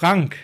Frank, 0.00 0.34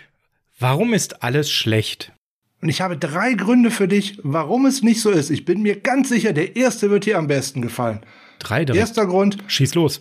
warum 0.59 0.93
ist 0.93 1.23
alles 1.23 1.49
schlecht? 1.49 2.13
Und 2.61 2.69
ich 2.69 2.79
habe 2.79 2.95
drei 2.95 3.33
Gründe 3.33 3.71
für 3.71 3.87
dich, 3.87 4.19
warum 4.21 4.67
es 4.67 4.83
nicht 4.83 5.01
so 5.01 5.09
ist. 5.09 5.31
Ich 5.31 5.45
bin 5.45 5.63
mir 5.63 5.79
ganz 5.79 6.09
sicher, 6.09 6.31
der 6.31 6.55
erste 6.55 6.91
wird 6.91 7.07
dir 7.07 7.17
am 7.17 7.25
besten 7.25 7.63
gefallen. 7.63 8.01
Drei 8.37 8.65
direkt. 8.65 8.79
Erster 8.79 9.07
Grund. 9.07 9.39
Schieß 9.47 9.73
los. 9.73 9.99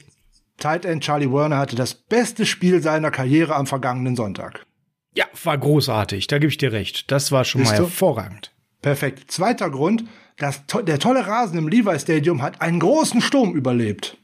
Tight 0.58 0.84
End 0.84 1.02
Charlie 1.02 1.32
Werner 1.32 1.56
hatte 1.56 1.74
das 1.74 1.94
beste 1.94 2.44
Spiel 2.44 2.82
seiner 2.82 3.10
Karriere 3.10 3.54
am 3.54 3.66
vergangenen 3.66 4.14
Sonntag. 4.14 4.66
Ja, 5.14 5.24
war 5.42 5.56
großartig. 5.56 6.26
Da 6.26 6.36
gebe 6.36 6.50
ich 6.50 6.58
dir 6.58 6.72
recht. 6.72 7.10
Das 7.10 7.32
war 7.32 7.46
schon 7.46 7.62
Siehst 7.62 7.72
mal 7.72 7.78
hervorragend. 7.78 8.52
Perfekt. 8.82 9.30
Zweiter 9.30 9.70
Grund. 9.70 10.04
Das, 10.36 10.64
der 10.66 10.98
tolle 10.98 11.26
Rasen 11.26 11.56
im 11.56 11.68
Levi 11.68 11.98
Stadium 11.98 12.42
hat 12.42 12.60
einen 12.60 12.78
großen 12.78 13.22
Sturm 13.22 13.54
überlebt. 13.54 14.18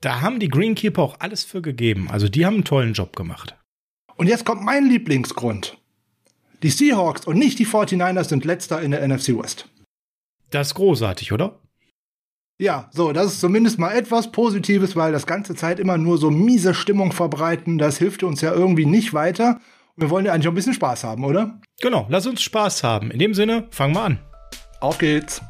Da 0.00 0.22
haben 0.22 0.40
die 0.40 0.48
Greenkeeper 0.48 1.02
auch 1.02 1.16
alles 1.20 1.44
für 1.44 1.60
gegeben. 1.60 2.08
Also 2.10 2.30
die 2.30 2.46
haben 2.46 2.54
einen 2.54 2.64
tollen 2.64 2.94
Job 2.94 3.14
gemacht. 3.14 3.56
Und 4.16 4.28
jetzt 4.28 4.44
kommt 4.44 4.62
mein 4.62 4.86
Lieblingsgrund. 4.86 5.78
Die 6.62 6.70
Seahawks 6.70 7.26
und 7.26 7.38
nicht 7.38 7.58
die 7.58 7.66
49ers 7.66 8.24
sind 8.24 8.44
letzter 8.44 8.80
in 8.80 8.92
der 8.92 9.06
NFC 9.06 9.36
West. 9.36 9.68
Das 10.50 10.68
ist 10.68 10.74
großartig, 10.74 11.32
oder? 11.32 11.58
Ja, 12.58 12.88
so, 12.92 13.12
das 13.12 13.32
ist 13.32 13.40
zumindest 13.40 13.78
mal 13.80 13.92
etwas 13.92 14.30
Positives, 14.30 14.94
weil 14.94 15.10
das 15.10 15.26
ganze 15.26 15.56
Zeit 15.56 15.80
immer 15.80 15.98
nur 15.98 16.18
so 16.18 16.30
miese 16.30 16.72
Stimmung 16.72 17.10
verbreiten, 17.10 17.78
das 17.78 17.98
hilft 17.98 18.22
uns 18.22 18.40
ja 18.40 18.52
irgendwie 18.52 18.86
nicht 18.86 19.12
weiter. 19.12 19.60
Wir 19.96 20.10
wollen 20.10 20.24
ja 20.24 20.32
eigentlich 20.32 20.46
auch 20.46 20.52
ein 20.52 20.56
bisschen 20.56 20.74
Spaß 20.74 21.02
haben, 21.02 21.24
oder? 21.24 21.60
Genau, 21.80 22.06
lass 22.08 22.26
uns 22.26 22.42
Spaß 22.42 22.84
haben. 22.84 23.10
In 23.10 23.18
dem 23.18 23.34
Sinne, 23.34 23.66
fangen 23.70 23.94
wir 23.94 24.02
an. 24.02 24.18
Auf 24.80 24.98
geht's. 24.98 25.42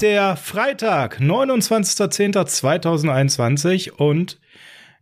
Der 0.00 0.36
Freitag, 0.36 1.20
29.10.2021 1.20 3.90
und 3.90 4.40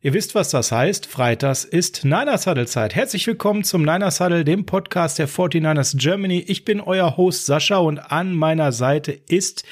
ihr 0.00 0.12
wisst, 0.12 0.34
was 0.34 0.50
das 0.50 0.72
heißt. 0.72 1.06
Freitags 1.06 1.64
ist 1.64 2.04
Niners 2.04 2.48
Huddle 2.48 2.66
Zeit. 2.66 2.96
Herzlich 2.96 3.24
willkommen 3.28 3.62
zum 3.62 3.82
Niners 3.82 4.20
Huddle, 4.20 4.44
dem 4.44 4.66
Podcast 4.66 5.20
der 5.20 5.28
49ers 5.28 5.96
Germany. 5.96 6.40
Ich 6.40 6.64
bin 6.64 6.80
euer 6.80 7.16
Host 7.16 7.46
Sascha 7.46 7.76
und 7.76 8.00
an 8.00 8.34
meiner 8.34 8.72
Seite 8.72 9.12
ist 9.12 9.62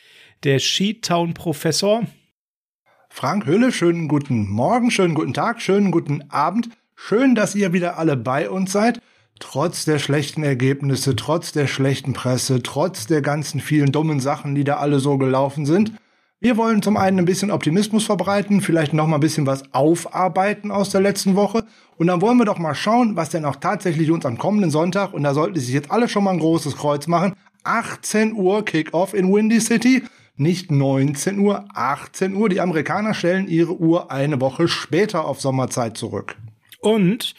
der 0.45 0.61
Sheetown 0.61 1.35
Professor. 1.35 2.05
Frank 3.09 3.47
Höhle, 3.47 3.73
schönen 3.73 4.07
guten 4.07 4.49
Morgen, 4.49 4.93
schönen 4.93 5.15
guten 5.15 5.35
Tag, 5.35 5.61
schönen 5.61 5.91
guten 5.91 6.31
Abend. 6.31 6.69
Schön, 6.95 7.35
dass 7.35 7.57
ihr 7.57 7.73
wieder 7.73 7.99
alle 7.99 8.17
bei 8.17 8.49
uns 8.49 8.71
seid 8.71 9.01
trotz 9.39 9.85
der 9.85 9.99
schlechten 9.99 10.43
Ergebnisse, 10.43 11.17
trotz 11.17 11.53
der 11.53 11.67
schlechten 11.67 12.13
Presse, 12.13 12.63
trotz 12.63 13.07
der 13.07 13.23
ganzen 13.23 13.61
vielen 13.61 13.93
dummen 13.93 14.21
Sachen, 14.21 14.55
die 14.55 14.65
da 14.65 14.77
alle 14.77 14.99
so 14.99 15.19
gelaufen 15.19 15.67
sind. 15.67 15.93
Wir 16.39 16.57
wollen 16.57 16.83
zum 16.83 16.97
einen 16.97 17.21
ein 17.21 17.25
bisschen 17.25 17.51
Optimismus 17.51 18.05
verbreiten, 18.05 18.61
vielleicht 18.61 18.93
noch 18.93 19.07
mal 19.07 19.17
ein 19.17 19.21
bisschen 19.21 19.47
was 19.47 19.73
aufarbeiten 19.73 20.71
aus 20.71 20.91
der 20.91 21.01
letzten 21.01 21.35
Woche 21.35 21.65
und 21.97 22.09
dann 22.09 22.21
wollen 22.21 22.37
wir 22.37 22.45
doch 22.45 22.59
mal 22.59 22.75
schauen, 22.75 23.17
was 23.17 23.31
denn 23.31 23.47
auch 23.47 23.57
tatsächlich 23.57 24.11
uns 24.11 24.27
am 24.27 24.37
kommenden 24.37 24.71
Sonntag 24.71 25.15
und 25.15 25.23
da 25.23 25.33
sollten 25.33 25.59
sich 25.59 25.73
jetzt 25.73 25.91
alle 25.91 26.09
schon 26.09 26.25
mal 26.25 26.33
ein 26.33 26.39
großes 26.39 26.77
Kreuz 26.77 27.07
machen. 27.07 27.33
18 27.65 28.35
Uhr 28.35 28.65
Kickoff 28.65 29.15
in 29.15 29.33
Windy 29.33 29.61
City, 29.61 30.03
nicht 30.37 30.71
19 30.71 31.39
Uhr, 31.39 31.65
18 31.75 32.35
Uhr. 32.35 32.49
Die 32.49 32.61
Amerikaner 32.61 33.15
stellen 33.15 33.49
ihre 33.49 33.73
Uhr 33.73 34.11
eine 34.11 34.41
Woche 34.41 34.69
später 34.69 35.25
auf 35.25 35.41
Sommerzeit 35.41 35.97
zurück. 35.97 36.37
Und 36.81 37.35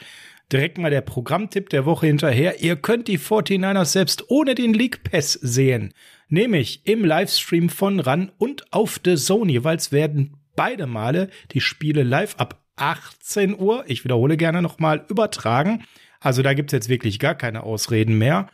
Direkt 0.51 0.77
mal 0.77 0.89
der 0.89 1.01
Programmtipp 1.01 1.69
der 1.69 1.85
Woche 1.85 2.07
hinterher. 2.07 2.61
Ihr 2.61 2.77
könnt 2.77 3.09
die 3.09 3.19
49ers 3.19 3.85
selbst 3.85 4.29
ohne 4.29 4.55
den 4.55 4.73
League 4.73 5.03
Pass 5.03 5.33
sehen. 5.33 5.93
Nämlich 6.29 6.87
im 6.87 7.03
Livestream 7.03 7.69
von 7.69 7.99
RAN 7.99 8.31
und 8.37 8.71
auf 8.71 9.01
The 9.03 9.15
Zone. 9.15 9.51
Jeweils 9.51 9.91
werden 9.91 10.37
beide 10.55 10.87
Male 10.87 11.29
die 11.51 11.59
Spiele 11.59 12.03
live 12.03 12.35
ab 12.37 12.61
18 12.77 13.59
Uhr, 13.59 13.83
ich 13.87 14.03
wiederhole 14.03 14.37
gerne 14.37 14.61
nochmal, 14.61 15.03
übertragen. 15.09 15.83
Also 16.19 16.41
da 16.41 16.53
gibt's 16.53 16.73
jetzt 16.73 16.89
wirklich 16.89 17.19
gar 17.19 17.35
keine 17.35 17.63
Ausreden 17.63 18.17
mehr. 18.17 18.47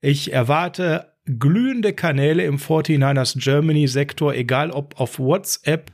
Ich 0.00 0.32
erwarte 0.32 1.12
glühende 1.26 1.92
Kanäle 1.92 2.44
im 2.44 2.58
49ers 2.58 3.38
Germany 3.42 3.86
Sektor, 3.88 4.34
egal 4.34 4.70
ob 4.70 5.00
auf 5.00 5.18
WhatsApp, 5.18 5.90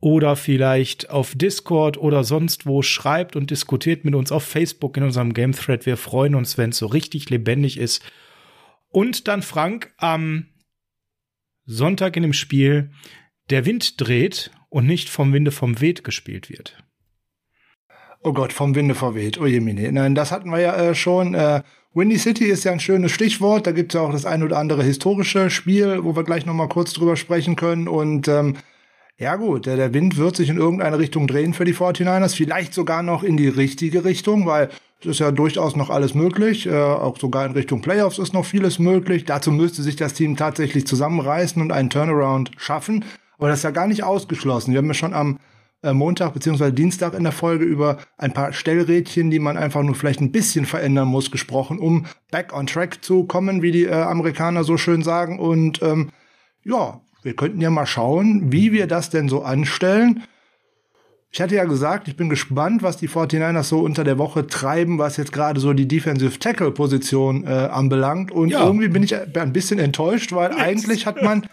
oder 0.00 0.36
vielleicht 0.36 1.10
auf 1.10 1.34
Discord 1.34 1.98
oder 1.98 2.22
sonst 2.22 2.66
wo 2.66 2.82
schreibt 2.82 3.34
und 3.34 3.50
diskutiert 3.50 4.04
mit 4.04 4.14
uns 4.14 4.30
auf 4.30 4.44
Facebook 4.44 4.96
in 4.96 5.02
unserem 5.02 5.34
Game 5.34 5.52
Thread. 5.52 5.86
Wir 5.86 5.96
freuen 5.96 6.34
uns, 6.34 6.56
wenn 6.56 6.70
es 6.70 6.78
so 6.78 6.86
richtig 6.86 7.30
lebendig 7.30 7.78
ist. 7.78 8.02
Und 8.90 9.28
dann 9.28 9.42
Frank 9.42 9.92
am 9.96 10.46
Sonntag 11.64 12.16
in 12.16 12.22
dem 12.22 12.32
Spiel 12.32 12.90
der 13.50 13.66
Wind 13.66 14.00
dreht 14.00 14.50
und 14.68 14.86
nicht 14.86 15.08
vom 15.08 15.32
Winde 15.32 15.50
vom 15.50 15.80
Weht 15.80 16.04
gespielt 16.04 16.50
wird. 16.50 16.82
Oh 18.22 18.32
Gott, 18.32 18.52
vom 18.52 18.74
Winde 18.74 18.94
verweht. 18.94 19.38
Oh 19.38 19.46
je, 19.46 19.60
Mine. 19.60 19.90
Nein, 19.92 20.14
das 20.14 20.32
hatten 20.32 20.50
wir 20.50 20.60
ja 20.60 20.76
äh, 20.76 20.94
schon. 20.94 21.34
Äh, 21.34 21.62
Windy 21.94 22.18
City 22.18 22.46
ist 22.46 22.64
ja 22.64 22.72
ein 22.72 22.80
schönes 22.80 23.12
Stichwort. 23.12 23.66
Da 23.66 23.72
gibt 23.72 23.92
es 23.92 23.98
ja 23.98 24.06
auch 24.06 24.12
das 24.12 24.26
ein 24.26 24.42
oder 24.42 24.58
andere 24.58 24.82
historische 24.82 25.50
Spiel, 25.50 26.04
wo 26.04 26.14
wir 26.14 26.24
gleich 26.24 26.44
noch 26.44 26.54
mal 26.54 26.68
kurz 26.68 26.92
drüber 26.92 27.16
sprechen 27.16 27.56
können. 27.56 27.88
Und 27.88 28.28
ähm, 28.28 28.56
ja 29.18 29.36
gut, 29.36 29.66
der, 29.66 29.76
der 29.76 29.92
Wind 29.92 30.16
wird 30.16 30.36
sich 30.36 30.48
in 30.48 30.58
irgendeine 30.58 30.98
Richtung 30.98 31.26
drehen 31.26 31.52
für 31.52 31.64
die 31.64 31.74
49ers, 31.74 32.36
vielleicht 32.36 32.72
sogar 32.72 33.02
noch 33.02 33.24
in 33.24 33.36
die 33.36 33.48
richtige 33.48 34.04
Richtung, 34.04 34.46
weil 34.46 34.70
es 35.00 35.06
ist 35.06 35.18
ja 35.20 35.32
durchaus 35.32 35.76
noch 35.76 35.90
alles 35.90 36.14
möglich. 36.14 36.66
Äh, 36.66 36.74
auch 36.74 37.18
sogar 37.18 37.46
in 37.46 37.52
Richtung 37.52 37.82
Playoffs 37.82 38.18
ist 38.18 38.32
noch 38.32 38.44
vieles 38.44 38.78
möglich. 38.78 39.24
Dazu 39.24 39.50
müsste 39.50 39.82
sich 39.82 39.96
das 39.96 40.14
Team 40.14 40.36
tatsächlich 40.36 40.86
zusammenreißen 40.86 41.60
und 41.60 41.72
einen 41.72 41.90
Turnaround 41.90 42.52
schaffen. 42.56 43.04
Aber 43.38 43.48
das 43.48 43.60
ist 43.60 43.64
ja 43.64 43.70
gar 43.70 43.86
nicht 43.86 44.02
ausgeschlossen. 44.02 44.72
Wir 44.72 44.78
haben 44.78 44.88
ja 44.88 44.94
schon 44.94 45.14
am 45.14 45.38
äh, 45.82 45.92
Montag 45.92 46.34
beziehungsweise 46.34 46.72
Dienstag 46.72 47.14
in 47.14 47.22
der 47.22 47.32
Folge 47.32 47.64
über 47.64 47.98
ein 48.16 48.32
paar 48.32 48.52
Stellrädchen, 48.52 49.30
die 49.30 49.38
man 49.38 49.56
einfach 49.56 49.82
nur 49.82 49.94
vielleicht 49.94 50.20
ein 50.20 50.32
bisschen 50.32 50.66
verändern 50.66 51.08
muss, 51.08 51.30
gesprochen, 51.30 51.78
um 51.78 52.06
back 52.32 52.52
on 52.52 52.66
track 52.66 53.02
zu 53.02 53.24
kommen, 53.24 53.62
wie 53.62 53.70
die 53.70 53.84
äh, 53.84 53.92
Amerikaner 53.92 54.64
so 54.64 54.76
schön 54.76 55.02
sagen. 55.02 55.38
Und 55.38 55.80
ähm, 55.82 56.10
ja, 56.64 57.00
wir 57.28 57.36
könnten 57.36 57.60
ja 57.60 57.68
mal 57.68 57.84
schauen, 57.84 58.52
wie 58.52 58.72
wir 58.72 58.86
das 58.86 59.10
denn 59.10 59.28
so 59.28 59.42
anstellen. 59.42 60.22
Ich 61.30 61.42
hatte 61.42 61.56
ja 61.56 61.64
gesagt, 61.64 62.08
ich 62.08 62.16
bin 62.16 62.30
gespannt, 62.30 62.82
was 62.82 62.96
die 62.96 63.06
49ers 63.06 63.64
so 63.64 63.80
unter 63.80 64.02
der 64.02 64.16
Woche 64.16 64.46
treiben, 64.46 64.96
was 64.96 65.18
jetzt 65.18 65.30
gerade 65.30 65.60
so 65.60 65.74
die 65.74 65.86
Defensive 65.86 66.38
Tackle 66.38 66.70
Position 66.70 67.44
äh, 67.44 67.50
anbelangt. 67.50 68.30
Und 68.30 68.48
ja. 68.48 68.64
irgendwie 68.64 68.88
bin 68.88 69.02
ich 69.02 69.14
ein 69.14 69.52
bisschen 69.52 69.78
enttäuscht, 69.78 70.32
weil 70.32 70.52
Jetzt. 70.52 70.60
eigentlich 70.62 71.04
hat 71.04 71.22
man 71.22 71.44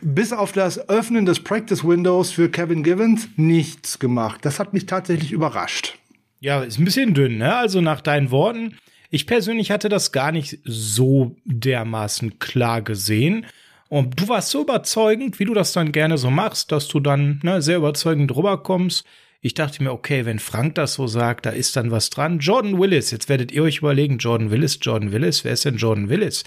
bis 0.00 0.32
auf 0.32 0.50
das 0.50 0.88
Öffnen 0.88 1.26
des 1.26 1.38
Practice 1.38 1.84
Windows 1.84 2.32
für 2.32 2.48
Kevin 2.48 2.82
Givens 2.82 3.28
nichts 3.36 4.00
gemacht. 4.00 4.40
Das 4.42 4.58
hat 4.58 4.72
mich 4.72 4.86
tatsächlich 4.86 5.30
überrascht. 5.30 5.96
Ja, 6.40 6.64
ist 6.64 6.80
ein 6.80 6.84
bisschen 6.84 7.14
dünn, 7.14 7.38
ne? 7.38 7.54
Also 7.54 7.80
nach 7.80 8.00
deinen 8.00 8.32
Worten. 8.32 8.78
Ich 9.10 9.28
persönlich 9.28 9.70
hatte 9.70 9.88
das 9.88 10.10
gar 10.10 10.32
nicht 10.32 10.58
so 10.64 11.36
dermaßen 11.44 12.40
klar 12.40 12.82
gesehen. 12.82 13.46
Und 13.94 14.20
du 14.20 14.26
warst 14.26 14.50
so 14.50 14.62
überzeugend, 14.62 15.38
wie 15.38 15.44
du 15.44 15.54
das 15.54 15.72
dann 15.72 15.92
gerne 15.92 16.18
so 16.18 16.28
machst, 16.28 16.72
dass 16.72 16.88
du 16.88 16.98
dann 16.98 17.38
ne, 17.44 17.62
sehr 17.62 17.76
überzeugend 17.76 18.34
rüberkommst. 18.34 19.04
Ich 19.40 19.54
dachte 19.54 19.84
mir, 19.84 19.92
okay, 19.92 20.26
wenn 20.26 20.40
Frank 20.40 20.74
das 20.74 20.94
so 20.94 21.06
sagt, 21.06 21.46
da 21.46 21.50
ist 21.50 21.76
dann 21.76 21.92
was 21.92 22.10
dran. 22.10 22.40
Jordan 22.40 22.80
Willis, 22.80 23.12
jetzt 23.12 23.28
werdet 23.28 23.52
ihr 23.52 23.62
euch 23.62 23.78
überlegen, 23.78 24.18
Jordan 24.18 24.50
Willis, 24.50 24.80
Jordan 24.82 25.12
Willis, 25.12 25.44
wer 25.44 25.52
ist 25.52 25.64
denn 25.64 25.76
Jordan 25.76 26.08
Willis? 26.08 26.42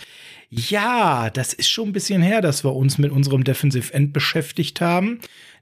Ja, 0.49 1.29
das 1.29 1.53
ist 1.53 1.69
schon 1.69 1.87
ein 1.87 1.93
bisschen 1.93 2.21
her, 2.21 2.41
dass 2.41 2.65
wir 2.65 2.75
uns 2.75 2.97
mit 2.97 3.13
unserem 3.13 3.45
Defensive 3.45 3.93
End 3.93 4.11
beschäftigt 4.11 4.81
haben. 4.81 5.19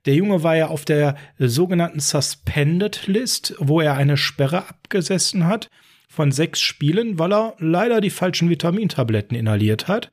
Der 0.07 0.15
Junge 0.15 0.41
war 0.41 0.55
ja 0.55 0.69
auf 0.69 0.85
der 0.85 1.15
sogenannten 1.37 1.99
Suspended 1.99 3.05
List, 3.05 3.53
wo 3.59 3.79
er 3.79 3.93
eine 3.93 4.17
Sperre 4.17 4.67
abgesessen 4.67 5.45
hat 5.45 5.69
von 6.09 6.31
sechs 6.31 6.61
Spielen, 6.61 7.19
weil 7.19 7.31
er 7.31 7.53
leider 7.59 8.01
die 8.01 8.09
falschen 8.09 8.49
Vitamintabletten 8.49 9.37
inhaliert 9.37 9.87
hat. 9.87 10.09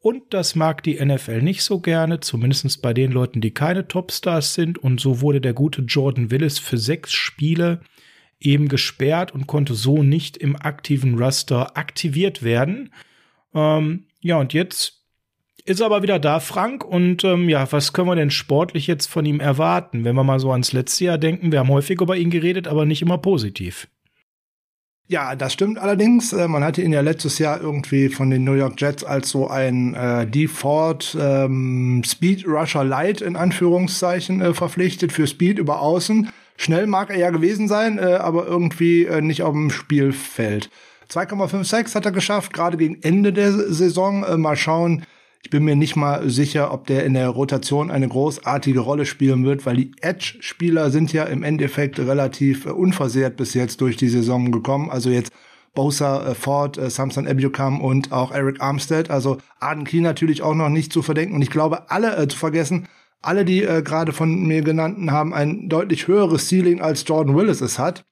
Und 0.00 0.22
das 0.30 0.54
mag 0.54 0.82
die 0.84 1.04
NFL 1.04 1.42
nicht 1.42 1.62
so 1.62 1.80
gerne, 1.80 2.20
zumindest 2.20 2.82
bei 2.82 2.94
den 2.94 3.10
Leuten, 3.10 3.40
die 3.40 3.50
keine 3.50 3.88
Topstars 3.88 4.54
sind. 4.54 4.78
Und 4.78 5.00
so 5.00 5.20
wurde 5.20 5.40
der 5.40 5.54
gute 5.54 5.82
Jordan 5.82 6.30
Willis 6.30 6.58
für 6.58 6.78
sechs 6.78 7.12
Spiele 7.12 7.80
eben 8.40 8.68
gesperrt 8.68 9.32
und 9.32 9.48
konnte 9.48 9.74
so 9.74 10.02
nicht 10.02 10.36
im 10.36 10.54
aktiven 10.54 11.18
Raster 11.18 11.76
aktiviert 11.76 12.42
werden. 12.44 12.92
Ähm, 13.54 14.04
ja, 14.20 14.38
und 14.38 14.52
jetzt 14.52 14.98
ist 15.64 15.82
aber 15.82 16.02
wieder 16.02 16.20
da, 16.20 16.38
Frank. 16.38 16.84
Und 16.84 17.24
ähm, 17.24 17.48
ja, 17.48 17.70
was 17.72 17.92
können 17.92 18.08
wir 18.08 18.14
denn 18.14 18.30
sportlich 18.30 18.86
jetzt 18.86 19.06
von 19.06 19.26
ihm 19.26 19.40
erwarten? 19.40 20.04
Wenn 20.04 20.14
wir 20.14 20.24
mal 20.24 20.38
so 20.38 20.52
ans 20.52 20.72
letzte 20.72 21.06
Jahr 21.06 21.18
denken, 21.18 21.50
wir 21.50 21.58
haben 21.58 21.68
häufig 21.68 22.00
über 22.00 22.16
ihn 22.16 22.30
geredet, 22.30 22.68
aber 22.68 22.86
nicht 22.86 23.02
immer 23.02 23.18
positiv. 23.18 23.88
Ja, 25.10 25.34
das 25.36 25.54
stimmt 25.54 25.78
allerdings. 25.78 26.34
Äh, 26.34 26.48
man 26.48 26.62
hatte 26.62 26.82
ihn 26.82 26.92
ja 26.92 27.00
letztes 27.00 27.38
Jahr 27.38 27.62
irgendwie 27.62 28.10
von 28.10 28.28
den 28.28 28.44
New 28.44 28.52
York 28.52 28.78
Jets 28.78 29.04
als 29.04 29.30
so 29.30 29.48
ein 29.48 29.94
äh, 29.94 30.26
Default 30.26 31.16
ähm, 31.18 32.02
Speed 32.04 32.46
Rusher 32.46 32.84
Light 32.84 33.22
in 33.22 33.34
Anführungszeichen 33.34 34.42
äh, 34.42 34.52
verpflichtet 34.52 35.12
für 35.12 35.26
Speed 35.26 35.58
über 35.58 35.80
Außen. 35.80 36.28
Schnell 36.58 36.86
mag 36.86 37.08
er 37.08 37.16
ja 37.16 37.30
gewesen 37.30 37.68
sein, 37.68 37.98
äh, 37.98 38.16
aber 38.20 38.46
irgendwie 38.46 39.06
äh, 39.06 39.22
nicht 39.22 39.42
auf 39.42 39.52
dem 39.52 39.70
Spielfeld. 39.70 40.68
2,56 41.10 41.94
hat 41.94 42.04
er 42.04 42.12
geschafft, 42.12 42.52
gerade 42.52 42.76
gegen 42.76 43.00
Ende 43.00 43.32
der 43.32 43.52
Saison. 43.52 44.24
Äh, 44.24 44.36
mal 44.36 44.56
schauen, 44.56 45.06
ich 45.42 45.50
bin 45.50 45.64
mir 45.64 45.76
nicht 45.76 45.96
mal 45.96 46.28
sicher, 46.28 46.72
ob 46.72 46.86
der 46.86 47.04
in 47.04 47.14
der 47.14 47.28
Rotation 47.28 47.90
eine 47.90 48.08
großartige 48.08 48.80
Rolle 48.80 49.06
spielen 49.06 49.44
wird, 49.44 49.66
weil 49.66 49.76
die 49.76 49.92
Edge-Spieler 50.00 50.90
sind 50.90 51.12
ja 51.12 51.24
im 51.24 51.42
Endeffekt 51.42 51.98
relativ 51.98 52.66
äh, 52.66 52.70
unversehrt 52.70 53.36
bis 53.36 53.54
jetzt 53.54 53.80
durch 53.80 53.96
die 53.96 54.08
Saison 54.08 54.50
gekommen. 54.50 54.90
Also 54.90 55.10
jetzt 55.10 55.32
Bosa, 55.74 56.30
äh, 56.30 56.34
Ford, 56.34 56.76
äh, 56.76 56.90
Samson 56.90 57.26
Ebukam 57.26 57.80
und 57.80 58.12
auch 58.12 58.32
Eric 58.32 58.60
Armstead. 58.60 59.10
Also 59.10 59.38
Arden 59.60 59.84
Key 59.84 60.00
natürlich 60.00 60.42
auch 60.42 60.54
noch 60.54 60.68
nicht 60.68 60.92
zu 60.92 61.02
verdenken. 61.02 61.36
Und 61.36 61.42
ich 61.42 61.50
glaube, 61.50 61.90
alle 61.90 62.16
äh, 62.16 62.26
zu 62.26 62.36
vergessen, 62.36 62.88
alle, 63.22 63.44
die 63.44 63.62
äh, 63.62 63.82
gerade 63.82 64.12
von 64.12 64.46
mir 64.46 64.62
genannten, 64.62 65.12
haben 65.12 65.32
ein 65.32 65.68
deutlich 65.68 66.08
höheres 66.08 66.48
Ceiling 66.48 66.80
als 66.80 67.04
Jordan 67.06 67.36
Willis 67.36 67.60
es 67.60 67.78
hat. 67.78 68.04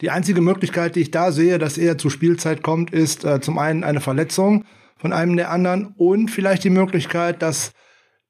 Die 0.00 0.10
einzige 0.10 0.40
Möglichkeit, 0.40 0.96
die 0.96 1.00
ich 1.00 1.10
da 1.10 1.30
sehe, 1.30 1.58
dass 1.58 1.78
er 1.78 1.98
zur 1.98 2.10
Spielzeit 2.10 2.62
kommt, 2.62 2.92
ist 2.92 3.24
äh, 3.24 3.40
zum 3.40 3.58
einen 3.58 3.84
eine 3.84 4.00
Verletzung 4.00 4.64
von 5.02 5.12
einem 5.12 5.36
der 5.36 5.50
anderen 5.50 5.94
und 5.96 6.30
vielleicht 6.30 6.62
die 6.62 6.70
Möglichkeit, 6.70 7.42
dass 7.42 7.72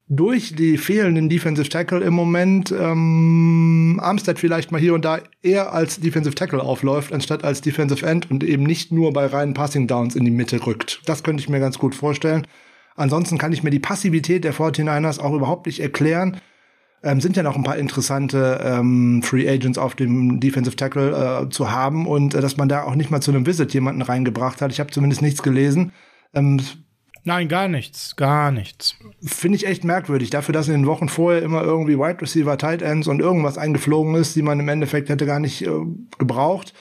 durch 0.09 0.55
die 0.55 0.79
fehlenden 0.79 1.29
Defensive 1.29 1.69
Tackle 1.69 1.99
im 1.99 2.15
Moment 2.15 2.71
ähm, 2.71 3.99
Armstead 4.01 4.39
vielleicht 4.39 4.71
mal 4.71 4.81
hier 4.81 4.95
und 4.95 5.05
da 5.05 5.19
eher 5.43 5.71
als 5.71 5.99
Defensive 5.99 6.33
Tackle 6.33 6.63
aufläuft, 6.63 7.13
anstatt 7.13 7.43
als 7.43 7.61
Defensive 7.61 8.03
End 8.03 8.29
und 8.31 8.43
eben 8.43 8.63
nicht 8.63 8.91
nur 8.91 9.13
bei 9.13 9.27
reinen 9.27 9.53
Passing 9.53 9.85
Downs 9.85 10.15
in 10.15 10.25
die 10.25 10.31
Mitte 10.31 10.65
rückt. 10.65 11.03
Das 11.05 11.21
könnte 11.21 11.41
ich 11.41 11.47
mir 11.47 11.59
ganz 11.59 11.77
gut 11.77 11.93
vorstellen. 11.93 12.47
Ansonsten 12.95 13.37
kann 13.37 13.53
ich 13.53 13.61
mir 13.61 13.69
die 13.69 13.79
Passivität 13.79 14.43
der 14.43 14.55
49ers 14.55 15.19
auch 15.19 15.35
überhaupt 15.35 15.67
nicht 15.67 15.79
erklären. 15.79 16.41
Ähm, 17.03 17.21
sind 17.21 17.37
ja 17.37 17.43
noch 17.43 17.55
ein 17.55 17.63
paar 17.63 17.77
interessante 17.77 18.61
ähm, 18.63 19.21
Free 19.21 19.47
Agents 19.47 19.77
auf 19.77 19.93
dem 19.93 20.39
Defensive 20.39 20.75
Tackle 20.75 21.43
äh, 21.43 21.49
zu 21.51 21.71
haben 21.71 22.07
und 22.07 22.33
äh, 22.33 22.41
dass 22.41 22.57
man 22.57 22.67
da 22.67 22.81
auch 22.83 22.95
nicht 22.95 23.11
mal 23.11 23.21
zu 23.21 23.29
einem 23.29 23.45
Visit 23.45 23.75
jemanden 23.75 24.01
reingebracht 24.01 24.59
hat. 24.59 24.71
Ich 24.71 24.79
habe 24.79 24.89
zumindest 24.89 25.21
nichts 25.21 25.43
gelesen. 25.43 25.91
Ähm, 26.33 26.59
Nein, 27.25 27.47
gar 27.47 27.69
nichts, 27.69 28.17
gar 28.17 28.51
nichts. 28.51 28.95
Finde 29.23 29.55
ich 29.55 29.65
echt 29.65 29.85
merkwürdig. 29.85 30.29
Dafür, 30.29 30.51
dass 30.51 30.67
in 30.67 30.73
den 30.73 30.87
Wochen 30.87 31.07
vorher 31.07 31.41
immer 31.41 31.63
irgendwie 31.63 31.97
Wide 31.97 32.21
Receiver, 32.21 32.57
Tight 32.57 32.81
Ends 32.81 33.07
und 33.07 33.21
irgendwas 33.21 33.57
eingeflogen 33.57 34.15
ist, 34.15 34.35
die 34.35 34.41
man 34.41 34.59
im 34.59 34.67
Endeffekt 34.67 35.07
hätte 35.07 35.25
gar 35.25 35.39
nicht 35.39 35.61
äh, 35.61 35.71
gebraucht. 36.17 36.73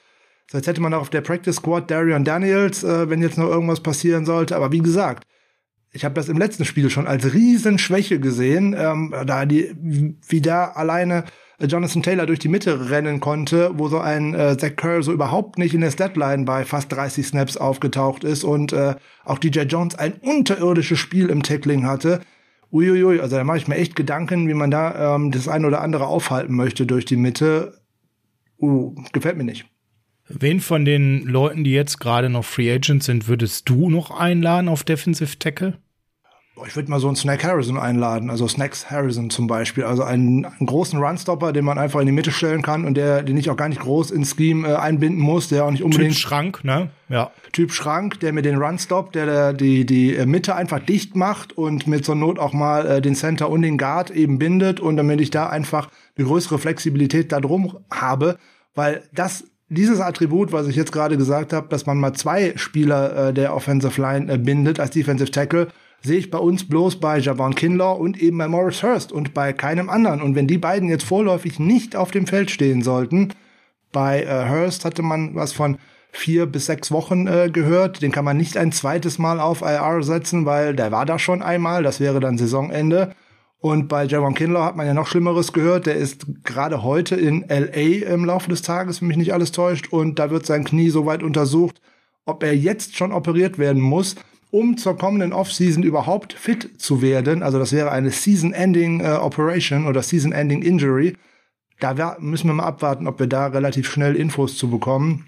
So, 0.50 0.58
jetzt 0.58 0.66
hätte 0.66 0.81
man 0.81 0.93
auch 0.94 1.02
auf 1.02 1.10
der 1.10 1.20
Practice 1.20 1.56
Squad 1.56 1.88
Darion 1.90 2.25
Daniels, 2.25 2.82
äh, 2.82 3.08
wenn 3.08 3.22
jetzt 3.22 3.38
noch 3.38 3.49
irgendwas 3.49 3.81
passieren 3.81 4.26
sollte. 4.26 4.56
Aber 4.56 4.72
wie 4.72 4.81
gesagt, 4.81 5.28
ich 5.93 6.04
habe 6.04 6.14
das 6.14 6.28
im 6.28 6.38
letzten 6.38 6.64
Spiel 6.64 6.90
schon 6.90 7.06
als 7.06 7.32
Riesenschwäche 7.32 8.19
gesehen, 8.19 8.75
ähm, 8.76 9.14
da 9.25 9.46
die, 9.46 9.72
wie 9.76 10.40
da 10.40 10.72
alleine 10.72 11.25
Jonathan 11.67 12.03
Taylor 12.03 12.26
durch 12.26 12.38
die 12.38 12.49
Mitte 12.49 12.91
rennen 12.91 13.20
konnte, 13.20 13.70
wo 13.75 13.88
so 13.88 13.99
ein 13.99 14.35
äh, 14.35 14.56
Zach 14.56 14.76
Kerr 14.76 15.03
so 15.03 15.12
überhaupt 15.12 15.59
nicht 15.59 15.75
in 15.75 15.81
der 15.81 15.91
Statline 15.91 16.44
bei 16.44 16.64
fast 16.64 16.93
30 16.93 17.26
Snaps 17.26 17.56
aufgetaucht 17.56 18.25
ist 18.25 18.44
und 18.44 18.73
äh, 18.73 18.94
auch 19.25 19.38
DJ 19.38 19.61
Jones 19.61 19.94
ein 19.94 20.14
unterirdisches 20.14 20.99
Spiel 20.99 21.29
im 21.29 21.43
Tackling 21.43 21.87
hatte. 21.87 22.20
Uiuiui, 22.73 23.20
also 23.20 23.37
da 23.37 23.44
mache 23.44 23.59
ich 23.59 23.69
mir 23.69 23.76
echt 23.76 23.97
Gedanken, 23.97 24.49
wie 24.49 24.55
man 24.55 24.70
da 24.70 25.17
ähm, 25.17 25.31
das 25.31 25.47
eine 25.47 25.67
oder 25.67 25.82
andere 25.82 26.06
aufhalten 26.06 26.55
möchte 26.55 26.87
durch 26.87 27.05
die 27.05 27.17
Mitte. 27.17 27.79
Uh, 28.59 28.94
gefällt 29.12 29.37
mir 29.37 29.44
nicht. 29.44 29.67
Wen 30.29 30.61
von 30.61 30.85
den 30.85 31.26
Leuten, 31.26 31.64
die 31.64 31.73
jetzt 31.73 31.99
gerade 31.99 32.31
noch 32.31 32.44
Free 32.44 32.73
Agents 32.73 33.06
sind, 33.06 33.29
würdest 33.29 33.69
du 33.69 33.91
noch 33.91 34.11
einladen 34.11 34.69
auf 34.69 34.85
Defensive 34.85 35.38
Tackle? 35.38 35.79
Ich 36.66 36.76
würde 36.76 36.90
mal 36.90 37.00
so 37.00 37.06
einen 37.06 37.16
Snack 37.16 37.44
Harrison 37.44 37.78
einladen, 37.78 38.28
also 38.28 38.46
Snacks 38.46 38.90
Harrison 38.90 39.31
zum 39.31 39.46
Beispiel, 39.46 39.84
also 39.84 40.02
einen, 40.02 40.44
einen 40.44 40.66
großen 40.66 40.99
Runstopper, 40.99 41.52
den 41.52 41.64
man 41.64 41.78
einfach 41.78 42.00
in 42.00 42.06
die 42.06 42.12
Mitte 42.12 42.31
stellen 42.31 42.60
kann 42.62 42.84
und 42.84 42.94
der, 42.94 43.22
den 43.22 43.37
ich 43.38 43.49
auch 43.49 43.56
gar 43.56 43.69
nicht 43.69 43.81
groß 43.81 44.10
ins 44.10 44.37
Scheme 44.37 44.69
äh, 44.69 44.75
einbinden 44.75 45.20
muss, 45.20 45.49
der 45.49 45.64
auch 45.64 45.70
nicht 45.70 45.82
unbedingt 45.82 46.12
Typ 46.12 46.20
Schrank, 46.20 46.62
ne? 46.62 46.90
Ja. 47.08 47.31
Typ 47.52 47.72
Schrank, 47.72 48.20
der 48.20 48.32
mir 48.32 48.43
den 48.43 48.56
Runstop, 48.56 49.12
der, 49.12 49.26
der 49.26 49.52
die 49.54 49.87
die 49.87 50.14
äh, 50.14 50.26
Mitte 50.26 50.54
einfach 50.54 50.78
dicht 50.78 51.16
macht 51.16 51.56
und 51.56 51.87
mit 51.87 52.04
so 52.04 52.14
Not 52.14 52.38
auch 52.38 52.52
mal 52.52 52.87
äh, 52.87 53.00
den 53.00 53.14
Center 53.14 53.49
und 53.49 53.62
den 53.62 53.78
Guard 53.78 54.10
eben 54.10 54.38
bindet 54.38 54.78
und 54.78 54.96
damit 54.96 55.20
ich 55.20 55.31
da 55.31 55.49
einfach 55.49 55.88
eine 56.16 56.26
größere 56.26 56.58
Flexibilität 56.58 57.32
da 57.32 57.40
drum 57.40 57.78
habe, 57.90 58.38
weil 58.75 59.02
das 59.12 59.44
dieses 59.72 60.00
Attribut, 60.00 60.52
was 60.52 60.69
ich 60.69 60.76
jetzt 60.76 60.93
gerade 60.93 61.16
gesagt 61.16 61.54
habe, 61.54 61.69
dass 61.69 61.87
man 61.87 61.99
mal 61.99 62.12
zwei 62.12 62.52
Spieler 62.56 63.28
äh, 63.28 63.34
der 63.34 63.54
Offensive 63.54 64.00
Line 64.00 64.31
äh, 64.31 64.37
bindet 64.37 64.78
als 64.78 64.90
Defensive 64.90 65.31
Tackle, 65.31 65.69
sehe 66.02 66.19
ich 66.19 66.31
bei 66.31 66.38
uns 66.38 66.69
bloß 66.69 66.96
bei 66.96 67.19
Javon 67.19 67.54
Kinlaw 67.54 67.99
und 67.99 68.20
eben 68.20 68.38
bei 68.38 68.49
Morris 68.49 68.82
Hurst 68.82 69.12
und 69.12 69.34
bei 69.34 69.52
keinem 69.52 69.88
anderen. 69.88 70.20
Und 70.20 70.34
wenn 70.34 70.49
die 70.49 70.58
beiden 70.58 70.88
jetzt 70.88 71.04
vorläufig 71.04 71.58
nicht 71.58 71.94
auf 71.94 72.10
dem 72.10 72.26
Feld 72.26 72.50
stehen 72.50 72.82
sollten, 72.82 73.32
bei 73.93 74.22
äh, 74.22 74.49
Hurst 74.49 74.84
hatte 74.84 75.02
man 75.02 75.34
was 75.34 75.52
von 75.52 75.78
vier 76.10 76.46
bis 76.46 76.66
sechs 76.66 76.90
Wochen 76.90 77.26
äh, 77.26 77.50
gehört. 77.52 78.02
Den 78.02 78.12
kann 78.12 78.25
man 78.25 78.37
nicht 78.37 78.56
ein 78.56 78.72
zweites 78.72 79.19
Mal 79.19 79.40
auf 79.40 79.62
IR 79.62 80.02
setzen, 80.02 80.44
weil 80.44 80.75
der 80.75 80.93
war 80.93 81.06
da 81.06 81.19
schon 81.19 81.43
einmal. 81.43 81.82
Das 81.82 82.00
wäre 82.00 82.20
dann 82.20 82.37
Saisonende. 82.37 83.14
Und 83.60 83.88
bei 83.88 84.04
Javon 84.04 84.34
Kinlaw 84.34 84.64
hat 84.64 84.76
man 84.76 84.87
ja 84.87 84.94
noch 84.94 85.06
Schlimmeres 85.06 85.52
gehört. 85.52 85.87
Der 85.87 85.94
ist 85.94 86.26
gerade 86.43 86.82
heute 86.82 87.14
in 87.14 87.44
LA 87.49 88.12
im 88.12 88.25
Laufe 88.25 88.50
des 88.50 88.62
Tages, 88.62 89.00
wenn 89.00 89.08
mich 89.08 89.16
nicht 89.16 89.32
alles 89.32 89.52
täuscht. 89.52 89.93
Und 89.93 90.19
da 90.19 90.31
wird 90.31 90.46
sein 90.46 90.64
Knie 90.64 90.90
so 90.90 91.06
weit 91.06 91.22
untersucht, 91.22 91.81
ob 92.25 92.43
er 92.43 92.56
jetzt 92.56 92.96
schon 92.96 93.12
operiert 93.12 93.58
werden 93.58 93.81
muss 93.81 94.16
um 94.52 94.76
zur 94.76 94.99
kommenden 94.99 95.32
Offseason 95.32 95.82
überhaupt 95.82 96.34
fit 96.34 96.81
zu 96.81 97.00
werden. 97.00 97.43
Also 97.43 97.58
das 97.58 97.72
wäre 97.72 97.90
eine 97.90 98.10
Season-Ending 98.10 99.00
äh, 99.00 99.12
Operation 99.14 99.87
oder 99.87 100.02
Season-Ending 100.02 100.62
Injury. 100.62 101.16
Da 101.81 102.16
müssen 102.20 102.49
wir 102.49 102.54
mal 102.54 102.66
abwarten, 102.66 103.06
ob 103.08 103.19
wir 103.19 103.26
da 103.26 103.46
relativ 103.46 103.90
schnell 103.90 104.14
Infos 104.14 104.56
zu 104.58 104.70
bekommen. 104.70 105.26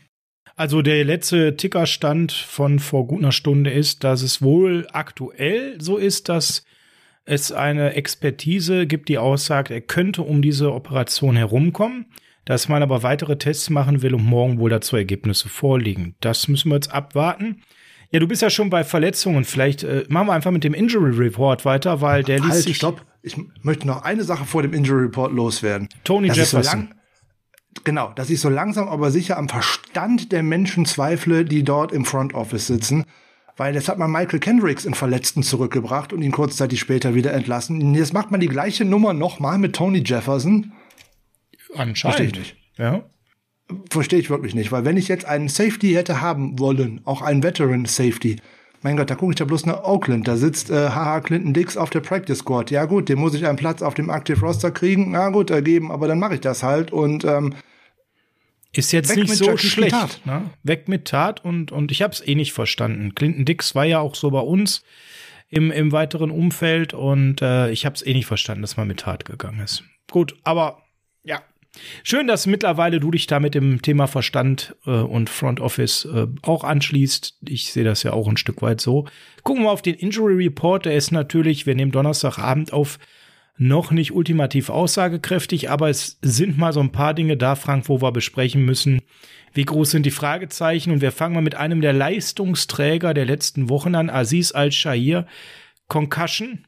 Also 0.56 0.82
der 0.82 1.02
letzte 1.04 1.56
Tickerstand 1.56 2.32
von 2.32 2.78
vor 2.78 3.06
gut 3.06 3.20
einer 3.20 3.32
Stunde 3.32 3.70
ist, 3.70 4.04
dass 4.04 4.20
es 4.22 4.42
wohl 4.42 4.86
aktuell 4.92 5.80
so 5.80 5.96
ist, 5.96 6.28
dass 6.28 6.64
es 7.24 7.50
eine 7.50 7.94
Expertise 7.94 8.86
gibt, 8.86 9.08
die 9.08 9.16
aussagt, 9.16 9.70
er 9.70 9.80
könnte 9.80 10.20
um 10.20 10.42
diese 10.42 10.74
Operation 10.74 11.34
herumkommen, 11.34 12.06
dass 12.44 12.68
man 12.68 12.82
aber 12.82 13.02
weitere 13.02 13.38
Tests 13.38 13.70
machen 13.70 14.02
will 14.02 14.14
und 14.14 14.24
morgen 14.24 14.58
wohl 14.58 14.68
dazu 14.68 14.96
Ergebnisse 14.96 15.48
vorliegen. 15.48 16.14
Das 16.20 16.46
müssen 16.46 16.68
wir 16.68 16.74
jetzt 16.74 16.92
abwarten. 16.92 17.62
Ja, 18.10 18.20
du 18.20 18.28
bist 18.28 18.42
ja 18.42 18.50
schon 18.50 18.70
bei 18.70 18.84
Verletzungen. 18.84 19.44
Vielleicht 19.44 19.82
äh, 19.82 20.04
machen 20.08 20.28
wir 20.28 20.32
einfach 20.32 20.50
mit 20.50 20.64
dem 20.64 20.74
Injury 20.74 21.16
Report 21.16 21.64
weiter, 21.64 22.00
weil 22.00 22.22
der 22.22 22.40
halt, 22.40 22.52
liest 22.52 22.64
sich. 22.64 22.76
Stopp. 22.76 23.04
Ich 23.22 23.36
möchte 23.62 23.86
noch 23.86 24.02
eine 24.02 24.24
Sache 24.24 24.44
vor 24.44 24.62
dem 24.62 24.72
Injury 24.72 25.04
Report 25.04 25.32
loswerden. 25.32 25.88
Tony 26.04 26.28
das 26.28 26.36
Jefferson. 26.36 26.88
So 27.74 27.82
genau, 27.84 28.12
dass 28.12 28.30
ich 28.30 28.40
so 28.40 28.48
langsam 28.48 28.88
aber 28.88 29.10
sicher 29.10 29.38
am 29.38 29.48
Verstand 29.48 30.30
der 30.30 30.42
Menschen 30.42 30.84
zweifle, 30.84 31.44
die 31.44 31.64
dort 31.64 31.92
im 31.92 32.04
Front 32.04 32.34
Office 32.34 32.66
sitzen. 32.66 33.04
Weil 33.56 33.74
jetzt 33.74 33.88
hat 33.88 33.98
man 33.98 34.10
Michael 34.10 34.40
Kendricks 34.40 34.84
in 34.84 34.94
Verletzten 34.94 35.42
zurückgebracht 35.42 36.12
und 36.12 36.22
ihn 36.22 36.32
kurzzeitig 36.32 36.80
später 36.80 37.14
wieder 37.14 37.32
entlassen. 37.32 37.94
Jetzt 37.94 38.12
macht 38.12 38.30
man 38.30 38.40
die 38.40 38.48
gleiche 38.48 38.84
Nummer 38.84 39.12
nochmal 39.12 39.58
mit 39.58 39.76
Tony 39.76 40.02
Jefferson. 40.04 40.72
Anscheinend. 41.74 41.98
Verstehe 41.98 42.26
ich 42.26 42.34
nicht. 42.36 42.56
Ja 42.76 43.04
verstehe 43.90 44.18
ich 44.18 44.30
wirklich 44.30 44.54
nicht, 44.54 44.72
weil 44.72 44.84
wenn 44.84 44.96
ich 44.96 45.08
jetzt 45.08 45.24
einen 45.24 45.48
Safety 45.48 45.92
hätte 45.92 46.20
haben 46.20 46.58
wollen, 46.58 47.00
auch 47.04 47.22
einen 47.22 47.42
Veteran 47.42 47.84
Safety, 47.84 48.36
mein 48.84 48.98
Gott, 48.98 49.08
da 49.08 49.14
gucke 49.14 49.32
ich 49.32 49.36
da 49.36 49.46
bloß 49.46 49.64
nach 49.64 49.82
Oakland. 49.82 50.28
Da 50.28 50.36
sitzt 50.36 50.68
äh, 50.68 50.90
Haha 50.90 51.20
Clinton 51.20 51.54
Dix 51.54 51.78
auf 51.78 51.88
der 51.88 52.00
Practice 52.00 52.40
Squad. 52.40 52.70
Ja 52.70 52.84
gut, 52.84 53.08
dem 53.08 53.18
muss 53.18 53.32
ich 53.32 53.46
einen 53.46 53.56
Platz 53.56 53.80
auf 53.80 53.94
dem 53.94 54.10
Active 54.10 54.38
Roster 54.40 54.70
kriegen. 54.70 55.12
Na 55.12 55.30
gut, 55.30 55.50
ergeben, 55.50 55.90
aber 55.90 56.06
dann 56.06 56.18
mache 56.18 56.34
ich 56.34 56.40
das 56.40 56.62
halt 56.62 56.92
und 56.92 57.24
ähm, 57.24 57.54
ist 58.74 58.92
jetzt 58.92 59.16
nicht 59.16 59.34
so 59.34 59.56
schlecht. 59.56 60.26
Ne? 60.26 60.50
Weg 60.64 60.86
mit 60.86 61.06
Tat 61.06 61.42
und 61.42 61.72
und 61.72 61.92
ich 61.92 62.02
habe 62.02 62.12
es 62.12 62.26
eh 62.26 62.34
nicht 62.34 62.52
verstanden. 62.52 63.14
Clinton 63.14 63.46
Dix 63.46 63.74
war 63.74 63.86
ja 63.86 64.00
auch 64.00 64.14
so 64.14 64.30
bei 64.30 64.40
uns 64.40 64.82
im 65.48 65.70
im 65.70 65.90
weiteren 65.90 66.30
Umfeld 66.30 66.92
und 66.92 67.40
äh, 67.40 67.70
ich 67.70 67.86
habe 67.86 67.94
es 67.94 68.04
eh 68.04 68.12
nicht 68.12 68.26
verstanden, 68.26 68.60
dass 68.60 68.76
man 68.76 68.86
mit 68.86 69.00
Tat 69.00 69.24
gegangen 69.24 69.60
ist. 69.60 69.82
Gut, 70.10 70.36
aber 70.44 70.83
Schön, 72.02 72.26
dass 72.26 72.46
mittlerweile 72.46 73.00
du 73.00 73.10
dich 73.10 73.26
da 73.26 73.40
mit 73.40 73.54
dem 73.54 73.82
Thema 73.82 74.06
Verstand 74.06 74.76
äh, 74.86 74.90
und 74.90 75.28
Front 75.28 75.60
Office 75.60 76.04
äh, 76.04 76.26
auch 76.42 76.64
anschließt. 76.64 77.38
Ich 77.48 77.72
sehe 77.72 77.84
das 77.84 78.02
ja 78.02 78.12
auch 78.12 78.28
ein 78.28 78.36
Stück 78.36 78.62
weit 78.62 78.80
so. 78.80 79.06
Gucken 79.42 79.64
wir 79.64 79.70
auf 79.70 79.82
den 79.82 79.94
Injury 79.94 80.44
Report. 80.44 80.84
Der 80.84 80.96
ist 80.96 81.10
natürlich, 81.10 81.66
wir 81.66 81.74
nehmen 81.74 81.92
Donnerstagabend 81.92 82.72
auf, 82.72 82.98
noch 83.56 83.92
nicht 83.92 84.12
ultimativ 84.12 84.68
aussagekräftig, 84.68 85.70
aber 85.70 85.88
es 85.88 86.18
sind 86.22 86.58
mal 86.58 86.72
so 86.72 86.80
ein 86.80 86.92
paar 86.92 87.14
Dinge 87.14 87.36
da, 87.36 87.54
Frank, 87.54 87.88
wo 87.88 88.02
wir 88.02 88.10
besprechen 88.10 88.64
müssen. 88.64 89.02
Wie 89.52 89.64
groß 89.64 89.92
sind 89.92 90.06
die 90.06 90.10
Fragezeichen? 90.10 90.90
Und 90.90 91.00
wir 91.00 91.12
fangen 91.12 91.34
mal 91.34 91.40
mit 91.40 91.54
einem 91.54 91.80
der 91.80 91.92
Leistungsträger 91.92 93.14
der 93.14 93.24
letzten 93.24 93.68
Wochen 93.68 93.94
an, 93.94 94.10
Aziz 94.10 94.52
Al-Shahir 94.52 95.26
Concussion. 95.86 96.66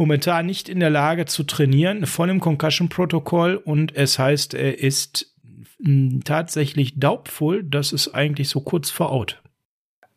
Momentan 0.00 0.46
nicht 0.46 0.70
in 0.70 0.80
der 0.80 0.88
Lage 0.88 1.26
zu 1.26 1.42
trainieren, 1.42 2.06
voll 2.06 2.30
im 2.30 2.40
Concussion-Protokoll 2.40 3.56
und 3.56 3.94
es 3.94 4.18
heißt, 4.18 4.54
er 4.54 4.78
ist 4.78 5.36
hm, 5.84 6.22
tatsächlich 6.24 6.98
doubtful. 6.98 7.62
Das 7.62 7.92
ist 7.92 8.14
eigentlich 8.14 8.48
so 8.48 8.62
kurz 8.62 8.88
vor 8.88 9.12
Out. 9.12 9.42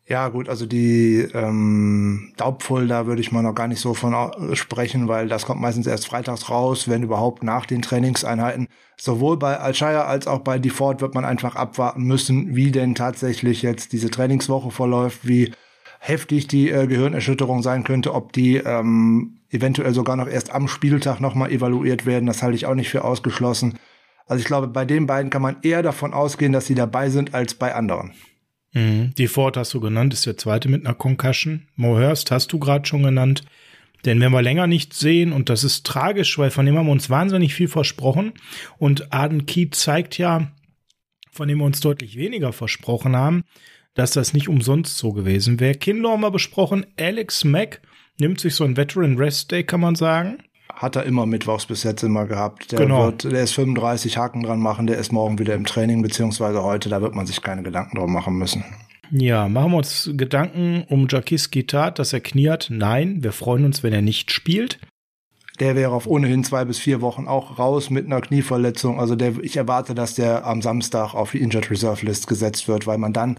Ja, 0.08 0.28
gut, 0.28 0.48
also 0.48 0.64
die 0.64 1.28
ähm, 1.34 2.32
Daubvoll, 2.38 2.86
da 2.88 3.04
würde 3.04 3.20
ich 3.20 3.30
mal 3.30 3.42
noch 3.42 3.54
gar 3.54 3.68
nicht 3.68 3.80
so 3.80 3.92
von 3.92 4.56
sprechen, 4.56 5.06
weil 5.06 5.28
das 5.28 5.44
kommt 5.44 5.60
meistens 5.60 5.86
erst 5.86 6.06
freitags 6.06 6.48
raus, 6.48 6.88
wenn 6.88 7.02
überhaupt 7.02 7.42
nach 7.42 7.66
den 7.66 7.82
Trainingseinheiten. 7.82 8.68
Sowohl 8.96 9.38
bei 9.38 9.58
Alshire 9.58 10.06
als 10.06 10.26
auch 10.26 10.40
bei 10.40 10.58
Default 10.58 11.02
wird 11.02 11.14
man 11.14 11.26
einfach 11.26 11.56
abwarten 11.56 12.04
müssen, 12.04 12.56
wie 12.56 12.70
denn 12.70 12.94
tatsächlich 12.94 13.60
jetzt 13.60 13.92
diese 13.92 14.08
Trainingswoche 14.08 14.70
verläuft, 14.70 15.28
wie 15.28 15.52
heftig 16.06 16.48
die 16.48 16.70
äh, 16.70 16.86
Gehirnerschütterung 16.86 17.62
sein 17.62 17.82
könnte, 17.82 18.12
ob 18.12 18.34
die 18.34 18.56
ähm, 18.56 19.38
eventuell 19.48 19.94
sogar 19.94 20.16
noch 20.16 20.28
erst 20.28 20.52
am 20.52 20.68
Spieltag 20.68 21.18
nochmal 21.18 21.50
evaluiert 21.50 22.04
werden. 22.04 22.26
Das 22.26 22.42
halte 22.42 22.56
ich 22.56 22.66
auch 22.66 22.74
nicht 22.74 22.90
für 22.90 23.04
ausgeschlossen. 23.04 23.78
Also 24.26 24.40
ich 24.40 24.46
glaube, 24.46 24.68
bei 24.68 24.84
den 24.84 25.06
beiden 25.06 25.30
kann 25.30 25.40
man 25.40 25.56
eher 25.62 25.82
davon 25.82 26.12
ausgehen, 26.12 26.52
dass 26.52 26.66
sie 26.66 26.74
dabei 26.74 27.08
sind, 27.08 27.32
als 27.32 27.54
bei 27.54 27.74
anderen. 27.74 28.12
Mhm. 28.74 29.14
Die 29.16 29.28
Ford 29.28 29.56
hast 29.56 29.72
du 29.72 29.80
genannt, 29.80 30.12
ist 30.12 30.26
der 30.26 30.36
zweite 30.36 30.68
mit 30.68 30.84
einer 30.84 30.94
Concussion. 30.94 31.68
Mohurst 31.74 32.30
hast 32.30 32.52
du 32.52 32.58
gerade 32.58 32.86
schon 32.86 33.02
genannt. 33.02 33.44
Den 34.04 34.20
werden 34.20 34.34
wir 34.34 34.42
länger 34.42 34.66
nicht 34.66 34.92
sehen 34.92 35.32
und 35.32 35.48
das 35.48 35.64
ist 35.64 35.86
tragisch, 35.86 36.36
weil 36.36 36.50
von 36.50 36.66
dem 36.66 36.76
haben 36.76 36.86
wir 36.86 36.92
uns 36.92 37.08
wahnsinnig 37.08 37.54
viel 37.54 37.68
versprochen. 37.68 38.34
Und 38.76 39.10
Arden 39.14 39.46
Keat 39.46 39.74
zeigt 39.74 40.18
ja, 40.18 40.52
von 41.30 41.48
dem 41.48 41.58
wir 41.58 41.64
uns 41.64 41.80
deutlich 41.80 42.18
weniger 42.18 42.52
versprochen 42.52 43.16
haben, 43.16 43.44
dass 43.94 44.12
das 44.12 44.34
nicht 44.34 44.48
umsonst 44.48 44.98
so 44.98 45.12
gewesen 45.12 45.60
wäre. 45.60 45.74
Kinlo 45.74 46.10
haben 46.10 46.20
wir 46.20 46.30
besprochen. 46.30 46.86
Alex 46.98 47.44
Mack 47.44 47.80
nimmt 48.18 48.40
sich 48.40 48.54
so 48.54 48.64
ein 48.64 48.76
Veteran 48.76 49.16
Rest 49.16 49.50
Day, 49.50 49.64
kann 49.64 49.80
man 49.80 49.94
sagen 49.94 50.38
hat 50.76 50.96
er 50.96 51.04
immer 51.04 51.26
mittwochs 51.26 51.66
bis 51.66 51.82
jetzt 51.82 52.02
immer 52.02 52.26
gehabt. 52.26 52.72
Der 52.72 52.80
genau. 52.80 53.06
wird, 53.06 53.24
der 53.24 53.42
ist 53.42 53.52
35 53.52 54.18
Haken 54.18 54.42
dran 54.42 54.60
machen, 54.60 54.86
der 54.86 54.98
ist 54.98 55.12
morgen 55.12 55.38
wieder 55.38 55.54
im 55.54 55.64
Training, 55.64 56.02
beziehungsweise 56.02 56.62
heute, 56.62 56.88
da 56.88 57.00
wird 57.00 57.14
man 57.14 57.26
sich 57.26 57.42
keine 57.42 57.62
Gedanken 57.62 57.96
drum 57.96 58.12
machen 58.12 58.34
müssen. 58.34 58.64
Ja, 59.10 59.48
machen 59.48 59.72
wir 59.72 59.78
uns 59.78 60.10
Gedanken 60.14 60.84
um 60.88 61.06
Jakis 61.08 61.50
Gitat, 61.50 61.98
dass 61.98 62.12
er 62.12 62.20
kniert. 62.20 62.68
Nein, 62.70 63.22
wir 63.22 63.32
freuen 63.32 63.64
uns, 63.64 63.82
wenn 63.82 63.92
er 63.92 64.02
nicht 64.02 64.32
spielt. 64.32 64.78
Der 65.60 65.76
wäre 65.76 65.92
auf 65.92 66.08
ohnehin 66.08 66.42
zwei 66.42 66.64
bis 66.64 66.80
vier 66.80 67.00
Wochen 67.00 67.28
auch 67.28 67.58
raus 67.58 67.90
mit 67.90 68.06
einer 68.06 68.20
Knieverletzung. 68.20 68.98
Also 68.98 69.14
der, 69.14 69.38
ich 69.42 69.56
erwarte, 69.56 69.94
dass 69.94 70.14
der 70.14 70.44
am 70.44 70.62
Samstag 70.62 71.14
auf 71.14 71.30
die 71.30 71.40
Injured 71.40 71.70
Reserve 71.70 72.04
List 72.04 72.26
gesetzt 72.26 72.66
wird, 72.66 72.88
weil 72.88 72.98
man 72.98 73.12
dann 73.12 73.38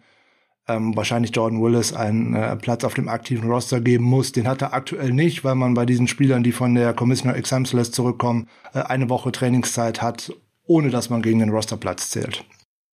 ähm, 0.67 0.95
wahrscheinlich 0.95 1.35
Jordan 1.35 1.61
Willis 1.61 1.93
einen 1.93 2.33
äh, 2.33 2.55
Platz 2.55 2.83
auf 2.83 2.93
dem 2.93 3.07
aktiven 3.07 3.49
Roster 3.49 3.81
geben 3.81 4.05
muss. 4.05 4.31
Den 4.31 4.47
hat 4.47 4.61
er 4.61 4.73
aktuell 4.73 5.11
nicht, 5.11 5.43
weil 5.43 5.55
man 5.55 5.73
bei 5.73 5.85
diesen 5.85 6.07
Spielern, 6.07 6.43
die 6.43 6.51
von 6.51 6.73
der 6.75 6.93
Commissioner 6.93 7.35
Exams 7.35 7.73
List 7.73 7.95
zurückkommen, 7.95 8.47
äh, 8.73 8.79
eine 8.79 9.09
Woche 9.09 9.31
Trainingszeit 9.31 10.01
hat, 10.01 10.33
ohne 10.65 10.89
dass 10.89 11.09
man 11.09 11.21
gegen 11.21 11.39
den 11.39 11.49
Rosterplatz 11.49 12.09
zählt. 12.09 12.45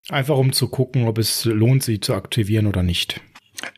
Einfach 0.08 0.36
um 0.36 0.52
zu 0.52 0.68
gucken, 0.68 1.06
ob 1.06 1.18
es 1.18 1.44
lohnt, 1.44 1.82
sie 1.82 2.00
zu 2.00 2.14
aktivieren 2.14 2.66
oder 2.66 2.82
nicht. 2.82 3.20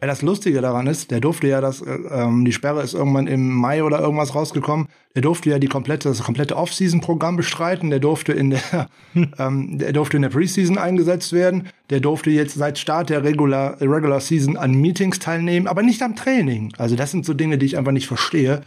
Ja, 0.01 0.07
das 0.07 0.23
Lustige 0.23 0.61
daran 0.61 0.87
ist, 0.87 1.11
der 1.11 1.21
durfte 1.21 1.49
ja 1.49 1.61
das, 1.61 1.81
äh, 1.81 1.91
ähm, 1.91 2.45
die 2.45 2.53
Sperre 2.53 2.83
ist 2.83 2.95
irgendwann 2.95 3.27
im 3.27 3.55
Mai 3.55 3.83
oder 3.83 4.01
irgendwas 4.01 4.35
rausgekommen. 4.35 4.89
Der 5.15 5.23
durfte 5.23 5.51
ja 5.51 5.59
die 5.59 5.69
komplette, 5.69 6.09
das 6.09 6.23
komplette 6.23 6.57
Off-Season-Programm 6.57 7.37
bestreiten. 7.37 7.91
Der 7.91 8.01
durfte 8.01 8.33
in 8.33 8.51
der, 8.51 8.89
ähm, 9.39 9.79
der 9.79 9.93
durfte 9.93 10.17
in 10.17 10.23
der 10.23 10.31
Preseason 10.31 10.79
eingesetzt 10.79 11.33
werden. 11.33 11.69
Der 11.91 12.01
durfte 12.01 12.31
jetzt 12.31 12.55
seit 12.55 12.79
Start 12.79 13.11
der 13.11 13.23
Regular, 13.25 13.81
Regular 13.81 14.21
Season 14.21 14.57
an 14.57 14.73
Meetings 14.73 15.19
teilnehmen, 15.19 15.67
aber 15.67 15.83
nicht 15.83 16.03
am 16.03 16.17
Training. 16.17 16.73
Also 16.79 16.97
das 16.97 17.11
sind 17.11 17.25
so 17.25 17.35
Dinge, 17.35 17.59
die 17.59 17.67
ich 17.67 17.79
einfach 17.79 17.93
nicht 17.93 18.07
verstehe. 18.07 18.63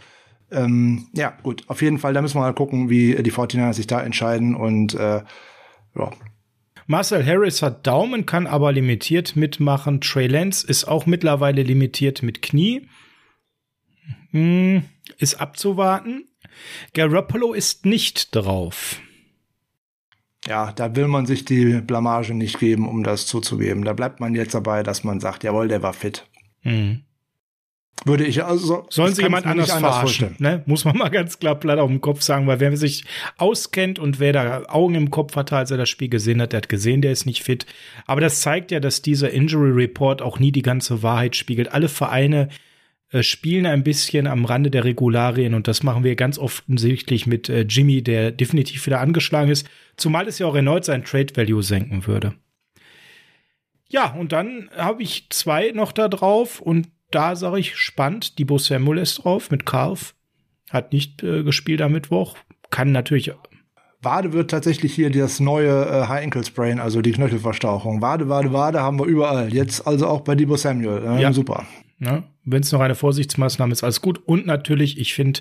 Ähm, 0.50 1.08
ja, 1.12 1.34
gut, 1.42 1.64
auf 1.68 1.82
jeden 1.82 1.98
Fall, 1.98 2.14
da 2.14 2.22
müssen 2.22 2.36
wir 2.36 2.40
mal 2.40 2.54
gucken, 2.54 2.88
wie 2.88 3.14
die 3.22 3.30
49 3.30 3.76
sich 3.76 3.86
da 3.86 4.00
entscheiden 4.00 4.54
und 4.54 4.94
äh, 4.94 5.20
ja, 5.94 6.10
Marcel 6.90 7.24
Harris 7.24 7.60
hat 7.60 7.86
Daumen, 7.86 8.24
kann 8.24 8.46
aber 8.46 8.72
limitiert 8.72 9.36
mitmachen. 9.36 10.00
Trey 10.00 10.26
Lance 10.26 10.66
ist 10.66 10.86
auch 10.86 11.04
mittlerweile 11.04 11.62
limitiert 11.62 12.22
mit 12.22 12.40
Knie. 12.40 12.88
Hm, 14.30 14.82
ist 15.18 15.34
abzuwarten. 15.34 16.26
Garoppolo 16.94 17.52
ist 17.52 17.84
nicht 17.84 18.34
drauf. 18.34 19.02
Ja, 20.46 20.72
da 20.72 20.96
will 20.96 21.08
man 21.08 21.26
sich 21.26 21.44
die 21.44 21.82
Blamage 21.82 22.32
nicht 22.32 22.58
geben, 22.58 22.88
um 22.88 23.04
das 23.04 23.26
zuzugeben. 23.26 23.84
Da 23.84 23.92
bleibt 23.92 24.18
man 24.18 24.34
jetzt 24.34 24.54
dabei, 24.54 24.82
dass 24.82 25.04
man 25.04 25.20
sagt, 25.20 25.44
jawohl, 25.44 25.68
der 25.68 25.82
war 25.82 25.92
fit. 25.92 26.26
Mhm. 26.62 27.04
Würde 28.04 28.24
ich 28.24 28.44
also. 28.44 28.86
Sollen 28.90 29.14
Sie 29.14 29.22
jemand 29.22 29.46
anders, 29.46 29.70
anders 29.70 29.96
verarschen? 29.96 30.36
Ne? 30.38 30.62
Muss 30.66 30.84
man 30.84 30.96
mal 30.96 31.08
ganz 31.08 31.38
klar 31.38 31.56
platt 31.56 31.78
auf 31.78 31.88
dem 31.88 32.00
Kopf 32.00 32.22
sagen, 32.22 32.46
weil 32.46 32.60
wer 32.60 32.76
sich 32.76 33.04
auskennt 33.36 33.98
und 33.98 34.20
wer 34.20 34.32
da 34.32 34.62
Augen 34.68 34.94
im 34.94 35.10
Kopf 35.10 35.36
hat, 35.36 35.52
als 35.52 35.70
er 35.70 35.78
das 35.78 35.88
Spiel 35.88 36.08
gesehen 36.08 36.40
hat, 36.40 36.52
der 36.52 36.58
hat 36.58 36.68
gesehen, 36.68 37.02
der 37.02 37.12
ist 37.12 37.26
nicht 37.26 37.42
fit. 37.42 37.66
Aber 38.06 38.20
das 38.20 38.40
zeigt 38.40 38.70
ja, 38.70 38.80
dass 38.80 39.02
dieser 39.02 39.30
Injury 39.30 39.72
Report 39.72 40.22
auch 40.22 40.38
nie 40.38 40.52
die 40.52 40.62
ganze 40.62 41.02
Wahrheit 41.02 41.36
spiegelt. 41.36 41.72
Alle 41.72 41.88
Vereine 41.88 42.48
äh, 43.10 43.22
spielen 43.22 43.66
ein 43.66 43.84
bisschen 43.84 44.26
am 44.26 44.44
Rande 44.44 44.70
der 44.70 44.84
Regularien 44.84 45.54
und 45.54 45.66
das 45.66 45.82
machen 45.82 46.04
wir 46.04 46.14
ganz 46.14 46.38
offensichtlich 46.38 47.26
mit 47.26 47.48
äh, 47.48 47.62
Jimmy, 47.62 48.02
der 48.02 48.30
definitiv 48.32 48.84
wieder 48.86 49.00
angeschlagen 49.00 49.50
ist, 49.50 49.68
zumal 49.96 50.28
es 50.28 50.38
ja 50.38 50.46
auch 50.46 50.54
erneut 50.54 50.84
sein 50.84 51.04
Trade 51.04 51.34
Value 51.34 51.62
senken 51.62 52.06
würde. 52.06 52.34
Ja, 53.90 54.12
und 54.12 54.32
dann 54.32 54.68
habe 54.76 55.02
ich 55.02 55.30
zwei 55.30 55.70
noch 55.70 55.92
da 55.92 56.08
drauf 56.08 56.60
und 56.60 56.88
da 57.10 57.36
sage 57.36 57.60
ich 57.60 57.76
spannend. 57.76 58.38
Debo 58.38 58.58
Samuel 58.58 58.98
ist 58.98 59.24
drauf 59.24 59.50
mit 59.50 59.66
Carf. 59.66 60.14
Hat 60.70 60.92
nicht 60.92 61.22
äh, 61.22 61.42
gespielt 61.42 61.80
am 61.80 61.92
Mittwoch. 61.92 62.36
Kann 62.70 62.92
natürlich. 62.92 63.32
Wade 64.00 64.32
wird 64.32 64.50
tatsächlich 64.50 64.94
hier 64.94 65.10
das 65.10 65.40
neue 65.40 65.86
äh, 65.86 66.06
High 66.06 66.24
Ankle 66.24 66.44
Sprain, 66.44 66.78
also 66.78 67.02
die 67.02 67.12
Knöchelverstauchung. 67.12 68.00
Wade, 68.00 68.28
Wade, 68.28 68.52
Wade 68.52 68.80
haben 68.80 68.98
wir 68.98 69.06
überall. 69.06 69.52
Jetzt 69.52 69.86
also 69.86 70.06
auch 70.06 70.20
bei 70.20 70.34
Debo 70.34 70.56
Samuel. 70.56 71.02
Äh, 71.04 71.22
ja. 71.22 71.32
Super. 71.32 71.66
Ja, 72.00 72.22
Wenn 72.44 72.62
es 72.62 72.70
noch 72.70 72.80
eine 72.80 72.94
Vorsichtsmaßnahme 72.94 73.72
ist, 73.72 73.82
alles 73.82 74.00
gut. 74.00 74.20
Und 74.24 74.46
natürlich, 74.46 74.98
ich 74.98 75.14
finde 75.14 75.40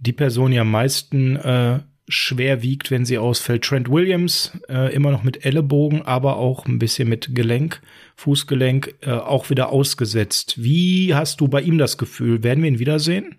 die 0.00 0.12
Person, 0.12 0.50
die 0.50 0.58
am 0.58 0.70
meisten 0.70 1.36
äh, 1.36 1.80
schwer 2.08 2.62
wiegt, 2.62 2.90
wenn 2.90 3.04
sie 3.04 3.18
ausfällt. 3.18 3.64
Trent 3.64 3.90
Williams, 3.90 4.52
äh, 4.68 4.92
immer 4.94 5.10
noch 5.10 5.22
mit 5.22 5.44
Ellenbogen, 5.44 6.02
aber 6.02 6.36
auch 6.36 6.66
ein 6.66 6.78
bisschen 6.78 7.08
mit 7.08 7.34
Gelenk, 7.34 7.80
Fußgelenk, 8.16 8.94
äh, 9.02 9.12
auch 9.12 9.50
wieder 9.50 9.70
ausgesetzt. 9.70 10.62
Wie 10.62 11.14
hast 11.14 11.40
du 11.40 11.48
bei 11.48 11.60
ihm 11.60 11.78
das 11.78 11.98
Gefühl? 11.98 12.42
Werden 12.42 12.62
wir 12.62 12.70
ihn 12.70 12.78
wiedersehen? 12.78 13.36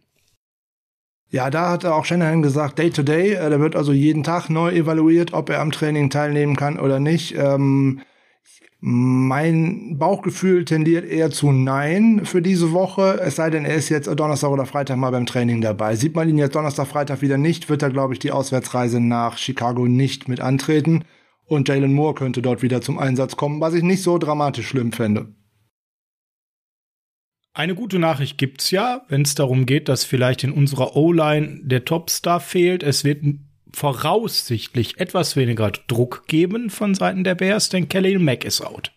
Ja, 1.32 1.52
da 1.52 1.70
hat 1.70 1.84
er 1.84 1.96
auch 1.96 2.06
Shanahan 2.06 2.42
gesagt, 2.42 2.80
Day 2.80 2.90
to 2.90 3.04
Day. 3.04 3.34
Äh, 3.34 3.50
der 3.50 3.60
wird 3.60 3.76
also 3.76 3.94
jeden 3.94 4.24
Tag 4.24 4.50
neu 4.50 4.72
evaluiert, 4.72 5.34
ob 5.34 5.50
er 5.50 5.62
am 5.62 5.72
Training 5.72 6.10
teilnehmen 6.10 6.56
kann 6.56 6.80
oder 6.80 7.00
nicht. 7.00 7.36
Ähm, 7.36 8.02
mein 8.82 9.98
Bauchgefühl 9.98 10.64
tendiert 10.64 11.04
eher 11.04 11.32
zu 11.32 11.52
Nein 11.52 12.22
für 12.24 12.42
diese 12.42 12.72
Woche, 12.72 13.20
es 13.22 13.36
sei 13.36 13.50
denn, 13.50 13.66
er 13.66 13.76
ist 13.76 13.90
jetzt 13.90 14.08
Donnerstag 14.08 14.52
oder 14.52 14.66
Freitag 14.66 14.98
mal 14.98 15.12
beim 15.12 15.26
Training 15.26 15.60
dabei. 15.60 15.98
Sieht 15.98 16.16
man 16.16 16.30
ihn 16.30 16.38
jetzt 16.38 16.56
Donnerstag, 16.56 16.88
Freitag 16.88 17.22
wieder 17.22 17.38
nicht, 17.38 17.70
wird 17.70 17.82
er, 17.82 17.90
glaube 17.90 18.14
ich, 18.14 18.20
die 18.20 18.32
Auswärtsreise 18.32 19.02
nach 19.02 19.38
Chicago 19.38 19.88
nicht 19.88 20.30
mit 20.30 20.40
antreten. 20.40 21.04
Und 21.44 21.68
Jalen 21.68 21.94
Moore 21.94 22.14
könnte 22.14 22.42
dort 22.42 22.62
wieder 22.62 22.80
zum 22.80 23.00
Einsatz 23.00 23.36
kommen, 23.36 23.60
was 23.60 23.74
ich 23.74 23.84
nicht 23.84 24.04
so 24.04 24.18
dramatisch 24.18 24.68
schlimm 24.68 24.94
fände. 24.94 25.34
Eine 27.54 27.76
gute 27.76 28.00
Nachricht 28.00 28.38
gibt's 28.38 28.72
ja, 28.72 29.02
wenn 29.10 29.24
es 29.24 29.36
darum 29.36 29.66
geht, 29.66 29.90
dass 29.90 30.06
vielleicht 30.06 30.46
in 30.46 30.52
unserer 30.52 30.96
O-Line 30.96 31.60
der 31.64 31.84
Topstar 31.84 32.40
fehlt. 32.40 32.84
Es 32.84 33.04
wird 33.04 33.24
voraussichtlich 33.74 35.00
etwas 35.00 35.36
weniger 35.36 35.72
Druck 35.72 36.28
geben 36.28 36.70
von 36.70 36.96
Seiten 36.96 37.24
der 37.24 37.36
Bears, 37.36 37.70
denn 37.70 37.90
Kelly 37.90 38.18
Mack 38.18 38.46
ist 38.46 38.62
out. 38.62 38.92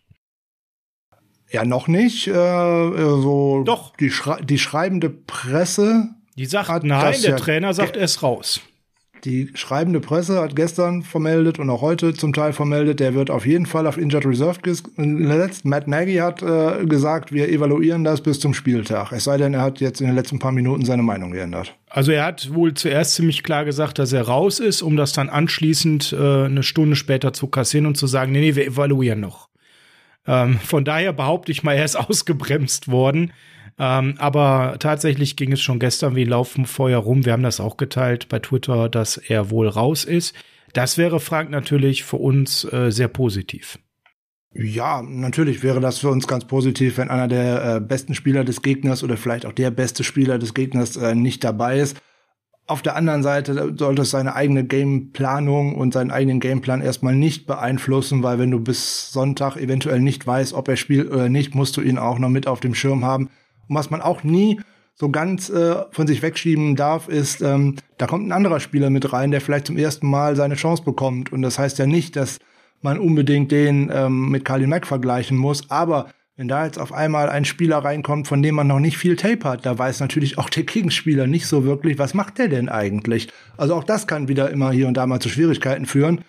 Ja, 1.50 1.64
noch 1.64 1.86
nicht. 1.86 2.28
Äh, 2.28 2.32
so 2.32 3.62
Doch. 3.64 3.94
Die, 3.96 4.10
Schre 4.10 4.42
die 4.42 4.58
schreibende 4.58 5.10
Presse. 5.10 6.08
Die 6.36 6.46
sagt 6.46 6.84
nein, 6.84 7.14
der 7.20 7.30
ja 7.32 7.36
Trainer 7.36 7.74
sagt, 7.74 7.96
er 7.96 8.04
ist 8.04 8.22
raus. 8.22 8.60
Die 9.24 9.50
schreibende 9.54 10.00
Presse 10.00 10.40
hat 10.40 10.56
gestern 10.56 11.04
vermeldet 11.04 11.60
und 11.60 11.70
auch 11.70 11.80
heute 11.80 12.12
zum 12.12 12.32
Teil 12.32 12.52
vermeldet, 12.52 12.98
der 12.98 13.14
wird 13.14 13.30
auf 13.30 13.46
jeden 13.46 13.66
Fall 13.66 13.86
auf 13.86 13.96
Injured 13.96 14.26
Reserve 14.26 14.60
gesetzt. 14.62 15.64
Matt 15.64 15.86
Nagy 15.86 16.16
hat 16.16 16.42
äh, 16.42 16.84
gesagt, 16.86 17.30
wir 17.30 17.48
evaluieren 17.48 18.02
das 18.02 18.20
bis 18.20 18.40
zum 18.40 18.52
Spieltag. 18.52 19.12
Es 19.12 19.22
sei 19.22 19.36
denn, 19.36 19.54
er 19.54 19.62
hat 19.62 19.78
jetzt 19.78 20.00
in 20.00 20.08
den 20.08 20.16
letzten 20.16 20.40
paar 20.40 20.50
Minuten 20.50 20.84
seine 20.84 21.04
Meinung 21.04 21.30
geändert. 21.30 21.72
Also 21.88 22.10
er 22.10 22.24
hat 22.24 22.52
wohl 22.52 22.74
zuerst 22.74 23.14
ziemlich 23.14 23.44
klar 23.44 23.64
gesagt, 23.64 24.00
dass 24.00 24.12
er 24.12 24.22
raus 24.22 24.58
ist, 24.58 24.82
um 24.82 24.96
das 24.96 25.12
dann 25.12 25.28
anschließend 25.28 26.16
äh, 26.18 26.44
eine 26.46 26.64
Stunde 26.64 26.96
später 26.96 27.32
zu 27.32 27.46
kassieren 27.46 27.86
und 27.86 27.96
zu 27.96 28.08
sagen, 28.08 28.32
nee, 28.32 28.40
nee, 28.40 28.56
wir 28.56 28.66
evaluieren 28.66 29.20
noch. 29.20 29.48
Ähm, 30.26 30.58
von 30.58 30.84
daher 30.84 31.12
behaupte 31.12 31.52
ich 31.52 31.62
mal, 31.62 31.74
er 31.74 31.84
ist 31.84 31.96
ausgebremst 32.08 32.88
worden. 32.88 33.32
Ähm, 33.78 34.14
aber 34.18 34.76
tatsächlich 34.78 35.36
ging 35.36 35.52
es 35.52 35.60
schon 35.60 35.78
gestern 35.78 36.14
wie 36.14 36.24
Laufen 36.24 36.66
Feuer 36.66 36.98
rum. 36.98 37.24
Wir 37.24 37.32
haben 37.32 37.42
das 37.42 37.60
auch 37.60 37.76
geteilt 37.76 38.28
bei 38.28 38.38
Twitter, 38.38 38.88
dass 38.88 39.16
er 39.16 39.50
wohl 39.50 39.68
raus 39.68 40.04
ist. 40.04 40.34
Das 40.72 40.98
wäre 40.98 41.20
Frank 41.20 41.50
natürlich 41.50 42.04
für 42.04 42.16
uns 42.16 42.64
äh, 42.64 42.90
sehr 42.90 43.08
positiv. 43.08 43.78
Ja, 44.54 45.02
natürlich 45.02 45.62
wäre 45.62 45.80
das 45.80 45.98
für 45.98 46.10
uns 46.10 46.26
ganz 46.26 46.44
positiv, 46.44 46.98
wenn 46.98 47.08
einer 47.08 47.28
der 47.28 47.76
äh, 47.76 47.80
besten 47.80 48.14
Spieler 48.14 48.44
des 48.44 48.60
Gegners 48.60 49.02
oder 49.02 49.16
vielleicht 49.16 49.46
auch 49.46 49.52
der 49.52 49.70
beste 49.70 50.04
Spieler 50.04 50.38
des 50.38 50.52
Gegners 50.52 50.96
äh, 50.96 51.14
nicht 51.14 51.42
dabei 51.42 51.78
ist. 51.78 51.96
Auf 52.66 52.82
der 52.82 52.94
anderen 52.94 53.22
Seite 53.22 53.74
sollte 53.76 54.02
es 54.02 54.10
seine 54.10 54.34
eigene 54.36 54.64
Gameplanung 54.64 55.74
und 55.74 55.92
seinen 55.92 56.10
eigenen 56.10 56.38
Gameplan 56.38 56.80
erstmal 56.80 57.14
nicht 57.14 57.46
beeinflussen, 57.46 58.22
weil 58.22 58.38
wenn 58.38 58.50
du 58.50 58.60
bis 58.60 59.10
Sonntag 59.10 59.56
eventuell 59.56 60.00
nicht 60.00 60.26
weißt, 60.26 60.52
ob 60.52 60.68
er 60.68 60.76
spielt 60.76 61.10
oder 61.10 61.28
nicht, 61.28 61.54
musst 61.54 61.76
du 61.76 61.80
ihn 61.80 61.98
auch 61.98 62.18
noch 62.18 62.28
mit 62.28 62.46
auf 62.46 62.60
dem 62.60 62.74
Schirm 62.74 63.04
haben. 63.04 63.30
Und 63.72 63.78
was 63.78 63.88
man 63.88 64.02
auch 64.02 64.22
nie 64.22 64.60
so 64.94 65.08
ganz 65.08 65.48
äh, 65.48 65.76
von 65.92 66.06
sich 66.06 66.20
wegschieben 66.20 66.76
darf, 66.76 67.08
ist, 67.08 67.40
ähm, 67.40 67.76
da 67.96 68.06
kommt 68.06 68.26
ein 68.28 68.32
anderer 68.32 68.60
Spieler 68.60 68.90
mit 68.90 69.14
rein, 69.14 69.30
der 69.30 69.40
vielleicht 69.40 69.66
zum 69.66 69.78
ersten 69.78 70.06
Mal 70.10 70.36
seine 70.36 70.56
Chance 70.56 70.82
bekommt. 70.82 71.32
Und 71.32 71.40
das 71.40 71.58
heißt 71.58 71.78
ja 71.78 71.86
nicht, 71.86 72.14
dass 72.16 72.38
man 72.82 72.98
unbedingt 72.98 73.50
den 73.50 73.90
ähm, 73.90 74.28
mit 74.28 74.44
Carly 74.44 74.66
Mack 74.66 74.86
vergleichen 74.86 75.38
muss. 75.38 75.70
Aber 75.70 76.10
wenn 76.36 76.48
da 76.48 76.66
jetzt 76.66 76.78
auf 76.78 76.92
einmal 76.92 77.30
ein 77.30 77.46
Spieler 77.46 77.78
reinkommt, 77.78 78.28
von 78.28 78.42
dem 78.42 78.56
man 78.56 78.66
noch 78.66 78.78
nicht 78.78 78.98
viel 78.98 79.16
Tape 79.16 79.48
hat, 79.48 79.64
da 79.64 79.78
weiß 79.78 80.00
natürlich 80.00 80.36
auch 80.36 80.50
der 80.50 80.64
Gegenspieler 80.64 81.26
nicht 81.26 81.46
so 81.46 81.64
wirklich, 81.64 81.98
was 81.98 82.12
macht 82.12 82.36
der 82.36 82.48
denn 82.48 82.68
eigentlich? 82.68 83.30
Also 83.56 83.74
auch 83.74 83.84
das 83.84 84.06
kann 84.06 84.28
wieder 84.28 84.50
immer 84.50 84.70
hier 84.70 84.86
und 84.86 84.98
da 84.98 85.06
mal 85.06 85.20
zu 85.20 85.30
Schwierigkeiten 85.30 85.86
führen. 85.86 86.20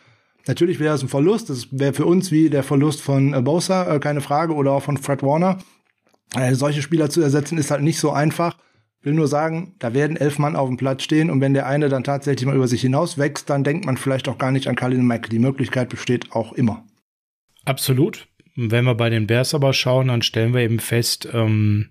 Natürlich 0.47 0.79
wäre 0.79 0.95
es 0.95 1.01
ein 1.01 1.09
Verlust. 1.09 1.49
Das 1.49 1.67
wäre 1.71 1.91
für 1.91 2.05
uns 2.05 2.31
wie 2.31 2.49
der 2.49 2.63
Verlust 2.63 3.01
von 3.01 3.33
äh, 3.33 3.41
Bosa, 3.41 3.93
äh, 3.95 3.99
keine 3.99 4.21
Frage, 4.21 4.53
oder 4.53 4.71
auch 4.71 4.83
von 4.83 4.95
Fred 4.95 5.23
Warner. 5.23 5.57
Äh, 6.35 6.55
solche 6.55 6.81
Spieler 6.81 7.09
zu 7.09 7.21
ersetzen 7.21 7.57
ist 7.57 7.71
halt 7.71 7.81
nicht 7.81 7.99
so 7.99 8.11
einfach. 8.11 8.57
Will 9.01 9.13
nur 9.13 9.27
sagen, 9.27 9.75
da 9.79 9.93
werden 9.93 10.15
elf 10.15 10.39
Mann 10.39 10.55
auf 10.55 10.69
dem 10.69 10.77
Platz 10.77 11.03
stehen 11.03 11.29
und 11.29 11.41
wenn 11.41 11.53
der 11.53 11.67
eine 11.67 11.89
dann 11.89 12.05
tatsächlich 12.05 12.45
mal 12.45 12.55
über 12.55 12.67
sich 12.69 12.81
hinaus 12.81 13.17
wächst, 13.17 13.49
dann 13.49 13.65
denkt 13.65 13.85
man 13.85 13.97
vielleicht 13.97 14.29
auch 14.29 14.37
gar 14.37 14.51
nicht 14.51 14.67
an 14.67 14.77
Khalil 14.77 15.03
Mack. 15.03 15.29
Die 15.29 15.39
Möglichkeit 15.39 15.89
besteht 15.89 16.31
auch 16.31 16.53
immer. 16.53 16.85
Absolut. 17.65 18.27
Wenn 18.55 18.85
wir 18.85 18.95
bei 18.95 19.09
den 19.09 19.27
Bears 19.27 19.53
aber 19.53 19.73
schauen, 19.73 20.07
dann 20.07 20.21
stellen 20.21 20.53
wir 20.53 20.61
eben 20.61 20.79
fest, 20.79 21.27
ähm, 21.33 21.89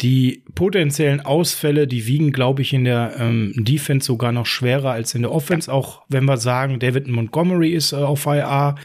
die 0.00 0.44
potenziellen 0.54 1.20
Ausfälle, 1.20 1.86
die 1.86 2.06
wiegen, 2.06 2.32
glaube 2.32 2.62
ich, 2.62 2.72
in 2.72 2.84
der 2.84 3.14
ähm, 3.18 3.52
Defense 3.56 4.06
sogar 4.06 4.32
noch 4.32 4.46
schwerer 4.46 4.92
als 4.92 5.14
in 5.14 5.22
der 5.22 5.32
Offense. 5.32 5.72
Auch 5.72 6.02
wenn 6.08 6.24
wir 6.24 6.36
sagen, 6.36 6.80
David 6.80 7.06
Montgomery 7.06 7.70
ist 7.70 7.92
äh, 7.92 7.96
auf 7.96 8.26
IA, 8.26 8.76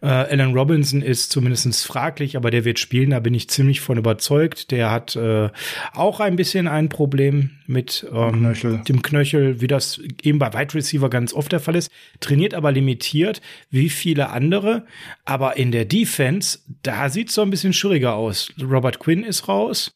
äh, 0.00 0.06
Alan 0.06 0.52
Robinson 0.54 1.02
ist 1.02 1.32
zumindest 1.32 1.86
fraglich, 1.86 2.36
aber 2.36 2.50
der 2.50 2.64
wird 2.64 2.78
spielen, 2.78 3.10
da 3.10 3.20
bin 3.20 3.34
ich 3.34 3.50
ziemlich 3.50 3.80
von 3.80 3.98
überzeugt. 3.98 4.70
Der 4.70 4.90
hat 4.92 5.16
äh, 5.16 5.50
auch 5.92 6.20
ein 6.20 6.36
bisschen 6.36 6.68
ein 6.68 6.88
Problem 6.88 7.50
mit 7.66 8.06
ähm, 8.12 8.32
Knöchel. 8.32 8.80
dem 8.86 9.02
Knöchel, 9.02 9.60
wie 9.60 9.66
das 9.66 10.00
eben 10.22 10.38
bei 10.38 10.52
Wide 10.52 10.74
Receiver 10.74 11.10
ganz 11.10 11.34
oft 11.34 11.50
der 11.50 11.60
Fall 11.60 11.74
ist. 11.74 11.90
Trainiert 12.20 12.54
aber 12.54 12.70
limitiert, 12.70 13.40
wie 13.70 13.88
viele 13.88 14.30
andere. 14.30 14.86
Aber 15.24 15.56
in 15.56 15.72
der 15.72 15.84
Defense, 15.84 16.60
da 16.82 17.08
sieht 17.08 17.30
es 17.30 17.34
so 17.34 17.42
ein 17.42 17.50
bisschen 17.50 17.72
schwieriger 17.72 18.14
aus. 18.14 18.52
Robert 18.62 19.00
Quinn 19.00 19.24
ist 19.24 19.48
raus. 19.48 19.94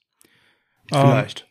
Vielleicht. 0.88 1.46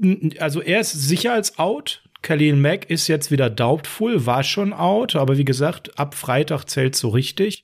Ähm, 0.00 0.30
also 0.38 0.62
er 0.62 0.80
ist 0.80 0.92
sicher 0.92 1.32
als 1.32 1.58
out. 1.58 2.05
Khalil 2.26 2.56
Mack 2.56 2.90
ist 2.90 3.06
jetzt 3.06 3.30
wieder 3.30 3.48
doubtful, 3.48 4.26
war 4.26 4.42
schon 4.42 4.72
out, 4.72 5.14
aber 5.14 5.38
wie 5.38 5.44
gesagt, 5.44 5.96
ab 5.96 6.16
Freitag 6.16 6.64
zählt 6.64 6.96
so 6.96 7.10
richtig. 7.10 7.62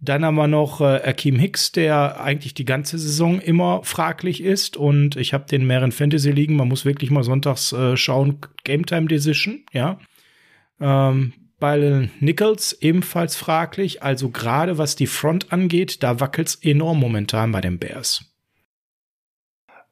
Dann 0.00 0.24
haben 0.24 0.36
wir 0.36 0.48
noch 0.48 0.80
äh, 0.80 1.02
Akeem 1.04 1.38
Hicks, 1.38 1.72
der 1.72 2.18
eigentlich 2.18 2.54
die 2.54 2.64
ganze 2.64 2.98
Saison 2.98 3.38
immer 3.38 3.82
fraglich 3.84 4.42
ist. 4.42 4.78
Und 4.78 5.16
ich 5.16 5.34
habe 5.34 5.44
den 5.44 5.66
mehreren 5.66 5.92
Fantasy-Ligen. 5.92 6.56
Man 6.56 6.68
muss 6.68 6.86
wirklich 6.86 7.10
mal 7.10 7.22
sonntags 7.22 7.74
äh, 7.74 7.94
schauen. 7.98 8.38
Game 8.64 8.86
Time 8.86 9.08
Decision, 9.08 9.62
ja. 9.74 9.98
Ähm, 10.80 11.34
bei 11.60 12.08
Nichols 12.18 12.78
ebenfalls 12.80 13.36
fraglich. 13.36 14.02
Also 14.02 14.30
gerade 14.30 14.78
was 14.78 14.96
die 14.96 15.06
Front 15.06 15.52
angeht, 15.52 16.02
da 16.02 16.18
wackelt 16.18 16.48
es 16.48 16.54
enorm 16.54 16.98
momentan 16.98 17.52
bei 17.52 17.60
den 17.60 17.78
Bears. 17.78 18.31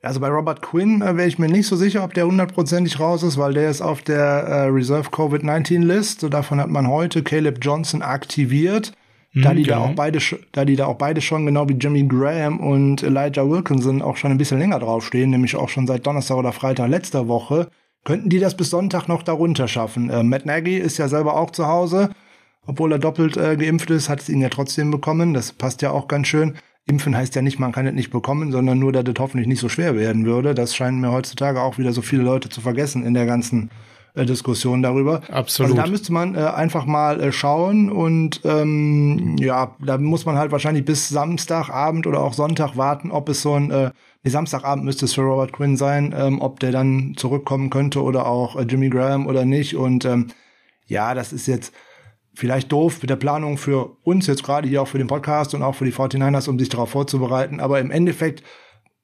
Also 0.03 0.19
bei 0.19 0.29
Robert 0.29 0.63
Quinn 0.63 1.03
äh, 1.03 1.17
wäre 1.17 1.29
ich 1.29 1.39
mir 1.39 1.49
nicht 1.49 1.67
so 1.67 1.77
sicher, 1.77 2.03
ob 2.05 2.15
der 2.15 2.27
hundertprozentig 2.27 2.99
raus 2.99 3.23
ist, 3.23 3.37
weil 3.37 3.53
der 3.53 3.71
ist 3.71 3.83
auf 3.83 4.01
der 4.01 4.19
äh, 4.19 4.63
Reserve 4.69 5.11
Covid-19 5.11 5.85
List. 5.85 6.23
davon 6.33 6.59
hat 6.59 6.71
man 6.71 6.89
heute 6.89 7.23
Caleb 7.23 7.59
Johnson 7.61 8.01
aktiviert. 8.01 8.93
Mhm, 9.33 9.43
da 9.43 9.55
die 9.55 9.63
genau. 9.63 9.77
da 9.77 9.85
auch 9.85 9.95
beide, 9.95 10.19
da 10.53 10.65
die 10.65 10.77
da 10.77 10.87
auch 10.87 10.97
beide 10.97 11.21
schon 11.21 11.45
genau 11.45 11.69
wie 11.69 11.75
Jimmy 11.75 12.03
Graham 12.05 12.61
und 12.61 13.03
Elijah 13.03 13.49
Wilkinson 13.49 14.01
auch 14.01 14.17
schon 14.17 14.31
ein 14.31 14.39
bisschen 14.39 14.59
länger 14.59 14.79
draufstehen, 14.79 15.31
nämlich 15.31 15.55
auch 15.55 15.69
schon 15.69 15.87
seit 15.87 16.07
Donnerstag 16.07 16.37
oder 16.37 16.53
Freitag 16.53 16.89
letzter 16.89 17.29
Woche, 17.29 17.69
könnten 18.05 18.31
die 18.31 18.39
das 18.39 18.57
bis 18.57 18.71
Sonntag 18.71 19.07
noch 19.07 19.23
darunter 19.23 19.69
schaffen. 19.69 20.09
Äh, 20.09 20.23
Matt 20.23 20.47
Nagy 20.47 20.79
ist 20.79 20.97
ja 20.97 21.09
selber 21.09 21.37
auch 21.37 21.51
zu 21.51 21.67
Hause, 21.67 22.11
obwohl 22.67 22.93
er 22.93 22.99
doppelt 22.99 23.37
äh, 23.37 23.57
geimpft 23.57 23.91
ist, 23.91 24.09
hat 24.09 24.21
es 24.21 24.31
ihn 24.31 24.41
ja 24.41 24.49
trotzdem 24.49 24.91
bekommen. 24.91 25.35
Das 25.35 25.53
passt 25.53 25.83
ja 25.83 25.91
auch 25.91 26.09
ganz 26.09 26.27
schön. 26.27 26.57
Impfen 26.87 27.17
heißt 27.17 27.35
ja 27.35 27.43
nicht, 27.43 27.59
man 27.59 27.73
kann 27.73 27.87
es 27.87 27.95
nicht 27.95 28.11
bekommen, 28.11 28.53
sondern 28.53 28.79
nur, 28.79 28.93
dass 28.93 29.05
es 29.07 29.15
hoffentlich 29.19 29.47
nicht 29.47 29.61
so 29.61 29.69
schwer 29.69 29.97
werden 29.97 30.27
würde. 30.27 30.55
Das 30.55 30.75
scheinen 30.75 31.01
mir 31.01 31.13
heutzutage 31.13 31.61
auch 31.61 31.79
wieder 31.79 31.93
so 31.93 32.03
viele 32.03 32.23
Leute 32.23 32.49
zu 32.49 32.61
vergessen 32.61 33.05
in 33.05 33.15
der 33.15 33.27
ganzen 33.27 33.71
äh, 34.15 34.27
Diskussion 34.27 34.83
darüber. 34.83 35.23
Absolut. 35.31 35.73
Also 35.73 35.83
da 35.83 35.89
müsste 35.89 36.13
man 36.13 36.35
äh, 36.35 36.39
einfach 36.41 36.85
mal 36.85 37.21
äh, 37.21 37.33
schauen 37.33 37.91
und 37.91 38.41
ähm, 38.45 39.37
ja, 39.39 39.77
da 39.79 39.99
muss 39.99 40.27
man 40.27 40.37
halt 40.37 40.51
wahrscheinlich 40.51 40.85
bis 40.85 41.09
Samstagabend 41.09 42.09
oder 42.09 42.21
auch 42.21 42.33
Sonntag 42.33 42.77
warten, 42.77 43.13
ob 43.13 43.29
es 43.29 43.43
so 43.43 43.55
ein 43.55 43.71
äh, 43.71 43.91
nee, 44.25 44.31
Samstagabend 44.31 44.85
müsste 44.85 45.05
es 45.05 45.15
für 45.15 45.23
Robert 45.23 45.53
Quinn 45.53 45.77
sein, 45.77 46.13
ähm, 46.17 46.41
ob 46.41 46.59
der 46.59 46.73
dann 46.73 47.15
zurückkommen 47.17 47.71
könnte 47.71 48.03
oder 48.03 48.27
auch 48.27 48.57
äh, 48.57 48.63
Jimmy 48.63 48.89
Graham 48.89 49.29
oder 49.29 49.45
nicht. 49.45 49.77
Und 49.77 50.05
ähm, 50.05 50.29
ja, 50.87 51.15
das 51.15 51.33
ist 51.33 51.47
jetzt 51.47 51.73
vielleicht 52.35 52.71
doof 52.73 53.01
mit 53.01 53.11
der 53.11 53.17
Planung 53.17 53.59
für 53.59 53.97
uns 54.03 54.27
jetzt 54.27 54.43
gerade 54.43 54.69
hier 54.69 54.83
auch 54.83 54.89
für 54.89 54.99
den 54.99 55.07
Podcast 55.07 55.55
und 55.55 55.63
auch 55.63 55.75
für 55.75 55.85
die 55.85 55.93
49ers, 55.93 56.49
um 56.49 56.59
sich 56.59 56.69
darauf 56.69 56.91
vorzubereiten. 56.91 57.61
Aber 57.61 57.81
im 57.81 57.91
Endeffekt, 57.91 58.43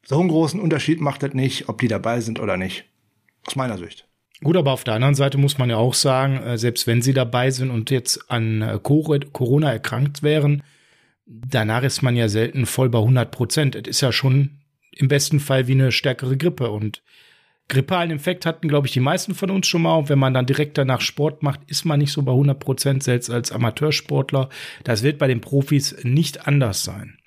so 0.04 0.20
einen 0.20 0.28
großen 0.28 0.60
Unterschied 0.60 1.00
macht 1.00 1.22
das 1.22 1.34
nicht, 1.34 1.68
ob 1.68 1.80
die 1.80 1.88
dabei 1.88 2.20
sind 2.20 2.38
oder 2.38 2.56
nicht. 2.56 2.84
Aus 3.46 3.56
meiner 3.56 3.78
Sicht. 3.78 4.06
Gut, 4.42 4.56
aber 4.56 4.72
auf 4.72 4.84
der 4.84 4.94
anderen 4.94 5.14
Seite 5.14 5.38
muss 5.38 5.58
man 5.58 5.70
ja 5.70 5.76
auch 5.76 5.94
sagen, 5.94 6.36
äh, 6.36 6.58
selbst 6.58 6.86
wenn 6.86 7.02
sie 7.02 7.14
dabei 7.14 7.50
sind 7.50 7.70
und 7.70 7.90
jetzt 7.90 8.30
an 8.30 8.62
äh, 8.62 8.78
Corona 8.82 9.72
erkrankt 9.72 10.22
wären, 10.22 10.62
danach 11.26 11.82
ist 11.82 12.02
man 12.02 12.16
ja 12.16 12.28
selten 12.28 12.66
voll 12.66 12.88
bei 12.88 12.98
100 12.98 13.30
Prozent. 13.30 13.74
Es 13.74 13.88
ist 13.88 14.00
ja 14.02 14.12
schon 14.12 14.58
im 14.92 15.08
besten 15.08 15.40
Fall 15.40 15.66
wie 15.66 15.72
eine 15.72 15.90
stärkere 15.90 16.36
Grippe 16.36 16.70
und 16.70 17.02
grippalen 17.68 18.10
Infekt 18.10 18.46
hatten, 18.46 18.68
glaube 18.68 18.86
ich, 18.86 18.92
die 18.92 19.00
meisten 19.00 19.34
von 19.34 19.50
uns 19.50 19.66
schon 19.66 19.82
mal. 19.82 19.96
Und 19.96 20.08
wenn 20.08 20.18
man 20.18 20.34
dann 20.34 20.46
direkt 20.46 20.78
danach 20.78 21.00
Sport 21.00 21.42
macht, 21.42 21.60
ist 21.66 21.84
man 21.84 21.98
nicht 21.98 22.12
so 22.12 22.22
bei 22.22 22.32
100 22.32 22.58
Prozent, 22.58 23.02
selbst 23.02 23.30
als 23.30 23.52
Amateursportler. 23.52 24.48
Das 24.84 25.02
wird 25.02 25.18
bei 25.18 25.26
den 25.26 25.40
Profis 25.40 25.96
nicht 26.02 26.46
anders 26.46 26.84
sein. 26.84 27.18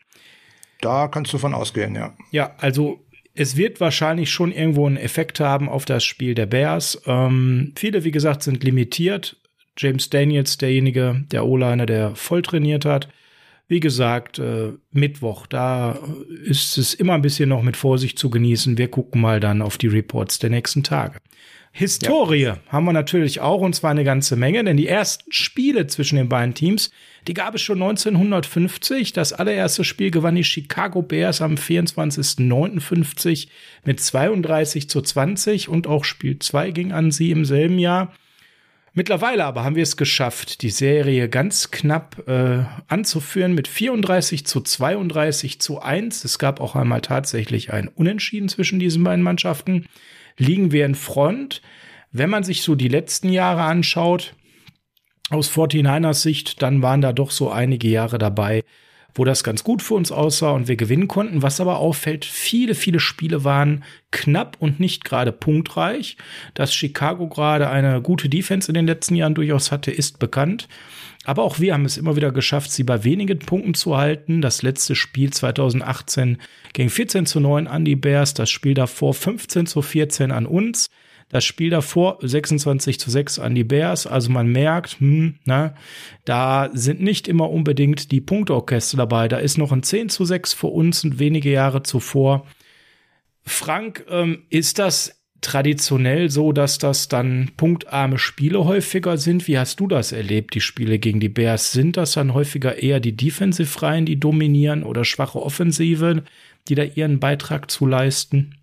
Da 0.82 1.08
kannst 1.08 1.34
du 1.34 1.38
von 1.38 1.54
ausgehen, 1.54 1.95
ja. 1.95 2.13
Ja, 2.32 2.56
also 2.58 3.04
es 3.36 3.58
wird 3.58 3.80
wahrscheinlich 3.80 4.32
schon 4.32 4.52
irgendwo 4.52 4.86
einen 4.86 4.97
Effekt 4.97 5.39
haben 5.39 5.69
auf 5.69 5.86
das 5.86 6.04
Spiel 6.04 6.36
der 6.36 6.45
Bears. 6.45 7.02
Ähm, 7.06 7.73
viele, 7.75 8.04
wie 8.04 8.12
gesagt, 8.12 8.43
sind 8.43 8.63
limitiert. 8.63 9.38
James 9.78 10.10
Daniels, 10.10 10.58
derjenige, 10.58 11.25
der 11.32 11.45
O-Liner, 11.45 11.86
der 11.86 12.15
voll 12.15 12.41
trainiert 12.41 12.86
hat. 12.86 13.08
Wie 13.69 13.79
gesagt, 13.79 14.39
äh, 14.39 14.73
Mittwoch, 14.91 15.45
da 15.45 15.99
ist 16.43 16.79
es 16.79 16.95
immer 16.95 17.13
ein 17.13 17.21
bisschen 17.21 17.49
noch 17.49 17.62
mit 17.62 17.77
Vorsicht 17.77 18.17
zu 18.17 18.32
genießen. 18.32 18.79
Wir 18.79 18.89
gucken 18.89 19.21
mal 19.21 19.39
dann 19.39 19.62
auf 19.62 19.77
die 19.77 19.88
Reports 19.88 20.39
der 20.39 20.49
nächsten 20.49 20.82
Tage. 20.82 21.19
Historie 21.71 22.41
ja. 22.41 22.58
haben 22.69 22.86
wir 22.86 22.93
natürlich 22.93 23.41
auch 23.41 23.62
und 23.62 23.75
zwar 23.75 23.91
eine 23.91 24.03
ganze 24.03 24.36
Menge, 24.36 24.63
denn 24.63 24.75
die 24.75 24.88
ersten 24.88 25.32
Spiele 25.32 25.86
zwischen 25.86 26.15
den 26.15 26.27
beiden 26.29 26.55
Teams, 26.55 26.89
die 27.27 27.36
gab 27.36 27.53
es 27.53 27.62
schon 27.62 27.79
1950. 27.79 29.13
Das 29.13 29.34
allererste 29.34 29.84
Spiel 29.84 30.10
gewann 30.10 30.34
die 30.34 30.43
Chicago 30.43 31.03
Bears 31.03 31.43
am 31.43 31.53
24.09.50 31.53 33.49
mit 33.86 33.99
32 33.99 34.89
zu 34.89 34.99
20 34.99 35.69
und 35.69 35.86
auch 35.86 36.05
Spiel 36.05 36.39
2 36.39 36.71
ging 36.71 36.91
an 36.91 37.12
sie 37.12 37.29
im 37.29 37.45
selben 37.45 37.77
Jahr. 37.77 38.13
Mittlerweile 38.93 39.45
aber 39.45 39.63
haben 39.63 39.75
wir 39.75 39.84
es 39.84 39.97
geschafft, 39.97 40.62
die 40.62 40.71
Serie 40.71 41.30
ganz 41.30 41.71
knapp 41.71 42.28
äh, 42.28 42.63
anzuführen 42.88 43.54
mit 43.54 43.67
34 43.67 44.45
zu 44.45 44.62
32 44.62 45.62
zu 45.62 45.80
1. 45.80 46.23
Es 46.23 46.39
gab 46.39 46.60
auch 46.60 46.75
einmal 46.75 47.02
tatsächlich 47.02 47.71
ein 47.71 47.88
Unentschieden 47.88 48.49
zwischen 48.49 48.80
diesen 48.80 49.04
beiden 49.04 49.23
Mannschaften. 49.23 49.86
Liegen 50.38 50.71
wir 50.71 50.86
in 50.86 50.95
Front. 50.95 51.62
Wenn 52.12 52.30
man 52.30 52.43
sich 52.43 52.63
so 52.63 52.75
die 52.75 52.88
letzten 52.88 53.30
Jahre 53.30 53.62
anschaut, 53.62 54.34
aus 55.30 55.52
49ers 55.52 56.21
Sicht, 56.21 56.62
dann 56.62 56.82
waren 56.82 57.02
da 57.02 57.13
doch 57.13 57.30
so 57.30 57.52
einige 57.52 57.88
Jahre 57.88 58.17
dabei, 58.17 58.63
wo 59.15 59.26
das 59.26 59.43
ganz 59.43 59.63
gut 59.63 59.82
für 59.82 59.95
uns 59.95 60.12
aussah 60.12 60.52
und 60.52 60.67
wir 60.67 60.76
gewinnen 60.76 61.08
konnten. 61.08 61.41
Was 61.41 61.60
aber 61.60 61.78
auffällt, 61.78 62.26
viele, 62.26 62.76
viele 62.76 63.00
Spiele 63.00 63.43
waren 63.43 63.84
knapp 64.12 64.58
und 64.60 64.80
nicht 64.80 65.04
gerade 65.04 65.32
punktreich. 65.32 66.17
Dass 66.54 66.74
Chicago 66.74 67.28
gerade 67.28 67.69
eine 67.69 68.02
gute 68.02 68.30
Defense 68.30 68.69
in 68.69 68.76
den 68.76 68.88
letzten 68.88 69.15
Jahren 69.15 69.36
durchaus 69.36 69.72
hatte, 69.72 69.91
ist 69.91 70.19
bekannt. 70.19 70.67
Aber 71.26 71.43
auch 71.43 71.60
wir 71.60 71.74
haben 71.74 71.86
es 71.86 71.98
immer 71.98 72.15
wieder 72.15 72.32
geschafft, 72.32 72.72
sie 72.72 72.84
bei 72.84 73.04
wenigen 73.04 73.39
Punkten 73.39 73.74
zu 73.74 73.98
halten. 73.98 74.41
Das 74.41 74.62
letzte 74.62 74.95
Spiel 74.95 75.32
2018 75.32 76.38
ging 76.74 76.89
14 76.89 77.26
zu 77.26 77.39
9 77.39 77.67
an 77.67 77.86
die 77.86 77.95
Bears, 77.95 78.34
das 78.34 78.50
Spiel 78.50 78.74
davor 78.74 79.13
15 79.13 79.65
zu 79.65 79.82
14 79.82 80.32
an 80.32 80.45
uns. 80.45 80.89
Das 81.30 81.46
Spiel 81.46 81.70
davor 81.70 82.18
26 82.22 83.00
zu 83.00 83.12
6 83.12 83.38
an 83.38 83.54
die 83.54 83.63
Bears. 83.63 84.08
Also 84.08 84.32
man 84.32 84.48
merkt, 84.48 85.00
hm, 85.00 85.36
na, 85.46 85.76
da 86.26 86.70
sind 86.74 87.02
nicht 87.02 87.28
immer 87.28 87.50
unbedingt 87.52 88.12
die 88.12 88.20
Punktorchester 88.22 88.98
dabei. 88.98 89.28
Da 89.28 89.38
ist 89.38 89.58
noch 89.58 89.72
ein 89.72 89.84
10 89.84 90.10
zu 90.10 90.26
6 90.26 90.54
für 90.54 90.68
uns 90.68 91.04
und 91.04 91.20
wenige 91.20 91.52
Jahre 91.52 91.84
zuvor. 91.84 92.48
Frank, 93.44 94.06
ähm, 94.10 94.44
ist 94.50 94.80
das 94.80 95.20
traditionell 95.42 96.30
so, 96.30 96.52
dass 96.52 96.80
das 96.80 97.08
dann 97.08 97.52
punktarme 97.56 98.18
Spiele 98.18 98.65
häufiger 98.65 99.18
sind. 99.18 99.48
Wie 99.48 99.58
hast 99.58 99.80
du 99.80 99.88
das 99.88 100.12
erlebt, 100.12 100.54
die 100.56 100.62
Spiele 100.62 101.00
gegen 101.00 101.20
die 101.20 101.30
Bears? 101.30 101.72
Sind 101.72 101.96
das 101.96 102.13
dann 102.13 102.34
häufiger 102.34 102.82
eher 102.82 103.00
die 103.00 103.15
Defensive-Reihen, 103.15 104.06
die 104.06 104.20
dominieren 104.20 104.84
oder 104.84 105.06
schwache 105.06 105.42
Offensive, 105.42 106.24
die 106.68 106.76
da 106.76 106.84
ihren 106.84 107.20
Beitrag 107.20 107.72
zu 107.72 107.86
leisten? 107.86 108.59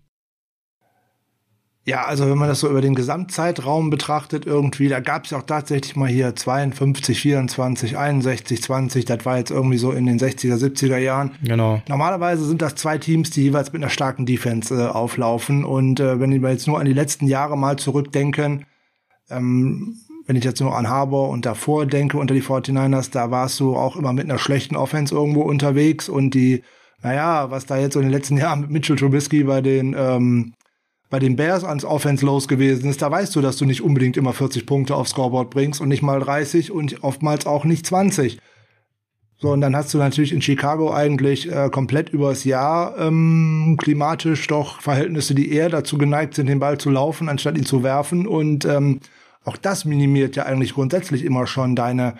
Ja, 1.87 2.03
also 2.03 2.29
wenn 2.29 2.37
man 2.37 2.49
das 2.49 2.59
so 2.59 2.69
über 2.69 2.81
den 2.81 2.95
Gesamtzeitraum 2.95 3.89
betrachtet, 3.89 4.45
irgendwie, 4.45 4.89
da 4.89 4.99
gab 4.99 5.23
es 5.23 5.31
ja 5.31 5.37
auch 5.37 5.43
tatsächlich 5.43 5.95
mal 5.95 6.09
hier 6.09 6.35
52, 6.35 7.17
24, 7.21 7.97
61, 7.97 8.61
20, 8.61 9.05
das 9.05 9.25
war 9.25 9.37
jetzt 9.37 9.51
irgendwie 9.51 9.77
so 9.77 9.93
in 9.93 10.05
den 10.05 10.19
60er, 10.19 10.57
70er 10.57 10.97
Jahren. 10.97 11.31
Genau. 11.41 11.81
Normalerweise 11.87 12.43
sind 12.43 12.61
das 12.61 12.75
zwei 12.75 12.97
Teams, 12.97 13.29
die 13.29 13.43
jeweils 13.43 13.71
mit 13.71 13.81
einer 13.81 13.89
starken 13.89 14.25
Defense 14.25 14.75
äh, 14.75 14.87
auflaufen. 14.87 15.63
Und 15.63 16.01
äh, 16.01 16.19
wenn 16.19 16.41
wir 16.41 16.49
jetzt 16.49 16.67
nur 16.67 16.77
an 16.77 16.87
die 16.87 16.93
letzten 16.93 17.25
Jahre 17.25 17.57
mal 17.57 17.77
zurückdenken, 17.77 18.65
ähm, 19.29 19.95
wenn 20.25 20.35
ich 20.35 20.43
jetzt 20.43 20.59
nur 20.59 20.75
an 20.75 20.89
Harbour 20.89 21.29
und 21.29 21.45
davor 21.45 21.85
denke, 21.85 22.17
unter 22.17 22.33
die 22.33 22.43
49ers, 22.43 23.11
da 23.11 23.31
warst 23.31 23.61
du 23.61 23.77
auch 23.77 23.95
immer 23.95 24.11
mit 24.11 24.25
einer 24.25 24.39
schlechten 24.39 24.75
Offense 24.75 25.15
irgendwo 25.15 25.43
unterwegs 25.43 26.09
und 26.09 26.33
die, 26.33 26.63
naja, 27.01 27.49
was 27.49 27.65
da 27.65 27.77
jetzt 27.77 27.93
so 27.93 28.01
in 28.01 28.07
den 28.07 28.13
letzten 28.13 28.35
Jahren 28.39 28.59
mit 28.59 28.71
Mitchell 28.71 28.97
Trubisky 28.97 29.45
bei 29.45 29.61
den 29.61 29.95
ähm, 29.97 30.53
bei 31.09 31.19
den 31.19 31.35
Bears 31.35 31.63
ans 31.63 31.85
Offense 31.85 32.25
los 32.25 32.47
gewesen 32.47 32.89
ist, 32.89 33.01
da 33.01 33.09
weißt 33.09 33.35
du, 33.35 33.41
dass 33.41 33.57
du 33.57 33.65
nicht 33.65 33.81
unbedingt 33.81 34.17
immer 34.17 34.33
40 34.33 34.65
Punkte 34.65 34.95
aufs 34.95 35.11
Scoreboard 35.11 35.49
bringst 35.49 35.79
und 35.79 35.87
nicht 35.87 36.01
mal 36.01 36.19
30 36.19 36.71
und 36.71 37.03
oftmals 37.03 37.45
auch 37.45 37.63
nicht 37.63 37.85
20. 37.85 38.39
So, 39.39 39.51
und 39.51 39.61
dann 39.61 39.75
hast 39.75 39.93
du 39.93 39.99
natürlich 39.99 40.33
in 40.33 40.41
Chicago 40.41 40.91
eigentlich 40.91 41.51
äh, 41.51 41.69
komplett 41.69 42.09
übers 42.09 42.43
Jahr 42.43 42.97
ähm, 42.97 43.77
klimatisch 43.79 44.47
doch 44.47 44.81
Verhältnisse, 44.81 45.35
die 45.35 45.51
eher 45.51 45.69
dazu 45.69 45.99
geneigt 45.99 46.33
sind, 46.33 46.47
den 46.47 46.59
Ball 46.59 46.79
zu 46.79 46.89
laufen, 46.89 47.29
anstatt 47.29 47.55
ihn 47.55 47.65
zu 47.65 47.83
werfen. 47.83 48.25
Und 48.25 48.65
ähm, 48.65 48.99
auch 49.45 49.55
das 49.55 49.85
minimiert 49.85 50.35
ja 50.35 50.47
eigentlich 50.47 50.73
grundsätzlich 50.73 51.23
immer 51.23 51.45
schon 51.45 51.75
deine 51.75 52.15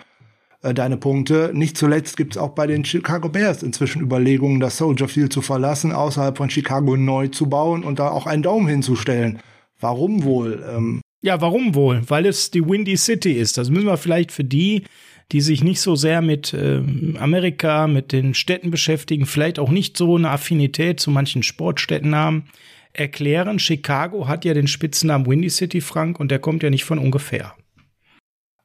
äh, 0.62 0.74
deine 0.74 0.96
Punkte. 0.96 1.50
Nicht 1.54 1.76
zuletzt 1.76 2.16
gibt 2.16 2.34
es 2.34 2.38
auch 2.38 2.50
bei 2.50 2.66
den 2.66 2.84
Chicago 2.84 3.28
Bears 3.28 3.62
inzwischen 3.62 4.02
Überlegungen, 4.02 4.60
das 4.60 4.78
Soldier 4.78 5.08
Field 5.08 5.32
zu 5.32 5.42
verlassen, 5.42 5.92
außerhalb 5.92 6.36
von 6.36 6.50
Chicago 6.50 6.96
neu 6.96 7.28
zu 7.28 7.48
bauen 7.48 7.84
und 7.84 7.98
da 7.98 8.10
auch 8.10 8.26
einen 8.26 8.42
Daumen 8.42 8.68
hinzustellen. 8.68 9.38
Warum 9.80 10.24
wohl? 10.24 10.64
Ähm 10.68 11.00
ja, 11.22 11.40
warum 11.40 11.74
wohl? 11.74 12.02
Weil 12.08 12.26
es 12.26 12.50
die 12.50 12.66
Windy 12.66 12.96
City 12.96 13.32
ist. 13.32 13.58
Das 13.58 13.70
müssen 13.70 13.86
wir 13.86 13.96
vielleicht 13.96 14.32
für 14.32 14.44
die, 14.44 14.84
die 15.32 15.40
sich 15.40 15.62
nicht 15.62 15.80
so 15.80 15.94
sehr 15.94 16.22
mit 16.22 16.54
äh, 16.54 16.80
Amerika, 17.18 17.86
mit 17.86 18.12
den 18.12 18.34
Städten 18.34 18.70
beschäftigen, 18.70 19.26
vielleicht 19.26 19.58
auch 19.58 19.70
nicht 19.70 19.96
so 19.96 20.16
eine 20.16 20.30
Affinität 20.30 21.00
zu 21.00 21.10
manchen 21.10 21.42
Sportstädten 21.42 22.14
haben, 22.14 22.44
erklären. 22.92 23.58
Chicago 23.58 24.26
hat 24.26 24.44
ja 24.44 24.54
den 24.54 24.68
Spitznamen 24.68 25.26
Windy 25.26 25.50
City, 25.50 25.80
Frank, 25.80 26.18
und 26.18 26.30
der 26.30 26.38
kommt 26.38 26.62
ja 26.62 26.70
nicht 26.70 26.84
von 26.84 26.98
ungefähr. 26.98 27.54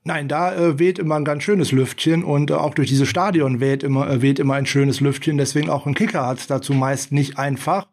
Nein, 0.06 0.28
da 0.28 0.54
äh, 0.54 0.80
weht 0.80 1.00
immer 1.00 1.16
ein 1.16 1.24
ganz 1.24 1.44
schönes 1.44 1.72
Lüftchen 1.72 2.26
und 2.26 2.52
äh, 2.52 2.56
auch 2.56 2.74
durch 2.74 2.90
dieses 2.90 3.08
Stadion 3.08 3.62
weht 3.62 3.84
immer, 3.84 4.10
äh, 4.10 4.22
weht 4.22 4.38
immer 4.40 4.56
ein 4.56 4.66
schönes 4.66 5.00
Lüftchen. 5.00 5.38
Deswegen 5.38 5.70
auch 5.70 5.86
ein 5.86 5.94
Kicker 5.94 6.26
hat 6.28 6.40
es 6.40 6.48
dazu 6.48 6.74
meist 6.74 7.14
nicht 7.14 7.38
einfach. 7.38 7.88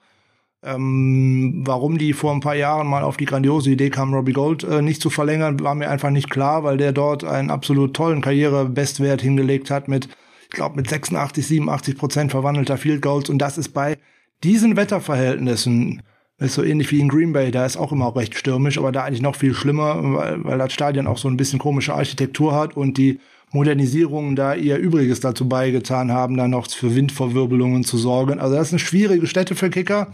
Ähm, 0.62 1.62
warum 1.64 1.98
die 1.98 2.12
vor 2.12 2.32
ein 2.32 2.40
paar 2.40 2.56
Jahren 2.56 2.86
mal 2.88 3.04
auf 3.04 3.16
die 3.16 3.24
grandiose 3.24 3.70
Idee 3.70 3.90
kam, 3.90 4.12
Robbie 4.12 4.32
Gold 4.32 4.64
äh, 4.64 4.82
nicht 4.82 5.00
zu 5.00 5.08
verlängern, 5.08 5.60
war 5.60 5.74
mir 5.74 5.88
einfach 5.88 6.10
nicht 6.10 6.30
klar, 6.30 6.64
weil 6.64 6.76
der 6.76 6.92
dort 6.92 7.24
einen 7.24 7.50
absolut 7.50 7.94
tollen 7.94 8.20
Karrierebestwert 8.20 9.22
hingelegt 9.22 9.70
hat 9.70 9.88
mit, 9.88 10.08
ich 10.42 10.50
glaube, 10.50 10.76
mit 10.76 10.90
86, 10.90 11.46
87 11.46 11.96
Prozent 11.96 12.30
verwandelter 12.32 12.76
Field 12.76 13.02
Goals. 13.02 13.30
Und 13.30 13.38
das 13.38 13.56
ist 13.56 13.70
bei 13.70 13.98
diesen 14.42 14.76
Wetterverhältnissen 14.76 16.02
ist 16.40 16.54
so 16.54 16.62
ähnlich 16.62 16.90
wie 16.90 17.00
in 17.00 17.08
Green 17.08 17.32
Bay, 17.32 17.50
da 17.50 17.66
ist 17.66 17.76
auch 17.76 17.92
immer 17.92 18.14
recht 18.16 18.34
stürmisch, 18.34 18.78
aber 18.78 18.92
da 18.92 19.04
eigentlich 19.04 19.22
noch 19.22 19.36
viel 19.36 19.54
schlimmer, 19.54 20.00
weil, 20.02 20.44
weil 20.44 20.58
das 20.58 20.72
Stadion 20.72 21.06
auch 21.06 21.18
so 21.18 21.28
ein 21.28 21.36
bisschen 21.36 21.58
komische 21.58 21.94
Architektur 21.94 22.54
hat 22.54 22.76
und 22.76 22.96
die 22.96 23.20
Modernisierungen 23.52 24.36
da 24.36 24.54
ihr 24.54 24.78
Übriges 24.78 25.20
dazu 25.20 25.48
beigetan 25.48 26.12
haben, 26.12 26.36
da 26.36 26.48
noch 26.48 26.70
für 26.70 26.94
Windverwirbelungen 26.94 27.84
zu 27.84 27.98
sorgen. 27.98 28.38
Also 28.38 28.54
das 28.54 28.68
ist 28.68 28.72
eine 28.74 28.78
schwierige 28.78 29.26
Stätte 29.26 29.54
für 29.54 29.70
Kicker. 29.70 30.12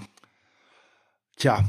Tja, 1.37 1.65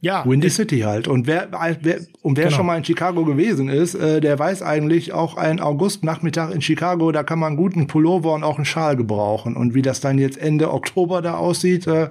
ja, 0.00 0.24
Windy 0.24 0.48
City 0.48 0.80
halt. 0.80 1.08
Und 1.08 1.26
wer, 1.26 1.48
wer 1.80 1.98
und 2.22 2.36
wer 2.36 2.44
genau. 2.44 2.56
schon 2.56 2.66
mal 2.66 2.78
in 2.78 2.84
Chicago 2.84 3.24
gewesen 3.24 3.68
ist, 3.68 3.94
äh, 3.94 4.20
der 4.20 4.38
weiß 4.38 4.62
eigentlich 4.62 5.12
auch 5.12 5.36
ein 5.36 5.58
Augustnachmittag 5.58 6.52
in 6.52 6.62
Chicago, 6.62 7.10
da 7.10 7.24
kann 7.24 7.40
man 7.40 7.48
einen 7.48 7.56
guten 7.56 7.88
Pullover 7.88 8.32
und 8.34 8.44
auch 8.44 8.56
einen 8.56 8.64
Schal 8.64 8.96
gebrauchen. 8.96 9.56
Und 9.56 9.74
wie 9.74 9.82
das 9.82 10.00
dann 10.00 10.18
jetzt 10.18 10.38
Ende 10.38 10.72
Oktober 10.72 11.20
da 11.20 11.34
aussieht, 11.34 11.88
äh, 11.88 12.10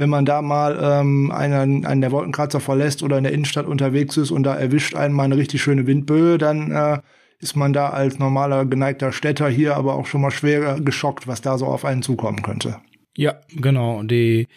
wenn 0.00 0.08
man 0.08 0.24
da 0.24 0.40
mal 0.40 0.78
ähm, 0.82 1.30
einen, 1.30 1.84
einen 1.84 2.00
der 2.00 2.10
Wolkenkratzer 2.10 2.58
verlässt 2.58 3.02
oder 3.02 3.18
in 3.18 3.24
der 3.24 3.32
Innenstadt 3.32 3.66
unterwegs 3.66 4.16
ist 4.16 4.30
und 4.30 4.44
da 4.44 4.56
erwischt 4.56 4.94
einen 4.94 5.14
mal 5.14 5.24
eine 5.24 5.36
richtig 5.36 5.62
schöne 5.62 5.86
Windböe, 5.86 6.38
dann 6.38 6.70
äh, 6.70 6.98
ist 7.38 7.54
man 7.54 7.74
da 7.74 7.90
als 7.90 8.18
normaler 8.18 8.64
geneigter 8.64 9.12
Städter 9.12 9.48
hier 9.50 9.76
aber 9.76 9.94
auch 9.94 10.06
schon 10.06 10.22
mal 10.22 10.30
schwer 10.30 10.80
geschockt, 10.80 11.28
was 11.28 11.42
da 11.42 11.58
so 11.58 11.66
auf 11.66 11.84
einen 11.84 12.02
zukommen 12.02 12.42
könnte. 12.42 12.80
Ja, 13.14 13.34
genau. 13.54 14.02
Die, 14.02 14.48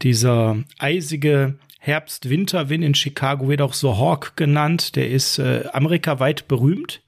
dieser 0.00 0.56
eisige 0.78 1.56
Herbst-Winterwind 1.78 2.82
in 2.82 2.94
Chicago 2.94 3.48
wird 3.48 3.60
auch 3.60 3.74
so 3.74 3.98
Hawk 3.98 4.32
genannt. 4.36 4.96
Der 4.96 5.10
ist 5.10 5.38
äh, 5.38 5.64
amerikaweit 5.72 6.48
berühmt 6.48 7.02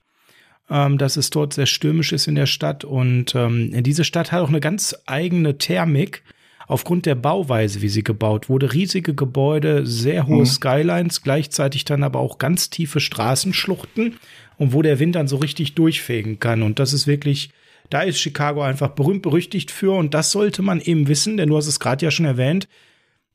ähm, 0.70 0.98
dass 0.98 1.16
es 1.16 1.30
dort 1.30 1.54
sehr 1.54 1.64
stürmisch 1.64 2.12
ist 2.12 2.26
in 2.26 2.34
der 2.34 2.44
Stadt. 2.44 2.84
Und 2.84 3.34
ähm, 3.34 3.82
diese 3.82 4.04
Stadt 4.04 4.32
hat 4.32 4.42
auch 4.42 4.50
eine 4.50 4.60
ganz 4.60 4.94
eigene 5.06 5.56
Thermik 5.56 6.22
aufgrund 6.68 7.06
der 7.06 7.16
Bauweise, 7.16 7.82
wie 7.82 7.88
sie 7.88 8.04
gebaut 8.04 8.48
wurde, 8.48 8.72
riesige 8.72 9.14
Gebäude, 9.14 9.86
sehr 9.86 10.26
hohe 10.26 10.40
mhm. 10.40 10.46
Skylines, 10.46 11.22
gleichzeitig 11.22 11.84
dann 11.84 12.04
aber 12.04 12.20
auch 12.20 12.38
ganz 12.38 12.70
tiefe 12.70 13.00
Straßenschluchten 13.00 14.16
und 14.58 14.72
wo 14.72 14.82
der 14.82 15.00
Wind 15.00 15.16
dann 15.16 15.26
so 15.26 15.38
richtig 15.38 15.74
durchfegen 15.74 16.38
kann. 16.38 16.62
Und 16.62 16.78
das 16.78 16.92
ist 16.92 17.06
wirklich, 17.06 17.50
da 17.90 18.02
ist 18.02 18.20
Chicago 18.20 18.62
einfach 18.62 18.90
berühmt 18.90 19.22
berüchtigt 19.22 19.70
für 19.70 19.92
und 19.92 20.14
das 20.14 20.30
sollte 20.30 20.62
man 20.62 20.80
eben 20.80 21.08
wissen, 21.08 21.38
denn 21.38 21.48
du 21.48 21.56
hast 21.56 21.66
es 21.66 21.80
gerade 21.80 22.04
ja 22.04 22.10
schon 22.10 22.26
erwähnt, 22.26 22.68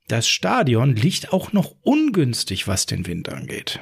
das 0.08 0.28
Stadion 0.28 0.96
liegt 0.96 1.34
auch 1.34 1.54
noch 1.54 1.76
ungünstig, 1.82 2.68
was 2.68 2.86
den 2.86 3.08
Wind 3.08 3.30
angeht 3.30 3.80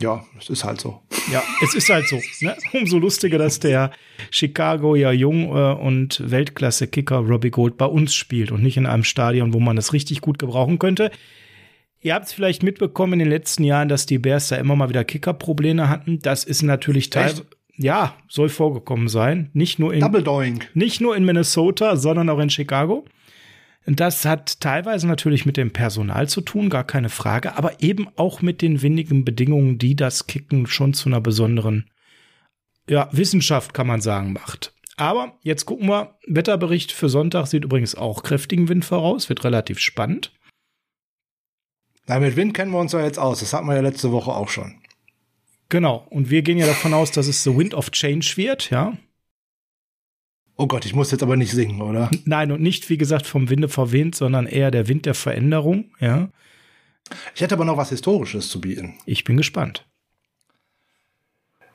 ja, 0.00 0.24
es 0.38 0.50
ist 0.50 0.64
halt 0.64 0.80
so. 0.80 1.00
Ja, 1.32 1.42
es 1.62 1.74
ist 1.74 1.88
halt 1.88 2.06
so. 2.06 2.20
Ne? 2.40 2.56
Umso 2.72 2.98
lustiger, 2.98 3.38
dass 3.38 3.60
der 3.60 3.90
Chicago 4.30 4.94
ja 4.94 5.10
jung 5.10 5.44
äh, 5.56 5.72
und 5.72 6.22
Weltklasse-Kicker 6.30 7.18
Robbie 7.18 7.50
Gold 7.50 7.76
bei 7.76 7.86
uns 7.86 8.14
spielt 8.14 8.52
und 8.52 8.62
nicht 8.62 8.76
in 8.76 8.86
einem 8.86 9.04
Stadion, 9.04 9.54
wo 9.54 9.60
man 9.60 9.76
das 9.76 9.92
richtig 9.92 10.20
gut 10.20 10.38
gebrauchen 10.38 10.78
könnte. 10.78 11.10
Ihr 12.02 12.14
habt 12.14 12.26
es 12.26 12.32
vielleicht 12.32 12.62
mitbekommen 12.62 13.14
in 13.14 13.18
den 13.20 13.28
letzten 13.28 13.64
Jahren, 13.64 13.88
dass 13.88 14.06
die 14.06 14.18
Bears 14.18 14.48
da 14.48 14.56
immer 14.56 14.76
mal 14.76 14.88
wieder 14.88 15.02
Kicker-Probleme 15.02 15.88
hatten. 15.88 16.20
Das 16.20 16.44
ist 16.44 16.62
natürlich 16.62 17.10
teilweise. 17.10 17.46
Ja, 17.78 18.14
soll 18.28 18.48
vorgekommen 18.48 19.08
sein. 19.08 19.50
Nicht 19.52 19.78
nur 19.78 19.92
in, 19.92 20.00
Double 20.00 20.22
Doink. 20.22 20.70
nicht 20.74 21.00
nur 21.00 21.16
in 21.16 21.24
Minnesota, 21.24 21.96
sondern 21.96 22.30
auch 22.30 22.38
in 22.38 22.48
Chicago. 22.48 23.04
Das 23.86 24.24
hat 24.24 24.60
teilweise 24.60 25.06
natürlich 25.06 25.46
mit 25.46 25.56
dem 25.56 25.72
Personal 25.72 26.28
zu 26.28 26.40
tun, 26.40 26.70
gar 26.70 26.84
keine 26.84 27.08
Frage, 27.08 27.56
aber 27.56 27.80
eben 27.80 28.08
auch 28.16 28.42
mit 28.42 28.60
den 28.60 28.82
wenigen 28.82 29.24
Bedingungen, 29.24 29.78
die 29.78 29.94
das 29.94 30.26
Kicken 30.26 30.66
schon 30.66 30.92
zu 30.92 31.08
einer 31.08 31.20
besonderen 31.20 31.88
ja, 32.88 33.08
Wissenschaft, 33.12 33.74
kann 33.74 33.86
man 33.86 34.00
sagen, 34.00 34.32
macht. 34.32 34.72
Aber 34.96 35.38
jetzt 35.42 35.66
gucken 35.66 35.88
wir. 35.88 36.16
Wetterbericht 36.26 36.90
für 36.90 37.08
Sonntag 37.08 37.46
sieht 37.46 37.64
übrigens 37.64 37.94
auch 37.94 38.22
kräftigen 38.22 38.68
Wind 38.68 38.84
voraus, 38.84 39.28
wird 39.28 39.44
relativ 39.44 39.78
spannend. 39.78 40.32
Na, 42.06 42.18
mit 42.18 42.36
Wind 42.36 42.54
kennen 42.54 42.72
wir 42.72 42.78
uns 42.78 42.92
ja 42.92 43.04
jetzt 43.04 43.18
aus. 43.18 43.40
Das 43.40 43.52
hatten 43.52 43.66
wir 43.66 43.74
ja 43.74 43.82
letzte 43.82 44.10
Woche 44.10 44.32
auch 44.32 44.48
schon. 44.48 44.76
Genau. 45.68 46.06
Und 46.10 46.30
wir 46.30 46.42
gehen 46.42 46.58
ja 46.58 46.66
davon 46.66 46.94
aus, 46.94 47.10
dass 47.10 47.26
es 47.26 47.42
The 47.42 47.56
Wind 47.56 47.74
of 47.74 47.90
Change 47.90 48.36
wird, 48.36 48.70
ja. 48.70 48.96
Oh 50.56 50.66
Gott, 50.66 50.86
ich 50.86 50.94
muss 50.94 51.10
jetzt 51.10 51.22
aber 51.22 51.36
nicht 51.36 51.52
singen, 51.52 51.82
oder? 51.82 52.10
Nein, 52.24 52.50
und 52.50 52.62
nicht, 52.62 52.88
wie 52.88 52.96
gesagt, 52.96 53.26
vom 53.26 53.50
Winde 53.50 53.68
verwehnt, 53.68 54.14
sondern 54.14 54.46
eher 54.46 54.70
der 54.70 54.88
Wind 54.88 55.04
der 55.04 55.14
Veränderung, 55.14 55.90
ja. 56.00 56.28
Ich 57.34 57.40
hätte 57.42 57.54
aber 57.54 57.64
noch 57.64 57.76
was 57.76 57.90
Historisches 57.90 58.48
zu 58.48 58.60
bieten. 58.60 58.94
Ich 59.04 59.24
bin 59.24 59.36
gespannt. 59.36 59.86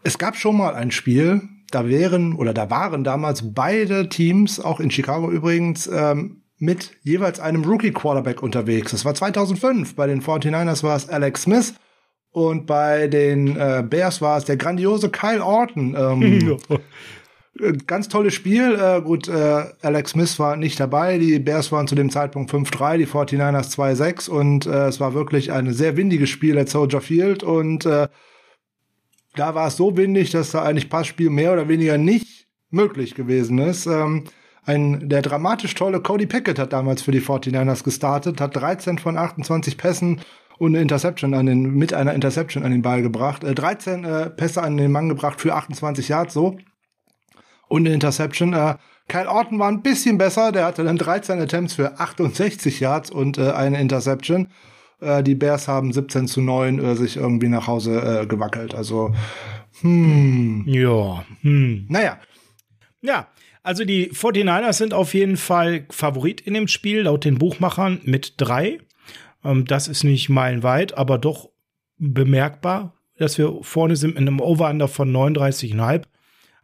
Es 0.03 0.17
gab 0.17 0.35
schon 0.35 0.57
mal 0.57 0.73
ein 0.73 0.91
Spiel, 0.91 1.41
da 1.69 1.87
wären 1.87 2.33
oder 2.33 2.53
da 2.53 2.69
waren 2.69 3.03
damals 3.03 3.53
beide 3.53 4.09
Teams, 4.09 4.59
auch 4.59 4.79
in 4.79 4.89
Chicago 4.89 5.31
übrigens, 5.31 5.87
ähm, 5.87 6.41
mit 6.57 6.91
jeweils 7.01 7.39
einem 7.39 7.63
Rookie-Quarterback 7.63 8.43
unterwegs. 8.43 8.91
Das 8.91 9.05
war 9.05 9.13
2005. 9.13 9.95
Bei 9.95 10.07
den 10.07 10.21
49ers 10.21 10.83
war 10.83 10.95
es 10.95 11.07
Alex 11.07 11.43
Smith 11.43 11.75
und 12.31 12.65
bei 12.65 13.07
den 13.07 13.55
äh, 13.57 13.83
Bears 13.87 14.21
war 14.21 14.37
es 14.37 14.45
der 14.45 14.57
grandiose 14.57 15.09
Kyle 15.09 15.43
Orton. 15.43 15.95
Ähm, 15.97 16.59
Äh, 16.69 16.77
ganz 17.87 18.07
tolles 18.07 18.33
Spiel. 18.33 18.79
Äh, 18.79 19.01
gut, 19.01 19.27
äh, 19.27 19.65
Alex 19.81 20.11
Smith 20.11 20.39
war 20.39 20.55
nicht 20.55 20.79
dabei. 20.79 21.17
Die 21.17 21.39
Bears 21.39 21.71
waren 21.71 21.87
zu 21.87 21.95
dem 21.95 22.09
Zeitpunkt 22.09 22.51
5-3, 22.51 22.97
die 22.97 23.07
49ers 23.07 23.75
2-6 23.75 24.29
und 24.29 24.65
äh, 24.65 24.87
es 24.87 24.99
war 24.99 25.13
wirklich 25.13 25.51
ein 25.51 25.71
sehr 25.73 25.97
windiges 25.97 26.29
Spiel 26.29 26.57
at 26.57 26.69
Soldier 26.69 27.01
Field 27.01 27.43
und 27.43 27.85
äh, 27.85 28.07
da 29.35 29.55
war 29.55 29.67
es 29.67 29.77
so 29.77 29.95
windig, 29.95 30.31
dass 30.31 30.51
da 30.51 30.63
eigentlich 30.63 30.89
Passspiel 30.89 31.29
mehr 31.29 31.53
oder 31.53 31.67
weniger 31.67 31.97
nicht 31.97 32.47
möglich 32.69 33.15
gewesen 33.15 33.59
ist. 33.59 33.85
Ähm, 33.85 34.25
ein, 34.63 35.09
der 35.09 35.21
dramatisch 35.21 35.73
tolle 35.73 36.01
Cody 36.01 36.27
Pickett 36.27 36.59
hat 36.59 36.73
damals 36.73 37.01
für 37.01 37.11
die 37.11 37.21
49ers 37.21 37.83
gestartet, 37.83 38.39
hat 38.39 38.55
13 38.55 38.99
von 38.99 39.17
28 39.17 39.77
Pässen 39.77 40.21
und 40.57 40.75
eine 40.75 40.81
Interception 40.81 41.33
an 41.33 41.47
den, 41.47 41.73
mit 41.73 41.93
einer 41.93 42.13
Interception 42.13 42.63
an 42.63 42.71
den 42.71 42.83
Ball 42.83 43.01
gebracht, 43.01 43.43
äh, 43.43 43.55
13 43.55 44.03
äh, 44.03 44.29
Pässe 44.29 44.61
an 44.61 44.77
den 44.77 44.91
Mann 44.91 45.09
gebracht 45.09 45.41
für 45.41 45.55
28 45.55 46.09
Yards 46.09 46.33
so 46.33 46.57
und 47.71 47.86
eine 47.86 47.93
Interception. 47.93 48.53
Äh, 48.53 48.75
Kyle 49.07 49.29
Orton 49.29 49.57
war 49.57 49.69
ein 49.69 49.81
bisschen 49.81 50.17
besser, 50.17 50.51
der 50.51 50.65
hatte 50.65 50.84
dann 50.84 50.97
13 50.97 51.39
Attempts 51.39 51.73
für 51.73 51.99
68 51.99 52.79
Yards 52.79 53.10
und 53.10 53.38
äh, 53.38 53.51
eine 53.51 53.79
Interception. 53.79 54.49
Äh, 54.99 55.23
die 55.23 55.36
Bears 55.36 55.67
haben 55.67 55.93
17 55.93 56.27
zu 56.27 56.41
9 56.41 56.79
äh, 56.79 56.95
sich 56.95 57.17
irgendwie 57.17 57.47
nach 57.47 57.67
Hause 57.67 58.21
äh, 58.21 58.25
gewackelt. 58.27 58.75
Also, 58.75 59.13
hm. 59.79 60.65
Ja, 60.67 61.23
hm. 61.41 61.86
Naja. 61.88 62.19
Ja, 63.01 63.27
also 63.63 63.86
die 63.86 64.12
49ers 64.12 64.73
sind 64.73 64.93
auf 64.93 65.13
jeden 65.13 65.38
Fall 65.38 65.86
Favorit 65.89 66.41
in 66.41 66.53
dem 66.53 66.67
Spiel, 66.67 67.03
laut 67.03 67.23
den 67.23 67.38
Buchmachern 67.38 68.01
mit 68.03 68.34
drei. 68.38 68.79
Ähm, 69.45 69.65
das 69.65 69.88
ist 69.88 70.03
nicht 70.03 70.27
meilenweit, 70.27 70.97
aber 70.97 71.17
doch 71.17 71.49
bemerkbar, 71.97 72.95
dass 73.17 73.38
wir 73.38 73.60
vorne 73.62 73.95
sind 73.95 74.15
mit 74.15 74.19
einem 74.19 74.41
Over-Under 74.41 74.89
von 74.89 75.12
39,5. 75.12 76.03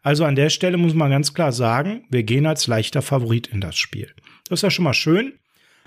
Also 0.08 0.24
an 0.24 0.38
der 0.38 0.50
Stelle 0.50 0.78
muss 0.78 0.93
man 0.93 1.12
ganz 1.12 1.34
klar 1.34 1.52
sagen, 1.52 2.06
wir 2.10 2.24
gehen 2.24 2.46
als 2.46 2.65
leichter 2.65 3.02
Favorit 3.02 3.48
in 3.48 3.60
das 3.60 3.76
Spiel. 3.76 4.10
Das 4.48 4.60
ist 4.60 4.63
ja 4.63 4.72
schon 4.72 4.86
mal 4.86 4.93
schön. 4.93 5.34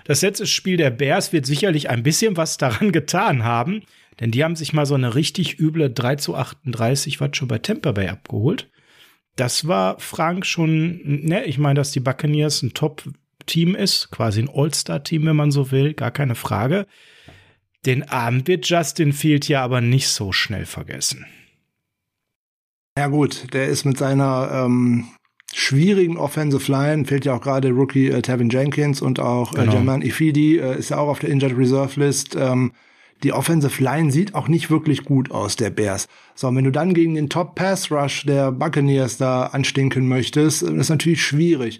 Das 0.03 0.21
letzte 0.21 0.45
Spiel 0.45 0.77
der 0.77 0.91
Bears 0.91 1.33
wird 1.33 1.47
sicherlich 1.47 1.89
ein 1.89 2.03
bisschen 2.03 2.37
was 2.37 2.57
daran 2.57 2.91
getan 2.91 3.43
haben, 3.43 3.81
denn 4.19 4.29
die 4.29 4.43
haben 4.43 4.55
sich 4.55 4.73
mal 4.73 4.85
so 4.85 4.93
eine 4.93 5.15
richtig 5.15 5.59
üble 5.59 5.91
3 5.91 6.17
zu 6.17 6.35
38 6.35 7.19
Watt 7.19 7.35
schon 7.35 7.47
bei 7.47 7.57
Tampa 7.57 7.93
Bay 7.93 8.09
abgeholt. 8.09 8.69
Das 9.37 9.67
war 9.67 9.99
Frank 9.99 10.45
schon, 10.45 11.01
ne, 11.03 11.45
ich 11.45 11.57
meine, 11.57 11.79
dass 11.79 11.89
die 11.89 11.99
Buccaneers 11.99 12.61
ein 12.61 12.75
Top-Team 12.75 13.73
ist, 13.73 14.11
quasi 14.11 14.43
ein 14.43 14.51
All-Star-Team, 14.53 15.25
wenn 15.25 15.35
man 15.35 15.49
so 15.49 15.71
will, 15.71 15.95
gar 15.95 16.11
keine 16.11 16.35
Frage. 16.35 16.85
Den 17.87 18.03
Abend 18.03 18.47
wird 18.47 18.69
Justin 18.69 19.13
Field 19.13 19.47
ja 19.47 19.63
aber 19.63 19.81
nicht 19.81 20.09
so 20.09 20.31
schnell 20.31 20.67
vergessen. 20.67 21.25
Ja 22.97 23.07
gut, 23.07 23.53
der 23.53 23.67
ist 23.67 23.85
mit 23.85 23.97
seiner 23.97 24.65
ähm, 24.65 25.05
schwierigen 25.53 26.17
Offensive 26.17 26.71
Line, 26.71 27.05
fehlt 27.05 27.25
ja 27.25 27.35
auch 27.35 27.41
gerade 27.41 27.69
Rookie 27.71 28.09
äh, 28.09 28.21
Tevin 28.21 28.49
Jenkins 28.49 29.01
und 29.01 29.19
auch 29.19 29.53
äh, 29.53 29.61
genau. 29.61 29.71
German 29.71 30.01
Ifidi, 30.01 30.57
äh, 30.57 30.77
ist 30.77 30.89
ja 30.89 30.97
auch 30.97 31.07
auf 31.07 31.19
der 31.19 31.29
Injured 31.29 31.57
Reserve 31.57 31.99
List. 31.99 32.35
Ähm, 32.35 32.73
die 33.23 33.33
Offensive 33.33 33.81
Line 33.81 34.11
sieht 34.11 34.33
auch 34.33 34.47
nicht 34.47 34.69
wirklich 34.71 35.03
gut 35.03 35.31
aus, 35.31 35.55
der 35.55 35.69
Bears. 35.69 36.07
So, 36.35 36.53
wenn 36.53 36.63
du 36.63 36.71
dann 36.71 36.93
gegen 36.93 37.15
den 37.15 37.29
Top 37.29 37.55
Pass 37.55 37.91
Rush 37.91 38.25
der 38.25 38.51
Buccaneers 38.51 39.17
da 39.17 39.43
anstinken 39.43 40.07
möchtest, 40.07 40.63
äh, 40.63 40.73
ist 40.73 40.89
natürlich 40.89 41.23
schwierig. 41.23 41.79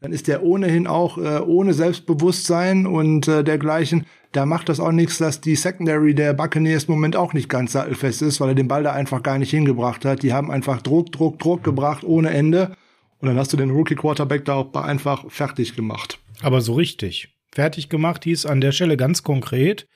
Dann 0.00 0.12
ist 0.12 0.28
der 0.28 0.42
ohnehin 0.42 0.86
auch 0.86 1.18
äh, 1.18 1.40
ohne 1.40 1.74
Selbstbewusstsein 1.74 2.86
und 2.86 3.28
äh, 3.28 3.44
dergleichen 3.44 4.06
da 4.32 4.46
macht 4.46 4.68
das 4.68 4.78
auch 4.78 4.92
nichts, 4.92 5.18
dass 5.18 5.40
die 5.40 5.56
Secondary 5.56 6.14
der 6.14 6.34
Buccaneers 6.34 6.84
im 6.84 6.94
Moment 6.94 7.16
auch 7.16 7.32
nicht 7.32 7.48
ganz 7.48 7.72
sattelfest 7.72 8.22
ist, 8.22 8.40
weil 8.40 8.50
er 8.50 8.54
den 8.54 8.68
Ball 8.68 8.84
da 8.84 8.92
einfach 8.92 9.22
gar 9.22 9.38
nicht 9.38 9.50
hingebracht 9.50 10.04
hat. 10.04 10.22
Die 10.22 10.32
haben 10.32 10.50
einfach 10.50 10.82
Druck, 10.82 11.10
Druck, 11.10 11.38
Druck 11.40 11.64
gebracht 11.64 12.04
ohne 12.04 12.30
Ende. 12.30 12.76
Und 13.18 13.28
dann 13.28 13.36
hast 13.36 13.52
du 13.52 13.56
den 13.56 13.70
Rookie 13.70 13.96
Quarterback 13.96 14.44
da 14.44 14.54
auch 14.54 14.72
einfach 14.74 15.24
fertig 15.30 15.74
gemacht. 15.74 16.18
Aber 16.42 16.60
so 16.60 16.74
richtig. 16.74 17.34
Fertig 17.52 17.88
gemacht 17.88 18.24
hieß 18.24 18.46
an 18.46 18.60
der 18.60 18.72
Stelle 18.72 18.96
ganz 18.96 19.24
konkret. 19.24 19.88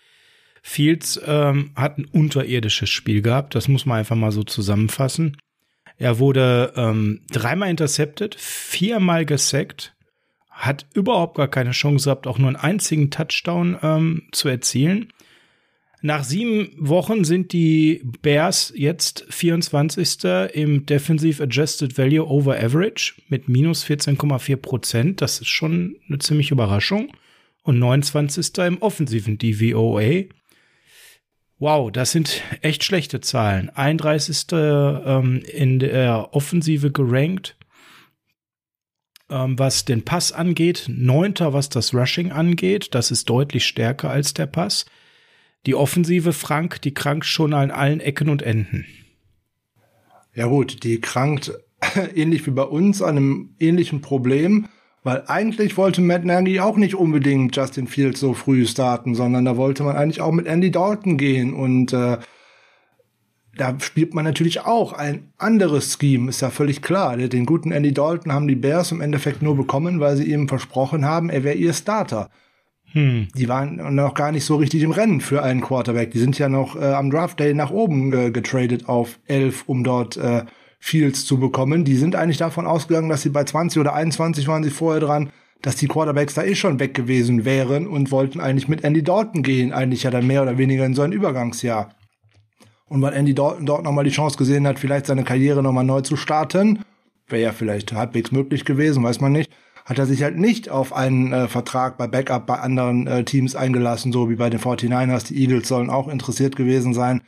Fields 0.62 1.20
ähm, 1.24 1.70
hat 1.76 1.98
ein 1.98 2.06
unterirdisches 2.06 2.90
Spiel 2.90 3.22
gehabt. 3.22 3.54
Das 3.54 3.68
muss 3.68 3.86
man 3.86 3.98
einfach 3.98 4.16
mal 4.16 4.32
so 4.32 4.42
zusammenfassen. 4.42 5.36
Er 5.96 6.18
wurde 6.18 6.72
ähm, 6.76 7.20
dreimal 7.30 7.70
intercepted, 7.70 8.34
viermal 8.34 9.24
gesackt, 9.24 9.93
hat 10.54 10.86
überhaupt 10.94 11.36
gar 11.36 11.48
keine 11.48 11.72
Chance 11.72 12.04
gehabt, 12.04 12.26
auch 12.26 12.38
nur 12.38 12.48
einen 12.48 12.56
einzigen 12.56 13.10
Touchdown 13.10 13.76
ähm, 13.82 14.22
zu 14.30 14.48
erzielen. 14.48 15.12
Nach 16.00 16.22
sieben 16.22 16.70
Wochen 16.78 17.24
sind 17.24 17.52
die 17.52 18.02
Bears 18.22 18.72
jetzt 18.76 19.26
24. 19.30 20.24
im 20.52 20.86
Defensive 20.86 21.42
Adjusted 21.42 21.96
Value 21.98 22.26
over 22.28 22.56
Average 22.56 23.14
mit 23.28 23.48
minus 23.48 23.84
14,4 23.86 24.56
Prozent. 24.56 25.22
Das 25.22 25.40
ist 25.40 25.48
schon 25.48 25.96
eine 26.06 26.18
ziemliche 26.18 26.54
Überraschung. 26.54 27.10
Und 27.62 27.78
29. 27.78 28.58
im 28.58 28.82
offensiven 28.82 29.38
DVOA. 29.38 30.24
Wow, 31.58 31.90
das 31.90 32.12
sind 32.12 32.42
echt 32.60 32.84
schlechte 32.84 33.22
Zahlen. 33.22 33.70
31. 33.70 34.44
Ähm, 34.52 35.40
in 35.50 35.78
der 35.78 36.34
Offensive 36.34 36.92
gerankt 36.92 37.56
ähm, 39.30 39.58
was 39.58 39.84
den 39.84 40.04
Pass 40.04 40.32
angeht, 40.32 40.86
neunter, 40.88 41.52
was 41.52 41.68
das 41.68 41.94
Rushing 41.94 42.32
angeht. 42.32 42.94
Das 42.94 43.10
ist 43.10 43.28
deutlich 43.28 43.66
stärker 43.66 44.10
als 44.10 44.34
der 44.34 44.46
Pass. 44.46 44.86
Die 45.66 45.74
Offensive 45.74 46.32
Frank, 46.32 46.82
die 46.82 46.92
krankt 46.92 47.24
schon 47.24 47.54
an 47.54 47.70
allen 47.70 48.00
Ecken 48.00 48.28
und 48.28 48.42
Enden. 48.42 48.84
Ja 50.34 50.46
gut, 50.46 50.82
die 50.84 51.00
krankt 51.00 51.52
ähnlich 52.14 52.46
wie 52.46 52.50
bei 52.50 52.64
uns 52.64 53.00
an 53.00 53.16
einem 53.16 53.54
ähnlichen 53.58 54.00
Problem, 54.00 54.66
weil 55.02 55.24
eigentlich 55.26 55.76
wollte 55.76 56.00
Matt 56.00 56.24
Nagy 56.24 56.60
auch 56.60 56.76
nicht 56.76 56.94
unbedingt 56.94 57.56
Justin 57.56 57.86
Fields 57.86 58.20
so 58.20 58.34
früh 58.34 58.66
starten, 58.66 59.14
sondern 59.14 59.44
da 59.44 59.56
wollte 59.56 59.84
man 59.84 59.96
eigentlich 59.96 60.20
auch 60.20 60.32
mit 60.32 60.46
Andy 60.46 60.70
Dalton 60.70 61.18
gehen 61.18 61.54
und 61.54 61.92
äh, 61.92 62.18
da 63.56 63.78
spielt 63.80 64.14
man 64.14 64.24
natürlich 64.24 64.60
auch 64.60 64.92
ein 64.92 65.32
anderes 65.38 65.96
Scheme, 65.98 66.28
ist 66.28 66.40
ja 66.40 66.50
völlig 66.50 66.82
klar. 66.82 67.16
Den 67.16 67.46
guten 67.46 67.72
Andy 67.72 67.92
Dalton 67.92 68.32
haben 68.32 68.48
die 68.48 68.56
Bears 68.56 68.92
im 68.92 69.00
Endeffekt 69.00 69.42
nur 69.42 69.56
bekommen, 69.56 70.00
weil 70.00 70.16
sie 70.16 70.32
ihm 70.32 70.48
versprochen 70.48 71.04
haben, 71.04 71.30
er 71.30 71.44
wäre 71.44 71.56
ihr 71.56 71.72
Starter. 71.72 72.30
Hm. 72.92 73.28
Die 73.34 73.48
waren 73.48 73.94
noch 73.94 74.14
gar 74.14 74.30
nicht 74.30 74.44
so 74.44 74.56
richtig 74.56 74.82
im 74.82 74.92
Rennen 74.92 75.20
für 75.20 75.42
einen 75.42 75.60
Quarterback. 75.60 76.12
Die 76.12 76.18
sind 76.18 76.38
ja 76.38 76.48
noch 76.48 76.76
äh, 76.76 76.92
am 76.92 77.10
Draft 77.10 77.40
Day 77.40 77.52
nach 77.52 77.70
oben 77.70 78.12
äh, 78.12 78.30
getradet 78.30 78.88
auf 78.88 79.18
11, 79.26 79.64
um 79.66 79.82
dort 79.82 80.16
äh, 80.16 80.44
Fields 80.78 81.24
zu 81.24 81.40
bekommen. 81.40 81.84
Die 81.84 81.96
sind 81.96 82.14
eigentlich 82.14 82.38
davon 82.38 82.66
ausgegangen, 82.66 83.08
dass 83.08 83.22
sie 83.22 83.30
bei 83.30 83.44
20 83.44 83.80
oder 83.80 83.94
21 83.94 84.46
waren 84.46 84.62
sie 84.62 84.70
vorher 84.70 85.00
dran, 85.00 85.30
dass 85.60 85.76
die 85.76 85.88
Quarterbacks 85.88 86.34
da 86.34 86.44
eh 86.44 86.54
schon 86.54 86.78
weg 86.78 86.94
gewesen 86.94 87.44
wären 87.44 87.86
und 87.86 88.12
wollten 88.12 88.40
eigentlich 88.40 88.68
mit 88.68 88.84
Andy 88.84 89.02
Dalton 89.02 89.42
gehen, 89.42 89.72
eigentlich 89.72 90.02
ja 90.02 90.10
dann 90.10 90.26
mehr 90.26 90.42
oder 90.42 90.58
weniger 90.58 90.84
in 90.84 90.94
so 90.94 91.02
ein 91.02 91.12
Übergangsjahr. 91.12 91.94
Und 92.88 93.02
weil 93.02 93.14
Andy 93.14 93.34
Dalton 93.34 93.66
dort 93.66 93.84
nochmal 93.84 94.04
die 94.04 94.10
Chance 94.10 94.36
gesehen 94.36 94.66
hat, 94.66 94.78
vielleicht 94.78 95.06
seine 95.06 95.24
Karriere 95.24 95.62
nochmal 95.62 95.84
neu 95.84 96.02
zu 96.02 96.16
starten, 96.16 96.80
wäre 97.28 97.42
ja 97.42 97.52
vielleicht 97.52 97.92
halbwegs 97.92 98.32
möglich 98.32 98.64
gewesen, 98.64 99.02
weiß 99.02 99.20
man 99.20 99.32
nicht, 99.32 99.50
hat 99.84 99.98
er 99.98 100.06
sich 100.06 100.22
halt 100.22 100.38
nicht 100.38 100.70
auf 100.70 100.92
einen 100.92 101.32
äh, 101.32 101.48
Vertrag 101.48 101.98
bei 101.98 102.06
Backup 102.06 102.46
bei 102.46 102.58
anderen 102.58 103.06
äh, 103.06 103.24
Teams 103.24 103.54
eingelassen, 103.54 104.12
so 104.12 104.30
wie 104.30 104.36
bei 104.36 104.50
den 104.50 104.60
49ers. 104.60 105.28
Die 105.28 105.42
Eagles 105.42 105.68
sollen 105.68 105.90
auch 105.90 106.08
interessiert 106.08 106.56
gewesen 106.56 106.94
sein. 106.94 107.22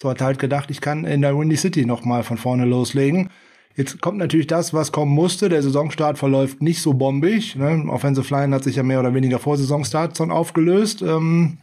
So 0.00 0.08
hat 0.08 0.20
er 0.20 0.26
halt 0.26 0.38
gedacht, 0.38 0.70
ich 0.70 0.80
kann 0.80 1.04
in 1.04 1.22
der 1.22 1.36
Windy 1.36 1.56
City 1.56 1.84
nochmal 1.84 2.22
von 2.22 2.36
vorne 2.36 2.64
loslegen. 2.64 3.30
Jetzt 3.74 4.00
kommt 4.00 4.18
natürlich 4.18 4.46
das, 4.46 4.72
was 4.72 4.92
kommen 4.92 5.12
musste. 5.12 5.48
Der 5.48 5.62
Saisonstart 5.62 6.18
verläuft 6.18 6.62
nicht 6.62 6.82
so 6.82 6.94
bombig. 6.94 7.56
Ne? 7.56 7.84
Offensive 7.88 8.32
Line 8.32 8.54
hat 8.54 8.64
sich 8.64 8.76
ja 8.76 8.82
mehr 8.82 9.00
oder 9.00 9.14
weniger 9.14 9.38
vor 9.38 9.56
Saisonstart 9.56 10.16
schon 10.16 10.30
aufgelöst. 10.30 11.02
Ähm, 11.02 11.58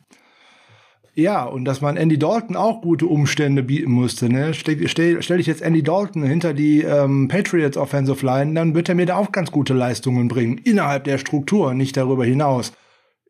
ja, 1.17 1.45
und 1.45 1.63
dass 1.63 1.79
man 1.79 1.95
Andy 1.95 2.19
Dalton 2.19 2.57
auch 2.57 2.81
gute 2.81 3.07
Umstände 3.07 3.63
bieten 3.63 3.91
musste. 3.91 4.27
Ne? 4.29 4.53
Stell, 4.53 4.85
stell, 4.89 5.21
stell 5.21 5.39
ich 5.39 5.47
jetzt 5.47 5.61
Andy 5.61 5.81
Dalton 5.81 6.23
hinter 6.23 6.53
die 6.53 6.81
ähm, 6.81 7.29
Patriots 7.29 7.77
Offensive 7.77 8.25
Line, 8.25 8.53
dann 8.53 8.75
wird 8.75 8.89
er 8.89 8.95
mir 8.95 9.05
da 9.05 9.15
auch 9.15 9.31
ganz 9.31 9.49
gute 9.49 9.73
Leistungen 9.73 10.27
bringen. 10.27 10.57
Innerhalb 10.57 11.05
der 11.05 11.17
Struktur, 11.17 11.73
nicht 11.73 11.95
darüber 11.95 12.25
hinaus. 12.25 12.73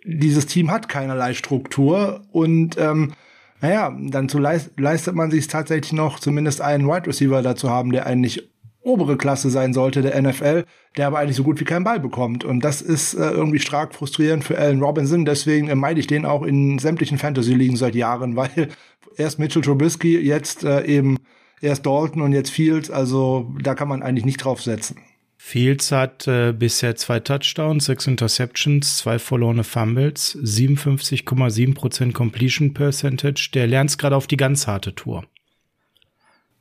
Dieses 0.04 0.48
Team 0.48 0.72
hat 0.72 0.90
keinerlei 0.90 1.36
Struktur 1.36 2.22
und 2.32 2.76
ähm, 2.80 3.14
naja, 3.62 3.96
dann 4.00 4.30
zu 4.30 4.40
leist, 4.40 4.80
leistet 4.80 5.14
man 5.14 5.30
sich 5.30 5.48
tatsächlich 5.48 5.94
noch, 5.94 6.20
zumindest 6.20 6.62
einen 6.62 6.88
Wide 6.88 7.06
Receiver 7.06 7.42
dazu 7.44 7.70
haben, 7.70 7.92
der 7.92 8.08
eigentlich 8.08 8.50
obere 8.86 9.18
Klasse 9.18 9.50
sein 9.50 9.74
sollte, 9.74 10.02
der 10.02 10.22
NFL, 10.22 10.64
der 10.96 11.08
aber 11.08 11.20
eigentlich 11.20 11.36
so 11.36 11.44
gut 11.44 11.60
wie 11.60 11.66
keinen 11.66 11.84
Ball 11.84 12.00
bekommt. 12.00 12.44
Und 12.44 12.64
das 12.64 12.82
ist 12.82 13.16
äh, 13.16 13.32
irgendwie 13.32 13.60
stark 13.60 13.96
frustrierend 13.96 14.44
für 14.44 14.58
Allen 14.58 14.82
Robinson. 14.82 15.26
Deswegen 15.26 15.68
äh, 15.68 15.76
meide 15.76 16.00
ich 16.00 16.08
den 16.08 16.26
auch 16.26 16.44
in 16.44 16.80
sämtlichen 16.80 17.18
Fantasy-Ligen 17.18 17.76
seit 17.76 17.96
Jahren, 17.96 18.36
weil 18.36 18.70
erst 19.18 19.40
Mitchell 19.40 19.64
Trubisky, 19.64 20.20
jetzt 20.20 20.64
äh, 20.64 20.86
eben 20.86 21.18
erst 21.62 21.86
Dalton 21.86 22.22
und 22.22 22.34
jetzt 22.34 22.52
Fields. 22.52 22.92
Also 22.92 23.52
da 23.62 23.76
kann 23.76 23.88
man 23.88 24.04
eigentlich 24.04 24.26
nicht 24.26 24.44
drauf 24.44 24.62
setzen. 24.62 24.98
Fields 25.38 25.92
hat 25.92 26.28
äh, 26.28 26.54
bisher 26.54 26.96
zwei 26.96 27.20
Touchdowns, 27.20 27.86
sechs 27.86 28.08
Interceptions, 28.08 28.98
zwei 28.98 29.20
verlorene 29.20 29.64
Fumbles, 29.64 30.38
57,7% 30.42 32.14
Completion 32.14 32.74
Percentage. 32.74 33.50
Der 33.54 33.68
lernt 33.68 33.96
gerade 33.98 34.16
auf 34.16 34.28
die 34.28 34.38
ganz 34.38 34.66
harte 34.66 34.96
Tour. 34.96 35.26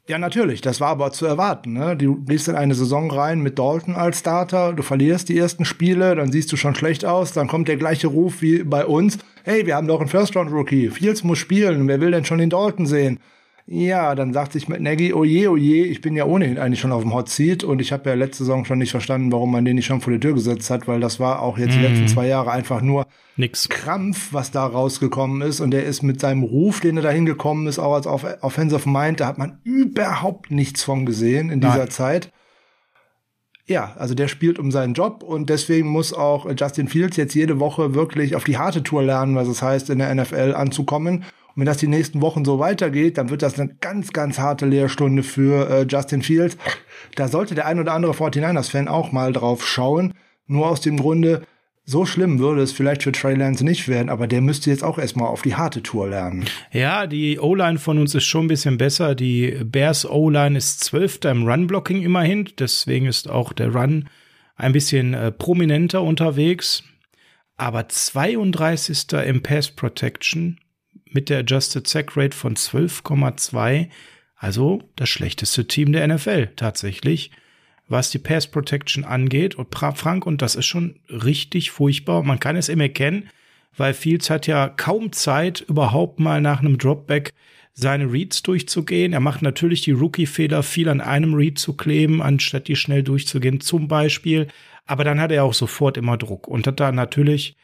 Ja, 0.07 0.19
natürlich. 0.19 0.61
Das 0.61 0.83
war 0.83 0.89
aber 0.89 1.13
zu 1.13 1.25
erwarten. 1.25 1.73
Ne? 1.73 1.97
Du 1.97 2.17
gehst 2.25 2.49
in 2.49 2.57
eine 2.57 2.75
Saison 2.75 3.11
rein 3.11 3.41
mit 3.41 3.59
Dalton 3.59 3.97
als 3.97 4.19
Starter, 4.19 4.75
du 4.75 4.83
verlierst 4.83 5.31
die 5.31 5.39
ersten 5.39 5.65
Spiele, 5.65 6.15
dann 6.15 6.31
siehst 6.31 6.53
du 6.53 6.59
schon 6.59 6.75
schlecht 6.75 7.07
aus, 7.07 7.33
dann 7.33 7.49
kommt 7.49 7.69
der 7.69 7.79
gleiche 7.79 8.09
Ruf 8.09 8.43
wie 8.43 8.65
bei 8.65 8.85
uns. 8.85 9.19
Hey, 9.45 9.65
wir 9.65 9.77
haben 9.77 9.89
doch 9.89 10.01
einen 10.01 10.11
First-Round-Rookie. 10.11 10.91
Fields 10.91 11.25
muss 11.25 11.39
spielen. 11.39 11.89
Wer 11.89 12.03
will 12.03 12.11
denn 12.11 12.27
schon 12.27 12.39
den 12.39 12.51
Dalton 12.51 12.85
sehen? 12.85 13.19
Ja, 13.67 14.15
dann 14.15 14.35
sagt 14.35 14.53
sich 14.53 14.69
mit 14.69 14.83
Nagy, 14.83 15.15
oh 15.15 15.25
je, 15.25 15.49
oh 15.49 15.57
je, 15.57 15.85
ich 15.85 16.03
bin 16.03 16.15
ja 16.15 16.27
ohnehin 16.27 16.59
eigentlich 16.59 16.81
schon 16.81 16.93
auf 16.93 17.01
dem 17.01 17.15
Hot 17.15 17.31
Seat 17.31 17.65
und 17.65 17.81
ich 17.81 17.93
habe 17.93 18.11
ja 18.11 18.15
letzte 18.15 18.45
Saison 18.45 18.67
schon 18.67 18.79
nicht 18.79 18.91
verstanden, 18.91 19.33
warum 19.33 19.51
man 19.53 19.65
den 19.65 19.77
nicht 19.77 19.87
schon 19.87 20.03
vor 20.03 20.13
die 20.13 20.21
Tür 20.21 20.35
gesetzt 20.35 20.69
hat, 20.69 20.87
weil 20.87 21.01
das 21.01 21.19
war 21.19 21.41
auch 21.41 21.57
jetzt 21.57 21.71
mm. 21.71 21.79
die 21.79 21.83
letzten 21.83 22.03
mhm. 22.03 22.09
zwei 22.09 22.27
Jahre 22.27 22.51
einfach 22.51 22.83
nur 22.83 23.07
Nix. 23.37 23.71
Krampf, 23.71 24.35
was 24.35 24.51
da 24.51 24.67
rausgekommen 24.67 25.41
ist 25.41 25.61
und 25.61 25.71
der 25.71 25.85
ist 25.87 26.03
mit 26.03 26.21
seinem 26.21 26.43
Ruf, 26.43 26.81
den 26.81 26.99
er 26.99 27.05
da 27.05 27.11
hingekommen 27.11 27.67
ist, 27.67 27.79
auch 27.79 27.95
als 27.95 28.07
Offensive 28.07 28.89
Mind, 28.89 29.21
da 29.21 29.29
hat 29.29 29.39
man 29.39 29.61
überhaupt 29.65 30.51
nichts 30.51 30.85
von 30.85 31.07
gesehen 31.07 31.49
in 31.49 31.61
dieser 31.63 31.79
Nein. 31.79 31.91
Zeit. 31.91 32.33
Ja, 33.67 33.95
also 33.97 34.15
der 34.15 34.29
spielt 34.29 34.59
um 34.59 34.71
seinen 34.73 34.93
Job 34.93 35.23
und 35.23 35.49
deswegen 35.49 35.89
muss 35.89 36.13
auch 36.13 36.47
Justin 36.55 36.87
Fields 36.87 37.17
jetzt 37.17 37.35
jede 37.35 37.61
Woche 37.61 37.95
wirklich 37.95 38.37
auf 38.37 38.45
die 38.45 38.59
harte 38.59 38.83
Tour 38.83 39.03
lernen, 39.03 39.37
was 39.37 39.49
es 39.49 39.63
heißt, 39.63 39.89
in 39.89 40.01
der 40.01 40.15
NFL 40.15 40.53
anzukommen 40.55 41.25
und 41.55 41.61
wenn 41.61 41.67
das 41.67 41.77
die 41.77 41.87
nächsten 41.87 42.21
Wochen 42.21 42.45
so 42.45 42.59
weitergeht, 42.59 43.17
dann 43.17 43.31
wird 43.31 43.43
das 43.43 43.59
eine 43.59 43.75
ganz, 43.81 44.13
ganz 44.13 44.39
harte 44.39 44.67
Lehrstunde 44.67 45.23
für 45.23 45.71
äh, 45.71 45.87
Justin 45.89 46.23
Fields. 46.23 46.57
Da 47.15 47.29
sollte 47.29 47.55
der 47.55 47.67
ein 47.67 47.79
oder 47.79 47.93
andere 47.93 48.13
49ers-Fan 48.13 48.89
auch 48.89 49.13
mal 49.13 49.33
drauf 49.33 49.65
schauen. 49.65 50.15
Nur 50.47 50.69
aus 50.69 50.81
dem 50.81 50.97
Grunde, 50.97 51.43
so 51.85 52.07
schlimm 52.07 52.41
würde 52.41 52.63
es 52.63 52.73
vielleicht 52.73 53.05
für 53.05 53.13
Trey 53.13 53.37
Lance 53.37 53.65
nicht 53.65 53.89
werden, 53.89 54.09
aber 54.09 54.27
der 54.27 54.41
müsste 54.41 54.71
jetzt 54.71 54.83
auch 54.83 54.99
erstmal 54.99 55.29
auf 55.29 55.43
die 55.43 55.55
harte 55.55 55.83
Tour 55.83 56.09
lernen. 56.09 56.45
Ja, 56.73 57.07
die 57.07 57.39
O-Line 57.39 57.79
von 57.79 57.99
uns 57.99 58.15
ist 58.17 58.25
schon 58.25 58.47
ein 58.47 58.49
bisschen 58.49 58.77
besser. 58.77 59.15
Die 59.15 59.61
Bears 59.65 60.09
O-Line 60.09 60.59
ist 60.59 60.83
zwölfter 60.83 61.31
im 61.31 61.47
Run-Blocking 61.47 62.03
immerhin. 62.03 62.49
Deswegen 62.59 63.07
ist 63.07 63.31
auch 63.31 63.53
der 63.53 63.73
Run 63.73 64.09
ein 64.57 64.73
bisschen 64.73 65.15
äh, 65.15 65.31
prominenter 65.31 66.03
unterwegs. 66.03 66.83
Aber 67.57 67.89
32. 67.89 69.13
im 69.25 69.43
Pass 69.43 69.71
Protection 69.71 70.59
mit 71.15 71.31
der 71.31 71.39
Adjusted 71.39 71.87
Sack 71.87 72.17
Rate 72.17 72.37
von 72.37 72.57
12,2. 72.57 73.89
Also 74.37 74.83
das 74.97 75.09
schlechteste 75.09 75.67
Team 75.67 75.93
der 75.93 76.07
NFL 76.07 76.49
tatsächlich, 76.57 77.31
was 77.89 78.11
die 78.11 78.19
Pass 78.19 78.47
Protection 78.47 79.05
angeht. 79.05 79.55
Und 79.55 79.75
Frank, 79.75 80.27
und 80.27 80.43
das 80.43 80.57
ist 80.57 80.67
schon 80.67 80.97
richtig 81.09 81.71
furchtbar. 81.71 82.23
Man 82.23 82.41
kann 82.41 82.57
es 82.57 82.69
immer 82.69 82.85
erkennen, 82.85 83.31
weil 83.77 83.95
Fields 83.95 84.29
hat 84.29 84.47
ja 84.47 84.69
kaum 84.69 85.13
Zeit, 85.13 85.63
überhaupt 85.63 86.21
mal 86.21 86.41
nach 86.41 86.61
einem 86.61 86.79
Dropback 86.79 87.33
seine 87.73 88.11
Reads 88.11 88.43
durchzugehen. 88.43 89.13
Er 89.13 89.21
macht 89.21 89.43
natürlich 89.43 89.83
die 89.83 89.91
Rookie-Fehler, 89.93 90.63
viel 90.63 90.89
an 90.89 91.01
einem 91.01 91.35
Read 91.35 91.59
zu 91.59 91.75
kleben, 91.77 92.23
anstatt 92.23 92.69
die 92.69 92.77
schnell 92.77 93.03
durchzugehen, 93.03 93.61
zum 93.61 93.89
Beispiel. 93.89 94.49
Aber 94.87 95.05
dann 95.05 95.21
hat 95.21 95.33
er 95.33 95.45
auch 95.45 95.55
sofort 95.55 95.97
immer 95.97 96.17
Druck 96.17 96.47
und 96.47 96.67
hat 96.67 96.79
da 96.79 96.93
natürlich 96.93 97.57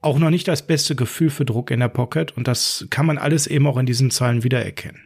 auch 0.00 0.18
noch 0.18 0.30
nicht 0.30 0.48
das 0.48 0.66
beste 0.66 0.94
Gefühl 0.94 1.30
für 1.30 1.44
Druck 1.44 1.70
in 1.70 1.80
der 1.80 1.88
Pocket 1.88 2.36
und 2.36 2.48
das 2.48 2.86
kann 2.90 3.06
man 3.06 3.18
alles 3.18 3.46
eben 3.46 3.66
auch 3.66 3.76
in 3.76 3.86
diesen 3.86 4.10
Zahlen 4.10 4.44
wiedererkennen. 4.44 5.02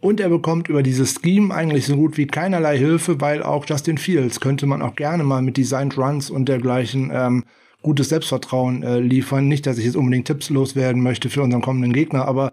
Und 0.00 0.20
er 0.20 0.28
bekommt 0.28 0.68
über 0.68 0.82
dieses 0.82 1.14
Scheme 1.14 1.54
eigentlich 1.54 1.86
so 1.86 1.96
gut 1.96 2.18
wie 2.18 2.26
keinerlei 2.26 2.76
Hilfe, 2.76 3.22
weil 3.22 3.42
auch 3.42 3.64
Justin 3.66 3.96
Fields 3.96 4.38
könnte 4.38 4.66
man 4.66 4.82
auch 4.82 4.96
gerne 4.96 5.24
mal 5.24 5.40
mit 5.40 5.56
Designed 5.56 5.96
Runs 5.96 6.28
und 6.28 6.46
dergleichen 6.46 7.10
ähm, 7.10 7.44
gutes 7.80 8.10
Selbstvertrauen 8.10 8.82
äh, 8.82 8.98
liefern. 8.98 9.48
Nicht, 9.48 9.66
dass 9.66 9.78
ich 9.78 9.86
jetzt 9.86 9.96
unbedingt 9.96 10.26
Tipps 10.26 10.50
loswerden 10.50 11.02
möchte 11.02 11.30
für 11.30 11.40
unseren 11.40 11.62
kommenden 11.62 11.94
Gegner, 11.94 12.28
aber 12.28 12.52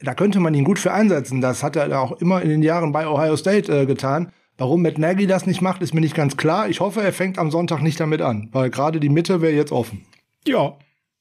da 0.00 0.14
könnte 0.14 0.40
man 0.40 0.54
ihn 0.54 0.64
gut 0.64 0.80
für 0.80 0.92
einsetzen. 0.92 1.40
Das 1.40 1.62
hat 1.62 1.76
er 1.76 2.00
auch 2.00 2.20
immer 2.20 2.42
in 2.42 2.48
den 2.48 2.62
Jahren 2.64 2.90
bei 2.90 3.06
Ohio 3.06 3.36
State 3.36 3.72
äh, 3.72 3.86
getan. 3.86 4.32
Warum 4.58 4.82
Matt 4.82 4.98
Nagy 4.98 5.26
das 5.26 5.46
nicht 5.46 5.60
macht, 5.60 5.82
ist 5.82 5.92
mir 5.92 6.00
nicht 6.00 6.14
ganz 6.14 6.36
klar. 6.36 6.68
Ich 6.68 6.80
hoffe, 6.80 7.02
er 7.02 7.12
fängt 7.12 7.38
am 7.38 7.50
Sonntag 7.50 7.82
nicht 7.82 8.00
damit 8.00 8.22
an, 8.22 8.48
weil 8.52 8.70
gerade 8.70 9.00
die 9.00 9.10
Mitte 9.10 9.42
wäre 9.42 9.52
jetzt 9.52 9.72
offen. 9.72 10.06
Ja, 10.46 10.78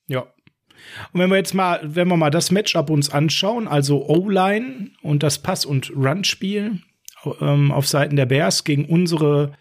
ja. 0.08 0.22
Und 1.12 1.20
wenn 1.20 1.30
wir 1.30 1.38
jetzt 1.38 1.54
mal, 1.54 1.80
wenn 1.84 2.08
wir 2.08 2.18
mal 2.18 2.30
das 2.30 2.52
Matchup 2.52 2.90
uns 2.90 3.10
anschauen, 3.10 3.68
also 3.68 4.08
O-Line 4.08 4.92
und 5.02 5.24
das 5.24 5.40
Pass- 5.40 5.66
und 5.66 5.92
Run-Spiel 5.96 6.82
ähm, 7.42 7.72
auf 7.72 7.88
Seiten 7.88 8.16
der 8.16 8.26
Bears 8.26 8.64
gegen 8.64 8.86
unsere 8.86 9.54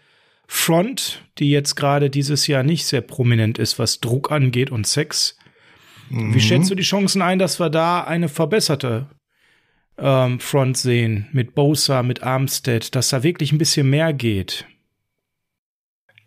Front, 0.47 1.23
die 1.39 1.49
jetzt 1.49 1.75
gerade 1.75 2.09
dieses 2.09 2.47
Jahr 2.47 2.63
nicht 2.63 2.85
sehr 2.85 3.01
prominent 3.01 3.57
ist, 3.57 3.79
was 3.79 3.99
Druck 3.99 4.31
angeht 4.31 4.71
und 4.71 4.85
Sex. 4.87 5.37
Mhm. 6.09 6.33
Wie 6.33 6.41
schätzt 6.41 6.69
du 6.69 6.75
die 6.75 6.83
Chancen 6.83 7.21
ein, 7.21 7.39
dass 7.39 7.59
wir 7.59 7.69
da 7.69 8.03
eine 8.03 8.29
verbesserte 8.29 9.07
ähm, 9.97 10.39
Front 10.39 10.77
sehen, 10.77 11.27
mit 11.31 11.55
Bosa, 11.55 12.03
mit 12.03 12.23
Armstead, 12.23 12.95
dass 12.95 13.09
da 13.09 13.23
wirklich 13.23 13.51
ein 13.51 13.57
bisschen 13.57 13.89
mehr 13.89 14.13
geht. 14.13 14.65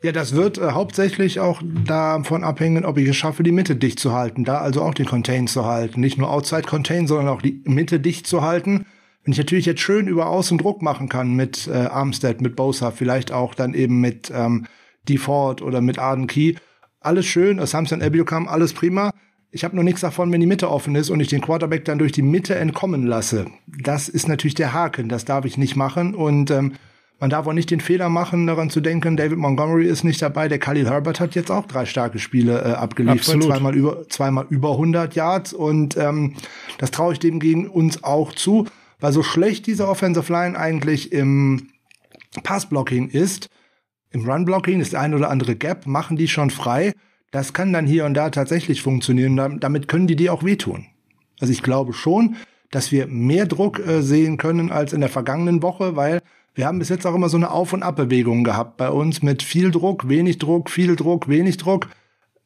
Ja, 0.02 0.12
das 0.12 0.35
wird 0.35 0.59
äh, 0.59 0.70
hauptsächlich 0.70 1.40
auch 1.40 1.61
davon 1.85 2.44
abhängen, 2.44 2.85
ob 2.85 2.98
ich 2.98 3.09
es 3.09 3.16
schaffe, 3.16 3.42
die 3.42 3.50
Mitte 3.50 3.74
dicht 3.74 3.98
zu 3.98 4.12
halten, 4.12 4.44
da 4.44 4.59
also 4.59 4.83
auch 4.83 4.94
den 4.94 5.07
Contain 5.07 5.48
zu 5.48 5.64
halten. 5.64 6.00
Nicht 6.00 6.18
nur 6.18 6.31
Outside 6.31 6.62
Contain, 6.62 7.09
sondern 7.09 7.28
auch 7.28 7.42
die 7.42 7.62
Mitte 7.64 7.98
dicht 7.98 8.26
zu 8.26 8.42
halten. 8.42 8.87
Wenn 9.24 9.33
ich 9.33 9.38
natürlich 9.38 9.66
jetzt 9.66 9.81
schön 9.81 10.07
über 10.07 10.28
Außen 10.28 10.57
Druck 10.57 10.83
machen 10.83 11.09
kann 11.09 11.35
mit 11.35 11.66
äh, 11.66 11.72
Armstead, 11.72 12.40
mit 12.40 12.54
Bosa, 12.54 12.92
vielleicht 12.92 13.33
auch 13.33 13.54
dann 13.54 13.74
eben 13.74 14.00
mit 14.00 14.31
ähm, 14.33 14.66
DeFord 15.09 15.62
oder 15.62 15.81
mit 15.81 15.98
Arden 15.98 16.28
Key, 16.28 16.54
alles 17.00 17.26
schön, 17.26 17.64
Samson 17.66 18.00
Ebiokam, 18.00 18.46
alles 18.46 18.72
prima. 18.72 19.12
Ich 19.50 19.64
habe 19.64 19.74
nur 19.74 19.84
nichts 19.84 20.02
davon, 20.02 20.30
wenn 20.30 20.40
die 20.40 20.46
Mitte 20.46 20.70
offen 20.70 20.94
ist 20.94 21.08
und 21.08 21.20
ich 21.20 21.28
den 21.28 21.40
Quarterback 21.40 21.84
dann 21.87 21.98
durch 21.98 22.12
die 22.12 22.22
Mitte 22.22 22.54
entkommen 22.54 23.06
lasse. 23.06 23.46
Das 23.66 24.08
ist 24.08 24.28
natürlich 24.28 24.54
der 24.54 24.74
Haken. 24.74 25.08
Das 25.08 25.24
darf 25.24 25.46
ich 25.46 25.56
nicht 25.56 25.74
machen. 25.74 26.14
Und 26.14 26.50
ähm, 26.50 26.74
man 27.18 27.30
darf 27.30 27.46
auch 27.46 27.54
nicht 27.54 27.70
den 27.70 27.80
Fehler 27.80 28.11
machen, 28.11 28.46
daran 28.46 28.68
zu 28.68 28.80
denken, 28.80 29.16
David 29.16 29.38
Montgomery 29.38 29.87
ist 29.87 30.04
nicht 30.04 30.20
dabei. 30.20 30.48
Der 30.48 30.58
Khalil 30.58 30.88
Herbert 30.88 31.18
hat 31.18 31.34
jetzt 31.34 31.50
auch 31.50 31.66
drei 31.66 31.87
starke 31.87 32.18
Spiele 32.18 32.61
äh, 32.61 32.72
abgeliefert. 32.72 33.20
Absolut. 33.20 33.44
Zweimal 33.44 33.74
über, 33.74 34.08
zweimal 34.08 34.46
über 34.50 34.72
100 34.72 35.14
Yards. 35.14 35.54
Und 35.54 35.96
ähm, 35.96 36.34
das 36.76 36.90
traue 36.90 37.14
ich 37.14 37.18
dem 37.18 37.40
gegen 37.40 37.68
uns 37.68 38.04
auch 38.04 38.34
zu. 38.34 38.66
Weil 39.00 39.12
so 39.12 39.22
schlecht 39.22 39.66
diese 39.66 39.88
Offensive 39.88 40.30
Line 40.30 40.58
eigentlich 40.58 41.12
im 41.12 41.68
Passblocking 42.42 43.08
ist, 43.08 43.48
im 44.11 44.28
Runblocking 44.28 44.80
ist 44.80 44.92
der 44.92 45.00
ein 45.00 45.14
oder 45.14 45.30
andere 45.30 45.56
Gap, 45.56 45.87
machen 45.87 46.16
die 46.16 46.28
schon 46.28 46.50
frei 46.50 46.92
das 47.31 47.53
kann 47.53 47.73
dann 47.73 47.87
hier 47.87 48.05
und 48.05 48.14
da 48.14 48.31
tatsächlich 48.31 48.83
funktionieren. 48.83 49.59
Damit 49.61 49.88
können 49.88 50.07
die 50.07 50.17
dir 50.17 50.33
auch 50.33 50.43
wehtun. 50.43 50.87
Also 51.41 51.53
ich 51.53 51.62
glaube 51.62 51.93
schon, 51.93 52.37
dass 52.71 52.93
wir 52.93 53.07
mehr 53.07 53.47
Druck 53.47 53.79
äh, 53.79 54.03
sehen 54.03 54.37
können 54.37 54.71
als 54.71 54.93
in 54.93 55.01
der 55.01 55.09
vergangenen 55.09 55.62
Woche, 55.62 55.97
weil 55.97 56.21
wir 56.55 56.67
haben 56.67 56.79
bis 56.79 56.88
jetzt 56.88 57.07
auch 57.07 57.14
immer 57.14 57.29
so 57.29 57.37
eine 57.37 57.51
Auf- 57.51 57.73
und 57.73 57.83
Abbewegung 57.83 58.45
gehabt 58.45 58.77
bei 58.77 58.91
uns 58.91 59.23
mit 59.23 59.43
viel 59.43 59.71
Druck, 59.71 60.09
wenig 60.09 60.38
Druck, 60.38 60.71
viel 60.71 60.97
Druck, 60.97 61.29
wenig 61.29 61.57
Druck. 61.57 61.88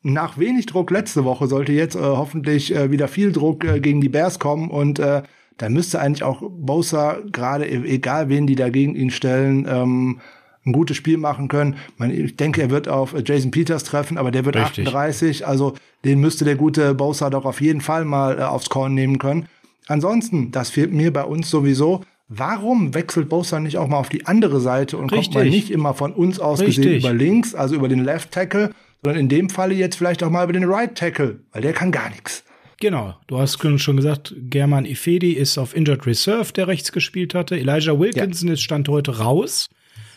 Nach 0.02 0.36
wenig 0.36 0.66
Druck 0.66 0.90
letzte 0.90 1.24
Woche 1.24 1.46
sollte 1.46 1.72
jetzt 1.72 1.94
äh, 1.94 2.00
hoffentlich 2.00 2.74
äh, 2.74 2.90
wieder 2.90 3.08
viel 3.08 3.32
Druck 3.32 3.64
äh, 3.64 3.80
gegen 3.80 4.00
die 4.00 4.08
Bears 4.08 4.38
kommen 4.38 4.68
und 4.68 4.98
äh, 4.98 5.22
da 5.58 5.68
müsste 5.68 6.00
eigentlich 6.00 6.24
auch 6.24 6.42
Bosa 6.42 7.18
gerade 7.30 7.66
e-, 7.66 7.94
egal 7.94 8.28
wen 8.28 8.46
die 8.46 8.56
dagegen 8.56 8.96
ihn 8.96 9.10
stellen 9.10 9.66
ähm, 9.68 10.20
ein 10.64 10.72
gutes 10.72 10.96
Spiel 10.96 11.18
machen 11.18 11.48
können. 11.48 11.76
Ich 12.10 12.36
denke, 12.36 12.62
er 12.62 12.70
wird 12.70 12.88
auf 12.88 13.14
Jason 13.24 13.50
Peters 13.50 13.84
treffen, 13.84 14.18
aber 14.18 14.30
der 14.30 14.44
wird 14.44 14.56
Richtig. 14.56 14.86
38, 14.86 15.46
also 15.46 15.74
den 16.04 16.20
müsste 16.20 16.44
der 16.44 16.56
gute 16.56 16.94
Bosa 16.94 17.30
doch 17.30 17.44
auf 17.44 17.60
jeden 17.60 17.80
Fall 17.80 18.04
mal 18.04 18.38
äh, 18.38 18.42
aufs 18.42 18.70
Korn 18.70 18.94
nehmen 18.94 19.18
können. 19.18 19.46
Ansonsten, 19.88 20.52
das 20.52 20.70
fehlt 20.70 20.92
mir 20.92 21.12
bei 21.12 21.24
uns 21.24 21.50
sowieso. 21.50 22.04
Warum 22.28 22.94
wechselt 22.94 23.28
Bosa 23.28 23.60
nicht 23.60 23.76
auch 23.76 23.88
mal 23.88 23.98
auf 23.98 24.08
die 24.08 24.26
andere 24.26 24.60
Seite 24.60 24.96
und 24.96 25.12
Richtig. 25.12 25.34
kommt 25.34 25.34
mal 25.34 25.50
nicht 25.50 25.70
immer 25.70 25.94
von 25.94 26.12
uns 26.12 26.38
aus 26.38 26.60
Richtig. 26.60 26.76
gesehen 26.76 26.98
über 26.98 27.12
links, 27.12 27.54
also 27.54 27.74
über 27.74 27.88
den 27.88 28.04
Left 28.04 28.30
Tackle, 28.30 28.70
sondern 29.02 29.20
in 29.20 29.28
dem 29.28 29.50
Falle 29.50 29.74
jetzt 29.74 29.96
vielleicht 29.96 30.22
auch 30.22 30.30
mal 30.30 30.44
über 30.44 30.52
den 30.52 30.64
Right 30.64 30.94
Tackle, 30.94 31.40
weil 31.52 31.62
der 31.62 31.72
kann 31.72 31.90
gar 31.90 32.08
nichts. 32.10 32.44
Genau, 32.80 33.14
du 33.26 33.38
hast 33.38 33.62
schon 33.80 33.96
gesagt, 33.96 34.34
German 34.36 34.86
Ifedi 34.86 35.32
ist 35.34 35.58
auf 35.58 35.76
Injured 35.76 36.06
Reserve, 36.06 36.52
der 36.52 36.68
rechts 36.68 36.90
gespielt 36.90 37.34
hatte. 37.34 37.56
Elijah 37.56 37.98
Wilkinson 37.98 38.48
ja. 38.48 38.54
ist 38.54 38.62
Stand 38.62 38.88
heute 38.88 39.18
raus. 39.18 39.68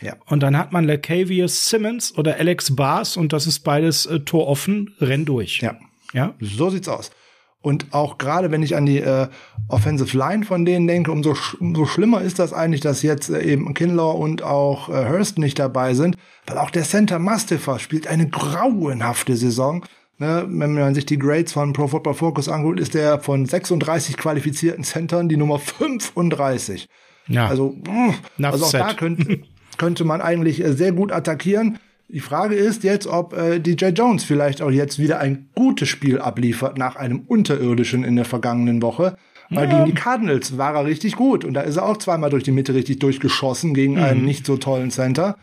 Ja. 0.02 0.16
Und 0.26 0.44
dann 0.44 0.58
hat 0.58 0.72
man 0.72 0.86
Latavius 0.86 1.70
Simmons 1.70 2.18
oder 2.18 2.38
Alex 2.38 2.76
Bars 2.76 3.18
und 3.18 3.34
das 3.34 3.48
ist 3.48 3.60
beides 3.60 4.06
äh, 4.06 4.20
Tor 4.22 4.48
offen, 4.48 4.94
renn 5.00 5.26
durch. 5.26 5.62
Ja. 5.62 5.76
Ja. 6.14 6.34
So 6.40 6.70
sieht's 6.70 6.88
aus. 6.88 7.12
Und 7.66 7.88
auch 7.96 8.20
gerade 8.20 8.52
wenn 8.52 8.62
ich 8.62 8.76
an 8.76 8.86
die 8.86 9.00
äh, 9.00 9.28
Offensive 9.70 10.16
Line 10.16 10.46
von 10.46 10.66
denen 10.66 10.86
denke, 10.86 11.12
umso, 11.12 11.34
sch 11.34 11.56
umso 11.60 11.88
schlimmer 11.88 12.22
ist 12.22 12.38
das 12.38 12.54
eigentlich, 12.54 12.82
dass 12.82 13.02
jetzt 13.02 13.32
äh, 13.32 13.42
eben 13.42 13.74
Kinlaw 13.74 14.20
und 14.20 14.44
auch 14.44 14.88
äh, 14.90 15.10
Hurst 15.10 15.40
nicht 15.40 15.58
dabei 15.58 15.96
sind, 15.96 16.16
weil 16.46 16.60
auch 16.60 16.70
der 16.70 16.84
Center 16.84 17.18
Mustafa 17.18 17.80
spielt 17.80 18.06
eine 18.06 18.30
grauenhafte 18.30 19.36
Saison. 19.36 19.84
Ne, 20.18 20.46
wenn 20.48 20.76
man 20.76 20.94
sich 20.96 21.08
die 21.08 21.18
Grades 21.18 21.54
von 21.54 21.74
Pro 21.74 21.88
Football 21.88 22.14
Focus 22.14 22.48
anguckt, 22.48 22.80
ist 22.80 22.94
der 22.94 23.20
von 23.20 23.46
36 23.48 24.16
qualifizierten 24.16 24.84
Centern 24.84 25.28
die 25.28 25.36
Nummer 25.36 25.58
35. 25.58 26.88
Ja. 27.28 27.48
Also, 27.48 27.76
mh, 27.86 28.14
also 28.44 28.66
auch 28.66 28.72
da 28.72 28.94
könnte, 28.94 29.42
könnte 29.78 30.04
man 30.04 30.22
eigentlich 30.22 30.64
äh, 30.64 30.74
sehr 30.74 30.92
gut 30.92 31.12
attackieren. 31.12 31.80
Die 32.08 32.20
Frage 32.20 32.56
ist 32.56 32.84
jetzt, 32.84 33.08
ob 33.08 33.34
äh, 33.34 33.60
DJ 33.60 33.88
Jones 33.88 34.24
vielleicht 34.24 34.62
auch 34.62 34.70
jetzt 34.70 35.00
wieder 35.00 35.20
ein 35.20 35.50
gutes 35.56 35.90
Spiel 35.90 36.20
abliefert 36.20 36.78
nach 36.78 36.96
einem 36.96 37.22
unterirdischen 37.26 38.04
in 38.04 38.16
der 38.16 38.26
vergangenen 38.26 38.82
Woche. 38.82 39.18
Weil 39.50 39.70
ja. 39.70 39.78
gegen 39.78 39.86
die 39.86 39.94
Cardinals 39.94 40.58
war 40.58 40.76
er 40.76 40.86
richtig 40.86 41.16
gut. 41.16 41.46
Und 41.46 41.54
da 41.54 41.62
ist 41.62 41.78
er 41.78 41.86
auch 41.86 41.98
zweimal 41.98 42.30
durch 42.30 42.44
die 42.44 42.52
Mitte 42.52 42.74
richtig 42.74 43.00
durchgeschossen 43.00 43.74
gegen 43.74 43.94
mhm. 43.94 44.04
einen 44.04 44.26
nicht 44.26 44.46
so 44.46 44.58
tollen 44.58 44.92
Center. 44.92 45.38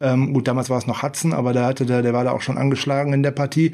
Ähm, 0.00 0.32
gut, 0.32 0.48
damals 0.48 0.68
war 0.68 0.78
es 0.78 0.86
noch 0.86 1.02
Hudson, 1.02 1.32
aber 1.32 1.52
der 1.52 1.64
hatte 1.64 1.86
der, 1.86 2.02
der 2.02 2.12
war 2.12 2.24
da 2.24 2.32
auch 2.32 2.40
schon 2.40 2.58
angeschlagen 2.58 3.12
in 3.12 3.22
der 3.22 3.30
Partie. 3.30 3.72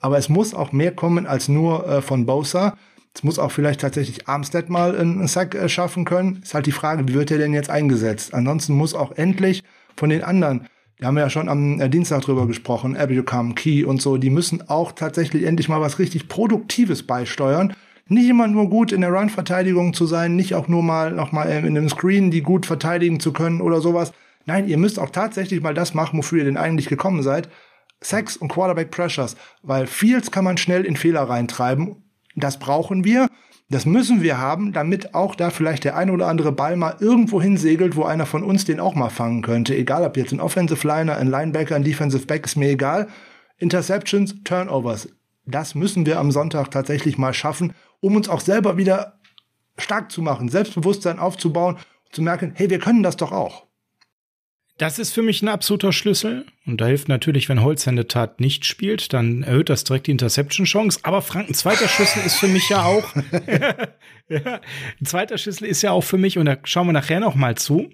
Aber 0.00 0.18
es 0.18 0.28
muss 0.28 0.54
auch 0.54 0.72
mehr 0.72 0.92
kommen 0.92 1.26
als 1.26 1.48
nur 1.48 1.86
äh, 1.88 2.02
von 2.02 2.26
Bosa. 2.26 2.76
Es 3.14 3.24
muss 3.24 3.38
auch 3.38 3.50
vielleicht 3.50 3.80
tatsächlich 3.80 4.28
Armstead 4.28 4.70
mal 4.70 4.96
einen 4.96 5.26
Sack 5.26 5.54
äh, 5.54 5.68
schaffen 5.68 6.04
können. 6.04 6.40
Ist 6.42 6.54
halt 6.54 6.66
die 6.66 6.72
Frage, 6.72 7.08
wie 7.08 7.14
wird 7.14 7.30
er 7.30 7.38
denn 7.38 7.52
jetzt 7.52 7.70
eingesetzt? 7.70 8.34
Ansonsten 8.34 8.74
muss 8.74 8.94
auch 8.94 9.12
endlich 9.12 9.64
von 9.96 10.10
den 10.10 10.22
anderen, 10.22 10.68
wir 10.96 11.08
haben 11.08 11.18
ja 11.18 11.30
schon 11.30 11.48
am 11.48 11.80
äh, 11.80 11.88
Dienstag 11.88 12.22
drüber 12.22 12.46
gesprochen, 12.46 12.96
Abiocam, 12.96 13.54
Key 13.54 13.84
und 13.84 14.02
so, 14.02 14.16
die 14.16 14.30
müssen 14.30 14.68
auch 14.68 14.92
tatsächlich 14.92 15.44
endlich 15.44 15.68
mal 15.68 15.80
was 15.80 15.98
richtig 15.98 16.28
Produktives 16.28 17.04
beisteuern. 17.04 17.74
Nicht 18.06 18.28
immer 18.28 18.48
nur 18.48 18.70
gut 18.70 18.90
in 18.90 19.02
der 19.02 19.10
Run-Verteidigung 19.10 19.92
zu 19.92 20.06
sein, 20.06 20.34
nicht 20.34 20.54
auch 20.54 20.66
nur 20.66 20.82
mal 20.82 21.12
noch 21.12 21.30
mal 21.30 21.44
in 21.44 21.76
einem 21.76 21.88
Screen, 21.88 22.30
die 22.30 22.40
gut 22.40 22.64
verteidigen 22.64 23.20
zu 23.20 23.32
können 23.32 23.60
oder 23.60 23.80
sowas. 23.80 24.12
Nein, 24.46 24.66
ihr 24.66 24.78
müsst 24.78 24.98
auch 24.98 25.10
tatsächlich 25.10 25.60
mal 25.60 25.74
das 25.74 25.92
machen, 25.92 26.18
wofür 26.18 26.38
ihr 26.38 26.44
denn 26.46 26.56
eigentlich 26.56 26.88
gekommen 26.88 27.22
seid. 27.22 27.50
Sex 28.00 28.36
und 28.36 28.48
Quarterback 28.48 28.90
Pressures, 28.90 29.36
weil 29.62 29.86
Fields 29.86 30.30
kann 30.30 30.44
man 30.44 30.56
schnell 30.56 30.86
in 30.86 30.96
Fehler 30.96 31.22
reintreiben. 31.22 31.96
Das 32.40 32.58
brauchen 32.58 33.04
wir. 33.04 33.28
Das 33.70 33.84
müssen 33.84 34.22
wir 34.22 34.38
haben, 34.38 34.72
damit 34.72 35.14
auch 35.14 35.34
da 35.34 35.50
vielleicht 35.50 35.84
der 35.84 35.94
ein 35.94 36.08
oder 36.08 36.26
andere 36.26 36.52
Ball 36.52 36.76
mal 36.76 36.96
irgendwo 37.00 37.40
hinsegelt, 37.40 37.96
wo 37.96 38.04
einer 38.04 38.24
von 38.24 38.42
uns 38.42 38.64
den 38.64 38.80
auch 38.80 38.94
mal 38.94 39.10
fangen 39.10 39.42
könnte. 39.42 39.76
Egal, 39.76 40.04
ob 40.04 40.16
jetzt 40.16 40.32
ein 40.32 40.40
Offensive 40.40 40.86
Liner, 40.86 41.16
ein 41.16 41.28
Linebacker, 41.28 41.76
ein 41.76 41.84
Defensive 41.84 42.24
Back, 42.24 42.46
ist 42.46 42.56
mir 42.56 42.70
egal. 42.70 43.08
Interceptions, 43.58 44.42
Turnovers. 44.42 45.10
Das 45.44 45.74
müssen 45.74 46.06
wir 46.06 46.18
am 46.18 46.30
Sonntag 46.30 46.70
tatsächlich 46.70 47.18
mal 47.18 47.34
schaffen, 47.34 47.74
um 48.00 48.16
uns 48.16 48.28
auch 48.28 48.40
selber 48.40 48.78
wieder 48.78 49.18
stark 49.76 50.10
zu 50.10 50.22
machen, 50.22 50.48
Selbstbewusstsein 50.48 51.18
aufzubauen, 51.18 51.76
zu 52.10 52.22
merken, 52.22 52.52
hey, 52.54 52.70
wir 52.70 52.78
können 52.78 53.02
das 53.02 53.16
doch 53.16 53.32
auch. 53.32 53.67
Das 54.78 55.00
ist 55.00 55.12
für 55.12 55.22
mich 55.22 55.42
ein 55.42 55.48
absoluter 55.48 55.92
Schlüssel. 55.92 56.46
Und 56.64 56.80
da 56.80 56.86
hilft 56.86 57.08
natürlich, 57.08 57.48
wenn 57.48 57.62
Holzhände 57.62 58.06
Tat 58.06 58.38
nicht 58.38 58.64
spielt, 58.64 59.12
dann 59.12 59.42
erhöht 59.42 59.70
das 59.70 59.82
direkt 59.82 60.06
die 60.06 60.12
Interception-Chance. 60.12 61.00
Aber 61.02 61.20
Frank, 61.20 61.50
ein 61.50 61.54
zweiter 61.54 61.88
Schlüssel 61.88 62.22
ist 62.24 62.36
für 62.36 62.46
mich 62.46 62.68
ja 62.68 62.84
auch. 62.84 63.12
ein 64.30 65.04
zweiter 65.04 65.36
Schlüssel 65.36 65.64
ist 65.64 65.82
ja 65.82 65.90
auch 65.90 66.04
für 66.04 66.16
mich, 66.16 66.38
und 66.38 66.46
da 66.46 66.58
schauen 66.62 66.86
wir 66.86 66.92
nachher 66.92 67.18
noch 67.18 67.34
mal 67.34 67.56
zu. 67.56 67.90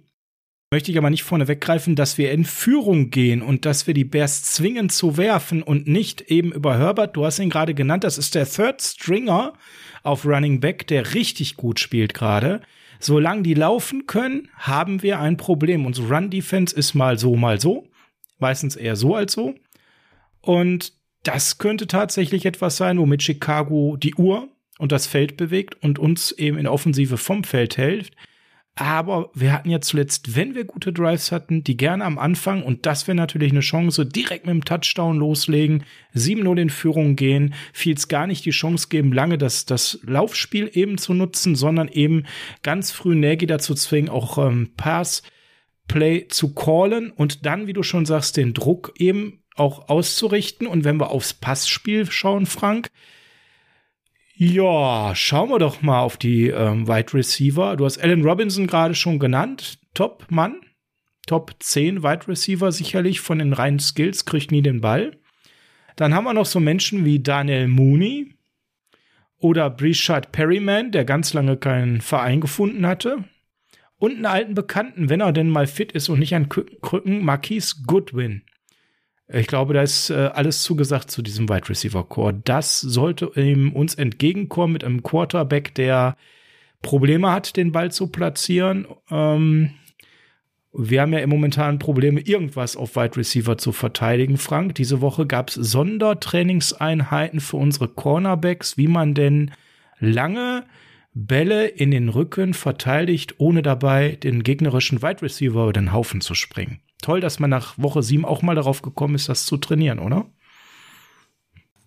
Möchte 0.70 0.91
ich 0.91 0.99
aber 0.99 1.09
nicht 1.09 1.22
vorne 1.22 1.49
weggreifen, 1.49 1.97
dass 1.97 2.18
wir 2.18 2.32
in 2.32 2.45
Führung 2.45 3.09
gehen 3.09 3.41
und 3.41 3.64
dass 3.64 3.87
wir 3.87 3.95
die 3.95 4.05
Bears 4.05 4.43
zwingen 4.43 4.91
zu 4.91 5.16
werfen 5.16 5.62
und 5.62 5.89
nicht 5.89 6.20
eben 6.22 6.53
über 6.53 6.76
Herbert. 6.76 7.16
Du 7.16 7.24
hast 7.24 7.39
ihn 7.39 7.49
gerade 7.49 7.72
genannt. 7.72 8.05
Das 8.05 8.18
ist 8.18 8.35
der 8.35 8.47
Third 8.47 8.82
Stringer 8.82 9.55
auf 10.03 10.26
Running 10.26 10.61
Back, 10.61 10.87
der 10.89 11.14
richtig 11.14 11.57
gut 11.57 11.80
spielt 11.80 12.12
gerade. 12.12 12.61
Solange 13.01 13.42
die 13.42 13.55
laufen 13.55 14.07
können, 14.07 14.49
haben 14.57 15.03
wir 15.03 15.20
ein 15.20 15.36
Problem. 15.36 15.86
Unsere 15.86 16.09
Run-Defense 16.09 16.74
ist 16.74 16.95
mal 16.95 17.18
so, 17.18 17.36
mal 17.36 17.61
so. 17.61 17.88
Meistens 18.38 18.76
eher 18.76 18.97
so 18.97 19.14
als 19.14 19.32
so. 19.32 19.55
Und 20.40 20.92
das 21.22 21.59
könnte 21.59 21.86
tatsächlich 21.86 22.47
etwas 22.47 22.76
sein, 22.76 22.99
womit 22.99 23.22
Chicago 23.22 23.97
die 23.97 24.14
Uhr 24.14 24.49
und 24.78 24.92
das 24.92 25.07
Feld 25.07 25.36
bewegt 25.36 25.82
und 25.82 25.99
uns 25.99 26.32
eben 26.32 26.59
in 26.59 26.66
Offensive 26.66 27.16
vom 27.16 27.45
Feld 27.45 27.76
hält. 27.76 28.11
Aber 28.77 29.31
wir 29.35 29.53
hatten 29.53 29.70
ja 29.70 29.81
zuletzt, 29.81 30.35
wenn 30.35 30.57
wir 30.57 30.64
gute 30.64 30.93
Drives 30.93 31.31
hatten, 31.31 31.62
die 31.62 31.77
gerne 31.77 32.05
am 32.05 32.18
Anfang, 32.18 32.64
und 32.64 32.87
das 32.87 33.07
wäre 33.07 33.14
natürlich 33.14 33.53
eine 33.53 33.61
Chance, 33.61 34.05
direkt 34.05 34.47
mit 34.47 34.53
dem 34.53 34.64
Touchdown 34.64 35.16
loslegen, 35.16 35.85
7-0 36.16 36.61
in 36.61 36.70
Führung 36.70 37.14
gehen, 37.14 37.55
Fields 37.72 38.09
gar 38.09 38.27
nicht 38.27 38.45
die 38.45 38.51
Chance 38.51 38.89
geben, 38.89 39.12
lange 39.12 39.39
das, 39.39 39.64
das 39.64 40.01
Laufspiel 40.03 40.68
eben 40.72 40.99
zu 40.99 41.14
nutzen, 41.14 41.55
sondern 41.55 41.87
eben 41.87 42.25
ganz 42.62 42.91
früh 42.91 43.14
Nagy 43.14 43.47
dazu 43.47 43.75
zwingen, 43.75 44.11
auch 44.11 44.39
ähm, 44.39 44.70
Pass 44.77 45.22
Play 45.87 46.27
zu 46.29 46.55
callen 46.55 47.11
und 47.11 47.47
dann, 47.47 47.66
wie 47.66 47.75
du 47.75 47.83
schon 47.83 48.07
sagst, 48.07 48.37
den 48.37 48.55
Druck 48.55 48.95
eben 48.99 49.45
auch 49.55 49.89
auszurichten. 49.89 50.66
Und 50.66 50.85
wenn 50.85 50.99
wir 50.99 51.11
aufs 51.11 51.35
Passspiel 51.35 52.11
schauen, 52.11 52.47
Frank, 52.47 52.89
ja, 54.37 55.14
schauen 55.14 55.51
wir 55.51 55.61
doch 55.61 55.82
mal 55.82 56.01
auf 56.01 56.16
die 56.16 56.49
ähm, 56.49 56.89
Wide 56.89 57.14
Receiver. 57.14 57.76
Du 57.76 57.85
hast 57.85 57.99
Allen 57.99 58.24
Robinson 58.24 58.66
gerade 58.66 58.95
schon 58.95 59.20
genannt. 59.20 59.78
Top 59.95 60.26
Mann. 60.28 60.61
Top 61.26 61.55
10 61.61 62.03
Wide 62.03 62.26
Receiver 62.28 62.72
sicherlich 62.72 63.20
von 63.20 63.39
den 63.39 63.53
reinen 63.53 63.78
Skills, 63.78 64.24
kriegt 64.24 64.51
nie 64.51 64.61
den 64.61 64.80
Ball. 64.80 65.16
Dann 65.97 66.14
haben 66.14 66.24
wir 66.24 66.35
noch 66.35 66.47
so 66.47 66.61
Menschen 66.61 67.05
wie 67.05 67.20
Daniel 67.20 67.68
Mooney 67.68 68.35
oder 69.39 69.70
Brishad 69.70 70.32
Perryman, 70.32 70.91
der 70.91 71.05
ganz 71.05 71.32
lange 71.32 71.57
keinen 71.57 72.01
Verein 72.01 72.41
gefunden 72.41 72.87
hatte. 72.87 73.24
Und 73.97 74.16
einen 74.16 74.26
alten 74.26 74.55
Bekannten, 74.55 75.09
wenn 75.09 75.20
er 75.20 75.32
denn 75.32 75.49
mal 75.49 75.66
fit 75.66 75.93
ist 75.93 76.09
und 76.09 76.18
nicht 76.18 76.35
an 76.35 76.49
Krücken, 76.49 77.24
Marquise 77.24 77.76
Goodwin. 77.87 78.43
Ich 79.29 79.47
glaube, 79.47 79.72
da 79.72 79.83
ist 79.83 80.11
äh, 80.11 80.31
alles 80.35 80.62
zugesagt 80.62 81.11
zu 81.11 81.22
diesem 81.22 81.49
Wide 81.49 81.68
Receiver 81.68 82.05
Core. 82.05 82.35
Das 82.45 82.81
sollte 82.81 83.31
ihm 83.37 83.72
uns 83.72 83.95
entgegenkommen 83.95 84.75
mit 84.75 84.85
einem 84.85 85.03
Quarterback, 85.03 85.75
der 85.75 86.16
Probleme 86.83 87.33
hat, 87.33 87.57
den 87.57 87.72
Ball 87.72 87.91
zu 87.91 88.09
platzieren. 88.09 88.87
Ähm, 89.11 89.70
wir 90.77 91.01
haben 91.01 91.12
ja 91.12 91.20
im 91.20 91.31
momentan 91.31 91.79
Probleme, 91.79 92.20
irgendwas 92.20 92.77
auf 92.77 92.97
Wide 92.97 93.16
Receiver 93.16 93.57
zu 93.57 93.72
verteidigen, 93.72 94.37
Frank. 94.37 94.75
Diese 94.75 95.01
Woche 95.01 95.27
gab 95.27 95.49
es 95.49 95.55
Sondertrainingseinheiten 95.55 97.41
für 97.41 97.57
unsere 97.57 97.89
Cornerbacks, 97.89 98.77
wie 98.77 98.89
man 98.89 99.14
denn 99.14 99.53
lange 100.01 100.64
Bälle 101.14 101.66
in 101.66 101.90
den 101.90 102.08
Rücken 102.08 102.54
verteidigt, 102.54 103.36
ohne 103.38 103.62
dabei 103.62 104.16
den 104.22 104.42
gegnerischen 104.42 105.02
Wide 105.02 105.22
Receiver 105.22 105.62
über 105.62 105.72
den 105.72 105.92
Haufen 105.92 106.20
zu 106.20 106.34
springen 106.34 106.80
toll, 107.04 107.20
dass 107.20 107.38
man 107.38 107.50
nach 107.50 107.76
Woche 107.76 108.02
7 108.02 108.24
auch 108.24 108.42
mal 108.42 108.54
darauf 108.54 108.82
gekommen 108.82 109.14
ist, 109.14 109.28
das 109.28 109.44
zu 109.44 109.56
trainieren, 109.58 109.98
oder? 109.98 110.26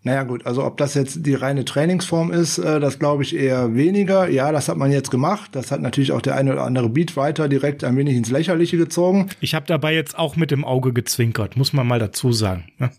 Naja 0.03 0.23
gut, 0.23 0.45
also 0.45 0.63
ob 0.63 0.77
das 0.77 0.93
jetzt 0.93 1.25
die 1.25 1.33
reine 1.33 1.65
Trainingsform 1.65 2.31
ist, 2.31 2.59
äh, 2.59 2.79
das 2.79 2.99
glaube 2.99 3.23
ich 3.23 3.35
eher 3.35 3.75
weniger. 3.75 4.29
Ja, 4.29 4.51
das 4.51 4.69
hat 4.69 4.77
man 4.77 4.91
jetzt 4.91 5.11
gemacht. 5.11 5.49
Das 5.53 5.71
hat 5.71 5.81
natürlich 5.81 6.13
auch 6.13 6.21
der 6.21 6.35
eine 6.35 6.53
oder 6.53 6.63
andere 6.63 6.87
Beatwriter 6.87 7.49
direkt 7.49 7.83
ein 7.83 7.97
wenig 7.97 8.15
ins 8.15 8.29
Lächerliche 8.29 8.77
gezogen. 8.77 9.29
Ich 9.41 9.53
habe 9.53 9.65
dabei 9.65 9.93
jetzt 9.93 10.17
auch 10.17 10.37
mit 10.37 10.51
dem 10.51 10.63
Auge 10.63 10.93
gezwinkert, 10.93 11.57
muss 11.57 11.73
man 11.73 11.87
mal 11.87 11.99
dazu 11.99 12.31
sagen. 12.31 12.65
Ne? 12.77 12.91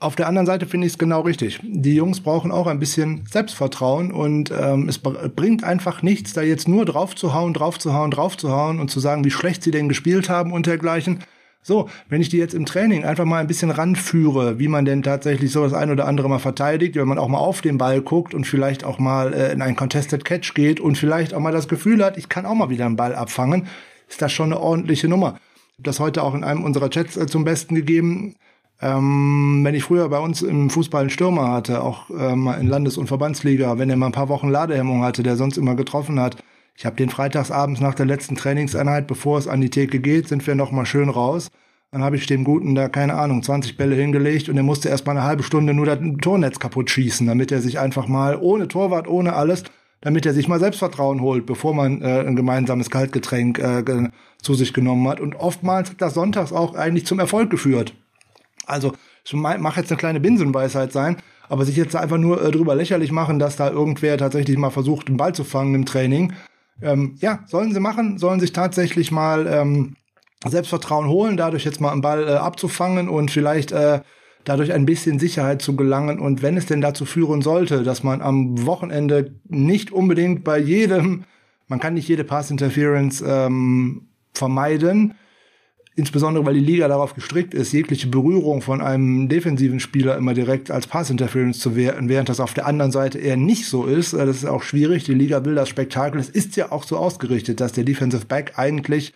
Auf 0.00 0.16
der 0.16 0.26
anderen 0.26 0.46
Seite 0.46 0.66
finde 0.66 0.86
ich 0.86 0.94
es 0.94 0.98
genau 0.98 1.22
richtig. 1.22 1.60
Die 1.62 1.94
Jungs 1.94 2.20
brauchen 2.20 2.50
auch 2.50 2.66
ein 2.66 2.78
bisschen 2.78 3.24
Selbstvertrauen 3.30 4.12
und 4.12 4.50
ähm, 4.50 4.88
es 4.88 4.98
bringt 4.98 5.64
einfach 5.64 6.02
nichts, 6.02 6.32
da 6.34 6.42
jetzt 6.42 6.68
nur 6.68 6.84
drauf 6.84 7.14
zu 7.14 7.32
hauen, 7.32 7.54
drauf 7.54 7.78
zu 7.78 7.94
hauen, 7.94 8.10
drauf 8.10 8.36
zu 8.36 8.50
hauen 8.50 8.80
und 8.80 8.90
zu 8.90 9.00
sagen, 9.00 9.24
wie 9.24 9.30
schlecht 9.30 9.62
sie 9.62 9.70
denn 9.70 9.88
gespielt 9.88 10.28
haben 10.28 10.52
und 10.52 10.66
dergleichen. 10.66 11.20
So, 11.66 11.88
wenn 12.10 12.20
ich 12.20 12.28
die 12.28 12.36
jetzt 12.36 12.52
im 12.52 12.66
Training 12.66 13.04
einfach 13.04 13.24
mal 13.24 13.38
ein 13.38 13.46
bisschen 13.46 13.70
ranführe, 13.70 14.58
wie 14.58 14.68
man 14.68 14.84
denn 14.84 15.02
tatsächlich 15.02 15.50
so 15.50 15.62
das 15.62 15.72
ein 15.72 15.90
oder 15.90 16.06
andere 16.06 16.28
mal 16.28 16.38
verteidigt, 16.38 16.94
wenn 16.96 17.08
man 17.08 17.16
auch 17.16 17.28
mal 17.28 17.38
auf 17.38 17.62
den 17.62 17.78
Ball 17.78 18.02
guckt 18.02 18.34
und 18.34 18.46
vielleicht 18.46 18.84
auch 18.84 18.98
mal 18.98 19.32
äh, 19.32 19.52
in 19.52 19.62
einen 19.62 19.74
Contested 19.74 20.26
Catch 20.26 20.52
geht 20.52 20.78
und 20.78 20.98
vielleicht 20.98 21.32
auch 21.32 21.40
mal 21.40 21.52
das 21.52 21.66
Gefühl 21.66 22.04
hat, 22.04 22.18
ich 22.18 22.28
kann 22.28 22.44
auch 22.44 22.54
mal 22.54 22.68
wieder 22.68 22.84
einen 22.84 22.96
Ball 22.96 23.14
abfangen, 23.14 23.68
ist 24.06 24.20
das 24.20 24.30
schon 24.30 24.52
eine 24.52 24.60
ordentliche 24.60 25.08
Nummer. 25.08 25.38
Ich 25.54 25.78
habe 25.78 25.84
das 25.84 26.00
heute 26.00 26.22
auch 26.22 26.34
in 26.34 26.44
einem 26.44 26.64
unserer 26.64 26.90
Chats 26.90 27.16
äh, 27.16 27.26
zum 27.26 27.44
Besten 27.44 27.74
gegeben. 27.74 28.34
Ähm, 28.84 29.62
wenn 29.62 29.74
ich 29.74 29.82
früher 29.82 30.10
bei 30.10 30.18
uns 30.18 30.42
im 30.42 30.68
Fußball 30.68 31.00
einen 31.00 31.10
Stürmer 31.10 31.50
hatte, 31.50 31.82
auch 31.82 32.10
ähm, 32.10 32.52
in 32.60 32.68
Landes- 32.68 32.98
und 32.98 33.06
Verbandsliga, 33.06 33.78
wenn 33.78 33.88
er 33.88 33.96
mal 33.96 34.06
ein 34.06 34.12
paar 34.12 34.28
Wochen 34.28 34.50
Ladehemmung 34.50 35.02
hatte, 35.02 35.22
der 35.22 35.36
sonst 35.36 35.56
immer 35.56 35.74
getroffen 35.74 36.20
hat, 36.20 36.36
ich 36.76 36.84
habe 36.84 36.94
den 36.96 37.08
freitagsabends 37.08 37.80
nach 37.80 37.94
der 37.94 38.04
letzten 38.04 38.36
Trainingseinheit, 38.36 39.06
bevor 39.06 39.38
es 39.38 39.48
an 39.48 39.62
die 39.62 39.70
Theke 39.70 40.00
geht, 40.00 40.28
sind 40.28 40.46
wir 40.46 40.54
noch 40.54 40.70
mal 40.70 40.84
schön 40.84 41.08
raus. 41.08 41.50
Dann 41.92 42.02
habe 42.02 42.16
ich 42.16 42.26
dem 42.26 42.44
Guten 42.44 42.74
da, 42.74 42.90
keine 42.90 43.14
Ahnung, 43.14 43.42
20 43.42 43.78
Bälle 43.78 43.94
hingelegt 43.94 44.50
und 44.50 44.58
er 44.58 44.62
musste 44.64 44.90
erst 44.90 45.06
mal 45.06 45.12
eine 45.12 45.22
halbe 45.24 45.44
Stunde 45.44 45.72
nur 45.72 45.86
das 45.86 46.00
Tornetz 46.20 46.58
kaputt 46.58 46.90
schießen, 46.90 47.26
damit 47.26 47.52
er 47.52 47.62
sich 47.62 47.78
einfach 47.78 48.06
mal 48.06 48.36
ohne 48.38 48.68
Torwart, 48.68 49.08
ohne 49.08 49.32
alles, 49.32 49.64
damit 50.02 50.26
er 50.26 50.34
sich 50.34 50.46
mal 50.46 50.60
Selbstvertrauen 50.60 51.22
holt, 51.22 51.46
bevor 51.46 51.72
man 51.72 52.02
äh, 52.02 52.20
ein 52.20 52.36
gemeinsames 52.36 52.90
Kaltgetränk 52.90 53.60
äh, 53.60 54.10
zu 54.42 54.52
sich 54.52 54.74
genommen 54.74 55.08
hat. 55.08 55.20
Und 55.20 55.36
oftmals 55.36 55.88
hat 55.88 56.02
das 56.02 56.12
sonntags 56.12 56.52
auch 56.52 56.74
eigentlich 56.74 57.06
zum 57.06 57.18
Erfolg 57.18 57.48
geführt. 57.48 57.94
Also, 58.66 58.92
ich 59.24 59.32
mache 59.34 59.80
jetzt 59.80 59.90
eine 59.90 59.98
kleine 59.98 60.20
Binsenweisheit 60.20 60.92
sein, 60.92 61.16
aber 61.48 61.64
sich 61.64 61.76
jetzt 61.76 61.96
einfach 61.96 62.18
nur 62.18 62.42
äh, 62.42 62.50
drüber 62.50 62.74
lächerlich 62.74 63.12
machen, 63.12 63.38
dass 63.38 63.56
da 63.56 63.70
irgendwer 63.70 64.18
tatsächlich 64.18 64.56
mal 64.56 64.70
versucht, 64.70 65.08
einen 65.08 65.16
Ball 65.16 65.34
zu 65.34 65.44
fangen 65.44 65.74
im 65.74 65.86
Training, 65.86 66.32
ähm, 66.82 67.16
ja, 67.20 67.40
sollen 67.46 67.72
sie 67.72 67.80
machen, 67.80 68.18
sollen 68.18 68.40
sich 68.40 68.52
tatsächlich 68.52 69.10
mal 69.10 69.46
ähm, 69.46 69.96
Selbstvertrauen 70.46 71.08
holen, 71.08 71.36
dadurch 71.36 71.64
jetzt 71.64 71.80
mal 71.80 71.92
einen 71.92 72.02
Ball 72.02 72.26
äh, 72.26 72.32
abzufangen 72.32 73.08
und 73.08 73.30
vielleicht 73.30 73.72
äh, 73.72 74.00
dadurch 74.44 74.72
ein 74.72 74.86
bisschen 74.86 75.18
Sicherheit 75.18 75.62
zu 75.62 75.76
gelangen. 75.76 76.18
Und 76.18 76.42
wenn 76.42 76.56
es 76.56 76.66
denn 76.66 76.80
dazu 76.80 77.04
führen 77.04 77.42
sollte, 77.42 77.82
dass 77.82 78.02
man 78.02 78.20
am 78.20 78.66
Wochenende 78.66 79.34
nicht 79.48 79.92
unbedingt 79.92 80.44
bei 80.44 80.58
jedem, 80.58 81.24
man 81.68 81.80
kann 81.80 81.94
nicht 81.94 82.08
jede 82.08 82.24
Pass 82.24 82.50
Interference 82.50 83.22
ähm, 83.26 84.08
vermeiden, 84.34 85.14
insbesondere 85.96 86.44
weil 86.44 86.54
die 86.54 86.60
Liga 86.60 86.88
darauf 86.88 87.14
gestrickt 87.14 87.54
ist, 87.54 87.72
jegliche 87.72 88.08
Berührung 88.08 88.62
von 88.62 88.80
einem 88.80 89.28
defensiven 89.28 89.80
Spieler 89.80 90.16
immer 90.16 90.34
direkt 90.34 90.70
als 90.70 90.86
Pass-Interference 90.86 91.58
zu 91.58 91.76
werten, 91.76 92.08
während 92.08 92.28
das 92.28 92.40
auf 92.40 92.54
der 92.54 92.66
anderen 92.66 92.90
Seite 92.90 93.18
eher 93.18 93.36
nicht 93.36 93.66
so 93.66 93.84
ist. 93.84 94.12
Äh, 94.12 94.26
das 94.26 94.38
ist 94.38 94.46
auch 94.46 94.62
schwierig. 94.62 95.04
Die 95.04 95.14
Liga 95.14 95.44
will 95.44 95.54
das 95.54 95.68
Spektakel. 95.68 96.20
Es 96.20 96.28
ist 96.28 96.56
ja 96.56 96.72
auch 96.72 96.84
so 96.84 96.96
ausgerichtet, 96.96 97.60
dass 97.60 97.72
der 97.72 97.84
Defensive 97.84 98.26
Back 98.26 98.54
eigentlich 98.56 99.12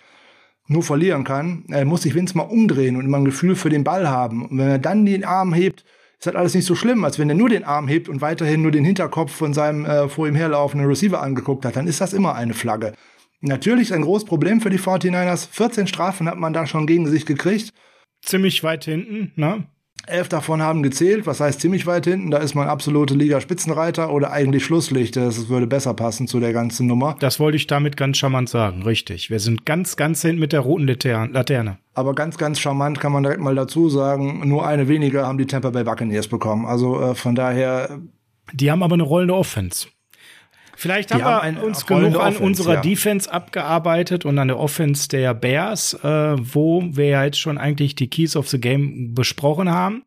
nur 0.69 0.83
verlieren 0.83 1.25
kann. 1.25 1.65
Er 1.69 1.85
muss 1.85 2.03
sich 2.03 2.15
wenigstens 2.15 2.37
mal 2.37 2.43
umdrehen 2.43 2.97
und 2.97 3.07
immer 3.07 3.17
ein 3.17 3.25
Gefühl 3.25 3.57
für 3.57 3.71
den 3.71 3.85
Ball 3.85 4.09
haben. 4.09 4.45
Und 4.45 4.59
wenn 4.59 4.69
er 4.69 4.79
dann 4.79 5.07
den 5.07 5.25
Arm 5.25 5.55
hebt, 5.55 5.85
ist 6.19 6.27
das 6.27 6.35
alles 6.35 6.55
nicht 6.55 6.67
so 6.67 6.75
schlimm, 6.75 7.05
als 7.05 7.19
wenn 7.19 7.29
er 7.29 7.35
nur 7.35 7.49
den 7.49 7.65
Arm 7.65 7.89
hebt 7.89 8.09
und 8.09 8.21
weiterhin 8.21 8.63
nur 8.63 8.71
den 8.71 8.85
Hinterkopf 8.85 9.33
von 9.33 9.55
seinem 9.55 9.85
äh, 9.85 10.09
vor 10.09 10.29
ihm 10.29 10.35
herlaufenden 10.35 10.89
Receiver 10.89 11.23
angeguckt 11.23 11.65
hat. 11.65 11.77
Dann 11.77 11.87
ist 11.87 12.01
das 12.01 12.13
immer 12.13 12.35
eine 12.35 12.55
Flagge. 12.55 12.93
Natürlich 13.41 13.95
ein 13.95 14.03
großes 14.03 14.27
Problem 14.27 14.61
für 14.61 14.71
die 14.71 14.79
49ers. 14.79 15.49
14 15.51 15.87
Strafen 15.87 16.29
hat 16.29 16.39
man 16.39 16.53
da 16.53 16.67
schon 16.67 16.87
gegen 16.87 17.07
sich 17.07 17.25
gekriegt. 17.25 17.73
Ziemlich 18.23 18.65
weit 18.65 18.85
hinten, 18.85 19.33
ne? 19.37 19.65
Elf 20.07 20.29
davon 20.29 20.63
haben 20.63 20.83
gezählt, 20.83 21.27
was 21.27 21.41
heißt 21.41 21.61
ziemlich 21.61 21.87
weit 21.87 22.07
hinten. 22.07 22.31
Da 22.31 22.39
ist 22.39 22.55
man 22.55 22.69
absolute 22.69 23.15
Liga-Spitzenreiter 23.15 24.13
oder 24.13 24.33
eigentlich 24.33 24.65
Schlusslicht. 24.65 25.17
Das 25.17 25.49
würde 25.49 25.67
besser 25.67 25.93
passen 25.93 26.27
zu 26.27 26.41
der 26.41 26.53
ganzen 26.53 26.87
Nummer. 26.87 27.17
Das 27.19 27.39
wollte 27.41 27.57
ich 27.57 27.67
damit 27.67 27.97
ganz 27.97 28.17
charmant 28.17 28.49
sagen, 28.49 28.83
richtig. 28.83 29.29
Wir 29.29 29.41
sind 29.41 29.67
ganz, 29.67 29.97
ganz 29.97 30.23
hinten 30.23 30.41
mit 30.41 30.53
der 30.53 30.61
roten 30.61 30.87
Laterne. 30.87 31.79
Aber 31.95 32.15
ganz, 32.15 32.39
ganz 32.39 32.59
charmant 32.59 33.01
kann 33.01 33.13
man 33.13 33.23
direkt 33.23 33.41
mal 33.41 33.55
dazu 33.55 33.89
sagen, 33.89 34.49
nur 34.49 34.67
eine 34.67 34.89
weniger 34.89 35.27
haben 35.27 35.39
die 35.39 35.47
Tampa 35.47 35.71
Bay 35.71 35.85
Buccaneers 35.85 36.29
bekommen. 36.29 36.65
Also 36.65 37.01
äh, 37.01 37.15
von 37.15 37.35
daher. 37.35 38.01
Die 38.53 38.71
haben 38.71 38.83
aber 38.83 38.95
eine 38.95 39.03
rollende 39.03 39.35
Offense. 39.35 39.89
Vielleicht 40.81 41.13
haben, 41.13 41.25
haben 41.25 41.57
wir 41.57 41.65
uns 41.65 41.87
genug 41.87 42.15
an 42.15 42.15
Offense, 42.15 42.41
unserer 42.41 42.75
ja. 42.75 42.81
Defense 42.83 43.33
abgearbeitet 43.33 44.25
und 44.25 44.39
an 44.39 44.47
der 44.47 44.61
Offense 44.61 45.09
der 45.09 45.35
Bears, 45.35 45.95
äh, 46.05 46.37
wo 46.39 46.85
wir 46.93 47.07
ja 47.07 47.25
jetzt 47.25 47.41
schon 47.41 47.59
eigentlich 47.59 47.97
die 47.97 48.09
Keys 48.09 48.37
of 48.37 48.49
the 48.49 48.61
Game 48.61 49.13
besprochen 49.13 49.73
haben. 49.73 50.05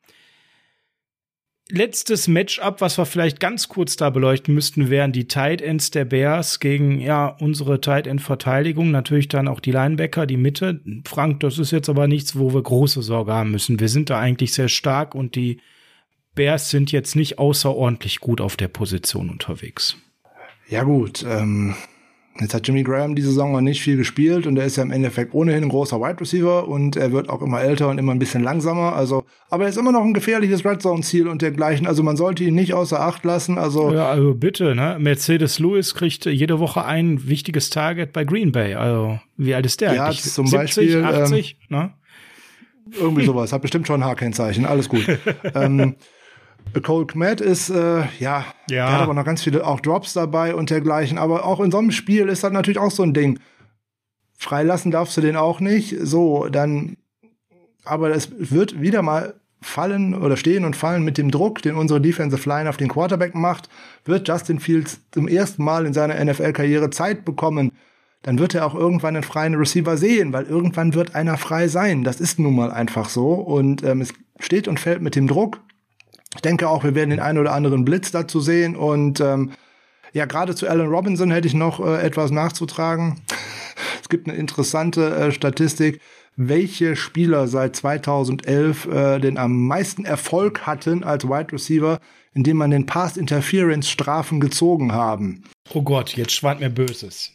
Letztes 1.68 2.30
Matchup, 2.30 2.80
was 2.80 2.98
wir 2.98 3.06
vielleicht 3.06 3.42
ganz 3.42 3.68
kurz 3.68 3.98
da 3.98 4.10
beleuchten 4.12 4.54
müssten, 4.54 4.90
wären 4.90 5.12
die 5.12 5.28
Tight 5.28 5.62
Ends 5.62 5.92
der 5.92 6.06
Bears 6.06 6.62
gegen 6.62 7.02
ja 7.02 7.28
unsere 7.28 7.82
Tight 7.82 8.08
End 8.08 8.22
Verteidigung, 8.22 8.92
natürlich 8.92 9.28
dann 9.28 9.50
auch 9.50 9.60
die 9.60 9.74
Linebacker, 9.74 10.26
die 10.26 10.38
Mitte. 10.38 10.80
Frank, 11.06 11.42
das 11.42 11.60
ist 11.60 11.72
jetzt 11.72 11.90
aber 11.90 12.08
nichts, 12.08 12.40
wo 12.40 12.54
wir 12.54 12.64
große 12.64 13.02
Sorge 13.02 13.34
haben 13.34 13.52
müssen. 13.52 13.82
Wir 13.82 13.90
sind 13.90 14.10
da 14.10 14.22
eigentlich 14.22 14.54
sehr 14.54 14.70
stark 14.70 15.16
und 15.16 15.36
die 15.36 15.60
Bears 16.34 16.70
sind 16.70 16.94
jetzt 16.94 17.18
nicht 17.18 17.40
außerordentlich 17.40 18.22
gut 18.22 18.40
auf 18.40 18.56
der 18.56 18.70
Position 18.70 19.30
unterwegs. 19.30 19.98
Ja 20.72 20.84
gut, 20.84 21.26
ähm, 21.30 21.76
jetzt 22.40 22.54
hat 22.54 22.66
Jimmy 22.66 22.84
Graham 22.84 23.14
die 23.14 23.22
Saison 23.22 23.52
noch 23.52 23.60
nicht 23.60 23.82
viel 23.82 23.98
gespielt 23.98 24.48
und 24.48 24.56
er 24.56 24.66
ist 24.66 24.78
ja 24.78 24.84
im 24.84 24.92
Endeffekt 24.92 25.34
ohnehin 25.34 25.64
ein 25.64 25.70
großer 25.70 26.00
Wide 26.00 26.22
Receiver 26.22 26.66
und 26.66 26.96
er 26.96 27.12
wird 27.12 27.28
auch 27.28 27.42
immer 27.42 27.60
älter 27.60 27.90
und 27.90 27.98
immer 27.98 28.14
ein 28.14 28.20
bisschen 28.20 28.42
langsamer. 28.42 28.96
Also, 28.96 29.26
aber 29.50 29.66
er 29.66 29.70
ist 29.70 29.78
immer 29.78 29.92
noch 29.92 30.06
ein 30.06 30.14
gefährliches 30.14 30.64
Red 30.64 30.82
Zone 30.82 31.02
Ziel 31.02 31.28
und 31.28 31.42
dergleichen. 31.42 31.88
Also 31.88 32.04
man 32.04 32.16
sollte 32.16 32.46
ihn 32.46 32.56
nicht 32.56 32.74
außer 32.74 33.02
Acht 33.02 33.26
lassen. 33.26 33.58
Also 33.58 33.94
ja, 33.94 34.08
also 34.08 34.34
bitte, 34.34 34.74
ne? 34.74 34.96
Mercedes 34.98 35.60
Lewis 35.60 35.94
kriegt 35.94 36.26
jede 36.26 36.60
Woche 36.60 36.86
ein 36.86 37.28
wichtiges 37.28 37.70
Target 37.70 38.14
bei 38.14 38.24
Green 38.24 38.54
Bay. 38.54 38.76
Also 38.76 39.20
wie 39.36 39.54
alt 39.54 39.66
ist 39.66 39.82
der 39.82 39.94
ja, 39.94 40.06
eigentlich? 40.06 40.24
zum 40.24 40.48
70, 40.48 40.58
Beispiel 40.58 41.04
80, 41.04 41.58
ähm, 41.70 41.78
ne? 41.78 41.94
Irgendwie 42.98 43.26
sowas. 43.26 43.52
Hat 43.52 43.62
bestimmt 43.62 43.88
schon 43.88 44.04
ein 44.04 44.10
H-Kennzeichen. 44.10 44.66
Alles 44.66 44.88
gut. 44.88 45.06
ähm, 45.54 45.96
Cole 46.84 47.06
Kmet 47.06 47.42
ist, 47.42 47.70
äh, 47.70 48.04
ja, 48.20 48.46
ja, 48.70 48.92
hat 48.92 49.02
aber 49.02 49.14
noch 49.14 49.26
ganz 49.26 49.44
viele 49.44 49.66
auch 49.66 49.82
Drops 49.82 50.14
dabei 50.14 50.56
und 50.56 50.70
dergleichen. 50.70 51.18
Aber 51.18 51.46
auch 51.46 51.60
in 51.60 51.72
so 51.72 51.78
einem 51.78 51.92
Spiel 51.92 52.30
ist 52.30 52.44
das 52.44 52.52
natürlich 52.52 52.80
auch 52.80 52.92
so 52.92 53.04
ein 53.04 53.14
Ding. 53.14 53.40
Freilassen 54.38 54.92
darfst 54.92 55.18
du 55.18 55.22
den 55.22 55.36
auch 55.36 55.60
nicht. 55.60 55.96
So, 56.02 56.48
dann, 56.48 56.98
aber 57.84 58.10
es 58.12 58.30
wird 58.38 58.82
wieder 58.82 59.02
mal 59.02 59.36
fallen 59.62 60.16
oder 60.16 60.38
stehen 60.38 60.66
und 60.66 60.76
fallen 60.76 61.04
mit 61.04 61.18
dem 61.18 61.30
Druck, 61.30 61.62
den 61.62 61.76
unsere 61.76 62.02
Defensive 62.02 62.50
Line 62.50 62.68
auf 62.68 62.78
den 62.78 62.90
Quarterback 62.90 63.36
macht, 63.36 63.70
wird 64.06 64.28
Justin 64.28 64.60
Fields 64.60 65.02
zum 65.12 65.28
ersten 65.28 65.64
Mal 65.64 65.86
in 65.86 65.94
seiner 65.94 66.24
NFL-Karriere 66.24 66.90
Zeit 66.90 67.24
bekommen. 67.24 67.72
Dann 68.24 68.40
wird 68.40 68.56
er 68.56 68.66
auch 68.66 68.76
irgendwann 68.76 69.16
einen 69.16 69.24
freien 69.24 69.56
Receiver 69.56 69.98
sehen, 69.98 70.34
weil 70.34 70.46
irgendwann 70.46 70.94
wird 70.94 71.16
einer 71.16 71.38
frei 71.38 71.68
sein. 71.68 72.04
Das 72.04 72.20
ist 72.20 72.40
nun 72.40 72.56
mal 72.56 72.72
einfach 72.72 73.10
so. 73.10 73.34
Und 73.34 73.84
ähm, 73.84 74.02
es 74.02 74.14
steht 74.40 74.68
und 74.68 74.80
fällt 74.80 75.02
mit 75.02 75.16
dem 75.16 75.28
Druck. 75.28 75.60
Ich 76.36 76.42
denke 76.42 76.70
auch, 76.70 76.84
wir 76.84 76.96
werden 76.96 77.10
den 77.10 77.20
einen 77.20 77.38
oder 77.38 77.54
anderen 77.54 77.86
Blitz 77.86 78.12
dazu 78.12 78.40
sehen. 78.40 78.76
Und 78.76 79.20
ähm, 79.20 79.52
ja, 80.14 80.26
gerade 80.26 80.56
zu 80.56 80.68
Alan 80.68 80.88
Robinson 80.88 81.32
hätte 81.32 81.48
ich 81.48 81.54
noch 81.54 81.80
äh, 81.80 82.02
etwas 82.02 82.32
nachzutragen. 82.32 83.22
es 84.02 84.10
gibt 84.10 84.28
eine 84.28 84.38
interessante 84.38 85.16
äh, 85.16 85.32
Statistik, 85.32 86.02
welche 86.36 86.96
Spieler 86.96 87.48
seit 87.48 87.76
2011 87.76 88.86
äh, 88.86 89.20
den 89.20 89.38
am 89.38 89.68
meisten 89.68 90.06
Erfolg 90.06 90.66
hatten 90.66 91.04
als 91.04 91.26
Wide 91.26 91.52
Receiver, 91.52 92.00
indem 92.34 92.58
man 92.58 92.72
den 92.72 92.86
Pass 92.86 93.18
Interference 93.18 93.90
Strafen 93.90 94.40
gezogen 94.40 94.94
haben. 94.94 95.44
Oh 95.74 95.82
Gott, 95.82 96.16
jetzt 96.16 96.34
schwant 96.34 96.62
mir 96.62 96.70
Böses. 96.70 97.32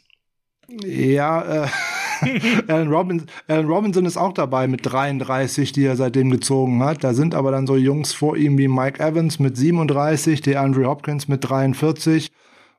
Ja, 0.85 1.65
äh, 1.65 1.69
Alan, 2.69 2.89
Robinson, 2.89 3.29
Alan 3.49 3.67
Robinson 3.67 4.07
ist 4.07 4.17
auch 4.17 4.33
dabei 4.33 4.67
mit 4.67 4.81
33, 4.85 5.73
die 5.73 5.85
er 5.85 5.97
seitdem 5.97 6.31
gezogen 6.31 6.83
hat. 6.83 7.05
Da 7.05 7.15
sind 7.15 7.35
aber 7.35 7.51
dann 7.51 7.67
so 7.67 7.77
Jungs 7.77 8.13
vor 8.13 8.37
ihm 8.37 8.59
wie 8.59 8.69
Mike 8.69 9.03
Evans 9.03 9.39
mit 9.39 9.57
37, 9.57 10.41
der 10.41 10.61
Andrew 10.61 10.87
Hopkins 10.87 11.29
mit 11.29 11.49
43, 11.49 12.33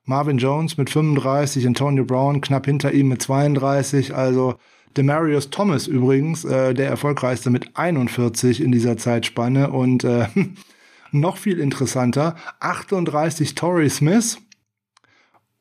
Marvin 0.05 0.37
Jones 0.37 0.77
mit 0.77 0.89
35, 0.89 1.67
Antonio 1.67 2.05
Brown 2.05 2.41
knapp 2.41 2.65
hinter 2.65 2.93
ihm 2.93 3.09
mit 3.09 3.21
32. 3.21 4.15
Also 4.15 4.55
Demarius 4.95 5.49
Thomas 5.49 5.87
übrigens, 5.87 6.45
äh, 6.45 6.73
der 6.73 6.87
erfolgreichste 6.87 7.49
mit 7.49 7.77
41 7.77 8.61
in 8.61 8.71
dieser 8.71 8.97
Zeitspanne. 8.97 9.69
Und 9.71 10.03
äh, 10.03 10.27
noch 11.11 11.37
viel 11.37 11.59
interessanter, 11.59 12.35
38 12.59 13.55
Torrey 13.55 13.89
Smith 13.89 14.37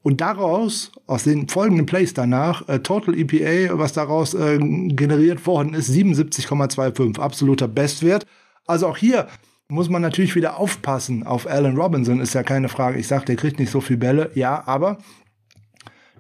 und 0.06 0.20
daraus, 0.20 0.92
aus 1.08 1.24
den 1.24 1.48
folgenden 1.48 1.84
Plays 1.84 2.14
danach, 2.14 2.68
äh, 2.68 2.78
Total 2.78 3.18
EPA, 3.18 3.76
was 3.76 3.92
daraus 3.92 4.34
äh, 4.34 4.56
generiert 4.56 5.44
worden 5.48 5.74
ist, 5.74 5.90
77,25, 5.90 7.18
absoluter 7.18 7.66
Bestwert. 7.66 8.24
Also 8.68 8.86
auch 8.86 8.96
hier 8.96 9.26
muss 9.66 9.88
man 9.88 10.02
natürlich 10.02 10.36
wieder 10.36 10.60
aufpassen 10.60 11.26
auf 11.26 11.48
Allen 11.48 11.76
Robinson, 11.76 12.20
ist 12.20 12.34
ja 12.34 12.44
keine 12.44 12.68
Frage. 12.68 13.00
Ich 13.00 13.08
sag, 13.08 13.26
der 13.26 13.34
kriegt 13.34 13.58
nicht 13.58 13.72
so 13.72 13.80
viel 13.80 13.96
Bälle, 13.96 14.30
ja, 14.36 14.62
aber 14.68 14.98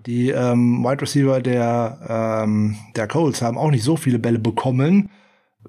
die 0.04 0.30
ähm, 0.30 0.82
Wide 0.82 1.02
Receiver 1.02 1.40
der, 1.40 2.42
ähm, 2.42 2.74
der 2.96 3.06
Colts 3.06 3.40
haben 3.40 3.56
auch 3.56 3.70
nicht 3.70 3.84
so 3.84 3.96
viele 3.96 4.18
Bälle 4.18 4.40
bekommen. 4.40 5.10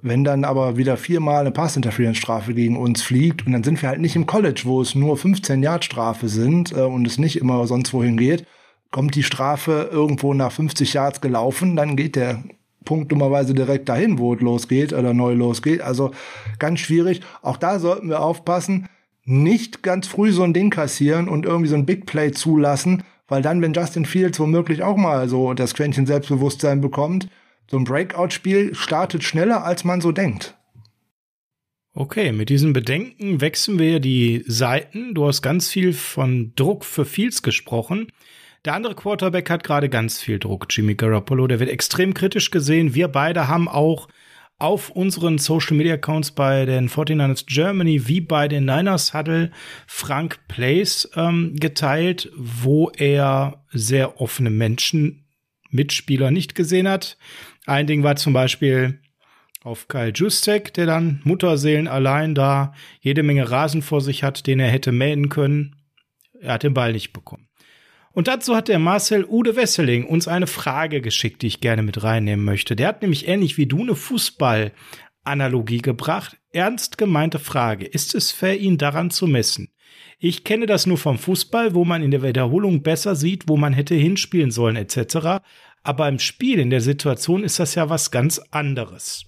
Wenn 0.01 0.23
dann 0.23 0.43
aber 0.43 0.77
wieder 0.77 0.97
viermal 0.97 1.41
eine 1.41 1.51
Pass-Interference-Strafe 1.51 2.53
gegen 2.53 2.77
uns 2.77 3.01
fliegt 3.01 3.45
und 3.45 3.53
dann 3.53 3.63
sind 3.63 3.81
wir 3.81 3.89
halt 3.89 4.01
nicht 4.01 4.15
im 4.15 4.25
College, 4.25 4.61
wo 4.65 4.81
es 4.81 4.95
nur 4.95 5.17
15 5.17 5.63
Yard 5.63 5.85
Strafe 5.85 6.29
sind 6.29 6.71
äh, 6.71 6.81
und 6.81 7.07
es 7.07 7.17
nicht 7.17 7.37
immer 7.37 7.65
sonst 7.67 7.93
wohin 7.93 8.17
geht, 8.17 8.45
kommt 8.91 9.15
die 9.15 9.23
Strafe 9.23 9.89
irgendwo 9.91 10.33
nach 10.33 10.51
50 10.51 10.93
Yards 10.93 11.21
gelaufen, 11.21 11.75
dann 11.75 11.95
geht 11.95 12.15
der 12.15 12.43
Punkt 12.85 13.11
dummerweise 13.11 13.53
direkt 13.53 13.89
dahin, 13.89 14.17
wo 14.17 14.33
es 14.33 14.41
losgeht 14.41 14.93
oder 14.93 15.13
neu 15.13 15.33
losgeht. 15.33 15.81
Also 15.81 16.11
ganz 16.57 16.79
schwierig. 16.79 17.21
Auch 17.41 17.57
da 17.57 17.79
sollten 17.79 18.07
wir 18.07 18.21
aufpassen, 18.21 18.87
nicht 19.25 19.83
ganz 19.83 20.07
früh 20.07 20.31
so 20.31 20.43
ein 20.43 20.53
Ding 20.53 20.69
kassieren 20.69 21.27
und 21.27 21.45
irgendwie 21.45 21.67
so 21.67 21.75
ein 21.75 21.85
Big 21.85 22.05
Play 22.05 22.31
zulassen, 22.31 23.03
weil 23.27 23.41
dann, 23.41 23.61
wenn 23.61 23.73
Justin 23.73 24.05
Fields 24.05 24.39
womöglich 24.39 24.83
auch 24.83 24.95
mal 24.95 25.27
so 25.27 25.53
das 25.53 25.73
Quäntchen 25.73 26.05
Selbstbewusstsein 26.05 26.79
bekommt, 26.79 27.27
so 27.69 27.77
ein 27.77 27.83
Breakout-Spiel 27.83 28.75
startet 28.75 29.23
schneller, 29.23 29.63
als 29.63 29.83
man 29.83 30.01
so 30.01 30.11
denkt. 30.11 30.55
Okay, 31.93 32.31
mit 32.31 32.49
diesen 32.49 32.73
Bedenken 32.73 33.41
wechseln 33.41 33.79
wir 33.79 33.99
die 33.99 34.43
Seiten. 34.45 35.15
Du 35.15 35.25
hast 35.25 35.41
ganz 35.41 35.69
viel 35.69 35.93
von 35.93 36.53
Druck 36.55 36.85
für 36.85 37.05
Fields 37.05 37.41
gesprochen. 37.41 38.11
Der 38.65 38.75
andere 38.75 38.95
Quarterback 38.95 39.49
hat 39.49 39.63
gerade 39.63 39.89
ganz 39.89 40.19
viel 40.21 40.39
Druck, 40.39 40.67
Jimmy 40.69 40.93
Garoppolo. 40.93 41.47
Der 41.47 41.59
wird 41.59 41.69
extrem 41.69 42.13
kritisch 42.13 42.51
gesehen. 42.51 42.93
Wir 42.93 43.07
beide 43.07 43.47
haben 43.47 43.67
auch 43.67 44.07
auf 44.59 44.89
unseren 44.89 45.37
Social 45.37 45.77
Media 45.77 45.95
Accounts 45.95 46.31
bei 46.31 46.65
den 46.65 46.89
49ers 46.89 47.45
Germany 47.47 48.07
wie 48.07 48.21
bei 48.21 48.47
den 48.47 48.65
Niners 48.65 49.13
Huddle 49.13 49.51
Frank 49.85 50.39
Place 50.47 51.09
ähm, 51.15 51.55
geteilt, 51.55 52.31
wo 52.35 52.89
er 52.89 53.63
sehr 53.71 54.19
offene 54.19 54.49
Menschen, 54.49 55.25
Mitspieler 55.69 56.31
nicht 56.31 56.55
gesehen 56.55 56.87
hat. 56.87 57.17
Ein 57.67 57.85
Ding 57.85 58.01
war 58.01 58.15
zum 58.15 58.31
Beispiel 58.31 59.01
auf 59.61 59.89
Kyle 59.89 60.13
Justek, 60.15 60.73
der 60.73 60.85
dann 60.85 61.19
Mutterseelen 61.25 61.89
allein 61.89 62.33
da 62.33 62.73
jede 63.01 63.23
Menge 63.23 63.51
Rasen 63.51 63.81
vor 63.81 63.99
sich 63.99 64.23
hat, 64.23 64.47
den 64.47 64.61
er 64.61 64.69
hätte 64.69 64.93
mähen 64.93 65.27
können. 65.27 65.75
Er 66.39 66.53
hat 66.53 66.63
den 66.63 66.73
Ball 66.73 66.93
nicht 66.93 67.11
bekommen. 67.11 67.49
Und 68.13 68.29
dazu 68.29 68.55
hat 68.55 68.69
der 68.69 68.79
Marcel 68.79 69.25
Ude 69.25 69.57
Wesseling 69.57 70.05
uns 70.05 70.29
eine 70.29 70.47
Frage 70.47 71.01
geschickt, 71.01 71.41
die 71.41 71.47
ich 71.47 71.59
gerne 71.59 71.83
mit 71.83 72.01
reinnehmen 72.01 72.45
möchte. 72.45 72.77
Der 72.77 72.87
hat 72.87 73.01
nämlich 73.01 73.27
ähnlich 73.27 73.57
wie 73.57 73.67
du 73.67 73.81
eine 73.81 73.95
Fußballanalogie 73.95 75.81
gebracht. 75.81 76.37
Ernst 76.51 76.97
gemeinte 76.97 77.37
Frage. 77.37 77.85
Ist 77.85 78.15
es 78.15 78.31
fair, 78.31 78.57
ihn 78.57 78.77
daran 78.77 79.11
zu 79.11 79.27
messen? 79.27 79.73
Ich 80.19 80.43
kenne 80.43 80.65
das 80.65 80.87
nur 80.87 80.97
vom 80.97 81.19
Fußball, 81.19 81.75
wo 81.75 81.85
man 81.85 82.01
in 82.01 82.11
der 82.11 82.23
Wiederholung 82.23 82.81
besser 82.81 83.15
sieht, 83.15 83.47
wo 83.47 83.57
man 83.57 83.73
hätte 83.73 83.93
hinspielen 83.93 84.51
sollen 84.51 84.77
etc. 84.77 85.43
aber 85.87 86.09
im 86.09 86.19
Spiel, 86.19 86.59
in 86.59 86.69
der 86.69 86.81
Situation 86.81 87.43
ist 87.43 87.59
das 87.59 87.75
ja 87.75 87.89
was 87.89 88.11
ganz 88.11 88.39
anderes. 88.51 89.25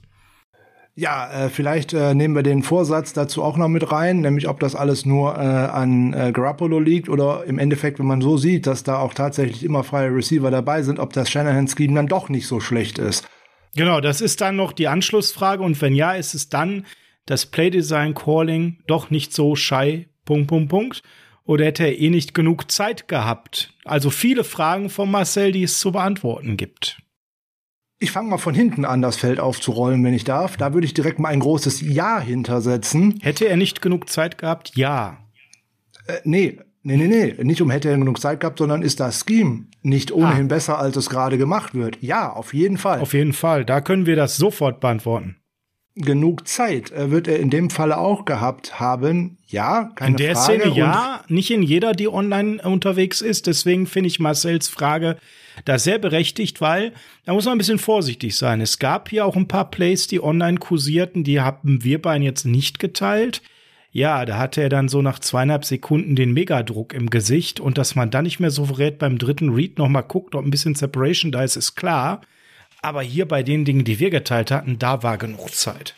Ja, 0.93 1.45
äh, 1.45 1.49
vielleicht 1.49 1.93
äh, 1.93 2.13
nehmen 2.13 2.35
wir 2.35 2.43
den 2.43 2.63
Vorsatz 2.63 3.13
dazu 3.13 3.41
auch 3.41 3.55
noch 3.55 3.69
mit 3.69 3.89
rein, 3.89 4.19
nämlich 4.19 4.49
ob 4.49 4.59
das 4.59 4.75
alles 4.75 5.05
nur 5.05 5.35
äh, 5.35 5.39
an 5.39 6.11
äh, 6.11 6.33
Garoppolo 6.33 6.81
liegt 6.81 7.07
oder 7.07 7.45
im 7.45 7.57
Endeffekt, 7.57 7.99
wenn 7.99 8.07
man 8.07 8.19
so 8.19 8.35
sieht, 8.35 8.67
dass 8.67 8.83
da 8.83 8.99
auch 8.99 9.13
tatsächlich 9.13 9.63
immer 9.63 9.85
freie 9.85 10.13
Receiver 10.13 10.51
dabei 10.51 10.81
sind, 10.81 10.99
ob 10.99 11.13
das 11.13 11.29
Shanahan-Scheme 11.29 11.95
dann 11.95 12.07
doch 12.07 12.27
nicht 12.27 12.47
so 12.47 12.59
schlecht 12.59 12.99
ist. 12.99 13.25
Genau, 13.77 14.01
das 14.01 14.19
ist 14.19 14.41
dann 14.41 14.57
noch 14.57 14.73
die 14.73 14.89
Anschlussfrage 14.89 15.63
und 15.63 15.81
wenn 15.81 15.95
ja, 15.95 16.11
ist 16.11 16.33
es 16.33 16.49
dann 16.49 16.85
das 17.25 17.45
Playdesign 17.45 18.15
Calling 18.15 18.79
doch 18.85 19.09
nicht 19.09 19.31
so 19.33 19.55
shy, 19.55 20.09
Punkt, 20.25 20.47
Punkt, 20.47 20.69
Punkt. 20.69 21.03
Oder 21.49 21.65
hätte 21.65 21.83
er 21.83 21.97
eh 21.97 22.11
nicht 22.11 22.35
genug 22.35 22.69
Zeit 22.69 23.07
gehabt? 23.07 23.73
Also 23.83 24.11
viele 24.11 24.43
Fragen 24.43 24.91
von 24.91 25.09
Marcel, 25.09 25.51
die 25.51 25.63
es 25.63 25.79
zu 25.79 25.91
beantworten 25.91 26.57
gibt. 26.57 27.01
Ich 27.97 28.11
fange 28.11 28.29
mal 28.29 28.37
von 28.37 28.53
hinten 28.53 28.85
an, 28.85 29.01
das 29.01 29.17
Feld 29.17 29.39
aufzurollen, 29.39 30.03
wenn 30.03 30.13
ich 30.13 30.23
darf. 30.23 30.57
Da 30.57 30.75
würde 30.75 30.85
ich 30.85 30.93
direkt 30.93 31.17
mal 31.17 31.29
ein 31.29 31.39
großes 31.39 31.81
Ja 31.81 32.19
hintersetzen. 32.19 33.17
Hätte 33.23 33.47
er 33.47 33.57
nicht 33.57 33.81
genug 33.81 34.11
Zeit 34.11 34.37
gehabt? 34.37 34.73
Ja. 34.75 35.17
Äh, 36.05 36.19
nee, 36.23 36.59
nee, 36.83 36.97
nee, 36.97 37.07
nee. 37.07 37.43
Nicht 37.43 37.63
um 37.63 37.71
hätte 37.71 37.89
er 37.89 37.97
genug 37.97 38.21
Zeit 38.21 38.41
gehabt, 38.41 38.59
sondern 38.59 38.83
ist 38.83 38.99
das 38.99 39.25
Scheme 39.27 39.65
nicht 39.81 40.11
ohnehin 40.11 40.45
ah. 40.45 40.49
besser, 40.49 40.77
als 40.77 40.97
es 40.97 41.09
gerade 41.09 41.39
gemacht 41.39 41.73
wird? 41.73 41.97
Ja, 41.99 42.31
auf 42.31 42.53
jeden 42.53 42.77
Fall. 42.77 42.99
Auf 42.99 43.15
jeden 43.15 43.33
Fall. 43.33 43.65
Da 43.65 43.81
können 43.81 44.05
wir 44.05 44.15
das 44.15 44.37
sofort 44.37 44.79
beantworten. 44.79 45.38
Genug 45.95 46.47
Zeit 46.47 46.91
äh, 46.91 47.11
wird 47.11 47.27
er 47.27 47.39
in 47.39 47.49
dem 47.49 47.69
Falle 47.69 47.97
auch 47.97 48.25
gehabt 48.25 48.79
haben. 48.79 49.37
Ja, 49.47 49.91
keine 49.95 50.11
In 50.11 50.17
der 50.17 50.35
Frage. 50.35 50.61
Szene 50.61 50.77
ja, 50.77 51.23
nicht 51.27 51.51
in 51.51 51.63
jeder, 51.63 51.93
die 51.93 52.07
online 52.07 52.61
unterwegs 52.61 53.21
ist. 53.21 53.47
Deswegen 53.47 53.85
finde 53.87 54.07
ich 54.07 54.19
Marcells 54.19 54.69
Frage 54.69 55.17
da 55.65 55.77
sehr 55.77 55.97
berechtigt, 55.97 56.61
weil 56.61 56.93
da 57.25 57.33
muss 57.33 57.45
man 57.45 57.55
ein 57.55 57.57
bisschen 57.57 57.79
vorsichtig 57.79 58.37
sein. 58.37 58.61
Es 58.61 58.79
gab 58.79 59.09
hier 59.09 59.25
auch 59.25 59.35
ein 59.35 59.47
paar 59.47 59.69
Plays, 59.69 60.07
die 60.07 60.23
online 60.23 60.57
kursierten, 60.57 61.23
die 61.23 61.41
haben 61.41 61.83
wir 61.83 62.01
beiden 62.01 62.23
jetzt 62.23 62.45
nicht 62.45 62.79
geteilt. 62.79 63.41
Ja, 63.91 64.23
da 64.25 64.37
hatte 64.37 64.61
er 64.61 64.69
dann 64.69 64.87
so 64.87 65.01
nach 65.01 65.19
zweieinhalb 65.19 65.65
Sekunden 65.65 66.15
den 66.15 66.31
Megadruck 66.31 66.93
im 66.93 67.09
Gesicht 67.09 67.59
und 67.59 67.77
dass 67.77 67.95
man 67.95 68.11
dann 68.11 68.23
nicht 68.23 68.39
mehr 68.39 68.51
so 68.51 68.65
verrät 68.65 68.99
beim 68.99 69.17
dritten 69.17 69.49
Read 69.49 69.79
nochmal 69.79 70.03
guckt, 70.03 70.35
ob 70.35 70.45
ein 70.45 70.51
bisschen 70.51 70.75
Separation 70.75 71.31
da 71.31 71.43
ist, 71.43 71.55
ist 71.55 71.75
klar. 71.75 72.21
Aber 72.81 73.01
hier 73.01 73.27
bei 73.27 73.43
den 73.43 73.65
Dingen, 73.65 73.83
die 73.83 73.99
wir 73.99 74.09
geteilt 74.09 74.51
hatten, 74.51 74.79
da 74.79 75.03
war 75.03 75.17
genug 75.17 75.51
Zeit. 75.53 75.95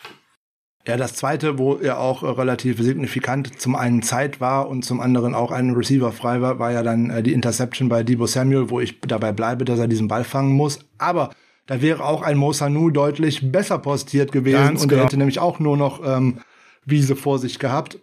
Ja, 0.86 0.96
das 0.96 1.14
zweite, 1.14 1.58
wo 1.58 1.76
er 1.76 2.00
auch 2.00 2.24
äh, 2.24 2.26
relativ 2.26 2.80
signifikant 2.80 3.60
zum 3.60 3.76
einen 3.76 4.02
Zeit 4.02 4.40
war 4.40 4.68
und 4.68 4.84
zum 4.84 5.00
anderen 5.00 5.32
auch 5.32 5.52
ein 5.52 5.70
Receiver 5.70 6.10
frei 6.10 6.40
war, 6.40 6.58
war 6.58 6.72
ja 6.72 6.82
dann 6.82 7.08
äh, 7.08 7.22
die 7.22 7.32
Interception 7.32 7.88
bei 7.88 8.02
Debo 8.02 8.26
Samuel, 8.26 8.68
wo 8.68 8.80
ich 8.80 9.00
dabei 9.00 9.30
bleibe, 9.30 9.64
dass 9.64 9.78
er 9.78 9.86
diesen 9.86 10.08
Ball 10.08 10.24
fangen 10.24 10.52
muss. 10.54 10.80
Aber 10.98 11.30
da 11.66 11.80
wäre 11.80 12.04
auch 12.04 12.22
ein 12.22 12.36
Mo 12.36 12.52
Sanu 12.52 12.90
deutlich 12.90 13.52
besser 13.52 13.78
postiert 13.78 14.32
gewesen 14.32 14.56
Ganz 14.56 14.82
und 14.82 14.88
genau. 14.88 15.02
er 15.02 15.04
hätte 15.04 15.16
nämlich 15.16 15.38
auch 15.38 15.60
nur 15.60 15.76
noch 15.76 16.04
ähm, 16.04 16.40
Wiese 16.84 17.14
vor 17.14 17.38
sich 17.38 17.60
gehabt. 17.60 18.00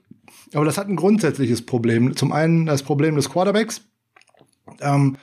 Aber 0.53 0.63
das 0.63 0.77
hat 0.77 0.87
ein 0.87 0.95
grundsätzliches 0.95 1.65
Problem. 1.65 2.15
Zum 2.15 2.31
einen 2.31 2.65
das 2.65 2.83
Problem 2.83 3.15
des 3.17 3.29
Quarterbacks. 3.29 3.81
Ähm, 4.79 5.17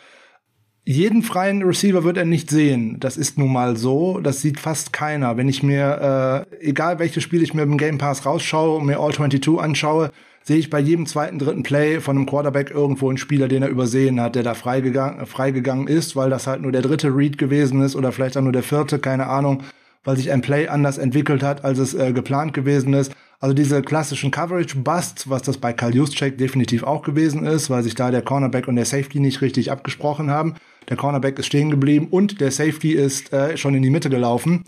jeden 0.89 1.23
freien 1.23 1.65
Receiver 1.65 2.05
wird 2.05 2.17
er 2.17 2.25
nicht 2.25 2.49
sehen. 2.49 2.99
Das 3.01 3.17
ist 3.17 3.39
nun 3.39 3.53
mal 3.53 3.77
so. 3.77 4.21
Das 4.21 4.41
sieht 4.41 4.61
fast 4.61 4.93
keiner. 4.93 5.37
Wenn 5.37 5.49
ich 5.49 5.65
mir, 5.65 6.47
äh, 6.61 6.65
egal 6.65 7.01
welches 7.01 7.25
Spiel 7.25 7.43
ich 7.43 7.55
mir 7.55 7.63
im 7.63 7.77
Game 7.77 7.99
Pass 7.99 8.25
rausschaue 8.25 8.79
und 8.79 8.87
mir 8.87 9.01
All 9.01 9.13
22 9.13 9.59
anschaue, 9.59 10.13
sehe 10.45 10.59
ich 10.59 10.71
bei 10.71 10.79
jedem 10.79 11.07
zweiten, 11.07 11.41
dritten 11.41 11.65
Play 11.65 12.01
von 12.01 12.17
einem 12.17 12.27
Quarterback 12.27 12.71
irgendwo 12.71 13.09
einen 13.09 13.19
Spieler, 13.19 13.49
den 13.49 13.65
er 13.65 13.69
übersehen 13.69 14.21
hat, 14.21 14.37
der 14.37 14.45
da 14.45 14.55
freigegangen, 14.55 15.27
freigegangen 15.27 15.89
ist, 15.89 16.15
weil 16.15 16.31
das 16.31 16.47
halt 16.47 16.63
nur 16.63 16.71
der 16.71 16.83
dritte 16.83 17.09
Read 17.09 17.37
gewesen 17.37 17.83
ist 17.83 17.97
oder 17.97 18.13
vielleicht 18.13 18.37
auch 18.37 18.43
nur 18.43 18.53
der 18.53 18.63
vierte, 18.63 19.01
keine 19.01 19.27
Ahnung, 19.27 19.65
weil 20.07 20.17
sich 20.17 20.33
ein 20.33 20.41
Play 20.41 20.69
anders 20.69 20.97
entwickelt 20.97 21.43
hat, 21.43 21.65
als 21.65 21.79
es 21.79 21.93
äh, 21.93 22.13
geplant 22.15 22.55
gewesen 22.55 22.95
ist. 22.95 23.13
Also 23.39 23.55
diese 23.55 23.83
klassischen 23.83 24.31
Coverage-Busts, 24.31 25.29
was 25.29 25.43
das 25.43 25.59
bei 25.59 25.75
Karl 25.75 25.95
Juszczyk 25.95 26.39
definitiv 26.39 26.85
auch 26.85 27.03
gewesen 27.03 27.45
ist, 27.45 27.69
weil 27.69 27.83
sich 27.83 27.95
da 27.95 28.11
der 28.11 28.23
Cornerback 28.23 28.67
und 28.67 28.77
der 28.77 28.87
Safety 28.87 29.21
nicht 29.21 29.43
richtig 29.43 29.71
abgesprochen 29.71 30.31
haben 30.31 30.55
der 30.89 30.97
Cornerback 30.97 31.39
ist 31.39 31.47
stehen 31.47 31.71
geblieben 31.71 32.09
und 32.11 32.41
der 32.41 32.51
Safety 32.51 32.93
ist 32.93 33.33
äh, 33.33 33.57
schon 33.57 33.75
in 33.75 33.83
die 33.83 33.91
Mitte 33.91 34.11
gelaufen. 34.11 34.65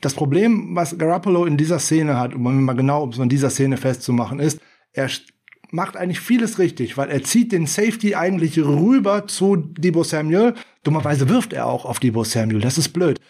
Das 0.00 0.14
Problem, 0.14 0.74
was 0.74 0.98
Garoppolo 0.98 1.44
in 1.44 1.56
dieser 1.56 1.78
Szene 1.78 2.18
hat, 2.18 2.34
um 2.34 2.64
mal 2.64 2.74
genau, 2.74 3.04
um 3.04 3.10
es 3.10 3.20
an 3.20 3.28
dieser 3.28 3.50
Szene 3.50 3.76
festzumachen, 3.76 4.40
ist, 4.40 4.60
er 4.92 5.08
macht 5.70 5.96
eigentlich 5.96 6.20
vieles 6.20 6.58
richtig, 6.58 6.96
weil 6.96 7.08
er 7.08 7.22
zieht 7.22 7.52
den 7.52 7.66
Safety 7.66 8.14
eigentlich 8.14 8.58
rüber 8.58 9.28
zu 9.28 9.56
Debo 9.56 10.02
Samuel. 10.02 10.54
Dummerweise 10.82 11.28
wirft 11.28 11.52
er 11.52 11.66
auch 11.66 11.84
auf 11.84 12.00
Debo 12.00 12.24
Samuel. 12.24 12.60
Das 12.60 12.78
ist 12.78 12.88
blöd. 12.88 13.20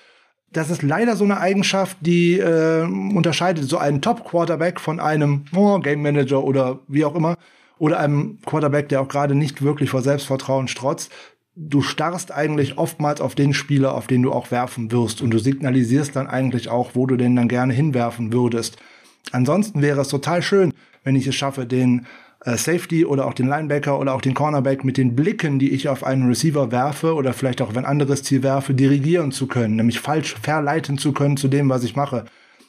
Das 0.53 0.71
ist 0.71 0.83
leider 0.83 1.17
so 1.17 1.25
eine 1.25 1.39
Eigenschaft, 1.39 1.97
die 2.01 2.39
äh, 2.39 2.83
unterscheidet 2.83 3.65
so 3.65 3.79
einen 3.79 4.03
Top-Quarterback 4.03 4.81
von 4.81 5.01
einem 5.01 5.45
oh, 5.55 5.79
Game 5.79 6.03
Manager 6.03 6.45
oder 6.45 6.81
wie 6.89 7.05
auch 7.05 7.15
immer 7.15 7.37
oder 7.79 7.99
einem 7.99 8.39
Quarterback, 8.45 8.89
der 8.91 9.01
auch 9.01 9.09
gerade 9.09 9.35
nicht 9.35 9.63
wirklich 9.63 9.91
vor 9.91 10.03
Selbstvertrauen 10.03 10.69
strotzt 10.69 11.11
du 11.55 11.83
starrst 11.83 12.33
eigentlich 12.33 12.79
oftmals 12.79 13.21
auf 13.21 13.35
den 13.35 13.53
Spieler, 13.53 13.95
auf 13.95 14.07
den 14.07 14.23
du 14.23 14.33
auch 14.33 14.51
werfen 14.51 14.91
wirst. 14.91 15.21
Und 15.21 15.31
du 15.31 15.39
signalisierst 15.39 16.17
dann 16.17 16.27
eigentlich 16.27 16.69
auch, 16.69 16.91
wo 16.95 17.07
du 17.07 17.17
den 17.17 17.37
dann 17.37 17.49
gerne 17.49 17.73
hinwerfen 17.73 18.33
würdest. 18.33 18.77
Ansonsten 19.33 19.83
wäre 19.83 20.01
es 20.01 20.09
total 20.09 20.43
schön, 20.43 20.73
wenn 21.05 21.17
ich 21.17 21.27
es 21.27 21.35
schaffe, 21.35 21.67
den 21.67 22.07
äh, 22.45 22.57
Safety 22.57 23.05
oder 23.05 23.27
auch 23.27 23.35
den 23.35 23.49
Linebacker 23.49 23.99
oder 23.99 24.15
auch 24.15 24.21
den 24.21 24.35
Cornerback 24.35 24.85
mit 24.85 24.97
den 24.97 25.15
Blicken, 25.15 25.59
die 25.59 25.71
ich 25.71 25.89
auf 25.89 26.05
einen 26.05 26.27
Receiver 26.27 26.73
werfe 26.73 27.15
oder 27.15 27.33
vielleicht 27.33 27.63
auch 27.63 27.75
ein 27.75 27.85
anderes 27.85 28.23
Ziel 28.23 28.43
werfe, 28.43 28.75
dirigieren 28.75 29.33
zu 29.33 29.47
können, 29.47 29.77
nämlich 29.77 30.01
falsch 30.01 30.35
verleiten 30.43 30.99
zu 30.99 31.13
können 31.13 31.37
zu 31.37 31.49
dem, 31.49 31.69
was 31.69 31.85
ich 31.85 31.97
mache. 31.97 32.25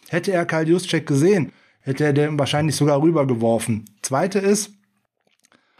Hätte 0.09 0.31
er 0.31 0.45
Kyle 0.45 0.67
Juszczyk 0.67 1.07
gesehen, 1.07 1.51
hätte 1.81 2.03
er 2.05 2.13
den 2.13 2.37
wahrscheinlich 2.37 2.75
sogar 2.75 3.01
rübergeworfen. 3.01 3.85
Zweite 4.01 4.39
ist, 4.39 4.71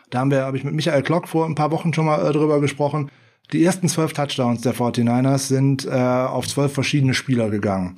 da 0.10 0.20
haben 0.20 0.32
wir, 0.32 0.42
habe 0.42 0.58
ich 0.58 0.64
mit 0.64 0.74
Michael 0.74 1.04
Klock 1.04 1.28
vor 1.28 1.46
ein 1.46 1.56
paar 1.56 1.72
Wochen 1.72 1.94
schon 1.94 2.06
mal 2.06 2.28
äh, 2.28 2.32
drüber 2.32 2.62
gesprochen. 2.62 3.10
Die 3.52 3.64
ersten 3.64 3.90
zwölf 3.90 4.14
Touchdowns 4.14 4.62
der 4.62 4.74
49ers 4.74 5.48
sind 5.48 5.86
äh, 5.86 5.90
auf 5.90 6.48
zwölf 6.48 6.74
verschiedene 6.74 7.14
Spieler 7.14 7.50
gegangen. 7.50 7.98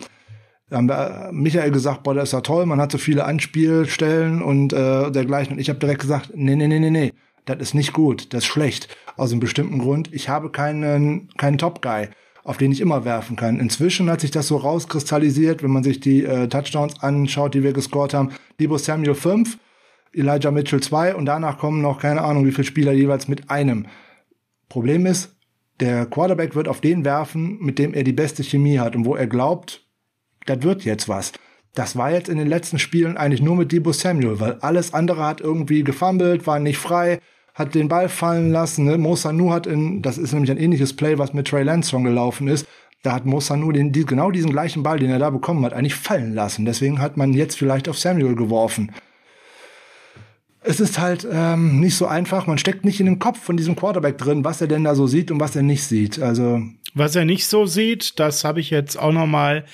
Da 0.70 0.78
haben 0.78 0.90
wir, 0.90 1.28
äh, 1.30 1.32
Michael 1.32 1.72
gesagt, 1.72 2.04
boah, 2.04 2.14
das 2.14 2.30
ist 2.30 2.34
ja 2.34 2.42
toll, 2.42 2.66
man 2.66 2.82
hat 2.82 2.92
so 2.92 2.98
viele 2.98 3.26
Anspielstellen 3.26 4.42
und 4.42 4.74
äh, 4.74 5.12
dergleichen. 5.12 5.54
Und 5.54 5.60
ich 5.60 5.70
habe 5.70 5.80
direkt 5.80 6.02
gesagt, 6.02 6.32
nee, 6.34 6.56
nee, 6.56 6.68
nee, 6.68 6.80
nee, 6.80 6.90
nee, 6.90 7.14
das 7.46 7.60
ist 7.60 7.74
nicht 7.76 7.94
gut, 7.94 8.34
das 8.34 8.44
ist 8.44 8.48
schlecht. 8.48 8.96
Aus 9.18 9.32
einem 9.32 9.40
bestimmten 9.40 9.80
Grund. 9.80 10.14
Ich 10.14 10.28
habe 10.30 10.50
keinen, 10.50 11.30
keinen 11.38 11.58
Top-Guy 11.58 12.10
auf 12.46 12.58
den 12.58 12.72
ich 12.72 12.80
immer 12.80 13.04
werfen 13.06 13.36
kann. 13.36 13.60
Inzwischen 13.60 14.10
hat 14.10 14.22
sich 14.22 14.30
das 14.30 14.48
so 14.48 14.58
rauskristallisiert, 14.58 15.64
wenn 15.64 15.72
man 15.72 15.84
sich 15.84 16.00
die 16.00 16.24
äh, 16.24 16.48
Touchdowns 16.48 17.02
anschaut, 17.02 17.56
die 17.56 17.64
wir 17.64 17.74
gescored 17.74 18.14
haben. 18.14 18.30
Debo 18.60 18.78
Samuel 18.78 19.16
5, 19.16 19.58
Elijah 20.14 20.52
Mitchell 20.52 20.80
2 20.80 21.16
und 21.16 21.26
danach 21.26 21.58
kommen 21.58 21.82
noch 21.82 22.00
keine 22.00 22.22
Ahnung 22.22 22.46
wie 22.46 22.52
viele 22.52 22.66
Spieler 22.66 22.92
jeweils 22.92 23.28
mit 23.28 23.50
einem. 23.50 23.88
Problem 24.70 25.08
ist, 25.08 25.36
der 25.80 26.06
Quarterback 26.06 26.56
wird 26.56 26.68
auf 26.68 26.82
den 26.82 27.04
werfen, 27.04 27.58
mit 27.60 27.80
dem 27.80 27.96
er 27.96 28.04
die 28.04 28.14
beste 28.14 28.44
Chemie 28.44 28.78
hat 28.78 28.96
und 28.96 29.06
wo 29.06 29.16
er 29.16 29.28
glaubt, 29.28 29.85
das 30.46 30.62
wird 30.64 30.86
jetzt 30.86 31.10
was. 31.10 31.32
Das 31.74 31.96
war 31.98 32.12
jetzt 32.12 32.30
in 32.30 32.38
den 32.38 32.48
letzten 32.48 32.80
Spielen 32.80 33.18
eigentlich 33.18 33.42
nur 33.42 33.56
mit 33.56 33.72
Debo 33.72 33.92
Samuel, 33.92 34.40
weil 34.40 34.54
alles 34.62 34.94
andere 34.94 35.26
hat 35.26 35.42
irgendwie 35.42 35.84
gefummelt, 35.84 36.48
war 36.48 36.60
nicht 36.60 36.78
frei, 36.78 37.20
hat 37.54 37.76
den 37.76 37.90
Ball 37.90 38.08
fallen 38.08 38.52
lassen. 38.52 38.86
Ne? 38.86 38.98
Mo 38.98 39.16
Sanu 39.16 39.52
hat 39.52 39.68
in, 39.68 40.02
das 40.02 40.18
ist 40.18 40.34
nämlich 40.34 40.52
ein 40.52 40.58
ähnliches 40.58 40.96
Play, 40.96 41.18
was 41.18 41.34
mit 41.34 41.48
Trey 41.48 41.64
Lance 41.64 41.96
gelaufen 42.02 42.48
ist. 42.48 42.66
Da 43.04 43.14
hat 43.14 43.26
Mo 43.26 43.40
Sanu 43.40 43.72
den, 43.72 43.92
die, 43.92 44.06
genau 44.06 44.32
diesen 44.32 44.52
gleichen 44.52 44.84
Ball, 44.84 45.00
den 45.00 45.12
er 45.12 45.20
da 45.20 45.30
bekommen 45.30 45.66
hat, 45.66 45.74
eigentlich 45.74 45.96
fallen 45.96 46.34
lassen. 46.34 46.66
Deswegen 46.66 47.02
hat 47.02 47.18
man 47.18 47.34
jetzt 47.34 47.58
vielleicht 47.58 47.90
auf 47.90 47.98
Samuel 47.98 48.36
geworfen 48.36 48.92
es 50.66 50.80
ist 50.80 51.00
halt 51.00 51.28
ähm, 51.32 51.80
nicht 51.80 51.96
so 51.96 52.08
einfach. 52.08 52.48
Man 52.48 52.58
steckt 52.58 52.86
nicht 52.86 53.00
in 53.00 53.06
den 53.06 53.20
Kopf 53.20 53.40
von 53.40 53.56
diesem 53.56 53.76
Quarterback 53.76 54.18
drin, 54.18 54.44
was 54.44 54.62
er 54.62 54.68
denn 54.68 54.84
da 54.84 54.96
so 54.96 55.08
sieht 55.08 55.32
und 55.32 55.40
was 55.40 55.56
er 55.56 55.64
nicht 55.64 55.84
sieht. 55.84 56.20
Also 56.20 56.62
was 56.94 57.16
er 57.16 57.26
nicht 57.26 57.48
so 57.48 57.66
sieht, 57.66 58.20
das 58.20 58.44
habe 58.44 58.60
ich 58.60 58.70
jetzt 58.70 58.98
auch 58.98 59.12
noch 59.12 59.28
mal. 59.28 59.66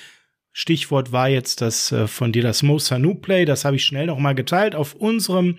Stichwort 0.52 1.12
war 1.12 1.28
jetzt 1.28 1.60
das 1.60 1.92
äh, 1.92 2.06
von 2.06 2.32
dir 2.32 2.42
das 2.42 2.62
Mo 2.62 2.78
Sanu 2.78 3.14
Play. 3.14 3.44
Das 3.44 3.64
habe 3.64 3.76
ich 3.76 3.84
schnell 3.84 4.06
noch 4.06 4.18
mal 4.18 4.34
geteilt 4.34 4.74
auf 4.74 4.94
unserem 4.94 5.58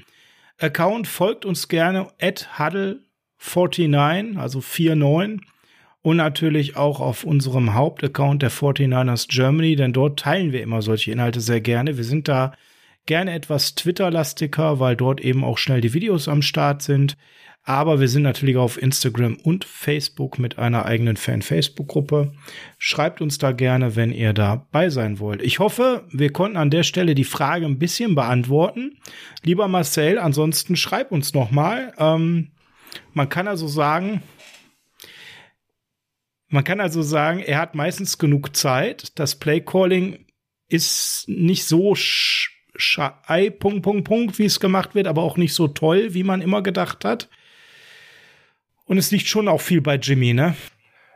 Account. 0.59 1.07
Folgt 1.07 1.45
uns 1.45 1.67
gerne 1.67 2.07
at 2.21 2.47
huddle49, 2.57 4.37
also 4.37 4.61
49 4.61 5.41
und 6.03 6.17
natürlich 6.17 6.75
auch 6.75 6.99
auf 6.99 7.23
unserem 7.23 7.73
Hauptaccount 7.73 8.41
der 8.41 8.51
49ers 8.51 9.27
Germany, 9.29 9.75
denn 9.75 9.93
dort 9.93 10.19
teilen 10.19 10.51
wir 10.51 10.61
immer 10.61 10.81
solche 10.81 11.11
Inhalte 11.11 11.39
sehr 11.41 11.61
gerne. 11.61 11.97
Wir 11.97 12.03
sind 12.03 12.27
da 12.27 12.53
gerne 13.05 13.33
etwas 13.33 13.75
Twitter-lastiger, 13.75 14.79
weil 14.79 14.95
dort 14.95 15.21
eben 15.21 15.43
auch 15.43 15.57
schnell 15.57 15.81
die 15.81 15.93
Videos 15.93 16.27
am 16.27 16.41
Start 16.41 16.81
sind. 16.81 17.17
Aber 17.65 18.01
wir 18.01 18.09
sind 18.09 18.23
natürlich 18.23 18.57
auf 18.57 18.81
Instagram 18.81 19.37
und 19.37 19.63
Facebook 19.63 20.37
mit 20.37 20.59
einer 20.59 20.85
eigenen 20.85 21.15
Fan-Facebook-Gruppe. 21.15 22.33
Schreibt 22.77 23.21
uns 23.21 23.37
da 23.37 23.53
gerne, 23.53 23.95
wenn 23.95 24.11
ihr 24.11 24.33
dabei 24.33 24.89
sein 24.89 25.17
wollt. 25.19 25.41
Ich 25.41 25.59
hoffe, 25.59 26.05
wir 26.11 26.33
konnten 26.33 26.57
an 26.57 26.69
der 26.69 26.83
Stelle 26.83 27.15
die 27.15 27.23
Frage 27.23 27.65
ein 27.65 27.79
bisschen 27.79 28.15
beantworten. 28.15 28.97
Lieber 29.43 29.69
Marcel, 29.69 30.19
ansonsten 30.19 30.75
schreib 30.75 31.11
uns 31.13 31.33
noch 31.33 31.51
mal. 31.51 31.93
Ähm, 31.97 32.51
man 33.13 33.29
kann 33.29 33.47
also 33.47 33.67
sagen, 33.67 34.21
Man 36.49 36.63
kann 36.63 36.79
also 36.79 37.01
sagen, 37.01 37.39
er 37.39 37.57
hat 37.57 37.73
meistens 37.73 38.19
genug 38.19 38.55
Zeit. 38.55 39.17
Das 39.17 39.39
Playcalling 39.39 40.27
ist 40.67 41.25
nicht 41.27 41.65
so 41.65 41.95
Ei, 43.25 43.49
Punkt, 43.49 43.81
Punkt, 43.81 44.03
Punkt, 44.07 44.37
wie 44.37 44.45
es 44.45 44.59
gemacht 44.59 44.93
wird, 44.93 45.07
aber 45.07 45.23
auch 45.23 45.37
nicht 45.37 45.55
so 45.55 45.67
toll, 45.67 46.13
wie 46.13 46.23
man 46.23 46.41
immer 46.41 46.61
gedacht 46.61 47.05
hat. 47.05 47.29
Und 48.93 48.99
es 48.99 49.09
liegt 49.09 49.25
schon 49.25 49.47
auch 49.47 49.59
viel 49.59 49.81
bei 49.81 49.95
Jimmy, 49.95 50.33
ne? 50.33 50.53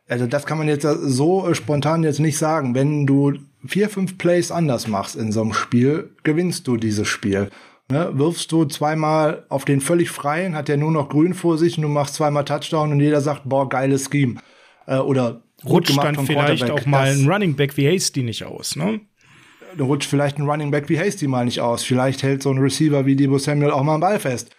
Also 0.07 0.25
das 0.25 0.47
kann 0.47 0.57
man 0.57 0.67
jetzt 0.67 0.81
so 0.81 1.47
äh, 1.47 1.53
spontan 1.53 2.03
jetzt 2.03 2.19
nicht 2.19 2.35
sagen. 2.35 2.73
Wenn 2.73 3.05
du 3.05 3.35
vier, 3.67 3.87
fünf 3.87 4.17
Plays 4.17 4.49
anders 4.49 4.87
machst 4.87 5.15
in 5.15 5.31
so 5.31 5.43
einem 5.43 5.53
Spiel, 5.53 6.09
gewinnst 6.23 6.67
du 6.67 6.77
dieses 6.77 7.07
Spiel. 7.07 7.51
Ne, 7.91 8.09
wirfst 8.13 8.51
du 8.51 8.65
zweimal 8.65 9.45
auf 9.49 9.63
den 9.63 9.79
völlig 9.79 10.09
freien, 10.09 10.55
hat 10.55 10.69
der 10.69 10.77
nur 10.77 10.89
noch 10.89 11.07
grün 11.07 11.35
vor 11.35 11.59
sich 11.59 11.77
und 11.77 11.83
du 11.83 11.87
machst 11.87 12.15
zweimal 12.15 12.45
Touchdown 12.45 12.91
und 12.91 12.99
jeder 12.99 13.21
sagt, 13.21 13.43
boah, 13.45 13.69
geiles 13.69 14.09
Scheme. 14.11 14.41
Äh, 14.87 14.97
oder 14.97 15.43
rutscht 15.63 15.95
dann 15.95 16.25
vielleicht 16.25 16.71
auch 16.71 16.87
mal 16.87 17.11
ein 17.11 17.29
Running 17.29 17.55
Back 17.55 17.77
wie 17.77 17.87
Hasty 17.87 18.23
nicht 18.23 18.43
aus, 18.43 18.75
ne? 18.75 19.01
rutscht 19.79 20.09
vielleicht 20.09 20.39
ein 20.39 20.49
Running 20.49 20.71
Back 20.71 20.89
wie 20.89 20.97
Hasty 20.97 21.27
mal 21.27 21.45
nicht 21.45 21.61
aus. 21.61 21.83
Vielleicht 21.83 22.23
hält 22.23 22.41
so 22.41 22.49
ein 22.49 22.57
Receiver 22.57 23.05
wie 23.05 23.15
Debo 23.15 23.37
Samuel 23.37 23.69
auch 23.69 23.83
mal 23.83 23.93
einen 23.93 24.01
Ball 24.01 24.19
fest. 24.19 24.49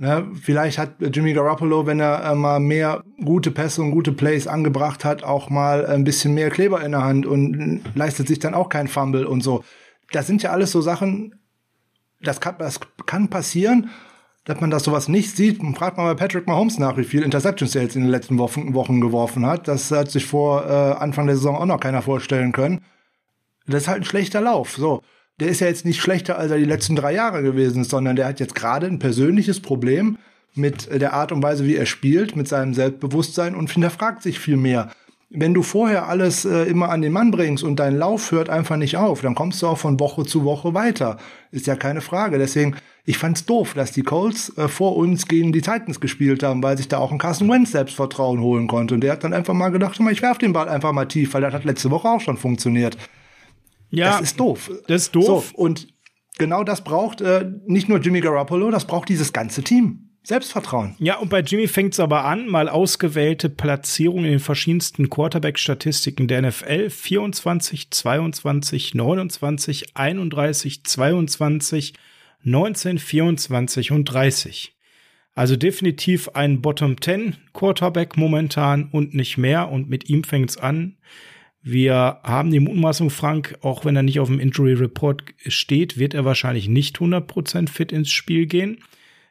Ne, 0.00 0.30
vielleicht 0.40 0.78
hat 0.78 0.94
Jimmy 1.00 1.32
Garoppolo, 1.32 1.84
wenn 1.84 1.98
er 1.98 2.22
äh, 2.22 2.34
mal 2.36 2.60
mehr 2.60 3.02
gute 3.24 3.50
Pässe 3.50 3.82
und 3.82 3.90
gute 3.90 4.12
Plays 4.12 4.46
angebracht 4.46 5.04
hat, 5.04 5.24
auch 5.24 5.50
mal 5.50 5.84
ein 5.86 6.04
bisschen 6.04 6.34
mehr 6.34 6.50
Kleber 6.50 6.84
in 6.84 6.92
der 6.92 7.02
Hand 7.02 7.26
und 7.26 7.82
leistet 7.96 8.28
sich 8.28 8.38
dann 8.38 8.54
auch 8.54 8.68
kein 8.68 8.86
Fumble 8.86 9.26
und 9.26 9.42
so. 9.42 9.64
Das 10.12 10.28
sind 10.28 10.40
ja 10.40 10.52
alles 10.52 10.70
so 10.70 10.80
Sachen, 10.80 11.34
das 12.20 12.40
kann, 12.40 12.54
das 12.60 12.78
kann 13.06 13.26
passieren, 13.26 13.90
dass 14.44 14.60
man 14.60 14.70
das 14.70 14.84
sowas 14.84 15.08
nicht 15.08 15.36
sieht. 15.36 15.60
Man 15.64 15.74
fragt 15.74 15.96
mal 15.96 16.14
bei 16.14 16.20
Patrick 16.26 16.46
Mahomes 16.46 16.78
nach, 16.78 16.96
wie 16.96 17.02
viel 17.02 17.24
Interceptions 17.24 17.74
er 17.74 17.82
jetzt 17.82 17.96
in 17.96 18.02
den 18.02 18.10
letzten 18.12 18.38
Wochen, 18.38 18.74
Wochen 18.74 19.00
geworfen 19.00 19.46
hat. 19.46 19.66
Das 19.66 19.90
hat 19.90 20.12
sich 20.12 20.26
vor 20.26 20.64
äh, 20.64 20.92
Anfang 21.02 21.26
der 21.26 21.34
Saison 21.34 21.56
auch 21.56 21.66
noch 21.66 21.80
keiner 21.80 22.02
vorstellen 22.02 22.52
können. 22.52 22.84
Das 23.66 23.82
ist 23.82 23.88
halt 23.88 24.02
ein 24.02 24.04
schlechter 24.04 24.40
Lauf. 24.40 24.76
So 24.76 25.02
der 25.40 25.48
ist 25.48 25.60
ja 25.60 25.68
jetzt 25.68 25.84
nicht 25.84 26.00
schlechter, 26.00 26.38
als 26.38 26.50
er 26.50 26.58
die 26.58 26.64
letzten 26.64 26.96
drei 26.96 27.14
Jahre 27.14 27.42
gewesen 27.42 27.82
ist, 27.82 27.90
sondern 27.90 28.16
der 28.16 28.26
hat 28.26 28.40
jetzt 28.40 28.54
gerade 28.54 28.86
ein 28.86 28.98
persönliches 28.98 29.60
Problem 29.60 30.18
mit 30.54 30.88
der 31.00 31.12
Art 31.12 31.32
und 31.32 31.42
Weise, 31.42 31.64
wie 31.64 31.76
er 31.76 31.86
spielt, 31.86 32.36
mit 32.36 32.48
seinem 32.48 32.74
Selbstbewusstsein 32.74 33.54
und 33.54 33.70
hinterfragt 33.70 34.22
sich 34.22 34.38
viel 34.40 34.56
mehr. 34.56 34.90
Wenn 35.30 35.52
du 35.52 35.62
vorher 35.62 36.08
alles 36.08 36.46
äh, 36.46 36.62
immer 36.64 36.88
an 36.88 37.02
den 37.02 37.12
Mann 37.12 37.30
bringst 37.30 37.62
und 37.62 37.78
dein 37.78 37.96
Lauf 37.96 38.32
hört 38.32 38.48
einfach 38.48 38.76
nicht 38.78 38.96
auf, 38.96 39.20
dann 39.20 39.34
kommst 39.34 39.60
du 39.60 39.66
auch 39.66 39.76
von 39.76 40.00
Woche 40.00 40.24
zu 40.24 40.42
Woche 40.42 40.72
weiter. 40.72 41.18
Ist 41.52 41.66
ja 41.66 41.76
keine 41.76 42.00
Frage. 42.00 42.38
Deswegen, 42.38 42.76
ich 43.04 43.18
fand's 43.18 43.44
doof, 43.44 43.74
dass 43.74 43.92
die 43.92 44.02
Colts 44.02 44.56
äh, 44.56 44.68
vor 44.68 44.96
uns 44.96 45.28
gegen 45.28 45.52
die 45.52 45.60
Titans 45.60 46.00
gespielt 46.00 46.42
haben, 46.42 46.62
weil 46.62 46.78
sich 46.78 46.88
da 46.88 46.96
auch 46.96 47.12
ein 47.12 47.18
Carson 47.18 47.50
Wentz 47.50 47.72
Selbstvertrauen 47.72 48.40
holen 48.40 48.68
konnte. 48.68 48.94
Und 48.94 49.02
der 49.02 49.12
hat 49.12 49.22
dann 49.22 49.34
einfach 49.34 49.52
mal 49.52 49.68
gedacht, 49.68 50.00
ich 50.10 50.22
werf 50.22 50.38
den 50.38 50.54
Ball 50.54 50.68
einfach 50.70 50.92
mal 50.92 51.04
tief, 51.04 51.34
weil 51.34 51.42
das 51.42 51.52
hat 51.52 51.64
letzte 51.64 51.90
Woche 51.90 52.08
auch 52.08 52.22
schon 52.22 52.38
funktioniert. 52.38 52.96
Ja, 53.90 54.12
das 54.12 54.20
ist 54.22 54.40
doof. 54.40 54.70
Das 54.86 55.02
ist 55.02 55.14
doof. 55.14 55.52
So, 55.54 55.62
und 55.62 55.88
genau 56.38 56.64
das 56.64 56.82
braucht 56.82 57.20
äh, 57.20 57.50
nicht 57.66 57.88
nur 57.88 57.98
Jimmy 58.00 58.20
Garoppolo, 58.20 58.70
das 58.70 58.86
braucht 58.86 59.08
dieses 59.08 59.32
ganze 59.32 59.62
Team. 59.62 60.08
Selbstvertrauen. 60.28 60.94
Ja, 60.98 61.16
und 61.16 61.30
bei 61.30 61.40
Jimmy 61.40 61.68
fängt 61.68 61.94
es 61.94 62.00
aber 62.00 62.24
an, 62.26 62.48
mal 62.48 62.68
ausgewählte 62.68 63.48
Platzierungen 63.48 64.26
in 64.26 64.32
den 64.32 64.40
verschiedensten 64.40 65.08
Quarterback-Statistiken 65.08 66.28
der 66.28 66.42
NFL. 66.42 66.90
24, 66.90 67.90
22, 67.90 68.94
29, 68.94 69.96
31, 69.96 70.84
22, 70.84 71.94
19, 72.42 72.98
24 72.98 73.90
und 73.90 74.04
30. 74.04 74.76
Also 75.34 75.56
definitiv 75.56 76.28
ein 76.34 76.60
Bottom 76.60 77.00
10 77.00 77.36
Quarterback 77.54 78.16
momentan 78.18 78.88
und 78.90 79.14
nicht 79.14 79.38
mehr. 79.38 79.70
Und 79.70 79.88
mit 79.88 80.10
ihm 80.10 80.24
fängt 80.24 80.50
es 80.50 80.56
an. 80.58 80.98
Wir 81.62 82.20
haben 82.22 82.50
die 82.50 82.60
Mutmaßung, 82.60 83.10
Frank, 83.10 83.58
auch 83.62 83.84
wenn 83.84 83.96
er 83.96 84.02
nicht 84.02 84.20
auf 84.20 84.28
dem 84.28 84.40
Injury 84.40 84.74
Report 84.74 85.22
steht, 85.46 85.98
wird 85.98 86.14
er 86.14 86.24
wahrscheinlich 86.24 86.68
nicht 86.68 86.98
100% 86.98 87.68
fit 87.68 87.92
ins 87.92 88.10
Spiel 88.10 88.46
gehen. 88.46 88.78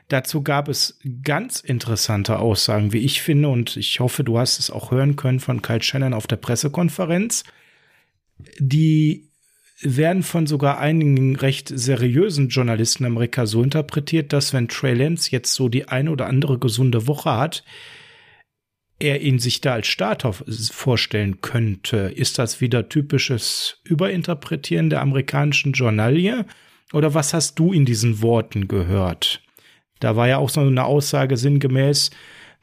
Dazu 0.10 0.42
gab 0.42 0.70
es 0.70 1.00
ganz 1.24 1.60
interessante 1.60 2.40
Aussagen, 2.40 2.94
wie 2.94 3.00
ich 3.00 3.22
finde, 3.22 3.50
und 3.50 3.76
ich 3.76 4.00
hoffe, 4.00 4.24
du 4.24 4.38
hast 4.38 4.60
es 4.60 4.72
auch 4.72 4.92
hören 4.92 5.16
können 5.16 5.40
von 5.40 5.62
Kyle 5.62 5.82
Shannon 5.82 6.14
auf 6.14 6.28
der 6.28 6.38
Pressekonferenz. 6.38 7.44
Die 8.60 9.30
werden 9.82 10.24
von 10.24 10.48
sogar 10.48 10.80
einigen 10.80 11.36
recht 11.36 11.70
seriösen 11.74 12.50
Journalisten 12.50 13.04
in 13.04 13.12
Amerika 13.12 13.46
so 13.46 13.62
interpretiert, 13.62 14.34
dass 14.34 14.54
wenn 14.54 14.68
Trey 14.68 14.94
Lance 14.94 15.30
jetzt 15.32 15.54
so 15.54 15.70
die 15.70 15.88
eine 15.88 16.12
oder 16.12 16.28
andere 16.28 16.58
gesunde 16.58 17.06
Woche 17.06 17.32
hat, 17.32 17.64
er 19.00 19.22
ihn 19.22 19.40
sich 19.40 19.62
da 19.62 19.74
als 19.74 19.88
Starter 19.88 20.34
vorstellen 20.34 21.42
könnte. 21.42 22.12
Ist 22.16 22.40
das 22.40 22.62
wieder 22.62 22.90
typisches 22.90 23.80
Überinterpretieren 23.84 24.90
der 24.90 25.02
amerikanischen 25.02 25.74
Journalie? 25.74 26.46
Oder 26.94 27.14
was 27.14 27.34
hast 27.34 27.60
du 27.60 27.74
in 27.74 27.86
diesen 27.86 28.22
Worten 28.22 28.68
gehört? 28.68 29.42
Da 30.00 30.16
war 30.16 30.28
ja 30.28 30.38
auch 30.38 30.50
so 30.50 30.62
eine 30.62 30.86
Aussage 30.86 31.38
sinngemäß, 31.38 32.12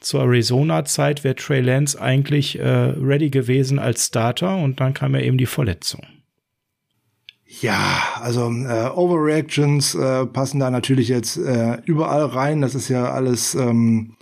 zur 0.04 0.20
Arizona-Zeit 0.22 1.24
wäre 1.24 1.34
Trey 1.34 1.62
Lance 1.62 2.00
eigentlich 2.00 2.58
äh, 2.58 2.68
ready 2.68 3.30
gewesen 3.30 3.78
als 3.78 4.06
Starter 4.06 4.56
und 4.58 4.78
dann 4.78 4.92
kam 4.92 5.14
ja 5.14 5.22
eben 5.22 5.38
die 5.38 5.46
Verletzung. 5.46 6.02
Ja, 7.60 8.02
also 8.20 8.50
äh, 8.50 8.90
Overreactions 8.94 9.94
äh, 9.94 10.26
passen 10.26 10.60
da 10.60 10.70
natürlich 10.70 11.08
jetzt 11.08 11.38
äh, 11.38 11.78
überall 11.84 12.26
rein. 12.26 12.60
Das 12.60 12.74
ist 12.74 12.88
ja 12.88 13.12
alles 13.12 13.54
ähm, 13.54 14.16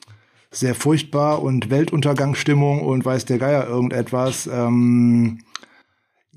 sehr 0.53 0.75
furchtbar 0.75 1.43
und 1.43 1.71
Weltuntergangsstimmung 1.71 2.83
und 2.83 3.05
weiß 3.05 3.25
der 3.25 3.39
Geier 3.39 3.67
irgendetwas. 3.67 4.47
Ähm, 4.47 5.39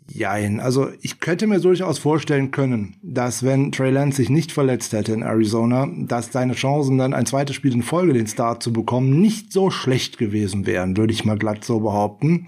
Jein, 0.07 0.59
also 0.59 0.89
ich 1.01 1.19
könnte 1.19 1.47
mir 1.47 1.59
durchaus 1.59 1.97
vorstellen 1.97 2.51
können, 2.51 2.95
dass 3.01 3.43
wenn 3.43 3.71
Trey 3.71 3.89
Lance 3.89 4.17
sich 4.17 4.29
nicht 4.29 4.51
verletzt 4.51 4.93
hätte 4.93 5.13
in 5.13 5.23
Arizona, 5.23 5.89
dass 5.97 6.31
seine 6.31 6.53
Chancen 6.53 6.99
dann 6.99 7.15
ein 7.15 7.25
zweites 7.25 7.55
Spiel 7.55 7.73
in 7.73 7.81
Folge 7.81 8.13
den 8.13 8.27
Start 8.27 8.61
zu 8.61 8.71
bekommen 8.71 9.19
nicht 9.19 9.51
so 9.51 9.71
schlecht 9.71 10.19
gewesen 10.19 10.67
wären, 10.67 10.95
würde 10.95 11.11
ich 11.11 11.25
mal 11.25 11.39
glatt 11.39 11.65
so 11.65 11.79
behaupten. 11.79 12.47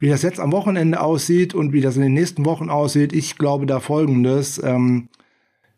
Wie 0.00 0.08
das 0.08 0.22
jetzt 0.22 0.40
am 0.40 0.50
Wochenende 0.50 1.00
aussieht 1.00 1.54
und 1.54 1.72
wie 1.72 1.80
das 1.80 1.94
in 1.94 2.02
den 2.02 2.14
nächsten 2.14 2.44
Wochen 2.44 2.70
aussieht, 2.70 3.12
ich 3.12 3.38
glaube 3.38 3.66
da 3.66 3.78
folgendes. 3.78 4.60
Ähm, 4.60 5.08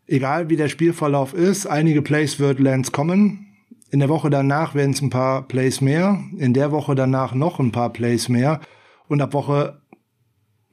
egal 0.07 0.49
wie 0.49 0.57
der 0.57 0.67
Spielverlauf 0.67 1.35
ist, 1.35 1.67
einige 1.67 2.01
Plays 2.01 2.39
wird 2.39 2.59
Lance 2.59 2.91
kommen. 2.91 3.54
In 3.91 3.99
der 3.99 4.09
Woche 4.09 4.29
danach 4.29 4.75
werden 4.75 4.91
es 4.91 5.01
ein 5.01 5.09
paar 5.09 5.47
Plays 5.47 5.81
mehr. 5.81 6.19
In 6.37 6.53
der 6.53 6.71
Woche 6.71 6.95
danach 6.95 7.33
noch 7.33 7.59
ein 7.59 7.71
paar 7.71 7.91
Plays 7.91 8.29
mehr. 8.29 8.59
Und 9.07 9.21
ab 9.21 9.33
Woche, 9.33 9.81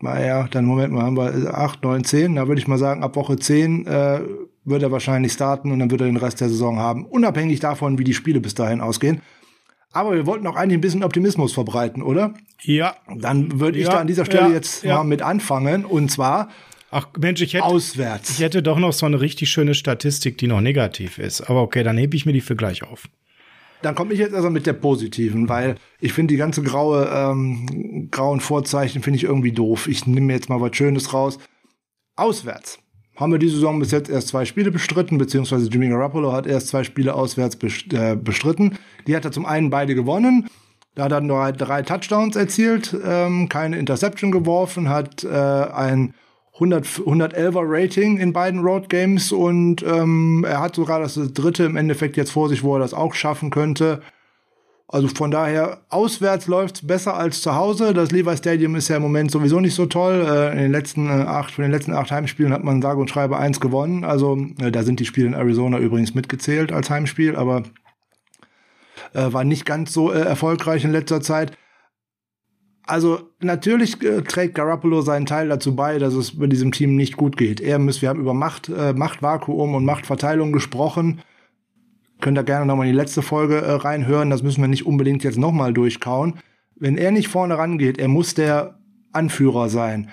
naja, 0.01 0.49
dann 0.51 0.65
Moment 0.65 0.93
mal, 0.93 1.05
haben 1.05 1.17
wir 1.17 1.57
8, 1.57 1.83
9, 1.83 2.05
10. 2.05 2.35
Da 2.37 2.49
würde 2.49 2.61
ich 2.61 2.69
mal 2.69 2.79
sagen, 2.79 3.03
ab 3.03 3.17
Woche 3.17 3.37
10 3.37 3.87
äh, 3.87 4.21
wird 4.65 4.83
er 4.83 4.91
wahrscheinlich 4.91 5.33
starten 5.33 5.71
und 5.71 5.79
dann 5.79 5.91
wird 5.91 6.01
er 6.01 6.07
den 6.07 6.17
Rest 6.17 6.41
der 6.41 6.49
Saison 6.49 6.79
haben. 6.79 7.05
Unabhängig 7.05 7.61
davon, 7.61 7.99
wie 7.99 8.05
die 8.05 8.15
Spiele 8.15 8.41
bis 8.41 8.55
dahin 8.55 8.81
ausgehen. 8.81 9.21
Aber 9.93 10.15
wir 10.15 10.27
wollten 10.27 10.47
auch 10.47 10.57
eigentlich 10.57 10.79
ein 10.79 10.81
bisschen 10.81 11.05
Optimismus 11.05 11.53
verbreiten, 11.53 12.03
oder? 12.03 12.33
Ja. 12.63 12.97
Dann 13.15 13.61
würde 13.61 13.79
ich 13.79 13.85
ja, 13.85 13.93
da 13.93 14.01
an 14.01 14.07
dieser 14.07 14.25
Stelle 14.25 14.49
ja, 14.49 14.55
jetzt 14.55 14.85
ja. 14.85 14.97
mal 14.97 15.05
mit 15.05 15.21
anfangen. 15.21 15.85
Und 15.85 16.11
zwar 16.11 16.49
Ach 16.95 17.09
Mensch, 17.19 17.41
ich 17.41 17.55
hätte, 17.55 17.65
auswärts. 17.65 18.31
Ich 18.31 18.41
hätte 18.41 18.63
doch 18.63 18.79
noch 18.79 18.93
so 18.93 19.07
eine 19.07 19.19
richtig 19.19 19.49
schöne 19.49 19.75
Statistik, 19.75 20.37
die 20.37 20.47
noch 20.47 20.61
negativ 20.61 21.19
ist. 21.19 21.41
Aber 21.41 21.63
okay, 21.63 21.83
dann 21.83 21.97
hebe 21.97 22.15
ich 22.15 22.27
mir 22.27 22.35
die 22.35 22.43
für 22.43 22.55
gleich 22.55 22.83
auf. 22.83 23.09
Dann 23.81 23.95
komme 23.95 24.13
ich 24.13 24.21
jetzt 24.21 24.35
also 24.35 24.51
mit 24.51 24.67
der 24.67 24.75
positiven, 24.75 25.49
weil 25.49 25.77
ich 26.01 26.13
finde 26.13 26.35
die 26.35 26.39
ganze 26.39 26.63
graue, 26.63 27.11
ähm, 27.13 28.09
grauen 28.11 28.41
Vorzeichen 28.41 29.03
finde 29.03 29.17
ich 29.17 29.25
irgendwie 29.25 29.53
doof. 29.53 29.89
Ich 29.89 30.07
nehme 30.07 30.27
mir 30.27 30.35
jetzt 30.35 30.51
mal 30.51 30.61
was 30.61 30.77
Schönes 30.77 31.15
raus. 31.15 31.39
Auswärts 32.15 32.79
haben 33.17 33.33
wir 33.33 33.39
diese 33.39 33.55
Saison 33.55 33.79
bis 33.79 33.91
jetzt 33.91 34.11
erst 34.11 34.29
zwei 34.29 34.45
Spiele 34.45 34.71
bestritten, 34.71 35.17
beziehungsweise 35.17 35.71
Jimmy 35.71 35.89
Garoppolo 35.89 36.33
hat 36.33 36.47
erst 36.47 36.69
zwei 36.69 36.85
Spiele 36.85 37.15
auswärts 37.15 37.57
äh, 37.93 38.17
bestritten. 38.17 38.79
Die 39.07 39.17
hat 39.17 39.25
er 39.25 39.33
zum 39.33 39.47
einen 39.47 39.71
beide 39.71 39.95
gewonnen. 39.95 40.47
Da 40.95 41.05
hat 41.05 41.13
er 41.13 41.23
nur 41.23 41.53
drei 41.53 41.81
Touchdowns 41.81 42.37
erzielt, 42.37 42.95
ähm, 43.03 43.49
keine 43.49 43.79
Interception 43.79 44.31
geworfen, 44.31 44.91
hat 44.91 45.25
äh, 45.25 45.29
ein 45.29 46.13
100, 46.55 46.85
111er 46.87 47.63
Rating 47.65 48.19
in 48.19 48.33
beiden 48.33 48.61
Road 48.61 48.89
Games 48.89 49.33
und 49.33 49.83
ähm, 49.83 50.45
er 50.47 50.61
hat 50.61 50.75
sogar 50.75 51.01
das 51.01 51.15
dritte 51.33 51.65
im 51.65 51.77
Endeffekt 51.77 52.17
jetzt 52.17 52.33
vor 52.33 52.49
sich, 52.49 52.63
wo 52.63 52.77
er 52.77 52.81
das 52.81 52.93
auch 52.93 53.15
schaffen 53.15 53.51
könnte. 53.51 54.03
Also 54.93 55.09
von 55.09 55.31
daher, 55.31 55.81
auswärts 55.89 56.49
läuft's 56.49 56.87
besser 56.87 57.15
als 57.15 57.41
zu 57.41 57.55
Hause. 57.55 57.95
Das 57.95 58.11
Levi 58.11 58.37
Stadium 58.37 58.75
ist 58.75 58.89
ja 58.89 58.97
im 58.97 59.03
Moment 59.03 59.31
sowieso 59.31 59.59
nicht 59.59 59.75
so 59.75 59.87
toll. 59.87 60.27
Äh, 60.29 60.53
in 60.53 60.59
den 60.59 60.73
letzten 60.73 61.09
äh, 61.09 61.25
acht, 61.25 61.53
von 61.53 61.63
den 61.63 61.73
letzten 61.73 61.95
acht 61.95 62.11
Heimspielen 62.11 62.53
hat 62.53 62.63
man 62.63 62.83
sage 62.83 63.01
und 63.01 63.09
schreibe 63.09 63.39
eins 63.39 63.59
gewonnen. 63.59 64.05
Also 64.05 64.37
äh, 64.61 64.71
da 64.71 64.83
sind 64.83 65.01
die 65.01 65.07
Spiele 65.07 65.29
in 65.29 65.35
Arizona 65.35 65.79
übrigens 65.79 66.15
mitgezählt 66.15 66.73
als 66.73 66.91
Heimspiel, 66.91 67.37
aber 67.37 67.63
äh, 69.15 69.33
war 69.33 69.45
nicht 69.45 69.65
ganz 69.65 69.95
so 69.95 70.13
äh, 70.13 70.21
erfolgreich 70.21 70.85
in 70.85 70.93
letzter 70.93 71.23
Zeit. 71.23 71.53
Also 72.93 73.21
natürlich 73.41 74.03
äh, 74.03 74.21
trägt 74.21 74.55
Garoppolo 74.55 75.01
seinen 75.01 75.25
Teil 75.25 75.49
dazu 75.49 75.75
bei, 75.75 75.99
dass 75.99 76.13
es 76.13 76.39
bei 76.39 76.47
diesem 76.47 76.73
Team 76.73 76.95
nicht 76.95 77.17
gut 77.17 77.39
geht. 77.39 77.59
Er 77.59 77.79
muss, 77.79 78.03
wir 78.03 78.11
haben 78.11 78.21
über 78.21 78.35
Macht, 78.35 78.69
äh, 78.69 78.93
Machtvakuum 78.93 79.75
und 79.75 79.87
Machtverteilung 79.87 80.53
gesprochen. 80.53 81.23
Könnt 82.21 82.37
ihr 82.37 82.45
gerne 82.45 82.67
nochmal 82.67 82.87
in 82.87 82.93
die 82.93 82.99
letzte 82.99 83.23
Folge 83.23 83.63
äh, 83.63 83.73
reinhören. 83.73 84.29
Das 84.29 84.43
müssen 84.43 84.61
wir 84.61 84.69
nicht 84.69 84.85
unbedingt 84.85 85.25
jetzt 85.25 85.39
nochmal 85.39 85.73
durchkauen. 85.73 86.35
wenn 86.77 86.99
er 86.99 87.13
nicht 87.13 87.29
vorne 87.29 87.57
rangeht, 87.57 87.97
er 87.97 88.09
muss 88.09 88.35
der 88.35 88.79
Anführer 89.13 89.71
sein, 89.71 90.11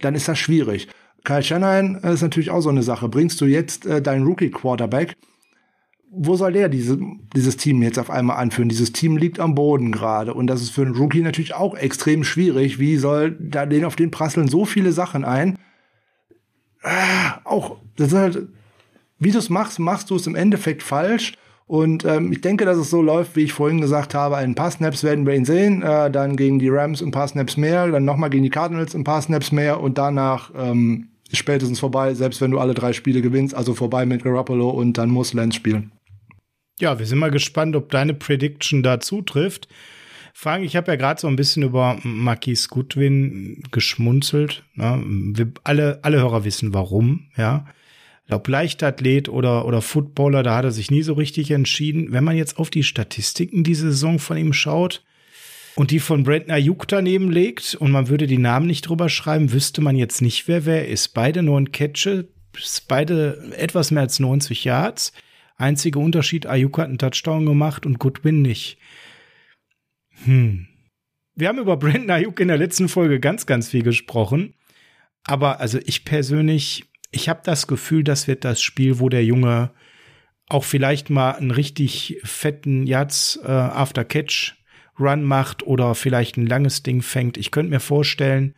dann 0.00 0.14
ist 0.14 0.28
das 0.28 0.38
schwierig. 0.38 0.88
Kyle 1.24 1.42
Shanahan 1.42 1.94
ist 2.02 2.20
natürlich 2.20 2.50
auch 2.50 2.60
so 2.60 2.68
eine 2.68 2.82
Sache. 2.82 3.08
Bringst 3.08 3.40
du 3.40 3.46
jetzt 3.46 3.86
äh, 3.86 4.02
deinen 4.02 4.26
Rookie-Quarterback, 4.26 5.14
wo 6.16 6.36
soll 6.36 6.52
der 6.52 6.68
diese, 6.68 6.98
dieses 7.34 7.56
Team 7.56 7.82
jetzt 7.82 7.98
auf 7.98 8.10
einmal 8.10 8.36
anführen? 8.36 8.68
Dieses 8.68 8.92
Team 8.92 9.16
liegt 9.16 9.40
am 9.40 9.54
Boden 9.54 9.92
gerade 9.92 10.34
und 10.34 10.46
das 10.46 10.62
ist 10.62 10.70
für 10.70 10.82
einen 10.82 10.94
Rookie 10.94 11.22
natürlich 11.22 11.54
auch 11.54 11.74
extrem 11.74 12.24
schwierig. 12.24 12.78
Wie 12.78 12.96
soll 12.96 13.36
da 13.40 13.66
den 13.66 13.84
auf 13.84 13.96
den 13.96 14.10
prasseln 14.10 14.48
so 14.48 14.64
viele 14.64 14.92
Sachen 14.92 15.24
ein? 15.24 15.58
Ah, 16.82 17.40
auch, 17.44 17.78
das 17.96 18.08
ist 18.08 18.18
halt, 18.18 18.48
wie 19.18 19.30
du 19.30 19.38
es 19.38 19.50
machst, 19.50 19.78
machst 19.78 20.10
du 20.10 20.16
es 20.16 20.26
im 20.26 20.34
Endeffekt 20.34 20.82
falsch. 20.82 21.34
Und 21.66 22.04
ähm, 22.04 22.30
ich 22.30 22.42
denke, 22.42 22.66
dass 22.66 22.76
es 22.76 22.90
so 22.90 23.00
läuft, 23.00 23.36
wie 23.36 23.44
ich 23.44 23.54
vorhin 23.54 23.80
gesagt 23.80 24.14
habe. 24.14 24.36
Ein 24.36 24.54
paar 24.54 24.70
Snaps 24.70 25.02
werden 25.02 25.26
wir 25.26 25.34
ihn 25.34 25.46
sehen, 25.46 25.82
äh, 25.82 26.10
dann 26.10 26.36
gegen 26.36 26.58
die 26.58 26.68
Rams 26.68 27.00
ein 27.00 27.10
paar 27.10 27.26
Snaps 27.26 27.56
mehr, 27.56 27.88
dann 27.88 28.04
nochmal 28.04 28.28
gegen 28.28 28.42
die 28.42 28.50
Cardinals 28.50 28.94
ein 28.94 29.04
paar 29.04 29.22
Snaps 29.22 29.50
mehr 29.50 29.80
und 29.80 29.96
danach 29.96 30.50
ähm, 30.54 31.08
ist 31.30 31.38
spätestens 31.38 31.80
vorbei, 31.80 32.12
selbst 32.12 32.42
wenn 32.42 32.50
du 32.50 32.58
alle 32.58 32.74
drei 32.74 32.92
Spiele 32.92 33.22
gewinnst, 33.22 33.54
also 33.54 33.74
vorbei 33.74 34.04
mit 34.04 34.24
Garoppolo 34.24 34.68
und 34.68 34.98
dann 34.98 35.08
muss 35.08 35.32
Lance 35.32 35.56
spielen. 35.56 35.90
Ja, 36.80 36.98
wir 36.98 37.06
sind 37.06 37.18
mal 37.18 37.30
gespannt, 37.30 37.76
ob 37.76 37.90
deine 37.90 38.14
Prediction 38.14 38.82
da 38.82 39.00
zutrifft. 39.00 39.68
Frank, 40.32 40.64
ich 40.64 40.74
habe 40.74 40.90
ja 40.90 40.96
gerade 40.96 41.20
so 41.20 41.28
ein 41.28 41.36
bisschen 41.36 41.62
über 41.62 41.98
Marquis 42.02 42.68
Goodwin 42.68 43.62
geschmunzelt. 43.70 44.64
Ne? 44.74 45.02
Wir 45.06 45.52
alle, 45.62 46.00
alle 46.02 46.18
Hörer 46.18 46.44
wissen 46.44 46.74
warum, 46.74 47.28
ja 47.36 47.66
ob 48.30 48.48
Leichtathlet 48.48 49.28
oder, 49.28 49.66
oder 49.66 49.82
Footballer, 49.82 50.42
da 50.42 50.56
hat 50.56 50.64
er 50.64 50.70
sich 50.70 50.90
nie 50.90 51.02
so 51.02 51.12
richtig 51.12 51.50
entschieden. 51.50 52.12
Wenn 52.12 52.24
man 52.24 52.36
jetzt 52.36 52.58
auf 52.58 52.70
die 52.70 52.82
Statistiken 52.82 53.64
diese 53.64 53.90
Saison 53.90 54.18
von 54.18 54.36
ihm 54.36 54.52
schaut 54.52 55.04
und 55.76 55.90
die 55.90 56.00
von 56.00 56.24
Brandon 56.24 56.52
Ayuk 56.52 56.88
daneben 56.88 57.30
legt 57.30 57.74
und 57.74 57.90
man 57.90 58.08
würde 58.08 58.26
die 58.26 58.38
Namen 58.38 58.66
nicht 58.66 58.88
drüber 58.88 59.08
schreiben, 59.08 59.52
wüsste 59.52 59.82
man 59.82 59.96
jetzt 59.96 60.22
nicht, 60.22 60.48
wer 60.48 60.64
wer 60.64 60.88
ist. 60.88 61.08
Beide 61.08 61.42
neun 61.42 61.70
Catches, 61.72 62.24
beide 62.88 63.52
etwas 63.56 63.90
mehr 63.90 64.02
als 64.02 64.20
90 64.20 64.64
Yards. 64.64 65.12
Einziger 65.56 66.00
Unterschied, 66.00 66.46
Ayuk 66.46 66.78
hat 66.78 66.88
einen 66.88 66.98
Touchdown 66.98 67.46
gemacht 67.46 67.86
und 67.86 67.98
Goodwin 67.98 68.42
nicht. 68.42 68.78
Hm. 70.24 70.66
Wir 71.34 71.48
haben 71.48 71.58
über 71.58 71.76
Brandon 71.76 72.10
Ayuk 72.10 72.38
in 72.40 72.48
der 72.48 72.58
letzten 72.58 72.88
Folge 72.88 73.20
ganz, 73.20 73.46
ganz 73.46 73.70
viel 73.70 73.82
gesprochen. 73.82 74.54
Aber 75.24 75.60
also 75.60 75.78
ich 75.84 76.04
persönlich 76.04 76.84
ich 77.14 77.28
habe 77.28 77.40
das 77.44 77.66
Gefühl, 77.66 78.04
das 78.04 78.28
wird 78.28 78.44
das 78.44 78.60
Spiel, 78.60 78.98
wo 78.98 79.08
der 79.08 79.24
Junge 79.24 79.70
auch 80.48 80.64
vielleicht 80.64 81.10
mal 81.10 81.32
einen 81.32 81.52
richtig 81.52 82.20
fetten 82.24 82.86
Yards 82.86 83.38
äh, 83.42 83.48
After 83.50 84.04
Catch 84.04 84.54
Run 84.98 85.22
macht 85.22 85.62
oder 85.64 85.94
vielleicht 85.94 86.36
ein 86.36 86.46
langes 86.46 86.82
Ding 86.82 87.02
fängt. 87.02 87.36
Ich 87.36 87.50
könnte 87.50 87.70
mir 87.70 87.80
vorstellen, 87.80 88.54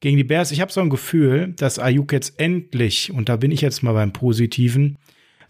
gegen 0.00 0.16
die 0.16 0.24
Bears, 0.24 0.50
ich 0.50 0.60
habe 0.60 0.72
so 0.72 0.80
ein 0.80 0.90
Gefühl, 0.90 1.54
dass 1.56 1.78
Ayuk 1.78 2.12
jetzt 2.12 2.38
endlich, 2.38 3.12
und 3.12 3.28
da 3.28 3.36
bin 3.36 3.50
ich 3.50 3.60
jetzt 3.60 3.82
mal 3.82 3.92
beim 3.92 4.12
Positiven, 4.12 4.98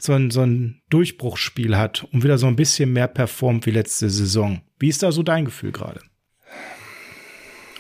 so 0.04 0.12
ein, 0.12 0.30
so 0.30 0.42
ein 0.42 0.82
Durchbruchsspiel 0.90 1.76
hat 1.76 2.04
und 2.12 2.24
wieder 2.24 2.38
so 2.38 2.46
ein 2.46 2.56
bisschen 2.56 2.92
mehr 2.92 3.08
performt 3.08 3.66
wie 3.66 3.70
letzte 3.70 4.10
Saison. 4.10 4.60
Wie 4.78 4.88
ist 4.88 5.02
da 5.02 5.12
so 5.12 5.22
dein 5.22 5.44
Gefühl 5.44 5.72
gerade? 5.72 6.00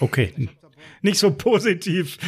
Okay, 0.00 0.32
nicht 1.02 1.18
so 1.18 1.32
positiv. 1.32 2.18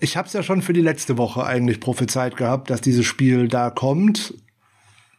ich 0.00 0.16
habe 0.16 0.26
es 0.26 0.34
ja 0.34 0.42
schon 0.42 0.62
für 0.62 0.72
die 0.72 0.80
letzte 0.80 1.18
Woche 1.18 1.44
eigentlich 1.44 1.80
prophezeit 1.80 2.36
gehabt, 2.36 2.70
dass 2.70 2.80
dieses 2.80 3.06
Spiel 3.06 3.48
da 3.48 3.70
kommt. 3.70 4.34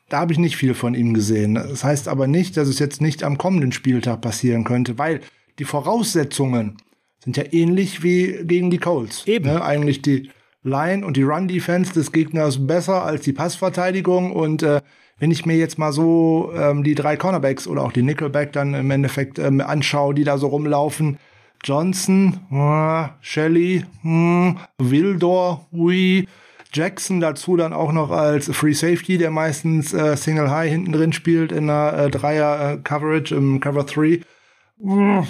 Da 0.09 0.19
habe 0.19 0.32
ich 0.32 0.39
nicht 0.39 0.55
viel 0.55 0.76
von 0.76 0.93
ihm 0.93 1.13
gesehen. 1.15 1.55
Das 1.55 1.84
heißt 1.84 2.07
aber 2.07 2.28
nicht, 2.28 2.57
dass 2.57 2.67
es 2.67 2.78
jetzt 2.78 3.01
nicht 3.01 3.23
am 3.23 3.39
kommenden 3.39 3.71
Spieltag 3.71 4.21
passieren 4.21 4.63
könnte, 4.63 4.99
weil 4.99 5.21
die 5.57 5.65
Voraussetzungen 5.65 6.78
sind 7.23 7.38
ja 7.38 7.43
ähnlich 7.51 8.03
wie 8.03 8.43
gegen 8.43 8.69
die 8.69 8.78
Colts. 8.78 9.26
Eben. 9.26 9.45
Ne? 9.45 9.63
Eigentlich 9.63 10.03
die 10.03 10.30
Line 10.66 11.05
und 11.05 11.16
die 11.16 11.24
Run-Defense 11.24 11.93
des 11.93 12.11
Gegners 12.11 12.68
besser 12.68 13.03
als 13.03 13.22
die 13.22 13.34
Passverteidigung. 13.34 14.32
Und 14.32 14.63
äh, 14.63 14.82
wenn 15.20 15.32
ich 15.32 15.45
mir 15.45 15.55
jetzt 15.55 15.78
mal 15.78 15.93
so 15.93 16.51
ähm, 16.55 16.84
die 16.84 16.95
drei 16.95 17.16
Cornerbacks 17.16 17.68
oder 17.68 17.84
auch 17.84 17.93
die 17.93 18.01
Nickelback 18.01 18.51
dann 18.51 18.74
im 18.74 18.91
Endeffekt 18.91 19.39
ähm, 19.39 19.61
anschaue, 19.61 20.13
die 20.13 20.24
da 20.24 20.38
so 20.38 20.47
rumlaufen, 20.47 21.18
Johnson, 21.63 22.39
äh, 22.51 23.07
Shelley, 23.22 23.86
hm, 24.01 24.57
Wildor, 24.78 25.68
ui, 25.72 26.28
Jackson 26.74 27.22
dazu 27.22 27.55
dann 27.55 27.72
auch 27.72 27.93
noch 27.93 28.11
als 28.11 28.49
Free 28.53 28.74
Safety, 28.74 29.18
der 29.18 29.32
meistens 29.32 29.93
äh, 29.93 30.18
Single 30.18 30.49
High 30.49 30.70
hinten 30.70 30.91
drin 30.91 31.13
spielt 31.13 31.51
in 31.51 31.70
einer 31.70 31.97
äh, 31.97 32.09
Dreier 32.09 32.80
äh, 32.84 33.34
im 33.34 33.59
Cover 33.61 33.84
3. 33.86 34.22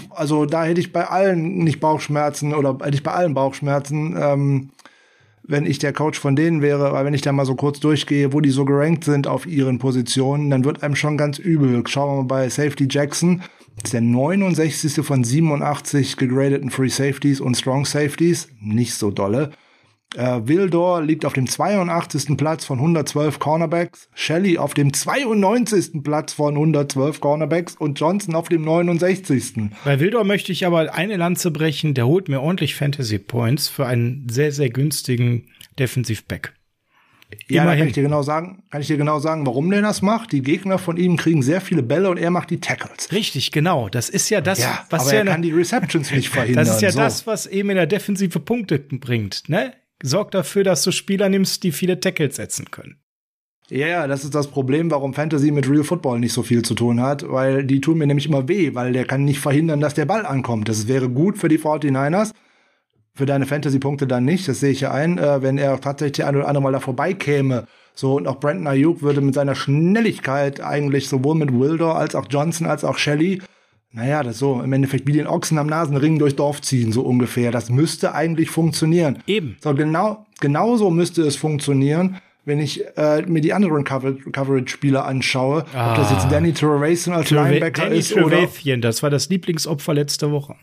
Also 0.09 0.47
da 0.47 0.63
hätte 0.63 0.81
ich 0.81 0.91
bei 0.91 1.05
allen 1.05 1.59
nicht 1.59 1.79
Bauchschmerzen 1.79 2.55
oder 2.55 2.77
hätte 2.81 2.95
ich 2.95 3.03
bei 3.03 3.11
allen 3.11 3.35
Bauchschmerzen, 3.35 4.17
ähm, 4.19 4.71
wenn 5.47 5.65
ich 5.65 5.79
der 5.79 5.93
Coach 5.93 6.19
von 6.19 6.35
denen 6.35 6.61
wäre, 6.61 6.93
weil 6.93 7.05
wenn 7.05 7.13
ich 7.13 7.21
da 7.21 7.31
mal 7.31 7.45
so 7.45 7.55
kurz 7.55 7.79
durchgehe, 7.79 8.33
wo 8.33 8.41
die 8.41 8.49
so 8.49 8.65
gerankt 8.65 9.03
sind 9.03 9.27
auf 9.27 9.45
ihren 9.45 9.79
Positionen, 9.79 10.49
dann 10.49 10.65
wird 10.65 10.83
einem 10.83 10.95
schon 10.95 11.17
ganz 11.17 11.39
übel. 11.39 11.83
Schauen 11.87 12.09
wir 12.09 12.23
mal 12.23 12.27
bei 12.27 12.49
Safety 12.49 12.87
Jackson 12.89 13.41
ist 13.83 13.93
der 13.93 14.01
69. 14.01 15.05
von 15.05 15.23
87 15.23 16.17
gegradeten 16.17 16.69
Free 16.69 16.87
Safeties 16.87 17.41
und 17.41 17.55
Strong 17.55 17.85
Safeties. 17.85 18.47
Nicht 18.59 18.93
so 18.93 19.11
dolle. 19.11 19.51
Äh, 20.15 20.47
Wildor 20.47 21.01
liegt 21.01 21.25
auf 21.25 21.33
dem 21.33 21.47
82. 21.47 22.37
Platz 22.37 22.65
von 22.65 22.79
112 22.79 23.39
Cornerbacks, 23.39 24.09
Shelley 24.13 24.57
auf 24.57 24.73
dem 24.73 24.93
92. 24.93 26.03
Platz 26.03 26.33
von 26.33 26.55
112 26.55 27.19
Cornerbacks 27.19 27.75
und 27.75 27.99
Johnson 27.99 28.35
auf 28.35 28.49
dem 28.49 28.63
69. 28.63 29.71
Bei 29.83 29.99
Wildor 29.99 30.23
möchte 30.23 30.51
ich 30.51 30.65
aber 30.65 30.93
eine 30.93 31.17
Lanze 31.17 31.51
brechen, 31.51 31.93
der 31.93 32.07
holt 32.07 32.29
mir 32.29 32.41
ordentlich 32.41 32.75
Fantasy 32.75 33.19
Points 33.19 33.67
für 33.67 33.85
einen 33.85 34.27
sehr, 34.29 34.51
sehr 34.51 34.69
günstigen 34.69 35.47
Defensivback. 35.77 36.53
Ja, 37.47 37.63
Immerhin. 37.63 37.79
kann 37.79 37.87
ich 37.89 37.93
dir 37.93 38.03
genau 38.03 38.21
sagen, 38.21 38.63
kann 38.69 38.81
ich 38.81 38.87
dir 38.87 38.97
genau 38.97 39.19
sagen, 39.19 39.45
warum 39.45 39.69
der 39.69 39.81
das 39.81 40.01
macht. 40.01 40.31
Die 40.31 40.41
Gegner 40.41 40.77
von 40.77 40.95
ihm 40.95 41.17
kriegen 41.17 41.41
sehr 41.41 41.59
viele 41.59 41.83
Bälle 41.83 42.09
und 42.09 42.17
er 42.17 42.29
macht 42.29 42.49
die 42.49 42.59
Tackles. 42.59 43.11
Richtig, 43.11 43.51
genau. 43.51 43.89
Das 43.89 44.09
ist 44.09 44.29
ja 44.29 44.41
das, 44.41 44.59
ja, 44.59 44.85
was 44.89 45.03
aber 45.03 45.13
ja 45.13 45.19
er 45.19 45.25
kann 45.25 45.41
die 45.41 45.51
Receptions 45.51 46.11
nicht 46.11 46.29
verhindern. 46.29 46.65
Das 46.65 46.75
ist 46.75 46.81
ja 46.81 46.91
so. 46.91 46.99
das, 46.99 47.27
was 47.27 47.47
eben 47.47 47.71
in 47.71 47.75
der 47.75 47.87
Defensive 47.87 48.39
Punkte 48.39 48.79
bringt. 48.79 49.49
Ne? 49.49 49.73
Sorgt 50.03 50.33
dafür, 50.33 50.63
dass 50.63 50.83
du 50.83 50.91
Spieler 50.91 51.29
nimmst, 51.29 51.63
die 51.63 51.71
viele 51.71 51.99
Tackles 51.99 52.35
setzen 52.35 52.71
können. 52.71 52.99
Ja, 53.69 53.87
ja, 53.87 54.07
das 54.07 54.23
ist 54.23 54.35
das 54.35 54.47
Problem, 54.47 54.91
warum 54.91 55.15
Fantasy 55.15 55.49
mit 55.49 55.67
Real 55.67 55.83
Football 55.83 56.19
nicht 56.19 56.33
so 56.33 56.43
viel 56.43 56.61
zu 56.61 56.75
tun 56.75 57.01
hat, 57.01 57.27
weil 57.27 57.63
die 57.63 57.81
tun 57.81 57.97
mir 57.97 58.05
nämlich 58.05 58.27
immer 58.27 58.47
weh, 58.47 58.75
weil 58.75 58.93
der 58.93 59.05
kann 59.05 59.25
nicht 59.25 59.39
verhindern, 59.39 59.79
dass 59.79 59.95
der 59.95 60.05
Ball 60.05 60.25
ankommt. 60.25 60.69
Das 60.69 60.87
wäre 60.87 61.09
gut 61.09 61.39
für 61.39 61.47
die 61.47 61.57
49ers, 61.57 62.31
für 63.15 63.25
deine 63.25 63.47
Fantasy-Punkte 63.47 64.05
dann 64.05 64.23
nicht. 64.23 64.47
Das 64.47 64.59
sehe 64.59 64.69
ich 64.69 64.81
ja 64.81 64.91
ein, 64.91 65.17
äh, 65.17 65.41
wenn 65.41 65.57
er 65.57 65.81
tatsächlich 65.81 66.27
ein 66.27 66.35
oder 66.35 66.47
andere 66.47 66.61
Mal 66.61 66.73
da 66.73 66.79
vorbeikäme. 66.79 67.65
So, 67.95 68.15
und 68.17 68.27
auch 68.27 68.39
Brandon 68.39 68.67
Ayuk 68.67 69.01
würde 69.01 69.21
mit 69.21 69.33
seiner 69.33 69.55
Schnelligkeit 69.55 70.61
eigentlich 70.61 71.07
sowohl 71.07 71.33
mit 71.33 71.51
Wilder 71.51 71.95
als 71.95 72.13
auch 72.13 72.27
Johnson 72.29 72.67
als 72.67 72.83
auch 72.83 72.99
Shelley, 72.99 73.41
naja, 73.95 74.23
das 74.23 74.39
so 74.39 74.61
im 74.61 74.73
Endeffekt 74.73 75.07
wie 75.07 75.13
den 75.13 75.25
Ochsen 75.25 75.57
am 75.57 75.67
Nasenring 75.67 76.19
durchs 76.19 76.35
Dorf 76.35 76.61
ziehen, 76.61 76.91
so 76.91 77.01
ungefähr. 77.01 77.51
Das 77.51 77.69
müsste 77.69 78.13
eigentlich 78.13 78.49
funktionieren. 78.49 79.19
Eben. 79.25 79.55
So, 79.63 79.73
genau, 79.73 80.25
genauso 80.41 80.91
müsste 80.91 81.21
es 81.21 81.37
funktionieren, 81.37 82.17
wenn 82.43 82.59
ich 82.59 82.85
äh, 82.97 83.21
mir 83.21 83.39
die 83.39 83.53
anderen 83.53 83.85
Coverage-Spieler 83.85 85.05
anschaue. 85.05 85.63
Ah. 85.73 85.91
Ob 85.91 85.97
das 85.97 86.11
jetzt. 86.11 86.29
Danny 86.29 86.51
Trevathan 86.51 87.13
als 87.13 87.29
Treve 87.29 87.43
Linebacker 87.43 87.83
Danny 87.83 87.99
ist 87.99 88.11
Trevathan, 88.11 88.81
das 88.81 89.01
war 89.01 89.09
das 89.09 89.29
Lieblingsopfer 89.29 89.93
letzte 89.93 90.29
Woche. 90.29 90.55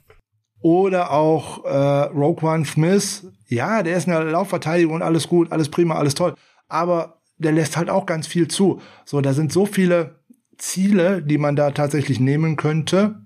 Oder 0.60 1.10
auch 1.10 1.64
äh, 1.64 1.68
Roquan 2.14 2.66
Smith. 2.66 3.26
Ja, 3.48 3.82
der 3.82 3.96
ist 3.96 4.06
in 4.06 4.12
der 4.12 4.24
Laufverteidigung 4.24 4.94
und 4.96 5.02
alles 5.02 5.26
gut, 5.26 5.50
alles 5.52 5.70
prima, 5.70 5.94
alles 5.94 6.14
toll. 6.14 6.34
Aber 6.68 7.22
der 7.38 7.52
lässt 7.52 7.78
halt 7.78 7.88
auch 7.88 8.04
ganz 8.04 8.26
viel 8.26 8.46
zu. 8.46 8.80
So, 9.06 9.22
da 9.22 9.32
sind 9.32 9.52
so 9.52 9.64
viele 9.64 10.21
Ziele, 10.58 11.22
die 11.22 11.38
man 11.38 11.56
da 11.56 11.70
tatsächlich 11.70 12.20
nehmen 12.20 12.56
könnte. 12.56 13.24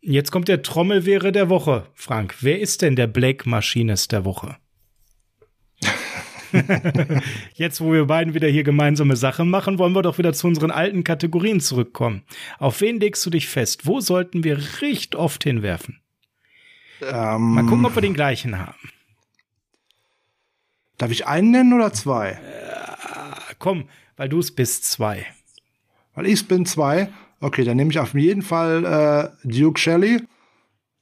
Jetzt 0.00 0.30
kommt 0.30 0.48
der 0.48 0.62
Trommelwehre 0.62 1.32
der 1.32 1.48
Woche, 1.50 1.86
Frank. 1.94 2.36
Wer 2.40 2.60
ist 2.60 2.82
denn 2.82 2.96
der 2.96 3.06
Blake 3.06 3.48
Maschinist 3.48 4.12
der 4.12 4.24
Woche? 4.24 4.56
Jetzt, 7.54 7.80
wo 7.80 7.92
wir 7.92 8.06
beiden 8.06 8.34
wieder 8.34 8.48
hier 8.48 8.64
gemeinsame 8.64 9.16
Sachen 9.16 9.50
machen, 9.50 9.78
wollen 9.78 9.94
wir 9.94 10.02
doch 10.02 10.18
wieder 10.18 10.32
zu 10.32 10.46
unseren 10.46 10.70
alten 10.70 11.04
Kategorien 11.04 11.60
zurückkommen. 11.60 12.22
Auf 12.58 12.80
wen 12.80 12.98
legst 12.98 13.24
du 13.24 13.30
dich 13.30 13.48
fest? 13.48 13.86
Wo 13.86 14.00
sollten 14.00 14.42
wir 14.42 14.58
recht 14.80 15.14
oft 15.14 15.44
hinwerfen? 15.44 16.00
Ähm, 17.02 17.54
Mal 17.54 17.66
gucken, 17.66 17.86
ob 17.86 17.94
wir 17.94 18.02
den 18.02 18.14
gleichen 18.14 18.58
haben. 18.58 18.90
Darf 20.98 21.10
ich 21.10 21.26
einen 21.26 21.50
nennen 21.50 21.72
oder 21.72 21.92
zwei? 21.92 22.32
Äh, 22.32 23.54
komm, 23.58 23.88
weil 24.16 24.28
du 24.28 24.38
es 24.38 24.54
bist, 24.54 24.84
zwei. 24.84 25.26
Weil 26.14 26.26
ich 26.26 26.46
bin, 26.48 26.66
zwei. 26.66 27.08
Okay, 27.40 27.64
dann 27.64 27.76
nehme 27.76 27.90
ich 27.90 27.98
auf 27.98 28.14
jeden 28.14 28.42
Fall 28.42 29.32
äh, 29.44 29.48
Duke 29.48 29.78
Shelley. 29.78 30.20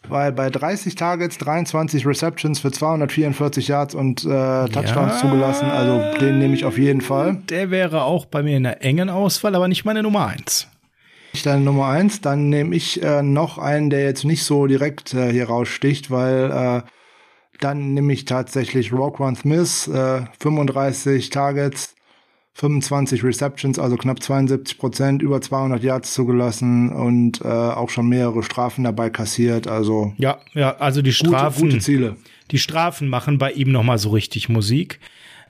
Weil 0.06 0.32
bei 0.32 0.48
30 0.48 0.94
Targets, 0.94 1.38
23 1.38 2.06
Receptions 2.06 2.60
für 2.60 2.70
244 2.70 3.68
Yards 3.68 3.94
und 3.94 4.24
äh, 4.24 4.28
Touchdowns 4.28 5.14
ja, 5.14 5.18
zugelassen. 5.20 5.68
Also 5.68 6.18
den 6.20 6.38
nehme 6.38 6.54
ich 6.54 6.64
auf 6.64 6.78
jeden 6.78 7.00
Fall. 7.00 7.42
Der 7.50 7.70
wäre 7.70 8.04
auch 8.04 8.24
bei 8.24 8.42
mir 8.42 8.56
in 8.56 8.64
einer 8.64 8.80
engen 8.80 9.10
Auswahl, 9.10 9.54
aber 9.54 9.66
nicht 9.66 9.84
meine 9.84 10.02
Nummer 10.02 10.26
eins. 10.26 10.68
Ich 11.32 11.42
dann 11.42 11.64
Nummer 11.64 11.88
eins, 11.88 12.20
dann 12.20 12.48
nehme 12.48 12.74
ich 12.74 13.02
äh, 13.02 13.22
noch 13.22 13.58
einen, 13.58 13.90
der 13.90 14.04
jetzt 14.04 14.24
nicht 14.24 14.44
so 14.44 14.66
direkt 14.66 15.14
äh, 15.14 15.30
hier 15.30 15.48
raussticht, 15.48 16.10
weil 16.10 16.50
äh, 16.50 16.88
dann 17.60 17.92
nehme 17.94 18.12
ich 18.12 18.24
tatsächlich 18.24 18.92
Roquan 18.92 19.36
Smith, 19.36 19.88
äh, 19.88 20.22
35 20.40 21.30
Targets, 21.30 21.94
25 22.58 23.22
Receptions, 23.22 23.78
also 23.78 23.96
knapp 23.96 24.20
72 24.20 24.78
Prozent, 24.78 25.22
über 25.22 25.40
200 25.40 25.82
Yards 25.82 26.12
zugelassen 26.12 26.90
und 26.90 27.40
äh, 27.40 27.44
auch 27.44 27.88
schon 27.88 28.08
mehrere 28.08 28.42
Strafen 28.42 28.82
dabei 28.82 29.10
kassiert. 29.10 29.68
Also 29.68 30.12
ja, 30.18 30.38
ja, 30.54 30.76
also 30.76 31.00
die 31.00 31.12
Strafen, 31.12 31.60
gute, 31.60 31.74
gute 31.74 31.84
Ziele. 31.84 32.16
Die 32.50 32.58
Strafen 32.58 33.08
machen 33.08 33.38
bei 33.38 33.52
ihm 33.52 33.70
noch 33.70 33.84
mal 33.84 33.98
so 33.98 34.10
richtig 34.10 34.48
Musik. 34.48 34.98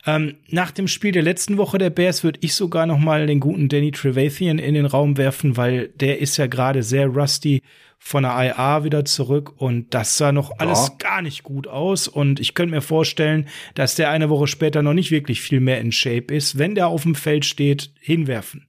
Ähm, 0.07 0.35
nach 0.51 0.71
dem 0.71 0.87
Spiel 0.87 1.13
der 1.13 1.23
letzten 1.23 1.57
Woche 1.57 1.79
der 1.79 1.91
Bears 1.91 2.25
würde 2.25 2.41
ich 2.43 2.55
sogar 2.55 2.87
noch 2.87 2.99
mal 2.99 3.27
den 3.27 3.41
guten 3.41 3.71
Danny 3.71 3.91
Trevathan 3.91 4.59
in 4.59 4.75
den 4.75 4.87
Raum 4.87 5.17
werfen, 5.17 5.57
weil 5.57 5.89
der 5.89 6.19
ist 6.21 6.37
ja 6.37 6.47
gerade 6.47 6.83
sehr 6.83 7.07
rusty 7.07 7.63
von 7.99 8.23
der 8.23 8.33
IA 8.33 8.85
wieder 8.85 9.05
zurück 9.05 9.61
und 9.61 9.93
das 9.93 10.17
sah 10.17 10.33
noch 10.33 10.59
alles 10.59 10.89
ja. 10.89 10.95
gar 10.99 11.23
nicht 11.23 11.43
gut 11.43 11.67
aus 11.67 12.09
und 12.09 12.41
ich 12.41 12.55
könnte 12.55 12.75
mir 12.75 12.81
vorstellen, 12.81 13.49
dass 13.75 13.97
der 13.97 14.11
eine 14.11 14.31
Woche 14.31 14.47
später 14.47 14.83
noch 14.83 14.95
nicht 14.95 15.11
wirklich 15.11 15.41
viel 15.41 15.61
mehr 15.61 15.81
in 15.81 15.93
Shape 15.93 16.35
ist, 16.35 16.59
wenn 16.59 16.75
der 16.75 16.89
auf 16.89 17.03
dem 17.03 17.15
Feld 17.15 17.45
steht, 17.45 17.93
hinwerfen. 18.01 18.69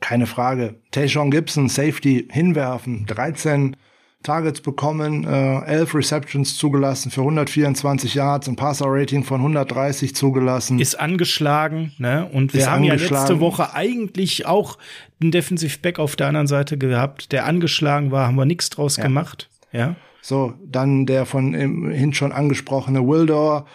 Keine 0.00 0.26
Frage. 0.26 0.80
Tayshawn 0.90 1.30
Gibson, 1.30 1.68
Safety, 1.68 2.28
hinwerfen, 2.30 3.06
13 3.06 3.76
Targets 4.22 4.60
bekommen, 4.60 5.24
äh, 5.24 5.60
11 5.66 5.94
Receptions 5.94 6.56
zugelassen 6.56 7.10
für 7.10 7.20
124 7.20 8.14
Yards, 8.14 8.48
ein 8.48 8.56
Passer-Rating 8.56 9.22
von 9.22 9.40
130 9.40 10.14
zugelassen. 10.16 10.78
Ist 10.80 10.98
angeschlagen, 10.98 11.92
ne? 11.98 12.28
Und 12.32 12.52
wir 12.52 12.70
haben 12.70 12.84
ja 12.84 12.94
letzte 12.94 13.40
Woche 13.40 13.74
eigentlich 13.74 14.46
auch 14.46 14.78
einen 15.20 15.30
Defensive 15.30 15.78
Back 15.78 15.98
auf 15.98 16.16
der 16.16 16.28
anderen 16.28 16.46
Seite 16.48 16.76
gehabt, 16.76 17.30
der 17.32 17.46
angeschlagen 17.46 18.10
war, 18.10 18.26
haben 18.26 18.36
wir 18.36 18.46
nichts 18.46 18.70
draus 18.70 18.96
ja. 18.96 19.04
gemacht. 19.04 19.48
Ja. 19.70 19.94
So, 20.22 20.54
dann 20.64 21.06
der 21.06 21.24
von 21.24 21.54
hin 21.54 22.12
schon 22.12 22.32
angesprochene 22.32 23.06
Wildor, 23.06 23.66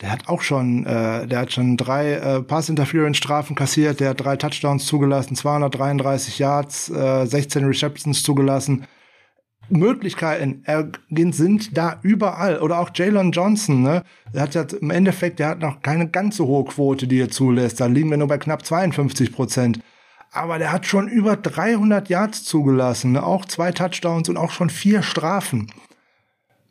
der 0.00 0.12
hat 0.12 0.28
auch 0.28 0.42
schon, 0.42 0.86
äh, 0.86 1.26
der 1.26 1.40
hat 1.40 1.52
schon 1.52 1.76
drei 1.76 2.12
äh, 2.12 2.42
Pass-Interference-Strafen 2.42 3.56
kassiert, 3.56 4.00
der 4.00 4.10
hat 4.10 4.24
drei 4.24 4.36
Touchdowns 4.36 4.86
zugelassen, 4.86 5.34
233 5.34 6.38
Yards, 6.38 6.90
äh, 6.90 7.26
16 7.26 7.64
Receptions 7.64 8.22
zugelassen. 8.22 8.86
Möglichkeiten 9.68 10.62
sind 11.32 11.76
da 11.76 11.98
überall. 12.02 12.58
Oder 12.58 12.78
auch 12.78 12.90
Jalen 12.94 13.32
Johnson, 13.32 13.82
ne? 13.82 14.02
Der 14.32 14.42
hat 14.42 14.54
ja 14.54 14.64
im 14.80 14.90
Endeffekt, 14.90 15.38
der 15.38 15.48
hat 15.48 15.60
noch 15.60 15.82
keine 15.82 16.08
ganz 16.08 16.36
so 16.36 16.46
hohe 16.46 16.64
Quote, 16.64 17.06
die 17.06 17.20
er 17.20 17.30
zulässt. 17.30 17.80
Da 17.80 17.86
liegen 17.86 18.10
wir 18.10 18.16
nur 18.16 18.28
bei 18.28 18.38
knapp 18.38 18.64
52 18.64 19.32
Prozent. 19.32 19.80
Aber 20.32 20.58
der 20.58 20.72
hat 20.72 20.84
schon 20.86 21.08
über 21.08 21.36
300 21.36 22.08
Yards 22.08 22.42
zugelassen, 22.42 23.12
ne? 23.12 23.22
auch 23.22 23.44
zwei 23.44 23.70
Touchdowns 23.70 24.28
und 24.28 24.36
auch 24.36 24.50
schon 24.50 24.68
vier 24.68 25.02
Strafen. 25.02 25.70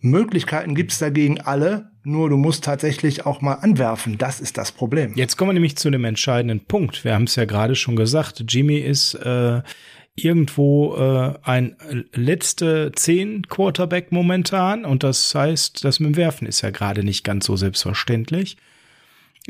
Möglichkeiten 0.02 0.76
gibt's 0.76 1.00
dagegen 1.00 1.40
alle, 1.40 1.90
nur 2.04 2.30
du 2.30 2.36
musst 2.36 2.66
tatsächlich 2.66 3.26
auch 3.26 3.40
mal 3.40 3.54
anwerfen. 3.54 4.18
Das 4.18 4.42
ist 4.42 4.58
das 4.58 4.74
Problem. 4.74 5.14
Jetzt 5.16 5.38
kommen 5.38 5.52
wir 5.52 5.54
nämlich 5.54 5.78
zu 5.78 5.90
dem 5.90 6.04
entscheidenden 6.04 6.60
Punkt. 6.66 7.06
Wir 7.06 7.14
haben 7.14 7.24
es 7.24 7.38
ja 7.38 7.46
gerade 7.46 7.76
schon 7.76 7.96
gesagt. 7.96 8.44
Jimmy 8.50 8.80
ist 8.80 9.14
äh, 9.14 9.62
irgendwo 10.16 10.96
äh, 10.96 11.34
ein 11.42 11.76
letzte 12.14 12.92
zehn 12.94 13.48
Quarterback 13.48 14.12
momentan 14.12 14.86
und 14.86 15.04
das 15.04 15.34
heißt, 15.34 15.84
das 15.84 16.00
mit 16.00 16.12
dem 16.12 16.18
Werfen 16.18 16.48
ist 16.48 16.62
ja 16.62 16.70
gerade 16.70 17.04
nicht 17.04 17.24
ganz 17.24 17.46
so 17.46 17.56
selbstverständlich. 17.56 18.58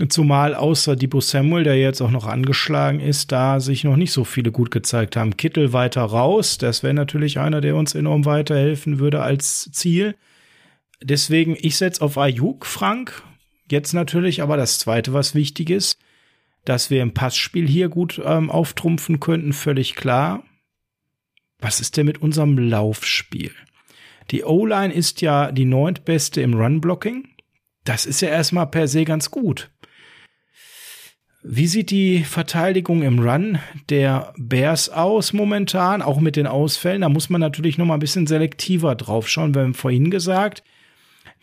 Zumal 0.09 0.55
außer 0.55 0.95
Debo 0.95 1.21
Samuel, 1.21 1.65
der 1.65 1.77
jetzt 1.77 2.01
auch 2.01 2.09
noch 2.09 2.25
angeschlagen 2.25 2.99
ist, 2.99 3.31
da 3.31 3.59
sich 3.59 3.83
noch 3.83 3.95
nicht 3.95 4.11
so 4.11 4.23
viele 4.23 4.51
gut 4.51 4.71
gezeigt 4.71 5.15
haben. 5.15 5.37
Kittel 5.37 5.71
weiter 5.71 6.01
raus, 6.01 6.57
das 6.57 6.81
wäre 6.81 6.95
natürlich 6.95 7.37
einer, 7.37 7.61
der 7.61 7.75
uns 7.75 7.93
enorm 7.93 8.25
weiterhelfen 8.25 8.97
würde 8.97 9.21
als 9.21 9.69
Ziel. 9.71 10.15
Deswegen, 11.03 11.55
ich 11.59 11.77
setze 11.77 12.01
auf 12.01 12.17
Ayuk, 12.17 12.65
Frank. 12.65 13.21
Jetzt 13.69 13.93
natürlich 13.93 14.41
aber 14.41 14.57
das 14.57 14.79
Zweite, 14.79 15.13
was 15.13 15.35
wichtig 15.35 15.69
ist, 15.69 15.99
dass 16.65 16.89
wir 16.89 17.03
im 17.03 17.13
Passspiel 17.13 17.67
hier 17.67 17.89
gut 17.89 18.19
ähm, 18.25 18.49
auftrumpfen 18.49 19.19
könnten, 19.19 19.53
völlig 19.53 19.93
klar 19.93 20.43
was 21.63 21.79
ist 21.79 21.97
denn 21.97 22.05
mit 22.05 22.21
unserem 22.21 22.57
Laufspiel? 22.57 23.51
Die 24.31 24.43
O-Line 24.43 24.93
ist 24.93 25.21
ja 25.21 25.51
die 25.51 25.65
neuntbeste 25.65 26.41
im 26.41 26.53
Run-Blocking. 26.53 27.27
Das 27.83 28.05
ist 28.05 28.21
ja 28.21 28.29
erstmal 28.29 28.67
per 28.67 28.87
se 28.87 29.05
ganz 29.05 29.31
gut. 29.31 29.71
Wie 31.45 31.67
sieht 31.67 31.91
die 31.91 32.23
Verteidigung 32.23 33.03
im 33.03 33.19
Run 33.19 33.59
der 33.89 34.33
Bears 34.37 34.89
aus 34.89 35.33
momentan, 35.33 36.01
auch 36.01 36.21
mit 36.21 36.37
den 36.37 36.47
Ausfällen? 36.47 37.01
Da 37.01 37.09
muss 37.09 37.29
man 37.29 37.41
natürlich 37.41 37.77
noch 37.77 37.85
mal 37.85 37.95
ein 37.95 37.99
bisschen 37.99 38.27
selektiver 38.27 38.95
drauf 38.95 39.27
schauen. 39.27 39.53
Wir 39.53 39.63
haben 39.63 39.73
vorhin 39.73 40.09
gesagt, 40.09 40.63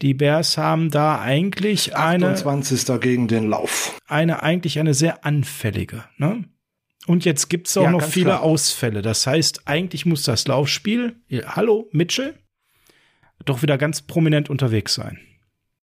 die 0.00 0.14
Bears 0.14 0.56
haben 0.56 0.90
da 0.90 1.20
eigentlich 1.20 1.96
eine 1.96 2.28
28. 2.28 3.00
gegen 3.00 3.28
den 3.28 3.50
Lauf. 3.50 3.98
Eine 4.06 4.42
eigentlich 4.42 4.78
eine 4.78 4.94
sehr 4.94 5.26
anfällige, 5.26 6.04
ne? 6.16 6.44
Und 7.10 7.24
jetzt 7.24 7.50
gibt 7.50 7.66
es 7.66 7.76
auch 7.76 7.82
ja, 7.82 7.90
noch 7.90 8.04
viele 8.04 8.26
klar. 8.26 8.42
Ausfälle. 8.44 9.02
Das 9.02 9.26
heißt, 9.26 9.62
eigentlich 9.64 10.06
muss 10.06 10.22
das 10.22 10.46
Laufspiel, 10.46 11.16
hallo 11.44 11.88
Mitchell, 11.90 12.34
doch 13.44 13.62
wieder 13.62 13.78
ganz 13.78 14.02
prominent 14.02 14.48
unterwegs 14.48 14.94
sein. 14.94 15.18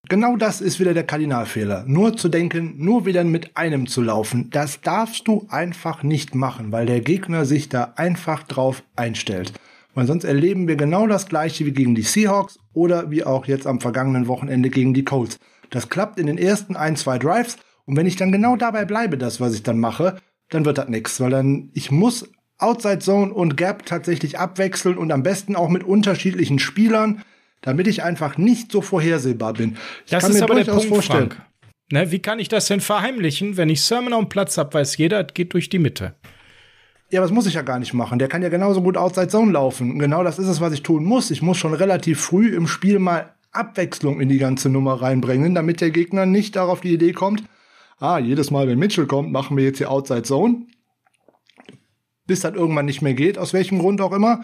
Genau 0.08 0.38
das 0.38 0.62
ist 0.62 0.80
wieder 0.80 0.94
der 0.94 1.04
Kardinalfehler. 1.04 1.84
Nur 1.86 2.16
zu 2.16 2.30
denken, 2.30 2.76
nur 2.78 3.06
wieder 3.06 3.26
mit 3.26 3.58
einem 3.58 3.88
zu 3.88 4.02
laufen, 4.02 4.50
das 4.52 4.80
darfst 4.80 5.28
du 5.28 5.46
einfach 5.50 6.02
nicht 6.02 6.34
machen, 6.34 6.72
weil 6.72 6.86
der 6.86 7.02
Gegner 7.02 7.44
sich 7.44 7.68
da 7.68 7.92
einfach 7.98 8.44
drauf 8.44 8.84
einstellt. 8.96 9.52
Weil 9.96 10.08
sonst 10.08 10.24
erleben 10.24 10.70
wir 10.70 10.78
genau 10.78 11.08
das 11.08 11.28
gleiche 11.28 11.66
wie 11.66 11.74
gegen 11.74 11.94
die 11.94 12.04
Seahawks 12.04 12.58
oder 12.72 13.12
wie 13.12 13.26
auch 13.26 13.48
jetzt 13.48 13.68
am 13.68 13.82
vergangenen 13.82 14.28
Wochenende 14.28 14.70
gegen 14.70 14.94
die 14.94 15.04
Colts. 15.04 15.40
Das 15.72 15.90
klappt 15.90 16.20
in 16.20 16.28
den 16.28 16.38
ersten 16.38 16.78
ein, 16.78 16.96
zwei 16.96 17.18
Drives 17.18 17.58
und 17.84 17.98
wenn 17.98 18.08
ich 18.08 18.16
dann 18.16 18.32
genau 18.32 18.56
dabei 18.56 18.86
bleibe, 18.86 19.18
das, 19.18 19.42
was 19.42 19.54
ich 19.54 19.64
dann 19.64 19.78
mache, 19.78 20.22
dann 20.50 20.66
wird 20.66 20.78
das 20.78 20.88
nichts, 20.90 21.20
weil 21.20 21.32
dann 21.32 21.70
ich 21.74 21.92
muss 21.92 22.30
Outside 22.60 23.00
Zone 23.00 23.34
und 23.34 23.56
Gap 23.56 23.86
tatsächlich 23.86 24.40
abwechseln 24.40 24.98
und 24.98 25.12
am 25.12 25.24
besten 25.24 25.56
auch 25.56 25.70
mit 25.70 25.84
unterschiedlichen 25.84 26.60
Spielern, 26.60 27.22
damit 27.62 27.88
ich 27.88 28.04
einfach 28.04 28.38
nicht 28.38 28.72
so 28.72 28.82
vorhersehbar 28.82 29.54
bin. 29.54 29.78
Ich 30.06 30.12
das 30.12 30.24
kann 30.24 30.32
ist 30.32 30.38
mir 30.38 30.44
aber 30.44 30.56
durchaus 30.56 30.66
der 30.66 30.74
Punkt, 30.74 30.88
vorstellen. 30.88 31.32
Frank. 31.32 31.46
Ne, 31.92 32.12
wie 32.12 32.20
kann 32.20 32.40
ich 32.40 32.50
das 32.50 32.68
denn 32.68 32.82
verheimlichen, 32.82 33.56
wenn 33.58 33.70
ich 33.70 33.82
Sermon 33.82 34.14
auf 34.14 34.26
dem 34.26 34.30
Platz 34.30 34.58
habe, 34.58 34.74
weiß 34.74 34.98
jeder, 34.98 35.24
geht 35.24 35.54
durch 35.54 35.70
die 35.70 35.80
Mitte. 35.80 36.16
Ja, 37.10 37.22
was 37.22 37.32
muss 37.32 37.48
ich 37.48 37.54
ja 37.54 37.62
gar 37.62 37.80
nicht 37.80 37.94
machen. 37.94 38.20
Der 38.20 38.28
kann 38.28 38.42
ja 38.42 38.50
genauso 38.50 38.82
gut 38.82 38.98
Outside 38.98 39.30
Zone 39.30 39.54
laufen. 39.54 39.98
Genau 39.98 40.24
das 40.24 40.40
ist 40.40 40.48
es, 40.48 40.60
was 40.60 40.74
ich 40.74 40.84
tun 40.84 41.06
muss. 41.06 41.32
Ich 41.32 41.42
muss 41.42 41.58
schon 41.58 41.74
relativ 41.74 42.20
früh 42.20 42.54
im 42.54 42.68
Spiel 42.68 43.00
mal 43.00 43.34
Abwechslung 43.54 44.20
in 44.20 44.28
die 44.28 44.40
ganze 44.40 44.70
Nummer 44.70 45.02
reinbringen, 45.02 45.56
damit 45.56 45.80
der 45.80 45.92
Gegner 45.92 46.26
nicht 46.26 46.58
darauf 46.58 46.82
die 46.82 46.94
Idee 46.94 47.14
kommt, 47.14 47.44
ah, 48.00 48.20
jedes 48.20 48.52
Mal, 48.52 48.68
wenn 48.68 48.80
Mitchell 48.80 49.08
kommt, 49.08 49.32
machen 49.32 49.58
wir 49.58 49.64
jetzt 49.64 49.78
hier 49.78 49.92
Outside 49.92 50.24
Zone. 50.24 50.68
Bis 52.26 52.42
das 52.42 52.56
irgendwann 52.56 52.86
nicht 52.86 53.02
mehr 53.02 53.14
geht, 53.14 53.38
aus 53.38 53.54
welchem 53.54 53.80
Grund 53.80 54.02
auch 54.02 54.12
immer. 54.12 54.44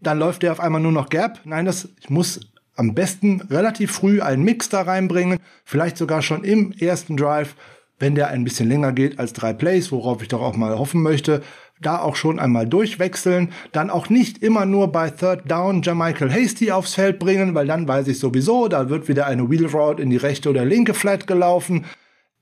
Dann 0.00 0.18
läuft 0.18 0.42
der 0.42 0.52
auf 0.52 0.60
einmal 0.60 0.80
nur 0.80 0.92
noch 0.92 1.08
Gap. 1.08 1.40
Nein, 1.44 1.64
das, 1.64 1.88
ich 2.00 2.10
muss 2.10 2.40
am 2.76 2.94
besten 2.94 3.40
relativ 3.50 3.90
früh 3.90 4.20
einen 4.20 4.44
Mix 4.44 4.68
da 4.68 4.82
reinbringen. 4.82 5.40
Vielleicht 5.64 5.96
sogar 5.96 6.22
schon 6.22 6.44
im 6.44 6.72
ersten 6.72 7.16
Drive, 7.16 7.56
wenn 7.98 8.14
der 8.14 8.28
ein 8.28 8.44
bisschen 8.44 8.68
länger 8.68 8.92
geht 8.92 9.18
als 9.18 9.32
drei 9.32 9.52
Plays, 9.52 9.90
worauf 9.90 10.22
ich 10.22 10.28
doch 10.28 10.40
auch 10.40 10.56
mal 10.56 10.78
hoffen 10.78 11.02
möchte, 11.02 11.42
da 11.80 12.00
auch 12.00 12.14
schon 12.14 12.38
einmal 12.38 12.66
durchwechseln, 12.66 13.52
dann 13.72 13.90
auch 13.90 14.08
nicht 14.08 14.42
immer 14.42 14.64
nur 14.64 14.92
bei 14.92 15.10
Third 15.10 15.50
Down 15.50 15.82
Jamichael 15.82 16.30
Hasty 16.30 16.70
aufs 16.70 16.94
Feld 16.94 17.18
bringen, 17.18 17.54
weil 17.54 17.66
dann 17.66 17.88
weiß 17.88 18.08
ich 18.08 18.18
sowieso, 18.18 18.68
da 18.68 18.88
wird 18.90 19.08
wieder 19.08 19.26
eine 19.26 19.50
Wheel 19.50 19.66
Route 19.66 20.02
in 20.02 20.10
die 20.10 20.16
rechte 20.16 20.50
oder 20.50 20.64
linke 20.64 20.94
Flat 20.94 21.26
gelaufen. 21.26 21.84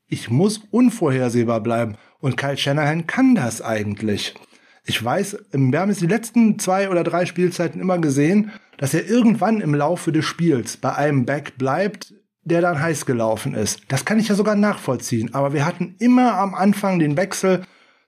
Ich 0.08 0.30
muss 0.30 0.60
unvorhersehbar 0.70 1.60
bleiben. 1.60 1.96
Und 2.20 2.36
Kyle 2.36 2.56
Shanahan 2.56 3.06
kann 3.06 3.34
das 3.34 3.60
eigentlich. 3.60 4.34
Ich 4.84 5.02
weiß, 5.02 5.36
wir 5.50 5.80
haben 5.80 5.90
es 5.90 5.98
die 5.98 6.06
letzten 6.06 6.58
zwei 6.60 6.88
oder 6.88 7.02
drei 7.02 7.26
Spielzeiten 7.26 7.80
immer 7.80 7.98
gesehen, 7.98 8.52
dass 8.78 8.94
er 8.94 9.08
irgendwann 9.08 9.60
im 9.60 9.74
Laufe 9.74 10.12
des 10.12 10.24
Spiels 10.24 10.76
bei 10.76 10.94
einem 10.94 11.26
Back 11.26 11.58
bleibt, 11.58 12.14
der 12.44 12.60
dann 12.60 12.80
heiß 12.80 13.04
gelaufen 13.04 13.54
ist. 13.54 13.80
Das 13.88 14.04
kann 14.04 14.20
ich 14.20 14.28
ja 14.28 14.36
sogar 14.36 14.54
nachvollziehen. 14.54 15.34
Aber 15.34 15.52
wir 15.52 15.66
hatten 15.66 15.96
immer 15.98 16.34
am 16.34 16.54
Anfang 16.54 17.00
den 17.00 17.16
Wechsel 17.16 17.62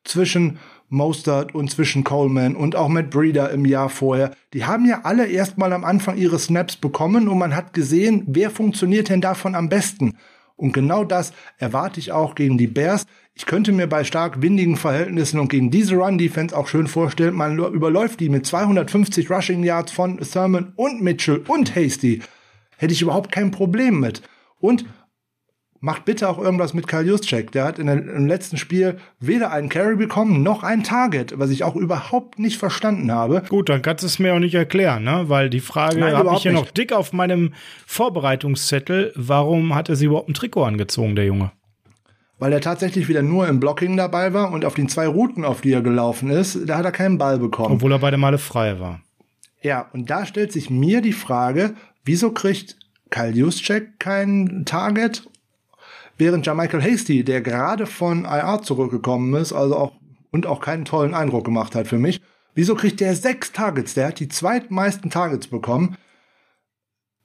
zwischen 0.05 0.59
Mostert 0.89 1.55
und 1.55 1.71
zwischen 1.71 2.05
Coleman 2.05 2.55
und 2.55 2.77
auch 2.77 2.89
Matt 2.89 3.11
Breeder 3.11 3.51
im 3.51 3.65
Jahr 3.65 3.89
vorher. 3.89 4.33
Die 4.55 4.65
haben 4.65 4.87
ja 4.87 5.01
alle 5.03 5.27
erstmal 5.27 5.73
am 5.73 5.85
Anfang 5.85 6.17
ihre 6.17 6.39
Snaps 6.39 6.77
bekommen 6.77 7.29
und 7.29 7.39
man 7.39 7.57
hat 7.57 7.73
gesehen, 7.73 8.23
wer 8.29 8.51
funktioniert 8.51 9.09
denn 9.09 9.21
davon 9.21 9.55
am 9.57 9.69
besten. 9.69 10.17
Und 10.59 10.73
genau 10.73 11.05
das 11.05 11.33
erwarte 11.57 12.01
ich 12.01 12.13
auch 12.13 12.35
gegen 12.35 12.59
die 12.59 12.67
Bears. 12.67 13.07
Ich 13.35 13.47
könnte 13.47 13.71
mir 13.71 13.87
bei 13.87 14.03
stark 14.03 14.43
windigen 14.43 14.77
Verhältnissen 14.77 15.39
und 15.39 15.49
gegen 15.49 15.71
diese 15.71 15.95
Run-Defense 15.95 16.55
auch 16.55 16.67
schön 16.67 16.89
vorstellen, 16.89 17.35
man 17.35 17.57
überläuft 17.57 18.19
die 18.19 18.29
mit 18.29 18.45
250 18.45 19.31
Rushing 19.31 19.63
Yards 19.63 19.93
von 19.93 20.19
Thurman 20.19 20.73
und 20.75 21.01
Mitchell 21.01 21.45
und 21.47 21.77
Hasty. 21.77 22.21
Hätte 22.77 22.93
ich 22.93 23.03
überhaupt 23.03 23.31
kein 23.31 23.53
Problem 23.53 24.01
mit. 24.01 24.23
Und 24.61 24.85
macht 25.81 26.05
bitte 26.05 26.29
auch 26.29 26.39
irgendwas 26.39 26.75
mit 26.75 26.89
Karl 26.89 27.07
Juszczyk. 27.07 27.53
Der 27.53 27.65
hat 27.65 27.79
in 27.79 27.87
der, 27.87 27.97
im 27.97 28.27
letzten 28.27 28.57
Spiel 28.57 28.99
weder 29.21 29.53
einen 29.53 29.69
Carry 29.69 29.97
bekommen, 29.97 30.43
noch 30.43 30.63
ein 30.63 30.83
Target, 30.83 31.39
was 31.39 31.51
ich 31.51 31.65
auch 31.65 31.77
überhaupt 31.77 32.39
nicht 32.39 32.59
verstanden 32.59 33.13
habe. 33.13 33.43
Gut, 33.49 33.69
dann 33.69 33.83
kannst 33.83 34.03
du 34.03 34.07
es 34.07 34.19
mir 34.19 34.35
auch 34.35 34.39
nicht 34.39 34.55
erklären, 34.55 35.05
ne? 35.05 35.25
Weil 35.27 35.51
die 35.51 35.61
Frage 35.61 36.17
habe 36.17 36.31
ich 36.35 36.43
hier 36.43 36.53
nicht. 36.53 36.61
noch 36.61 36.71
dick 36.71 36.93
auf 36.93 37.13
meinem 37.13 37.55
Vorbereitungszettel. 37.87 39.13
Warum 39.15 39.75
hat 39.75 39.89
er 39.89 39.97
sie 39.97 40.07
überhaupt 40.07 40.29
ein 40.29 40.35
Trikot 40.35 40.65
angezogen, 40.65 41.17
der 41.17 41.27
Junge? 41.27 41.53
Weil 42.39 42.53
er 42.53 42.61
tatsächlich 42.61 43.09
wieder 43.09 43.23
nur 43.23 43.49
im 43.49 43.59
Blocking 43.59 43.97
dabei 43.97 44.33
war 44.33 44.53
und 44.53 44.65
auf 44.65 44.75
den 44.75 44.89
zwei 44.89 45.09
Routen, 45.09 45.45
auf 45.45 45.61
die 45.61 45.73
er 45.73 45.83
gelaufen 45.83 46.31
ist, 46.31 46.69
da 46.69 46.79
hat 46.79 46.85
er 46.85 46.93
keinen 46.93 47.19
Ball 47.19 47.39
bekommen. 47.39 47.75
Obwohl 47.75 47.93
er 47.93 47.99
beide 47.99 48.17
Male 48.17 48.39
frei 48.39 48.79
war. 48.79 49.01
Ja, 49.61 49.87
und 49.93 50.09
da 50.09 50.25
stellt 50.25 50.53
sich 50.53 50.71
mir 50.71 51.01
die 51.01 51.13
Frage, 51.13 51.75
wieso 52.05 52.31
kriegt 52.31 52.77
Kyle 53.11 53.35
Juszczyk 53.35 53.99
kein 53.99 54.63
Target 54.67 55.29
Während 56.19 56.45
Jamichael 56.45 56.83
Hasty, 56.83 57.23
der 57.23 57.41
gerade 57.41 57.87
von 57.87 58.25
IR 58.25 58.61
zurückgekommen 58.63 59.35
ist, 59.35 59.53
also 59.53 59.77
auch 59.77 59.93
und 60.31 60.47
auch 60.47 60.61
keinen 60.61 60.85
tollen 60.85 61.15
Eindruck 61.15 61.45
gemacht 61.45 61.75
hat 61.75 61.87
für 61.87 61.99
mich, 61.99 62.21
wieso 62.55 62.75
kriegt 62.75 63.01
der 63.01 63.15
sechs 63.15 63.53
Targets? 63.53 63.95
Der 63.95 64.09
hat 64.09 64.21
die 64.21 64.29
zweitmeisten 64.29 65.11
Targets 65.11 65.47
bekommen. 65.47 65.97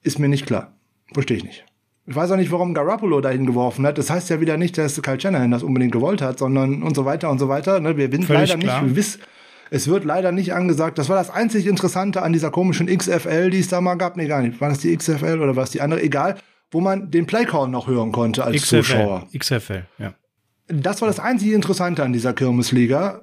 Ist 0.04 0.20
mir 0.20 0.30
nicht 0.30 0.46
klar. 0.46 0.74
Verstehe 1.12 1.38
ich 1.38 1.44
nicht. 1.44 1.66
Ich 2.06 2.16
weiß 2.16 2.32
auch 2.32 2.38
nicht, 2.38 2.52
warum 2.52 2.74
Garoppolo 2.74 3.20
dahin 3.20 3.46
geworfen 3.46 3.86
hat. 3.86 3.98
Das 3.98 4.10
heißt 4.10 4.30
ja 4.30 4.42
wieder 4.42 4.58
nicht, 4.58 4.78
dass 4.78 5.02
Kyle 5.02 5.20
Shanahan 5.20 5.52
das 5.52 5.64
unbedingt 5.64 5.94
gewollt 5.94 6.22
hat, 6.22 6.38
sondern 6.38 6.84
und 6.84 6.96
so 6.96 7.06
weiter 7.06 7.30
und 7.30 7.40
so 7.40 7.50
weiter. 7.50 7.80
Ne, 7.80 7.98
wir 7.98 8.12
wissen 8.12 8.28
leider 8.28 8.58
klar. 8.58 8.84
nicht, 8.84 8.96
wiss, 8.96 9.20
es 9.72 9.88
wird 9.88 10.04
leider 10.04 10.32
nicht 10.32 10.54
angesagt. 10.54 10.98
Das 10.98 11.10
war 11.10 11.16
das 11.16 11.30
einzig 11.30 11.66
Interessante 11.66 12.22
an 12.22 12.34
dieser 12.34 12.52
komischen 12.52 12.88
XFL, 12.88 13.50
die 13.50 13.60
es 13.60 13.70
da 13.70 13.82
mal 13.82 13.96
gab. 13.96 14.18
Nee, 14.18 14.28
gar 14.28 14.42
nicht. 14.42 14.62
War 14.62 14.70
das 14.70 14.80
die 14.80 14.96
XFL 14.96 15.40
oder 15.42 15.56
was 15.56 15.72
die 15.72 15.82
andere? 15.82 16.02
Egal 16.02 16.36
wo 16.74 16.82
man 16.82 17.12
den 17.12 17.26
Playcall 17.26 17.68
noch 17.68 17.88
hören 17.88 18.12
konnte 18.12 18.44
als 18.44 18.64
XFL, 18.64 18.78
Zuschauer. 18.78 19.28
XFL, 19.38 19.84
ja. 20.00 20.14
Das 20.68 21.02
war 21.02 21.08
das 21.08 21.20
einzige 21.20 21.54
Interessante 21.54 22.04
an 22.04 22.14
dieser 22.14 22.34
Kirmesliga, 22.34 23.22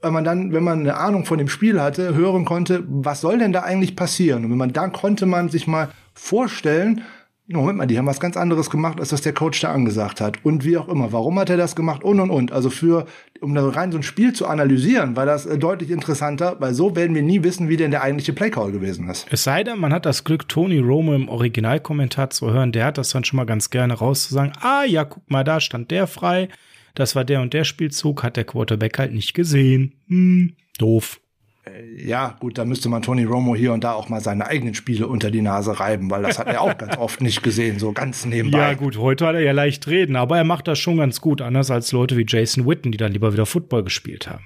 weil 0.00 0.10
man 0.10 0.24
dann, 0.24 0.52
wenn 0.52 0.62
man 0.62 0.80
eine 0.80 0.96
Ahnung 0.96 1.24
von 1.24 1.38
dem 1.38 1.48
Spiel 1.48 1.80
hatte, 1.80 2.14
hören 2.14 2.44
konnte, 2.44 2.84
was 2.86 3.20
soll 3.22 3.38
denn 3.38 3.52
da 3.52 3.62
eigentlich 3.62 3.96
passieren? 3.96 4.44
Und 4.44 4.50
wenn 4.50 4.58
man 4.58 4.72
dann 4.72 4.92
konnte 4.92 5.26
man 5.26 5.48
sich 5.48 5.66
mal 5.66 5.88
vorstellen, 6.12 7.02
Moment 7.46 7.76
mal, 7.76 7.86
die 7.86 7.98
haben 7.98 8.06
was 8.06 8.20
ganz 8.20 8.38
anderes 8.38 8.70
gemacht, 8.70 8.98
als 8.98 9.12
was 9.12 9.20
der 9.20 9.34
Coach 9.34 9.60
da 9.60 9.70
angesagt 9.70 10.22
hat. 10.22 10.42
Und 10.44 10.64
wie 10.64 10.78
auch 10.78 10.88
immer. 10.88 11.12
Warum 11.12 11.38
hat 11.38 11.50
er 11.50 11.58
das 11.58 11.76
gemacht? 11.76 12.02
Und, 12.02 12.18
und, 12.18 12.30
und. 12.30 12.52
Also 12.52 12.70
für, 12.70 13.06
um 13.40 13.54
da 13.54 13.68
rein 13.68 13.92
so 13.92 13.98
ein 13.98 14.02
Spiel 14.02 14.32
zu 14.32 14.46
analysieren, 14.46 15.14
war 15.14 15.26
das 15.26 15.44
äh, 15.44 15.58
deutlich 15.58 15.90
interessanter, 15.90 16.56
weil 16.60 16.72
so 16.72 16.96
werden 16.96 17.14
wir 17.14 17.22
nie 17.22 17.42
wissen, 17.42 17.68
wie 17.68 17.76
denn 17.76 17.90
der 17.90 18.02
eigentliche 18.02 18.32
Playcall 18.32 18.72
gewesen 18.72 19.10
ist. 19.10 19.26
Es 19.30 19.44
sei 19.44 19.62
denn, 19.62 19.78
man 19.78 19.92
hat 19.92 20.06
das 20.06 20.24
Glück, 20.24 20.48
Tony 20.48 20.78
Romo 20.78 21.14
im 21.14 21.28
Originalkommentar 21.28 22.30
zu 22.30 22.50
hören. 22.50 22.72
Der 22.72 22.86
hat 22.86 22.96
das 22.96 23.10
dann 23.10 23.24
schon 23.24 23.36
mal 23.36 23.44
ganz 23.44 23.68
gerne 23.68 23.92
rauszusagen. 23.92 24.54
Ah, 24.62 24.84
ja, 24.84 25.04
guck 25.04 25.30
mal, 25.30 25.44
da 25.44 25.60
stand 25.60 25.90
der 25.90 26.06
frei. 26.06 26.48
Das 26.94 27.14
war 27.14 27.24
der 27.24 27.42
und 27.42 27.52
der 27.52 27.64
Spielzug, 27.64 28.22
hat 28.22 28.38
der 28.38 28.44
Quarterback 28.44 28.98
halt 28.98 29.12
nicht 29.12 29.34
gesehen. 29.34 29.94
Hm, 30.08 30.54
doof. 30.78 31.20
Ja, 31.96 32.36
gut, 32.38 32.58
da 32.58 32.64
müsste 32.64 32.88
man 32.88 33.02
Tony 33.02 33.24
Romo 33.24 33.56
hier 33.56 33.72
und 33.72 33.82
da 33.82 33.92
auch 33.92 34.08
mal 34.08 34.20
seine 34.20 34.46
eigenen 34.46 34.74
Spiele 34.74 35.08
unter 35.08 35.30
die 35.30 35.42
Nase 35.42 35.80
reiben, 35.80 36.10
weil 36.10 36.22
das 36.22 36.38
hat 36.38 36.46
er 36.46 36.60
auch 36.60 36.76
ganz 36.78 36.96
oft 36.98 37.20
nicht 37.20 37.42
gesehen, 37.42 37.78
so 37.78 37.92
ganz 37.92 38.24
nebenbei. 38.24 38.58
Ja, 38.58 38.74
gut, 38.74 38.96
heute 38.96 39.26
hat 39.26 39.34
er 39.34 39.40
ja 39.40 39.52
leicht 39.52 39.88
reden, 39.88 40.16
aber 40.16 40.36
er 40.36 40.44
macht 40.44 40.68
das 40.68 40.78
schon 40.78 40.98
ganz 40.98 41.20
gut, 41.20 41.40
anders 41.40 41.70
als 41.70 41.90
Leute 41.92 42.16
wie 42.16 42.26
Jason 42.26 42.66
Witten, 42.66 42.92
die 42.92 42.98
dann 42.98 43.12
lieber 43.12 43.32
wieder 43.32 43.46
Football 43.46 43.82
gespielt 43.82 44.28
haben. 44.28 44.44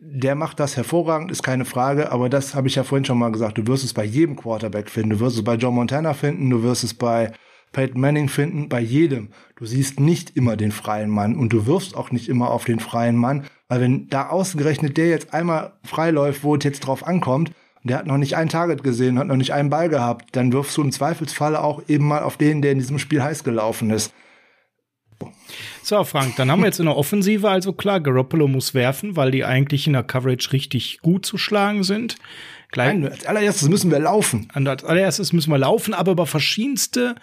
Der 0.00 0.34
macht 0.34 0.60
das 0.60 0.76
hervorragend, 0.76 1.30
ist 1.30 1.42
keine 1.42 1.64
Frage, 1.64 2.12
aber 2.12 2.28
das 2.28 2.54
habe 2.54 2.68
ich 2.68 2.76
ja 2.76 2.84
vorhin 2.84 3.04
schon 3.04 3.18
mal 3.18 3.32
gesagt. 3.32 3.58
Du 3.58 3.66
wirst 3.66 3.84
es 3.84 3.92
bei 3.92 4.04
jedem 4.04 4.36
Quarterback 4.36 4.90
finden. 4.90 5.10
Du 5.10 5.20
wirst 5.20 5.36
es 5.36 5.42
bei 5.42 5.56
John 5.56 5.74
Montana 5.74 6.14
finden, 6.14 6.48
du 6.50 6.62
wirst 6.62 6.84
es 6.84 6.94
bei 6.94 7.32
Peyton 7.72 8.00
Manning 8.00 8.28
finden, 8.28 8.68
bei 8.68 8.80
jedem. 8.80 9.28
Du 9.56 9.66
siehst 9.66 10.00
nicht 10.00 10.36
immer 10.36 10.56
den 10.56 10.72
freien 10.72 11.10
Mann 11.10 11.36
und 11.36 11.52
du 11.52 11.66
wirfst 11.66 11.96
auch 11.96 12.10
nicht 12.10 12.28
immer 12.28 12.50
auf 12.50 12.64
den 12.64 12.80
freien 12.80 13.16
Mann, 13.16 13.44
weil 13.68 13.80
wenn 13.80 14.08
da 14.08 14.28
ausgerechnet 14.28 14.96
der 14.96 15.08
jetzt 15.08 15.34
einmal 15.34 15.72
freiläuft, 15.84 16.42
wo 16.42 16.56
es 16.56 16.64
jetzt 16.64 16.80
drauf 16.80 17.06
ankommt, 17.06 17.52
und 17.82 17.90
der 17.90 17.98
hat 17.98 18.06
noch 18.06 18.18
nicht 18.18 18.36
ein 18.36 18.48
Target 18.48 18.82
gesehen, 18.82 19.18
hat 19.18 19.28
noch 19.28 19.36
nicht 19.36 19.52
einen 19.52 19.70
Ball 19.70 19.88
gehabt, 19.88 20.34
dann 20.36 20.52
wirfst 20.52 20.76
du 20.76 20.82
im 20.82 20.92
Zweifelsfall 20.92 21.56
auch 21.56 21.82
eben 21.88 22.06
mal 22.06 22.22
auf 22.22 22.36
den, 22.36 22.60
der 22.62 22.72
in 22.72 22.78
diesem 22.78 22.98
Spiel 22.98 23.22
heiß 23.22 23.44
gelaufen 23.44 23.90
ist. 23.90 24.12
So, 25.82 26.04
Frank, 26.04 26.36
dann 26.36 26.50
haben 26.50 26.60
wir 26.60 26.66
jetzt 26.66 26.80
in 26.80 26.86
der 26.86 26.96
Offensive 26.96 27.48
also 27.48 27.72
klar, 27.72 28.00
Garoppolo 28.00 28.46
muss 28.46 28.74
werfen, 28.74 29.16
weil 29.16 29.30
die 29.30 29.44
eigentlich 29.44 29.86
in 29.86 29.94
der 29.94 30.02
Coverage 30.02 30.52
richtig 30.52 31.00
gut 31.00 31.24
zu 31.24 31.38
schlagen 31.38 31.82
sind. 31.82 32.16
Gleich, 32.70 32.98
Nein, 32.98 33.10
als 33.10 33.24
allererstes 33.24 33.68
müssen 33.68 33.90
wir 33.90 33.98
laufen. 33.98 34.48
Als 34.52 34.84
allererstes 34.84 35.32
müssen 35.32 35.50
wir 35.50 35.58
laufen, 35.58 35.94
aber 35.94 36.12
über 36.12 36.26
verschiedenste 36.26 37.14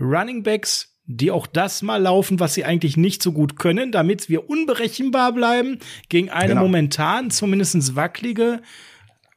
Running 0.00 0.42
Backs 0.42 0.90
die 1.12 1.30
auch 1.30 1.46
das 1.46 1.82
mal 1.82 2.00
laufen, 2.00 2.38
was 2.38 2.54
sie 2.54 2.64
eigentlich 2.64 2.96
nicht 2.96 3.22
so 3.22 3.32
gut 3.32 3.58
können, 3.58 3.90
damit 3.90 4.28
wir 4.28 4.48
unberechenbar 4.48 5.32
bleiben 5.32 5.78
gegen 6.08 6.30
eine 6.30 6.50
genau. 6.50 6.62
momentan 6.62 7.30
zumindest 7.30 7.96
wackelige 7.96 8.60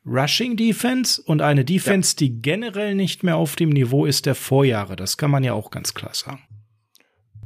Rushing 0.05 0.57
Defense 0.57 1.22
und 1.22 1.41
eine 1.41 1.64
Defense, 1.66 2.14
ja. 2.14 2.18
die 2.20 2.41
generell 2.41 2.93
nicht 2.93 3.24
mehr 3.24 3.38
auf 3.38 3.55
dem 3.55 3.70
Niveau 3.70 4.05
ist 4.05 4.26
der 4.26 4.36
Vorjahre. 4.36 4.95
Das 4.95 5.18
kann 5.18 5.32
man 5.32 5.43
ja 5.43 5.53
auch 5.53 5.72
ganz 5.72 5.93
klar 5.93 6.14
sagen. 6.14 6.41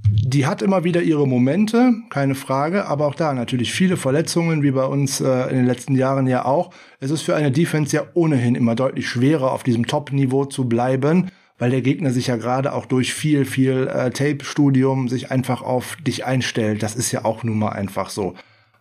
Die 0.09 0.45
hat 0.45 0.61
immer 0.61 0.83
wieder 0.83 1.01
ihre 1.01 1.27
Momente, 1.27 1.93
keine 2.09 2.33
Frage, 2.33 2.85
aber 2.85 3.07
auch 3.07 3.15
da 3.15 3.33
natürlich 3.33 3.73
viele 3.73 3.97
Verletzungen, 3.97 4.63
wie 4.63 4.71
bei 4.71 4.85
uns 4.85 5.21
äh, 5.21 5.49
in 5.49 5.57
den 5.57 5.65
letzten 5.65 5.95
Jahren 5.95 6.27
ja 6.27 6.45
auch. 6.45 6.73
Es 6.99 7.11
ist 7.11 7.21
für 7.21 7.35
eine 7.35 7.51
Defense 7.51 7.95
ja 7.95 8.03
ohnehin 8.13 8.55
immer 8.55 8.75
deutlich 8.75 9.07
schwerer, 9.07 9.51
auf 9.51 9.63
diesem 9.63 9.85
Top-Niveau 9.85 10.45
zu 10.45 10.67
bleiben 10.67 11.31
weil 11.57 11.71
der 11.71 11.81
Gegner 11.81 12.11
sich 12.11 12.27
ja 12.27 12.35
gerade 12.35 12.73
auch 12.73 12.85
durch 12.85 13.13
viel, 13.13 13.45
viel 13.45 13.87
äh, 13.87 14.11
Tape-Studium 14.11 15.07
sich 15.07 15.31
einfach 15.31 15.61
auf 15.61 15.97
dich 15.97 16.25
einstellt. 16.25 16.83
Das 16.83 16.95
ist 16.95 17.11
ja 17.11 17.25
auch 17.25 17.43
nun 17.43 17.57
mal 17.57 17.69
einfach 17.69 18.09
so. 18.09 18.35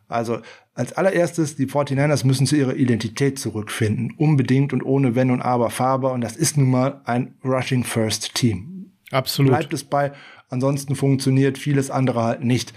Also 0.09 0.41
als 0.75 0.93
allererstes, 0.93 1.57
die 1.57 1.67
49ers 1.67 2.27
müssen 2.27 2.47
zu 2.47 2.55
ihrer 2.55 2.77
Identität 2.77 3.39
zurückfinden. 3.39 4.15
Unbedingt 4.19 4.73
und 4.73 4.83
ohne 4.83 5.15
Wenn 5.15 5.31
und 5.31 5.41
Aber 5.41 5.71
Farbe. 5.71 6.09
Und 6.09 6.21
das 6.21 6.37
ist 6.37 6.59
nun 6.59 6.71
mal 6.71 7.01
ein 7.05 7.35
Rushing 7.43 7.83
First 7.83 8.35
Team. 8.35 8.93
Absolut. 9.11 9.53
Bleibt 9.53 9.73
es 9.73 9.85
bei. 9.85 10.13
Ansonsten 10.49 10.95
funktioniert 10.95 11.59
vieles 11.59 11.91
andere 11.91 12.23
halt 12.23 12.45
nicht. 12.45 12.75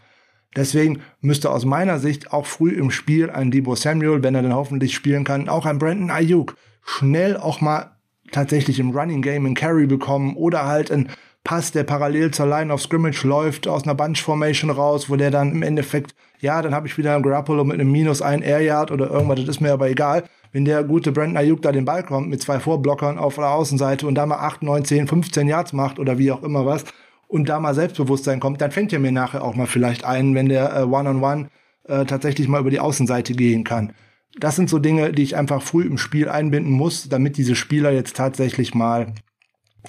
Deswegen 0.55 1.01
müsste 1.21 1.51
aus 1.51 1.65
meiner 1.65 1.99
Sicht 1.99 2.31
auch 2.33 2.45
früh 2.45 2.71
im 2.71 2.89
Spiel 2.89 3.29
ein 3.29 3.51
Debo 3.51 3.75
Samuel, 3.75 4.23
wenn 4.23 4.33
er 4.33 4.41
dann 4.41 4.55
hoffentlich 4.55 4.95
spielen 4.95 5.23
kann, 5.23 5.47
auch 5.47 5.65
ein 5.65 5.77
Brandon 5.77 6.09
Ayuk 6.09 6.55
schnell 6.83 7.37
auch 7.37 7.61
mal 7.61 7.98
tatsächlich 8.31 8.79
im 8.79 8.91
Running 8.91 9.21
Game 9.21 9.45
einen 9.45 9.55
Carry 9.55 9.87
bekommen 9.87 10.35
oder 10.35 10.65
halt 10.65 10.91
ein 10.91 11.09
Pass, 11.43 11.71
der 11.71 11.83
parallel 11.83 12.31
zur 12.31 12.47
Line 12.47 12.71
of 12.71 12.81
Scrimmage 12.81 13.23
läuft, 13.23 13.67
aus 13.67 13.83
einer 13.83 13.95
Bunch 13.95 14.21
Formation 14.21 14.69
raus, 14.69 15.09
wo 15.09 15.15
der 15.15 15.31
dann 15.31 15.53
im 15.53 15.63
Endeffekt, 15.63 16.13
ja, 16.39 16.61
dann 16.61 16.75
habe 16.75 16.87
ich 16.87 16.97
wieder 16.97 17.15
einen 17.15 17.23
Grappolo 17.23 17.63
mit 17.63 17.79
einem 17.79 17.91
Minus 17.91 18.21
ein 18.21 18.41
Air 18.41 18.61
Yard 18.61 18.91
oder 18.91 19.09
irgendwas, 19.09 19.39
das 19.39 19.47
ist 19.49 19.61
mir 19.61 19.71
aber 19.71 19.89
egal. 19.89 20.25
Wenn 20.51 20.65
der 20.65 20.83
gute 20.83 21.11
Brandon 21.11 21.37
Ayuk 21.37 21.61
da 21.61 21.71
den 21.71 21.85
Ball 21.85 22.03
kommt 22.03 22.29
mit 22.29 22.41
zwei 22.41 22.59
Vorblockern 22.59 23.17
auf 23.17 23.35
der 23.35 23.49
Außenseite 23.51 24.05
und 24.05 24.15
da 24.15 24.25
mal 24.25 24.39
8, 24.39 24.63
9, 24.63 24.83
10, 24.83 25.07
15 25.07 25.47
Yards 25.47 25.73
macht 25.73 25.97
oder 25.97 26.17
wie 26.17 26.31
auch 26.31 26.43
immer 26.43 26.65
was 26.65 26.83
und 27.27 27.47
da 27.47 27.59
mal 27.59 27.73
Selbstbewusstsein 27.73 28.39
kommt, 28.39 28.59
dann 28.59 28.71
fängt 28.71 28.91
er 28.91 28.99
mir 28.99 29.11
nachher 29.11 29.43
auch 29.43 29.55
mal 29.55 29.67
vielleicht 29.67 30.03
ein, 30.03 30.35
wenn 30.35 30.49
der 30.49 30.75
äh, 30.75 30.83
One-on-One 30.83 31.17
-on 31.25 31.47
-one, 31.87 32.01
äh, 32.01 32.05
tatsächlich 32.05 32.47
mal 32.47 32.59
über 32.61 32.71
die 32.71 32.79
Außenseite 32.79 33.33
gehen 33.33 33.63
kann 33.63 33.93
das 34.37 34.55
sind 34.55 34.69
so 34.69 34.79
Dinge, 34.79 35.11
die 35.11 35.23
ich 35.23 35.35
einfach 35.35 35.61
früh 35.61 35.83
im 35.85 35.97
Spiel 35.97 36.29
einbinden 36.29 36.71
muss, 36.71 37.09
damit 37.09 37.37
diese 37.37 37.55
Spieler 37.55 37.91
jetzt 37.91 38.15
tatsächlich 38.15 38.73
mal 38.73 39.13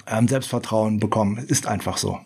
ähm, 0.07 0.27
Selbstvertrauen 0.27 0.99
bekommen. 0.99 1.37
Ist 1.37 1.67
einfach 1.67 1.97
so. 1.97 2.19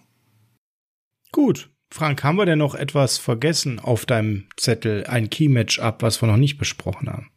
Gut. 1.32 1.70
Frank, 1.92 2.24
haben 2.24 2.38
wir 2.38 2.46
denn 2.46 2.60
noch 2.60 2.76
etwas 2.76 3.18
vergessen 3.18 3.80
auf 3.80 4.06
deinem 4.06 4.46
Zettel? 4.58 5.06
Ein 5.06 5.30
Key-Match-up, 5.30 6.02
was 6.02 6.22
wir 6.22 6.28
noch 6.28 6.38
nicht 6.38 6.58
besprochen 6.58 7.10
haben? 7.10 7.30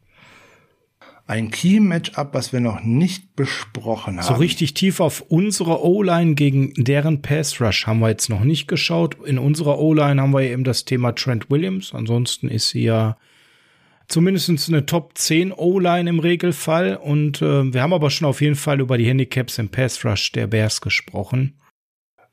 Ein 1.26 1.50
Key-Match-up, 1.50 2.32
was 2.32 2.54
wir 2.54 2.60
noch 2.60 2.82
nicht 2.82 3.36
besprochen 3.36 4.16
haben. 4.16 4.26
So 4.26 4.34
richtig 4.34 4.72
tief 4.72 5.00
auf 5.00 5.20
unsere 5.20 5.84
O-Line 5.84 6.34
gegen 6.34 6.72
deren 6.74 7.20
Pass-Rush 7.20 7.86
haben 7.86 7.98
wir 7.98 8.08
jetzt 8.08 8.30
noch 8.30 8.40
nicht 8.40 8.66
geschaut. 8.66 9.16
In 9.26 9.38
unserer 9.38 9.78
O-Line 9.78 10.22
haben 10.22 10.32
wir 10.32 10.40
eben 10.40 10.64
das 10.64 10.86
Thema 10.86 11.12
Trent 11.12 11.50
Williams. 11.50 11.92
Ansonsten 11.92 12.48
ist 12.48 12.70
sie 12.70 12.84
ja 12.84 13.18
zumindest 14.08 14.68
eine 14.68 14.86
Top 14.86 15.16
10 15.16 15.52
O-Line 15.52 16.10
im 16.10 16.18
Regelfall. 16.18 16.96
Und 16.96 17.40
äh, 17.42 17.72
wir 17.72 17.82
haben 17.82 17.92
aber 17.92 18.10
schon 18.10 18.26
auf 18.26 18.40
jeden 18.40 18.56
Fall 18.56 18.80
über 18.80 18.98
die 18.98 19.06
Handicaps 19.06 19.58
im 19.58 19.68
Pass 19.68 20.04
Rush 20.04 20.32
der 20.32 20.46
Bears 20.46 20.80
gesprochen. 20.80 21.54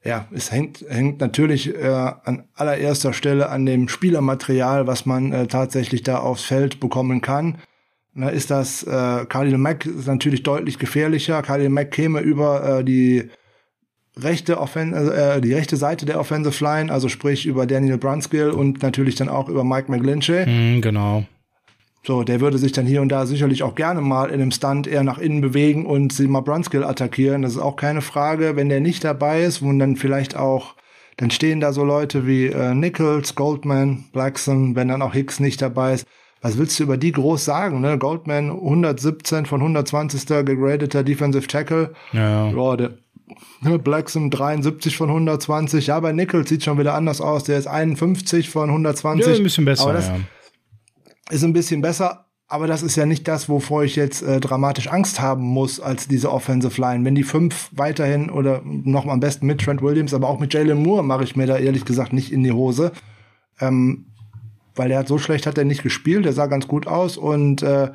Ja, 0.04 0.28
es 0.32 0.52
hängt, 0.52 0.86
hängt 0.88 1.20
natürlich 1.20 1.74
äh, 1.74 1.88
an 1.88 2.44
allererster 2.54 3.12
Stelle 3.12 3.50
an 3.50 3.66
dem 3.66 3.88
Spielermaterial, 3.90 4.86
was 4.86 5.06
man 5.06 5.32
äh, 5.32 5.48
tatsächlich 5.48 6.04
da 6.04 6.20
aufs 6.20 6.44
Feld 6.44 6.80
bekommen 6.80 7.22
kann. 7.22 7.58
Da 8.14 8.30
ist 8.30 8.50
das, 8.50 8.84
äh, 8.84 9.26
Khalil 9.26 9.58
Mack 9.58 9.86
ist 9.86 10.08
natürlich 10.08 10.44
deutlich 10.44 10.80
gefährlicher. 10.80 11.42
Khalil 11.42 11.70
Mack 11.70 11.92
käme 11.92 12.22
über 12.22 12.80
äh, 12.80 12.84
die 12.84 13.30
rechte 14.18 14.60
Offen 14.60 14.94
äh, 14.94 15.42
die 15.42 15.54
rechte 15.54 15.76
Seite 15.76 16.06
der 16.06 16.20
Offensive 16.20 16.64
Line, 16.64 16.94
also 16.94 17.10
sprich 17.10 17.46
über 17.46 17.66
Daniel 17.66 17.98
Brunskill 17.98 18.52
und 18.52 18.82
natürlich 18.82 19.16
dann 19.16 19.28
auch 19.28 19.50
über 19.50 19.64
Mike 19.64 19.92
McGlinchey. 19.92 20.46
Mm, 20.46 20.82
genau. 20.82 21.26
So, 22.06 22.24
der 22.24 22.40
würde 22.40 22.60
sich 22.60 22.72
dann 22.72 22.86
hier 22.86 23.02
und 23.02 23.10
da 23.10 23.26
sicherlich 23.26 23.64
auch 23.64 23.74
gerne 23.74 24.00
mal 24.00 24.30
in 24.30 24.36
einem 24.36 24.52
Stunt 24.52 24.86
eher 24.86 25.04
nach 25.04 25.18
innen 25.18 25.42
bewegen 25.42 25.86
und 25.88 26.14
sie 26.14 26.28
mal 26.28 26.42
Brunskill 26.42 26.84
attackieren. 26.84 27.42
Das 27.42 27.54
ist 27.54 27.58
auch 27.58 27.76
keine 27.76 28.02
Frage. 28.02 28.56
Wenn 28.56 28.70
der 28.70 28.80
nicht 28.80 29.04
dabei 29.04 29.44
ist, 29.44 29.64
wo 29.64 29.74
dann 29.74 29.96
vielleicht 29.96 30.36
auch 30.36 30.76
dann 31.18 31.32
stehen 31.32 31.62
da 31.62 31.72
so 31.72 31.84
Leute 31.84 32.28
wie 32.28 32.48
äh, 32.48 32.74
Nichols, 32.74 33.36
Goldman, 33.36 34.06
Blackson, 34.12 34.76
wenn 34.76 34.90
dann 34.90 35.02
auch 35.02 35.14
Hicks 35.14 35.40
nicht 35.40 35.62
dabei 35.62 35.94
ist. 35.94 36.06
Was 36.42 36.58
willst 36.58 36.78
du 36.80 36.84
über 36.84 36.98
die 36.98 37.12
groß 37.12 37.44
sagen? 37.44 37.82
Ne? 37.82 37.98
Goldman 37.98 38.52
117 38.52 39.46
von 39.46 39.62
120. 39.62 40.28
gegradeter 40.46 41.04
Defensive 41.04 41.48
Tackle. 41.48 41.94
Ja. 42.12 42.50
ja 42.50 42.76
der, 42.76 42.92
ne, 43.62 43.80
Blackson 43.80 44.30
73 44.30 44.98
von 44.98 45.10
120. 45.10 45.88
Ja, 45.88 46.00
bei 46.02 46.12
Nichols 46.12 46.50
sieht 46.50 46.64
schon 46.64 46.78
wieder 46.78 46.94
anders 46.94 47.22
aus. 47.22 47.46
Der 47.46 47.58
ist 47.58 47.68
51 47.68 48.50
von 48.50 48.70
120. 48.70 49.26
Ja, 49.26 49.34
ein 49.34 49.44
bisschen 49.44 49.66
besser. 49.66 49.84
Aber 49.84 49.94
das 49.94 50.10
ja. 50.10 50.20
Ist 51.30 51.44
ein 51.44 51.54
bisschen 51.54 51.82
besser. 51.82 52.26
Aber 52.48 52.68
das 52.68 52.84
ist 52.84 52.96
ja 52.96 53.08
nicht 53.08 53.28
das, 53.28 53.50
wovor 53.50 53.84
ich 53.84 53.96
jetzt 53.96 54.22
äh, 54.22 54.40
dramatisch 54.40 54.88
Angst 54.88 55.20
haben 55.20 55.42
muss 55.42 55.80
als 55.80 56.08
diese 56.08 56.32
Offensive 56.32 56.80
Line. 56.80 57.04
Wenn 57.04 57.16
die 57.16 57.24
fünf 57.24 57.72
weiterhin 57.72 58.30
oder 58.30 58.62
noch 58.64 59.08
am 59.08 59.20
besten 59.20 59.48
mit 59.48 59.62
Trent 59.62 59.82
Williams, 59.82 60.14
aber 60.14 60.30
auch 60.30 60.40
mit 60.40 60.54
Jalen 60.54 60.84
Moore 60.84 61.04
mache 61.04 61.24
ich 61.24 61.36
mir 61.36 61.48
da 61.48 61.58
ehrlich 61.58 61.86
gesagt 61.86 62.14
nicht 62.14 62.32
in 62.32 62.44
die 62.44 62.52
Hose. 62.52 62.92
Ähm, 63.60 64.06
weil 64.76 64.92
er 64.92 65.00
hat 65.00 65.08
so 65.08 65.18
schlecht 65.18 65.48
hat 65.48 65.58
er 65.58 65.66
nicht 65.66 65.84
gespielt, 65.84 66.26
der 66.26 66.34
sah 66.34 66.48
ganz 66.48 66.68
gut 66.68 66.86
aus 66.86 67.18
und 67.18 67.64
äh, 67.64 67.92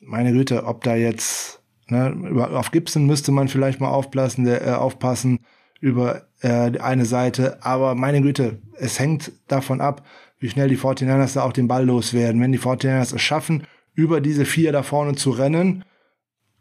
meine 0.00 0.32
Güte, 0.32 0.64
ob 0.64 0.84
da 0.84 0.94
jetzt 0.94 1.62
ne, 1.88 2.14
auf 2.52 2.70
Gibson 2.70 3.06
müsste 3.06 3.32
man 3.32 3.48
vielleicht 3.48 3.80
mal 3.80 3.90
aufpassen, 3.90 4.44
der, 4.44 4.66
äh, 4.66 4.70
aufpassen 4.72 5.40
über 5.80 6.22
äh, 6.40 6.78
eine 6.78 7.04
Seite, 7.04 7.64
aber 7.64 7.94
meine 7.94 8.20
Güte, 8.20 8.58
es 8.76 8.98
hängt 8.98 9.32
davon 9.48 9.80
ab, 9.80 10.04
wie 10.38 10.48
schnell 10.48 10.68
die 10.68 10.78
49ers 10.78 11.34
da 11.34 11.42
auch 11.42 11.52
den 11.52 11.68
Ball 11.68 11.84
loswerden. 11.84 12.40
Wenn 12.40 12.52
die 12.52 12.58
49ers 12.58 13.14
es 13.14 13.22
schaffen, 13.22 13.64
über 13.94 14.20
diese 14.20 14.44
vier 14.44 14.72
da 14.72 14.82
vorne 14.82 15.14
zu 15.14 15.30
rennen, 15.30 15.84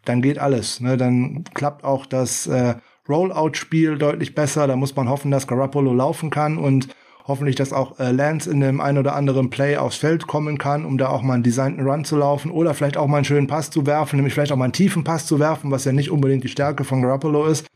dann 0.05 0.21
geht 0.21 0.39
alles. 0.39 0.79
Ne? 0.79 0.97
Dann 0.97 1.43
klappt 1.53 1.83
auch 1.83 2.05
das 2.05 2.47
äh, 2.47 2.75
Rollout-Spiel 3.07 3.97
deutlich 3.97 4.35
besser. 4.35 4.67
Da 4.67 4.75
muss 4.75 4.95
man 4.95 5.09
hoffen, 5.09 5.31
dass 5.31 5.47
Garoppolo 5.47 5.93
laufen 5.93 6.29
kann 6.29 6.57
und 6.57 6.87
hoffentlich, 7.27 7.55
dass 7.55 7.73
auch 7.73 7.99
äh, 7.99 8.11
Lance 8.11 8.49
in 8.49 8.61
dem 8.61 8.79
ein 8.79 8.97
oder 8.97 9.15
anderen 9.15 9.49
Play 9.49 9.77
aufs 9.77 9.97
Feld 9.97 10.27
kommen 10.27 10.57
kann, 10.57 10.85
um 10.85 10.97
da 10.97 11.09
auch 11.09 11.21
mal 11.21 11.33
einen 11.33 11.43
designten 11.43 11.85
Run 11.85 12.05
zu 12.05 12.17
laufen 12.17 12.49
oder 12.49 12.73
vielleicht 12.73 12.97
auch 12.97 13.07
mal 13.07 13.17
einen 13.17 13.25
schönen 13.25 13.47
Pass 13.47 13.69
zu 13.69 13.85
werfen, 13.85 14.15
nämlich 14.15 14.33
vielleicht 14.33 14.51
auch 14.51 14.57
mal 14.57 14.65
einen 14.65 14.73
tiefen 14.73 15.03
Pass 15.03 15.25
zu 15.25 15.39
werfen, 15.39 15.69
was 15.69 15.85
ja 15.85 15.91
nicht 15.91 16.09
unbedingt 16.09 16.43
die 16.43 16.49
Stärke 16.49 16.83
von 16.83 17.01
Garoppolo 17.01 17.45
ist. 17.45 17.67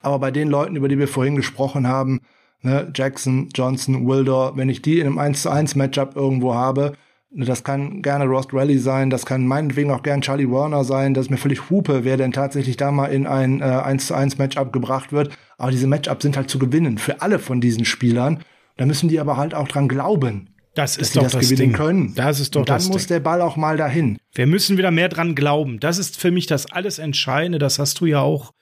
Aber 0.00 0.18
bei 0.18 0.30
den 0.30 0.48
Leuten, 0.48 0.76
über 0.76 0.88
die 0.88 0.98
wir 0.98 1.08
vorhin 1.08 1.36
gesprochen 1.36 1.88
haben, 1.88 2.20
ne, 2.64 2.90
Jackson, 2.94 3.48
Johnson, 3.54 4.06
Wildor, 4.06 4.56
wenn 4.56 4.68
ich 4.68 4.82
die 4.82 4.98
in 4.98 5.06
einem 5.06 5.18
1 5.18 5.42
zu 5.42 5.50
1 5.50 5.76
Matchup 5.76 6.16
irgendwo 6.16 6.54
habe, 6.54 6.94
ne, 7.30 7.44
das 7.44 7.62
kann 7.62 8.02
gerne 8.02 8.24
Rost 8.24 8.52
Rally 8.52 8.78
sein, 8.78 9.10
das 9.10 9.26
kann 9.26 9.46
meinetwegen 9.46 9.90
auch 9.90 10.02
gern 10.02 10.22
Charlie 10.22 10.50
Warner 10.50 10.84
sein, 10.84 11.14
das 11.14 11.26
ist 11.26 11.30
mir 11.30 11.36
völlig 11.36 11.70
Hupe, 11.70 12.04
wer 12.04 12.16
denn 12.16 12.32
tatsächlich 12.32 12.76
da 12.76 12.90
mal 12.90 13.06
in 13.06 13.26
ein 13.26 13.60
äh, 13.60 13.64
1 13.64 14.06
zu 14.08 14.14
1 14.14 14.38
Matchup 14.38 14.72
gebracht 14.72 15.12
wird. 15.12 15.36
Aber 15.58 15.70
diese 15.70 15.86
Matchups 15.86 16.22
sind 16.22 16.36
halt 16.36 16.50
zu 16.50 16.58
gewinnen 16.58 16.98
für 16.98 17.22
alle 17.22 17.38
von 17.38 17.60
diesen 17.60 17.84
Spielern. 17.84 18.42
Da 18.76 18.86
müssen 18.86 19.08
die 19.08 19.20
aber 19.20 19.36
halt 19.36 19.54
auch 19.54 19.68
dran 19.68 19.86
glauben. 19.86 20.48
Das 20.74 20.96
ist 20.96 21.14
doch 21.14 21.22
das, 21.22 21.32
das 21.32 21.42
gewinnen 21.42 21.68
Ding. 21.70 21.72
können. 21.72 22.14
Das 22.16 22.40
ist 22.40 22.56
doch 22.56 22.60
Und 22.62 22.68
dann 22.68 22.78
das 22.78 22.88
muss 22.88 23.02
Ding. 23.02 23.08
der 23.14 23.20
Ball 23.20 23.40
auch 23.40 23.56
mal 23.56 23.76
dahin. 23.76 24.18
Wir 24.32 24.48
müssen 24.48 24.76
wieder 24.76 24.90
mehr 24.90 25.08
dran 25.08 25.36
glauben. 25.36 25.78
Das 25.78 25.98
ist 25.98 26.18
für 26.20 26.32
mich 26.32 26.46
das 26.46 26.66
alles 26.72 26.98
Entscheidende. 26.98 27.60
Das 27.60 27.78
hast 27.78 28.00
du 28.00 28.06
ja 28.06 28.20
auch 28.20 28.52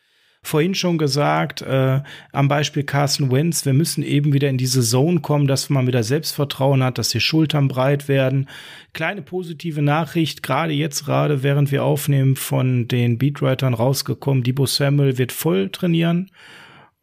vorhin 0.42 0.74
schon 0.74 0.98
gesagt, 0.98 1.62
äh, 1.62 2.00
am 2.32 2.48
Beispiel 2.48 2.82
Carson 2.82 3.30
Wentz, 3.30 3.64
wir 3.64 3.72
müssen 3.72 4.02
eben 4.02 4.32
wieder 4.32 4.48
in 4.48 4.58
diese 4.58 4.82
Zone 4.82 5.20
kommen, 5.20 5.46
dass 5.46 5.70
man 5.70 5.86
wieder 5.86 6.02
Selbstvertrauen 6.02 6.82
hat, 6.82 6.98
dass 6.98 7.10
die 7.10 7.20
Schultern 7.20 7.68
breit 7.68 8.08
werden. 8.08 8.48
Kleine 8.92 9.22
positive 9.22 9.82
Nachricht, 9.82 10.42
gerade 10.42 10.72
jetzt, 10.72 11.04
gerade 11.04 11.42
während 11.42 11.70
wir 11.70 11.84
aufnehmen, 11.84 12.36
von 12.36 12.88
den 12.88 13.18
Beatwritern 13.18 13.74
rausgekommen, 13.74 14.42
Debo 14.42 14.66
Samuel 14.66 15.16
wird 15.16 15.32
voll 15.32 15.70
trainieren 15.70 16.30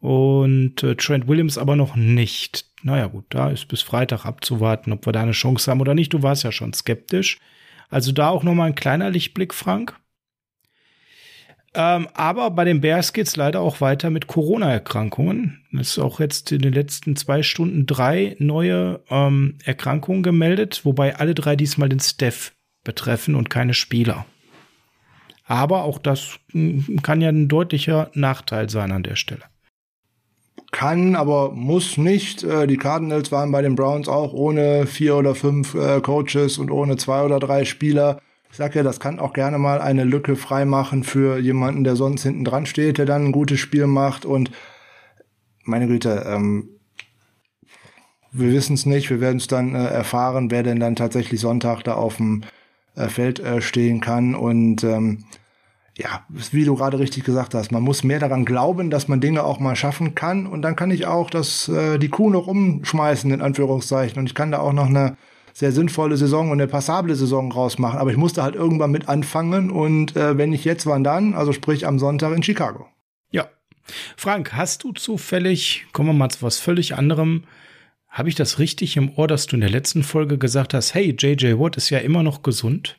und 0.00 0.82
äh, 0.82 0.94
Trent 0.96 1.26
Williams 1.26 1.58
aber 1.58 1.76
noch 1.76 1.96
nicht. 1.96 2.66
Naja 2.82 3.06
gut, 3.06 3.24
da 3.30 3.50
ist 3.50 3.68
bis 3.68 3.82
Freitag 3.82 4.24
abzuwarten, 4.24 4.92
ob 4.92 5.06
wir 5.06 5.12
da 5.12 5.22
eine 5.22 5.32
Chance 5.32 5.70
haben 5.70 5.80
oder 5.80 5.94
nicht. 5.94 6.12
Du 6.12 6.22
warst 6.22 6.44
ja 6.44 6.52
schon 6.52 6.72
skeptisch. 6.72 7.38
Also 7.90 8.12
da 8.12 8.28
auch 8.28 8.42
noch 8.42 8.54
mal 8.54 8.66
ein 8.66 8.74
kleiner 8.74 9.10
Lichtblick, 9.10 9.52
Frank. 9.52 9.99
Ähm, 11.72 12.08
aber 12.14 12.50
bei 12.50 12.64
den 12.64 12.80
Bears 12.80 13.12
geht's 13.12 13.36
leider 13.36 13.60
auch 13.60 13.80
weiter 13.80 14.10
mit 14.10 14.26
Corona-Erkrankungen. 14.26 15.64
Es 15.72 15.90
ist 15.90 15.98
auch 16.00 16.18
jetzt 16.18 16.50
in 16.50 16.62
den 16.62 16.72
letzten 16.72 17.14
zwei 17.14 17.44
Stunden 17.44 17.86
drei 17.86 18.34
neue 18.40 19.00
ähm, 19.08 19.58
Erkrankungen 19.64 20.24
gemeldet, 20.24 20.80
wobei 20.84 21.16
alle 21.16 21.34
drei 21.34 21.54
diesmal 21.54 21.88
den 21.88 22.00
Staff 22.00 22.52
betreffen 22.82 23.36
und 23.36 23.50
keine 23.50 23.74
Spieler. 23.74 24.26
Aber 25.44 25.84
auch 25.84 25.98
das 25.98 26.38
hm, 26.50 27.00
kann 27.02 27.20
ja 27.20 27.28
ein 27.28 27.48
deutlicher 27.48 28.10
Nachteil 28.14 28.68
sein 28.68 28.90
an 28.90 29.04
der 29.04 29.16
Stelle. 29.16 29.42
Kann, 30.72 31.16
aber 31.16 31.52
muss 31.52 31.98
nicht. 31.98 32.42
Äh, 32.42 32.66
die 32.66 32.76
Cardinals 32.76 33.30
waren 33.30 33.52
bei 33.52 33.62
den 33.62 33.76
Browns 33.76 34.08
auch 34.08 34.32
ohne 34.32 34.86
vier 34.86 35.16
oder 35.16 35.34
fünf 35.34 35.74
äh, 35.74 36.00
Coaches 36.00 36.58
und 36.58 36.70
ohne 36.70 36.96
zwei 36.96 37.22
oder 37.24 37.38
drei 37.38 37.64
Spieler. 37.64 38.20
Ich 38.50 38.56
sag 38.56 38.74
ja, 38.74 38.82
das 38.82 38.98
kann 38.98 39.20
auch 39.20 39.32
gerne 39.32 39.58
mal 39.58 39.80
eine 39.80 40.02
Lücke 40.02 40.34
freimachen 40.34 41.04
für 41.04 41.38
jemanden, 41.38 41.84
der 41.84 41.94
sonst 41.94 42.24
hinten 42.24 42.44
dran 42.44 42.66
steht, 42.66 42.98
der 42.98 43.06
dann 43.06 43.26
ein 43.26 43.32
gutes 43.32 43.60
Spiel 43.60 43.86
macht. 43.86 44.24
Und 44.24 44.50
meine 45.64 45.86
Güte, 45.86 46.24
ähm, 46.26 46.68
wir 48.32 48.52
wissen 48.52 48.74
es 48.74 48.86
nicht. 48.86 49.08
Wir 49.08 49.20
werden 49.20 49.36
es 49.36 49.46
dann 49.46 49.74
äh, 49.74 49.86
erfahren, 49.86 50.50
wer 50.50 50.64
denn 50.64 50.80
dann 50.80 50.96
tatsächlich 50.96 51.40
Sonntag 51.40 51.82
da 51.84 51.94
auf 51.94 52.16
dem 52.16 52.42
äh, 52.96 53.08
Feld 53.08 53.38
äh, 53.38 53.62
stehen 53.62 54.00
kann. 54.00 54.34
Und 54.34 54.82
ähm, 54.82 55.24
ja, 55.96 56.24
wie 56.28 56.64
du 56.64 56.74
gerade 56.74 56.98
richtig 56.98 57.22
gesagt 57.24 57.54
hast, 57.54 57.70
man 57.70 57.84
muss 57.84 58.02
mehr 58.02 58.18
daran 58.18 58.44
glauben, 58.44 58.90
dass 58.90 59.06
man 59.06 59.20
Dinge 59.20 59.44
auch 59.44 59.60
mal 59.60 59.76
schaffen 59.76 60.16
kann. 60.16 60.46
Und 60.48 60.62
dann 60.62 60.74
kann 60.74 60.90
ich 60.90 61.06
auch 61.06 61.30
das, 61.30 61.68
äh, 61.68 61.98
die 61.98 62.08
Kuh 62.08 62.30
noch 62.30 62.48
umschmeißen, 62.48 63.30
in 63.30 63.42
Anführungszeichen. 63.42 64.18
Und 64.18 64.26
ich 64.26 64.34
kann 64.34 64.50
da 64.50 64.58
auch 64.58 64.72
noch 64.72 64.86
eine 64.86 65.16
sehr 65.52 65.72
sinnvolle 65.72 66.16
Saison 66.16 66.50
und 66.50 66.60
eine 66.60 66.68
passable 66.68 67.14
Saison 67.14 67.50
rausmachen. 67.52 67.98
Aber 67.98 68.10
ich 68.10 68.16
musste 68.16 68.42
halt 68.42 68.54
irgendwann 68.54 68.90
mit 68.90 69.08
anfangen 69.08 69.70
und 69.70 70.16
äh, 70.16 70.36
wenn 70.36 70.50
nicht 70.50 70.64
jetzt, 70.64 70.86
wann 70.86 71.04
dann? 71.04 71.34
Also 71.34 71.52
sprich 71.52 71.86
am 71.86 71.98
Sonntag 71.98 72.34
in 72.34 72.42
Chicago. 72.42 72.86
Ja. 73.30 73.48
Frank, 74.16 74.52
hast 74.52 74.84
du 74.84 74.92
zufällig, 74.92 75.86
kommen 75.92 76.08
wir 76.10 76.12
mal 76.12 76.30
zu 76.30 76.42
was 76.42 76.58
völlig 76.58 76.96
anderem, 76.96 77.44
habe 78.08 78.28
ich 78.28 78.34
das 78.34 78.58
richtig 78.58 78.96
im 78.96 79.12
Ohr, 79.16 79.28
dass 79.28 79.46
du 79.46 79.56
in 79.56 79.60
der 79.60 79.70
letzten 79.70 80.02
Folge 80.02 80.36
gesagt 80.36 80.74
hast, 80.74 80.94
hey, 80.94 81.14
JJ 81.16 81.58
Watt 81.58 81.76
ist 81.76 81.90
ja 81.90 81.98
immer 81.98 82.22
noch 82.22 82.42
gesund? 82.42 82.98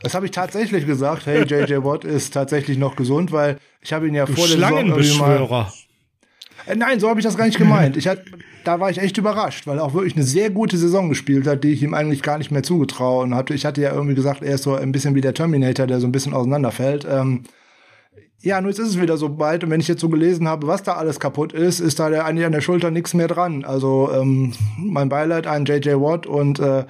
Das 0.00 0.14
habe 0.14 0.26
ich 0.26 0.32
tatsächlich 0.32 0.86
gesagt. 0.86 1.26
Hey, 1.26 1.44
JJ 1.44 1.84
Watt 1.84 2.04
ist 2.04 2.34
tatsächlich 2.34 2.78
noch 2.78 2.96
gesund, 2.96 3.32
weil 3.32 3.58
ich 3.80 3.92
habe 3.92 4.06
ihn 4.08 4.14
ja 4.14 4.26
du 4.26 4.34
vor 4.34 4.46
der 4.46 4.58
Saison 4.58 4.86
irgendwie 4.86 5.18
mal 5.18 5.68
Nein, 6.72 7.00
so 7.00 7.08
habe 7.08 7.20
ich 7.20 7.24
das 7.24 7.36
gar 7.36 7.46
nicht 7.46 7.58
gemeint. 7.58 7.96
Ich 7.96 8.08
hatte, 8.08 8.24
da 8.64 8.80
war 8.80 8.90
ich 8.90 8.98
echt 8.98 9.18
überrascht, 9.18 9.66
weil 9.66 9.78
er 9.78 9.84
auch 9.84 9.94
wirklich 9.94 10.16
eine 10.16 10.24
sehr 10.24 10.50
gute 10.50 10.76
Saison 10.76 11.08
gespielt 11.08 11.46
hat, 11.46 11.62
die 11.62 11.72
ich 11.72 11.82
ihm 11.82 11.94
eigentlich 11.94 12.22
gar 12.22 12.38
nicht 12.38 12.50
mehr 12.50 12.62
zugetraue. 12.62 13.22
Und 13.22 13.34
hatte, 13.34 13.54
ich 13.54 13.66
hatte 13.66 13.82
ja 13.82 13.92
irgendwie 13.92 14.14
gesagt, 14.14 14.42
er 14.42 14.54
ist 14.54 14.62
so 14.62 14.74
ein 14.74 14.92
bisschen 14.92 15.14
wie 15.14 15.20
der 15.20 15.34
Terminator, 15.34 15.86
der 15.86 16.00
so 16.00 16.06
ein 16.06 16.12
bisschen 16.12 16.32
auseinanderfällt. 16.32 17.06
Ähm, 17.10 17.42
ja, 18.40 18.60
nun 18.60 18.70
ist 18.70 18.78
es 18.78 19.00
wieder 19.00 19.16
so 19.16 19.30
bald. 19.30 19.64
Und 19.64 19.70
wenn 19.70 19.80
ich 19.80 19.88
jetzt 19.88 20.00
so 20.00 20.08
gelesen 20.08 20.48
habe, 20.48 20.66
was 20.66 20.82
da 20.82 20.94
alles 20.94 21.20
kaputt 21.20 21.52
ist, 21.52 21.80
ist 21.80 21.98
da 21.98 22.10
der, 22.10 22.24
eigentlich 22.24 22.46
an 22.46 22.52
der 22.52 22.60
Schulter 22.60 22.90
nichts 22.90 23.14
mehr 23.14 23.28
dran. 23.28 23.64
Also 23.64 24.10
ähm, 24.12 24.52
mein 24.78 25.08
Beileid 25.08 25.46
an 25.46 25.64
JJ 25.64 25.94
Watt 25.94 26.26
und 26.26 26.60
äh, 26.60 26.84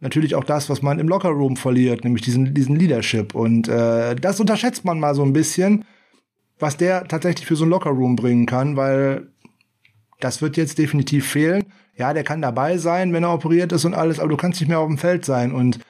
natürlich 0.00 0.34
auch 0.34 0.44
das, 0.44 0.70
was 0.70 0.82
man 0.82 0.98
im 0.98 1.08
Lockerroom 1.08 1.56
verliert, 1.56 2.04
nämlich 2.04 2.22
diesen, 2.22 2.54
diesen 2.54 2.76
Leadership. 2.76 3.34
Und 3.34 3.68
äh, 3.68 4.16
das 4.16 4.40
unterschätzt 4.40 4.84
man 4.84 5.00
mal 5.00 5.14
so 5.14 5.22
ein 5.22 5.32
bisschen 5.32 5.84
was 6.58 6.76
der 6.76 7.06
tatsächlich 7.08 7.46
für 7.46 7.56
so 7.56 7.64
ein 7.64 7.70
Lockerroom 7.70 8.16
bringen 8.16 8.46
kann, 8.46 8.76
weil 8.76 9.28
das 10.20 10.42
wird 10.42 10.56
jetzt 10.56 10.78
definitiv 10.78 11.28
fehlen. 11.28 11.66
Ja, 11.96 12.12
der 12.14 12.24
kann 12.24 12.42
dabei 12.42 12.78
sein, 12.78 13.12
wenn 13.12 13.24
er 13.24 13.34
operiert 13.34 13.72
ist 13.72 13.84
und 13.84 13.94
alles, 13.94 14.20
aber 14.20 14.28
du 14.28 14.36
kannst 14.36 14.60
nicht 14.60 14.68
mehr 14.68 14.78
auf 14.78 14.88
dem 14.88 14.98
Feld 14.98 15.24
sein 15.24 15.52
und 15.52 15.80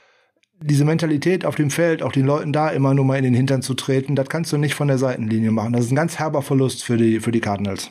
diese 0.61 0.85
Mentalität 0.85 1.45
auf 1.45 1.55
dem 1.55 1.71
Feld, 1.71 2.03
auch 2.03 2.13
den 2.13 2.27
Leuten 2.27 2.53
da 2.53 2.71
immer 2.71 2.93
nur 2.95 3.05
mal 3.05 3.17
in 3.17 3.25
den 3.25 3.35
Hintern 3.35 3.63
zu 3.63 3.75
treten, 3.75 4.17
das 4.17 4.29
kannst 4.29 4.53
du 4.53 4.57
nicht 4.57 4.75
von 4.75 4.89
der 4.89 4.99
Seitenlinie 4.99 5.53
machen. 5.53 5.73
Das 5.73 5.85
ist 5.85 5.93
ein 5.93 5.97
ganz 5.97 6.19
herber 6.19 6.43
Verlust 6.43 6.83
für 6.83 6.97
die, 6.97 7.21
für 7.21 7.31
die 7.31 7.41
Cardinals. 7.41 7.91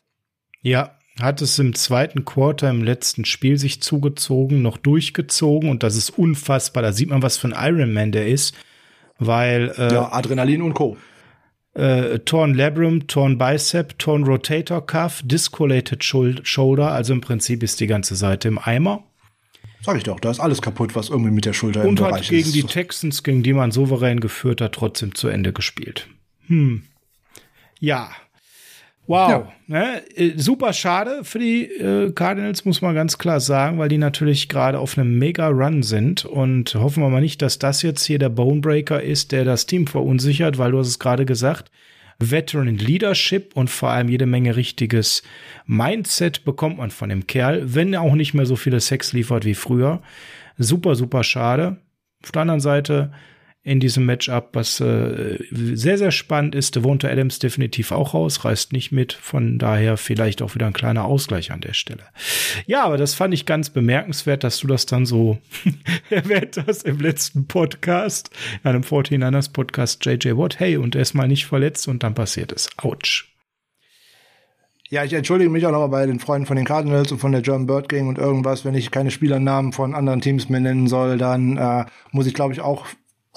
Ja, 0.61 0.97
hat 1.21 1.41
es 1.41 1.57
im 1.59 1.75
zweiten 1.75 2.25
Quarter 2.25 2.69
im 2.69 2.83
letzten 2.83 3.25
Spiel 3.25 3.57
sich 3.57 3.81
zugezogen, 3.81 4.61
noch 4.61 4.77
durchgezogen 4.77 5.69
und 5.69 5.83
das 5.83 5.95
ist 5.95 6.09
unfassbar. 6.09 6.83
Da 6.83 6.91
sieht 6.91 7.09
man, 7.09 7.21
was 7.21 7.37
für 7.37 7.47
ein 7.47 7.55
Ironman 7.57 8.11
der 8.11 8.27
ist, 8.27 8.53
weil 9.17 9.73
äh, 9.77 9.93
ja 9.93 10.11
Adrenalin 10.11 10.61
und 10.61 10.73
Co 10.73 10.97
äh, 11.77 12.19
Torn 12.19 12.55
Labrum, 12.55 13.07
Torn 13.07 13.37
Bicep, 13.37 13.99
Torn 13.99 14.23
Rotator 14.23 14.85
Cuff, 14.85 15.21
Discolated 15.23 16.03
Shoulder, 16.03 16.91
also 16.91 17.13
im 17.13 17.21
Prinzip 17.21 17.61
ist 17.61 17.79
die 17.79 17.87
ganze 17.87 18.15
Seite 18.15 18.47
im 18.47 18.57
Eimer. 18.57 19.03
Sag 19.81 19.97
ich 19.97 20.03
doch, 20.03 20.19
da 20.19 20.31
ist 20.31 20.39
alles 20.39 20.61
kaputt, 20.61 20.95
was 20.95 21.09
irgendwie 21.09 21.31
mit 21.31 21.45
der 21.45 21.53
Schulter 21.53 21.81
Und 21.81 21.89
im 21.89 21.95
Bereich 21.95 22.23
hat 22.23 22.29
gegen 22.29 22.47
ist. 22.47 22.55
die 22.55 22.63
Texans, 22.63 23.23
gegen 23.23 23.43
die 23.43 23.53
man 23.53 23.71
souverän 23.71 24.19
geführt 24.19 24.59
hat, 24.59 24.73
trotzdem 24.73 25.13
zu 25.13 25.27
Ende 25.27 25.53
gespielt. 25.53 26.07
Hm. 26.47 26.83
Ja, 27.79 28.09
Wow, 29.07 29.29
ja. 29.29 29.53
ne? 29.67 30.01
Äh, 30.15 30.33
super 30.35 30.73
schade 30.73 31.23
für 31.23 31.39
die 31.39 31.63
äh, 31.63 32.11
Cardinals, 32.11 32.65
muss 32.65 32.81
man 32.81 32.93
ganz 32.93 33.17
klar 33.17 33.39
sagen, 33.39 33.79
weil 33.79 33.87
die 33.87 33.97
natürlich 33.97 34.49
gerade 34.49 34.79
auf 34.79 34.97
einem 34.97 35.17
Mega-Run 35.17 35.81
sind 35.81 36.25
und 36.25 36.75
hoffen 36.75 37.01
wir 37.01 37.09
mal 37.09 37.21
nicht, 37.21 37.41
dass 37.41 37.57
das 37.57 37.81
jetzt 37.81 38.03
hier 38.03 38.19
der 38.19 38.29
Bonebreaker 38.29 39.01
ist, 39.01 39.31
der 39.31 39.45
das 39.45 39.65
Team 39.65 39.87
verunsichert, 39.87 40.57
weil 40.57 40.71
du 40.71 40.79
hast 40.79 40.89
es 40.89 40.99
gerade 40.99 41.25
gesagt, 41.25 41.71
Veteran 42.19 42.77
Leadership 42.77 43.55
und 43.55 43.69
vor 43.69 43.89
allem 43.89 44.09
jede 44.09 44.25
Menge 44.25 44.55
richtiges 44.55 45.23
Mindset 45.65 46.43
bekommt 46.43 46.77
man 46.77 46.91
von 46.91 47.09
dem 47.09 47.27
Kerl, 47.27 47.75
wenn 47.75 47.93
er 47.93 48.01
auch 48.01 48.15
nicht 48.15 48.33
mehr 48.33 48.45
so 48.45 48.55
viele 48.55 48.81
Sex 48.81 49.13
liefert 49.13 49.45
wie 49.45 49.53
früher. 49.53 50.01
Super, 50.57 50.95
super 50.95 51.23
schade. 51.23 51.77
Auf 52.23 52.31
der 52.31 52.41
anderen 52.41 52.59
Seite 52.59 53.11
in 53.67 53.81
diesem 53.81 54.05
Matchup, 54.05 54.51
was 54.53 54.79
äh, 54.79 55.37
sehr, 55.51 55.97
sehr 55.97 56.11
spannend 56.11 56.55
ist. 56.55 56.77
Devonta 56.77 57.09
Adams 57.09 57.39
definitiv 57.39 57.91
auch 57.91 58.13
raus, 58.13 58.45
reißt 58.45 58.71
nicht 58.71 58.93
mit. 58.93 59.11
Von 59.11 59.59
daher 59.59 59.97
vielleicht 59.97 60.41
auch 60.41 60.55
wieder 60.55 60.67
ein 60.67 60.73
kleiner 60.73 61.03
Ausgleich 61.03 61.51
an 61.51 61.59
der 61.59 61.73
Stelle. 61.73 62.03
Ja, 62.65 62.85
aber 62.85 62.95
das 62.95 63.13
fand 63.13 63.33
ich 63.33 63.45
ganz 63.45 63.69
bemerkenswert, 63.69 64.45
dass 64.45 64.59
du 64.59 64.67
das 64.67 64.85
dann 64.85 65.05
so 65.05 65.39
erwähnt 66.09 66.63
hast 66.65 66.85
im 66.85 66.99
letzten 66.99 67.47
Podcast, 67.47 68.29
in 68.63 68.69
einem 68.69 68.83
49ers 68.83 69.51
Podcast, 69.51 70.05
JJ 70.05 70.37
Watt. 70.37 70.59
Hey, 70.59 70.77
und 70.77 70.95
er 70.95 71.01
ist 71.01 71.13
mal 71.13 71.27
nicht 71.27 71.45
verletzt 71.45 71.89
und 71.89 72.03
dann 72.03 72.15
passiert 72.15 72.53
es. 72.53 72.69
Autsch. 72.77 73.33
Ja, 74.89 75.03
ich 75.03 75.11
entschuldige 75.11 75.49
mich 75.49 75.65
auch 75.65 75.71
nochmal 75.71 75.89
bei 75.89 76.05
den 76.05 76.21
Freunden 76.21 76.45
von 76.45 76.55
den 76.55 76.65
Cardinals 76.65 77.11
und 77.11 77.17
von 77.17 77.33
der 77.33 77.41
German 77.41 77.67
Bird 77.67 77.89
Gang 77.89 78.07
und 78.07 78.17
irgendwas. 78.17 78.63
Wenn 78.63 78.75
ich 78.75 78.91
keine 78.91 79.11
Spielernamen 79.11 79.73
von 79.73 79.93
anderen 79.93 80.21
Teams 80.21 80.47
mehr 80.47 80.61
nennen 80.61 80.87
soll, 80.87 81.17
dann 81.17 81.57
äh, 81.57 81.83
muss 82.11 82.27
ich, 82.27 82.33
glaube 82.33 82.53
ich, 82.53 82.61
auch 82.61 82.85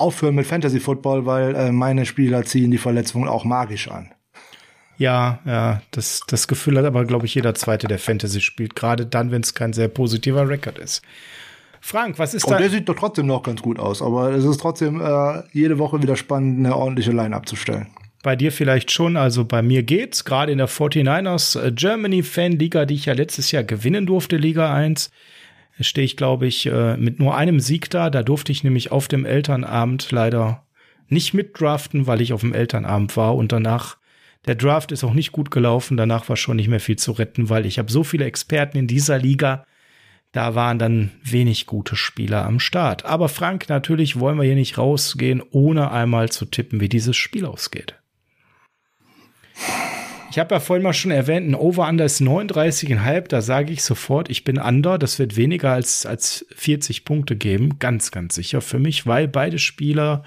aufhören 0.00 0.34
mit 0.34 0.46
Fantasy 0.46 0.80
Football, 0.80 1.26
weil 1.26 1.54
äh, 1.54 1.72
meine 1.72 2.06
Spieler 2.06 2.44
ziehen 2.44 2.70
die 2.70 2.78
Verletzungen 2.78 3.28
auch 3.28 3.44
magisch 3.44 3.88
an. 3.88 4.10
Ja, 4.98 5.38
ja, 5.46 5.80
das, 5.92 6.20
das 6.26 6.46
Gefühl 6.46 6.76
hat 6.76 6.84
aber, 6.84 7.06
glaube 7.06 7.24
ich, 7.24 7.34
jeder 7.34 7.54
Zweite, 7.54 7.88
der 7.88 7.98
Fantasy 7.98 8.40
spielt, 8.40 8.76
gerade 8.76 9.06
dann, 9.06 9.30
wenn 9.30 9.40
es 9.40 9.54
kein 9.54 9.72
sehr 9.72 9.88
positiver 9.88 10.46
Rekord 10.46 10.78
ist. 10.78 11.00
Frank, 11.80 12.18
was 12.18 12.34
ist 12.34 12.44
Und 12.44 12.52
da? 12.52 12.58
der 12.58 12.68
sieht 12.68 12.86
doch 12.88 12.96
trotzdem 12.96 13.26
noch 13.26 13.42
ganz 13.42 13.62
gut 13.62 13.78
aus, 13.78 14.02
aber 14.02 14.32
es 14.32 14.44
ist 14.44 14.60
trotzdem 14.60 15.00
äh, 15.00 15.42
jede 15.52 15.78
Woche 15.78 16.02
wieder 16.02 16.16
spannend, 16.16 16.58
eine 16.58 16.76
ordentliche 16.76 17.12
Line 17.12 17.34
abzustellen. 17.34 17.86
Bei 18.22 18.36
dir 18.36 18.52
vielleicht 18.52 18.90
schon, 18.90 19.16
also 19.16 19.46
bei 19.46 19.62
mir 19.62 19.82
geht's, 19.82 20.26
gerade 20.26 20.52
in 20.52 20.58
der 20.58 20.68
49ers 20.68 21.58
äh, 21.58 21.72
Germany 21.72 22.22
Fan 22.22 22.52
Liga, 22.52 22.84
die 22.84 22.94
ich 22.96 23.06
ja 23.06 23.14
letztes 23.14 23.50
Jahr 23.50 23.64
gewinnen 23.64 24.04
durfte, 24.04 24.36
Liga 24.36 24.74
1 24.74 25.10
stehe 25.86 26.04
ich, 26.04 26.16
glaube 26.16 26.46
ich, 26.46 26.66
äh, 26.66 26.96
mit 26.96 27.18
nur 27.18 27.36
einem 27.36 27.60
Sieg 27.60 27.90
da. 27.90 28.10
Da 28.10 28.22
durfte 28.22 28.52
ich 28.52 28.64
nämlich 28.64 28.92
auf 28.92 29.08
dem 29.08 29.24
Elternabend 29.24 30.10
leider 30.10 30.66
nicht 31.08 31.34
mitdraften, 31.34 32.06
weil 32.06 32.20
ich 32.20 32.32
auf 32.32 32.40
dem 32.40 32.54
Elternabend 32.54 33.16
war 33.16 33.36
und 33.36 33.52
danach 33.52 33.96
der 34.46 34.54
Draft 34.54 34.90
ist 34.90 35.04
auch 35.04 35.12
nicht 35.12 35.32
gut 35.32 35.50
gelaufen. 35.50 35.96
Danach 35.96 36.28
war 36.28 36.36
schon 36.36 36.56
nicht 36.56 36.68
mehr 36.68 36.80
viel 36.80 36.96
zu 36.96 37.12
retten, 37.12 37.50
weil 37.50 37.66
ich 37.66 37.78
habe 37.78 37.92
so 37.92 38.04
viele 38.04 38.24
Experten 38.24 38.78
in 38.78 38.86
dieser 38.86 39.18
Liga. 39.18 39.66
Da 40.32 40.54
waren 40.54 40.78
dann 40.78 41.10
wenig 41.22 41.66
gute 41.66 41.96
Spieler 41.96 42.46
am 42.46 42.60
Start. 42.60 43.04
Aber 43.04 43.28
Frank, 43.28 43.68
natürlich 43.68 44.18
wollen 44.18 44.38
wir 44.38 44.44
hier 44.44 44.54
nicht 44.54 44.78
rausgehen, 44.78 45.42
ohne 45.50 45.90
einmal 45.90 46.30
zu 46.30 46.46
tippen, 46.46 46.80
wie 46.80 46.88
dieses 46.88 47.16
Spiel 47.16 47.44
ausgeht. 47.44 47.96
Ich 50.30 50.38
habe 50.38 50.54
ja 50.54 50.60
vorhin 50.60 50.84
mal 50.84 50.92
schon 50.92 51.10
erwähnt, 51.10 51.48
ein 51.48 51.56
Over-Under 51.56 52.04
ist 52.04 52.20
39,5. 52.20 53.26
Da 53.26 53.42
sage 53.42 53.72
ich 53.72 53.82
sofort, 53.82 54.30
ich 54.30 54.44
bin 54.44 54.58
Under. 54.58 54.96
Das 54.96 55.18
wird 55.18 55.36
weniger 55.36 55.72
als, 55.72 56.06
als 56.06 56.46
40 56.54 57.04
Punkte 57.04 57.34
geben. 57.34 57.80
Ganz, 57.80 58.12
ganz 58.12 58.36
sicher 58.36 58.60
für 58.60 58.78
mich, 58.78 59.08
weil 59.08 59.26
beide 59.26 59.58
Spieler, 59.58 60.22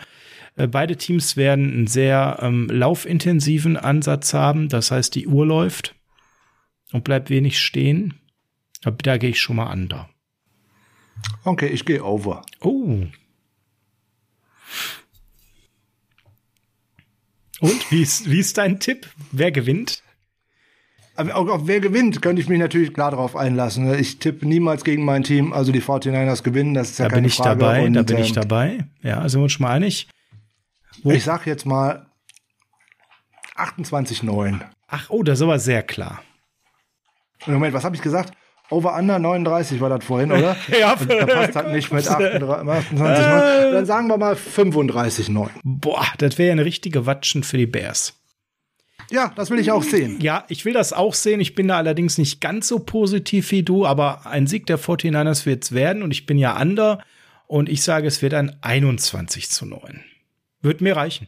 äh, 0.57 0.67
beide 0.67 0.97
Teams 0.97 1.37
werden 1.37 1.71
einen 1.71 1.87
sehr 1.87 2.39
ähm, 2.41 2.67
laufintensiven 2.69 3.77
Ansatz 3.77 4.33
haben. 4.33 4.67
Das 4.67 4.91
heißt, 4.91 5.15
die 5.15 5.25
Uhr 5.25 5.45
läuft 5.45 5.95
und 6.91 7.05
bleibt 7.05 7.29
wenig 7.29 7.59
stehen. 7.59 8.15
Da, 8.81 8.91
da 8.91 9.17
gehe 9.17 9.29
ich 9.29 9.39
schon 9.39 9.55
mal 9.55 9.71
Under. 9.71 10.09
Okay, 11.45 11.67
ich 11.67 11.85
gehe 11.85 12.03
Over. 12.03 12.41
Oh. 12.59 13.03
Und 17.63 17.91
wie 17.91 18.01
ist, 18.01 18.29
wie 18.29 18.39
ist 18.39 18.57
dein 18.57 18.79
Tipp? 18.79 19.09
Wer 19.31 19.51
gewinnt? 19.51 20.03
Aber 21.15 21.35
auch 21.35 21.47
auf 21.47 21.61
wer 21.67 21.79
gewinnt, 21.79 22.21
könnte 22.21 22.41
ich 22.41 22.49
mich 22.49 22.59
natürlich 22.59 22.93
klar 22.93 23.11
darauf 23.11 23.35
einlassen. 23.35 23.93
Ich 23.99 24.19
tippe 24.19 24.47
niemals 24.47 24.83
gegen 24.83 25.05
mein 25.05 25.23
Team, 25.23 25.53
also 25.53 25.71
die 25.71 25.81
49ers 25.81 26.43
gewinnen, 26.43 26.73
das 26.73 26.89
ist 26.91 26.99
ja 26.99 27.05
da 27.05 27.09
keine 27.11 27.21
bin 27.21 27.27
ich 27.27 27.35
Frage. 27.35 27.59
dabei, 27.59 27.85
Und, 27.85 27.93
da 27.93 28.01
bin 28.03 28.17
ich 28.17 28.29
ähm, 28.29 28.35
dabei. 28.35 28.85
Ja, 29.01 29.27
sind 29.29 29.39
wir 29.39 29.43
uns 29.43 29.51
schon 29.53 29.63
mal 29.65 29.73
einig. 29.73 30.07
Wo- 31.03 31.11
Ich 31.11 31.23
sag 31.23 31.45
jetzt 31.47 31.65
mal 31.65 32.07
28,9. 33.55 34.59
Ach, 34.87 35.09
oh, 35.09 35.23
das 35.23 35.39
ist 35.39 35.43
aber 35.43 35.59
sehr 35.59 35.83
klar. 35.83 36.21
Moment, 37.45 37.73
was 37.73 37.83
habe 37.83 37.95
ich 37.95 38.01
gesagt? 38.01 38.33
Over 38.69 38.95
Under 38.95 39.19
39 39.19 39.81
war 39.81 39.89
das 39.89 40.05
vorhin, 40.05 40.31
oder? 40.31 40.55
Ja, 40.79 40.95
da 40.95 41.25
passt 41.25 41.55
halt 41.55 41.71
nicht 41.73 41.91
mit 41.91 42.07
28, 42.07 42.49
28 42.49 42.97
Dann 43.73 43.85
sagen 43.85 44.07
wir 44.07 44.17
mal 44.17 44.35
35,9. 44.35 45.49
Boah, 45.63 46.05
das 46.17 46.37
wäre 46.37 46.47
ja 46.47 46.53
eine 46.53 46.65
richtige 46.65 47.05
Watschen 47.05 47.43
für 47.43 47.57
die 47.57 47.67
Bears. 47.67 48.19
Ja, 49.11 49.31
das 49.35 49.49
will 49.49 49.59
ich 49.59 49.71
auch 49.71 49.83
sehen. 49.83 50.19
Ja, 50.21 50.45
ich 50.47 50.65
will 50.65 50.73
das 50.73 50.93
auch 50.93 51.13
sehen. 51.13 51.39
Ich 51.39 51.55
bin 51.55 51.67
da 51.67 51.77
allerdings 51.77 52.17
nicht 52.17 52.41
ganz 52.41 52.67
so 52.67 52.79
positiv 52.79 53.51
wie 53.51 53.63
du, 53.63 53.85
aber 53.85 54.25
ein 54.25 54.47
Sieg 54.47 54.65
der 54.65 54.79
49ers 54.79 55.45
wird 55.45 55.63
es 55.65 55.71
werden 55.73 56.03
und 56.03 56.11
ich 56.11 56.25
bin 56.25 56.37
ja 56.37 56.59
under 56.59 57.03
und 57.47 57.69
ich 57.69 57.83
sage, 57.83 58.07
es 58.07 58.21
wird 58.21 58.33
ein 58.33 58.55
21 58.61 59.49
zu 59.49 59.65
9. 59.65 60.03
Wird 60.61 60.81
mir 60.81 60.95
reichen. 60.95 61.27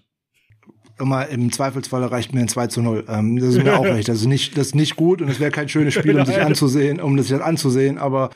Immer 0.97 1.27
im 1.27 1.51
Zweifelsfall 1.51 2.03
reicht 2.05 2.33
mir 2.33 2.41
ein 2.41 2.47
2 2.47 2.67
zu 2.67 2.81
0. 2.81 3.05
Ähm, 3.09 3.37
das 3.37 3.49
ist 3.49 3.63
mir 3.63 3.77
auch 3.77 3.83
recht. 3.85 4.07
Das 4.07 4.21
ist 4.21 4.27
nicht, 4.27 4.57
das 4.57 4.67
ist 4.67 4.75
nicht 4.75 4.95
gut 4.95 5.21
und 5.21 5.29
es 5.29 5.39
wäre 5.39 5.51
kein 5.51 5.67
schönes 5.67 5.93
Spiel, 5.93 6.17
um 6.17 6.25
sich 6.27 6.41
anzusehen, 6.41 7.01
um 7.01 7.19
sich 7.19 7.29
das 7.31 7.41
anzusehen, 7.41 7.97
aber 7.97 8.29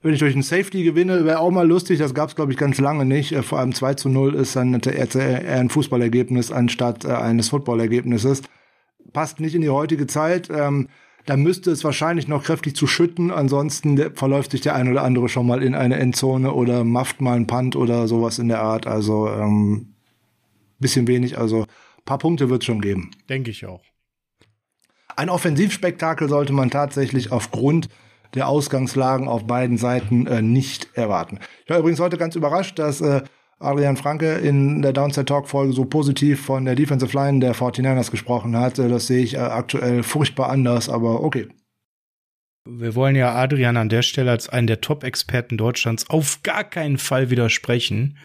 wenn 0.00 0.14
ich 0.14 0.20
durch 0.20 0.34
einen 0.34 0.42
Safety 0.42 0.84
gewinne, 0.84 1.24
wäre 1.24 1.40
auch 1.40 1.50
mal 1.50 1.66
lustig. 1.66 1.98
Das 1.98 2.14
gab 2.14 2.28
es, 2.28 2.36
glaube 2.36 2.52
ich, 2.52 2.58
ganz 2.58 2.78
lange 2.78 3.04
nicht. 3.04 3.32
Äh, 3.32 3.42
Vor 3.42 3.58
allem 3.58 3.74
2 3.74 3.94
zu 3.94 4.08
0 4.08 4.34
ist 4.34 4.54
dann 4.54 4.80
eher 4.80 5.58
ein 5.58 5.70
Fußballergebnis 5.70 6.52
anstatt 6.52 7.04
äh, 7.04 7.08
eines 7.08 7.48
Footballergebnisses. 7.48 8.42
Passt 9.12 9.40
nicht 9.40 9.54
in 9.54 9.62
die 9.62 9.70
heutige 9.70 10.06
Zeit. 10.06 10.50
Ähm, 10.54 10.88
da 11.26 11.36
müsste 11.36 11.70
es 11.72 11.84
wahrscheinlich 11.84 12.28
noch 12.28 12.44
kräftig 12.44 12.76
zu 12.76 12.86
schütten. 12.86 13.30
Ansonsten 13.30 14.14
verläuft 14.14 14.52
sich 14.52 14.60
der 14.60 14.76
ein 14.76 14.88
oder 14.88 15.02
andere 15.02 15.28
schon 15.28 15.46
mal 15.46 15.62
in 15.62 15.74
eine 15.74 15.96
Endzone 15.96 16.52
oder 16.52 16.84
mafft 16.84 17.20
mal 17.20 17.36
einen 17.36 17.46
Punt 17.46 17.74
oder 17.74 18.06
sowas 18.06 18.38
in 18.38 18.48
der 18.48 18.62
Art. 18.62 18.86
Also 18.86 19.28
ähm, 19.28 19.94
bisschen 20.78 21.06
wenig. 21.06 21.38
Also 21.38 21.66
paar 22.04 22.18
Punkte 22.18 22.48
wird 22.48 22.62
es 22.62 22.66
schon 22.66 22.80
geben. 22.80 23.10
Denke 23.28 23.50
ich 23.50 23.66
auch. 23.66 23.82
Ein 25.16 25.30
Offensivspektakel 25.30 26.28
sollte 26.28 26.52
man 26.52 26.70
tatsächlich 26.70 27.32
aufgrund 27.32 27.88
der 28.34 28.48
Ausgangslagen 28.48 29.28
auf 29.28 29.46
beiden 29.46 29.78
Seiten 29.78 30.26
äh, 30.26 30.42
nicht 30.42 30.88
erwarten. 30.94 31.38
Ich 31.64 31.70
war 31.70 31.78
übrigens 31.78 32.00
heute 32.00 32.18
ganz 32.18 32.36
überrascht, 32.36 32.78
dass 32.78 33.00
äh, 33.00 33.22
Adrian 33.58 33.96
Franke 33.96 34.34
in 34.34 34.82
der 34.82 34.92
Downside 34.92 35.24
Talk 35.24 35.48
Folge 35.48 35.72
so 35.72 35.84
positiv 35.84 36.44
von 36.44 36.64
der 36.64 36.76
Defensive 36.76 37.16
Line 37.16 37.40
der 37.40 37.54
49ers 37.54 38.10
gesprochen 38.10 38.56
hat. 38.56 38.78
Äh, 38.78 38.88
Das 38.88 39.06
sehe 39.06 39.22
ich 39.22 39.34
äh, 39.34 39.38
aktuell 39.38 40.02
furchtbar 40.02 40.50
anders, 40.50 40.88
aber 40.88 41.22
okay. 41.22 41.48
Wir 42.64 42.94
wollen 42.94 43.16
ja 43.16 43.34
Adrian 43.34 43.78
an 43.78 43.88
der 43.88 44.02
Stelle 44.02 44.30
als 44.30 44.48
einen 44.48 44.66
der 44.66 44.82
Top-Experten 44.82 45.56
Deutschlands 45.56 46.10
auf 46.10 46.42
gar 46.42 46.64
keinen 46.64 46.98
Fall 46.98 47.30
widersprechen. 47.30 48.18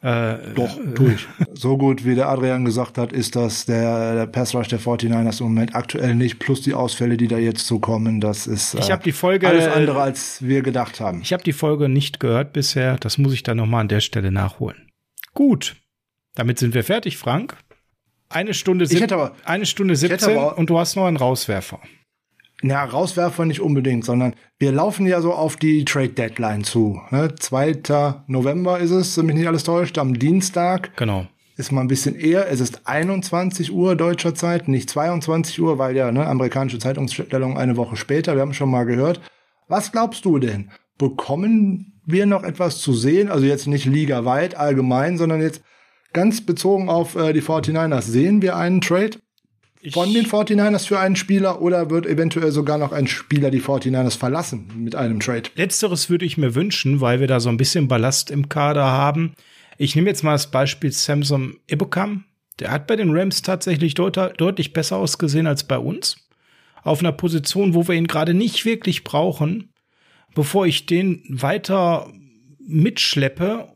Äh, 0.00 0.54
Doch, 0.54 0.78
tue 0.94 1.14
ich. 1.14 1.26
So 1.54 1.76
gut 1.76 2.04
wie 2.04 2.14
der 2.14 2.28
Adrian 2.28 2.64
gesagt 2.64 2.98
hat, 2.98 3.12
ist 3.12 3.34
das 3.34 3.66
der, 3.66 4.14
der 4.14 4.26
Pass 4.26 4.54
Rush 4.54 4.68
der 4.68 4.78
49ers 4.78 5.40
im 5.40 5.46
Moment 5.46 5.74
aktuell 5.74 6.14
nicht, 6.14 6.38
plus 6.38 6.62
die 6.62 6.72
Ausfälle, 6.74 7.16
die 7.16 7.26
da 7.26 7.36
jetzt 7.38 7.66
so 7.66 7.80
kommen. 7.80 8.20
Das 8.20 8.46
ist 8.46 8.74
Ich 8.74 8.88
äh, 8.88 8.92
habe 8.92 9.02
die 9.02 9.10
Folge 9.12 9.48
alles 9.48 9.66
andere, 9.66 10.00
als 10.00 10.40
wir 10.42 10.62
gedacht 10.62 11.00
haben. 11.00 11.20
Ich 11.22 11.32
habe 11.32 11.42
die 11.42 11.52
Folge 11.52 11.88
nicht 11.88 12.20
gehört 12.20 12.52
bisher. 12.52 12.96
Das 12.98 13.18
muss 13.18 13.32
ich 13.32 13.42
dann 13.42 13.56
noch 13.56 13.66
mal 13.66 13.80
an 13.80 13.88
der 13.88 14.00
Stelle 14.00 14.30
nachholen. 14.30 14.90
Gut, 15.34 15.74
damit 16.36 16.58
sind 16.60 16.74
wir 16.74 16.84
fertig, 16.84 17.16
Frank. 17.16 17.56
Eine 18.28 18.54
Stunde, 18.54 18.84
Ich 18.84 19.00
hätte 19.00 19.14
aber- 19.16 19.32
eine 19.44 19.66
Stunde 19.66 19.94
hätte 19.94 20.06
17 20.08 20.36
aber- 20.38 20.58
und 20.58 20.70
du 20.70 20.78
hast 20.78 20.94
noch 20.94 21.06
einen 21.06 21.16
Rauswerfer. 21.16 21.80
Ja, 22.62 22.84
Rauswerfer 22.84 23.44
nicht 23.44 23.60
unbedingt, 23.60 24.04
sondern 24.04 24.34
wir 24.58 24.72
laufen 24.72 25.06
ja 25.06 25.20
so 25.20 25.32
auf 25.32 25.56
die 25.56 25.84
Trade 25.84 26.08
Deadline 26.08 26.64
zu. 26.64 27.00
Ne? 27.10 27.34
2. 27.38 28.22
November 28.26 28.78
ist 28.80 28.90
es, 28.90 29.16
wenn 29.16 29.26
mich 29.26 29.36
nicht 29.36 29.46
alles 29.46 29.62
täuscht, 29.62 29.96
am 29.98 30.18
Dienstag. 30.18 30.96
Genau. 30.96 31.26
Ist 31.56 31.72
mal 31.72 31.80
ein 31.80 31.88
bisschen 31.88 32.16
eher. 32.16 32.50
Es 32.50 32.60
ist 32.60 32.86
21 32.86 33.72
Uhr 33.72 33.94
deutscher 33.96 34.34
Zeit, 34.34 34.68
nicht 34.68 34.90
22 34.90 35.60
Uhr, 35.60 35.78
weil 35.78 35.96
ja 35.96 36.10
ne, 36.10 36.26
amerikanische 36.26 36.78
Zeitumstellung 36.78 37.56
eine 37.56 37.76
Woche 37.76 37.96
später. 37.96 38.34
Wir 38.34 38.42
haben 38.42 38.54
schon 38.54 38.70
mal 38.70 38.84
gehört. 38.84 39.20
Was 39.68 39.92
glaubst 39.92 40.24
du 40.24 40.38
denn? 40.38 40.70
Bekommen 40.98 42.00
wir 42.04 42.26
noch 42.26 42.42
etwas 42.42 42.78
zu 42.78 42.92
sehen? 42.92 43.28
Also 43.28 43.44
jetzt 43.44 43.66
nicht 43.66 43.84
ligaweit 43.84 44.56
allgemein, 44.56 45.16
sondern 45.18 45.42
jetzt 45.42 45.62
ganz 46.12 46.44
bezogen 46.44 46.88
auf 46.88 47.14
äh, 47.14 47.32
die 47.32 47.42
49ers. 47.42 48.02
Sehen 48.02 48.42
wir 48.42 48.56
einen 48.56 48.80
Trade? 48.80 49.18
Von 49.92 50.12
den 50.12 50.26
49ers 50.26 50.86
für 50.86 50.98
einen 50.98 51.16
Spieler 51.16 51.62
oder 51.62 51.90
wird 51.90 52.06
eventuell 52.06 52.50
sogar 52.50 52.78
noch 52.78 52.92
ein 52.92 53.06
Spieler 53.06 53.50
die 53.50 53.60
49ers 53.60 54.18
verlassen 54.18 54.70
mit 54.76 54.94
einem 54.94 55.20
Trade? 55.20 55.50
Letzteres 55.54 56.10
würde 56.10 56.24
ich 56.24 56.36
mir 56.36 56.54
wünschen, 56.54 57.00
weil 57.00 57.20
wir 57.20 57.26
da 57.26 57.40
so 57.40 57.48
ein 57.48 57.56
bisschen 57.56 57.88
Ballast 57.88 58.30
im 58.30 58.48
Kader 58.48 58.84
haben. 58.84 59.34
Ich 59.76 59.94
nehme 59.94 60.08
jetzt 60.08 60.24
mal 60.24 60.32
das 60.32 60.50
Beispiel 60.50 60.90
Samson 60.90 61.58
Ibukam. 61.70 62.24
Der 62.58 62.72
hat 62.72 62.88
bei 62.88 62.96
den 62.96 63.16
Rams 63.16 63.42
tatsächlich 63.42 63.94
deut 63.94 64.16
deutlich 64.16 64.72
besser 64.72 64.96
ausgesehen 64.96 65.46
als 65.46 65.62
bei 65.62 65.78
uns. 65.78 66.28
Auf 66.82 67.00
einer 67.00 67.12
Position, 67.12 67.74
wo 67.74 67.86
wir 67.86 67.94
ihn 67.94 68.08
gerade 68.08 68.34
nicht 68.34 68.64
wirklich 68.64 69.04
brauchen. 69.04 69.72
Bevor 70.34 70.66
ich 70.66 70.86
den 70.86 71.22
weiter 71.28 72.12
mitschleppe, 72.66 73.68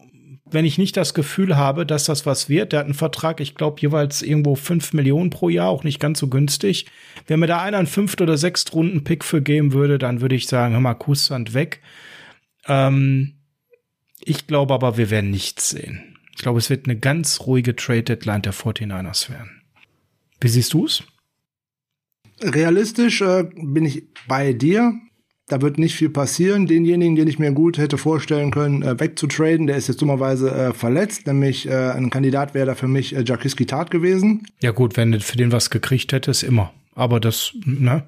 wenn 0.53 0.65
ich 0.65 0.79
nicht 0.79 0.97
das 0.97 1.15
Gefühl 1.15 1.57
habe, 1.57 1.87
dass 1.87 2.05
das 2.05 2.27
was 2.27 2.49
wird. 2.49 2.73
Der 2.73 2.81
hat 2.81 2.87
einen 2.87 2.95
Vertrag, 2.95 3.41
ich 3.41 3.55
glaube, 3.55 3.81
jeweils 3.81 4.23
irgendwo 4.23 4.55
fünf 4.55 4.93
Millionen 4.93 5.31
pro 5.31 5.49
Jahr, 5.49 5.69
auch 5.69 5.85
nicht 5.85 6.01
ganz 6.01 6.19
so 6.19 6.29
günstig. 6.29 6.87
Wenn 7.27 7.41
mir 7.41 7.47
da 7.47 7.63
einer 7.63 7.79
einen 7.79 7.87
fünft 7.87 8.21
oder 8.21 8.37
sechst 8.37 8.73
Runden 8.75 9.05
Pick 9.05 9.25
für 9.25 9.43
geben 9.43 9.73
würde, 9.73 9.99
dann 9.99 10.21
würde 10.21 10.35
ich 10.35 10.47
sagen, 10.47 10.75
hör 10.75 10.81
mal, 10.81 10.95
Kusshand 10.95 11.55
weg. 11.55 11.81
Ähm, 12.67 13.35
ich 14.21 14.47
glaube 14.47 14.75
aber, 14.75 14.97
wir 14.97 15.11
werden 15.11 15.31
nichts 15.31 15.71
sehen. 15.71 16.17
Ich 16.35 16.43
glaube, 16.43 16.59
es 16.59 16.71
wird 16.71 16.87
eine 16.87 16.99
ganz 16.99 17.41
ruhige 17.41 17.77
Trade 17.77 18.03
Deadline 18.03 18.43
der 18.43 18.55
49ers 18.55 19.31
werden. 19.31 19.63
Wie 20.41 20.49
siehst 20.49 20.73
du 20.73 20.87
es? 20.87 21.03
Realistisch 22.41 23.21
äh, 23.21 23.45
bin 23.55 23.85
ich 23.85 24.05
bei 24.27 24.53
dir. 24.53 24.95
Da 25.49 25.61
wird 25.61 25.79
nicht 25.79 25.95
viel 25.95 26.09
passieren. 26.09 26.67
Denjenigen, 26.67 27.17
den 27.17 27.29
ich 27.29 27.39
mir 27.39 27.53
gut 27.53 27.77
hätte 27.77 27.99
vorstellen 27.99 28.51
können, 28.51 28.83
äh, 28.83 28.99
wegzutraden, 28.99 29.67
der 29.67 29.77
ist 29.77 29.89
jetzt 29.89 30.01
dummerweise 30.01 30.51
äh, 30.51 30.73
verletzt. 30.73 31.27
Nämlich 31.27 31.69
äh, 31.69 31.91
ein 31.91 32.11
Kandidat 32.11 32.55
wäre 32.55 32.67
da 32.67 32.75
für 32.75 32.89
mich 32.89 33.15
äh, 33.15 33.25
Jakiski 33.25 33.67
Tat 33.67 33.91
gewesen. 33.91 34.47
Ja 34.61 34.71
gut, 34.71 34.97
wenn 34.97 35.13
du 35.13 35.21
für 35.21 35.37
den 35.37 35.53
was 35.53 35.71
gekriegt 35.71 36.13
hättest, 36.13 36.43
immer. 36.43 36.73
Aber 36.95 37.21
das, 37.21 37.53
ne? 37.65 38.05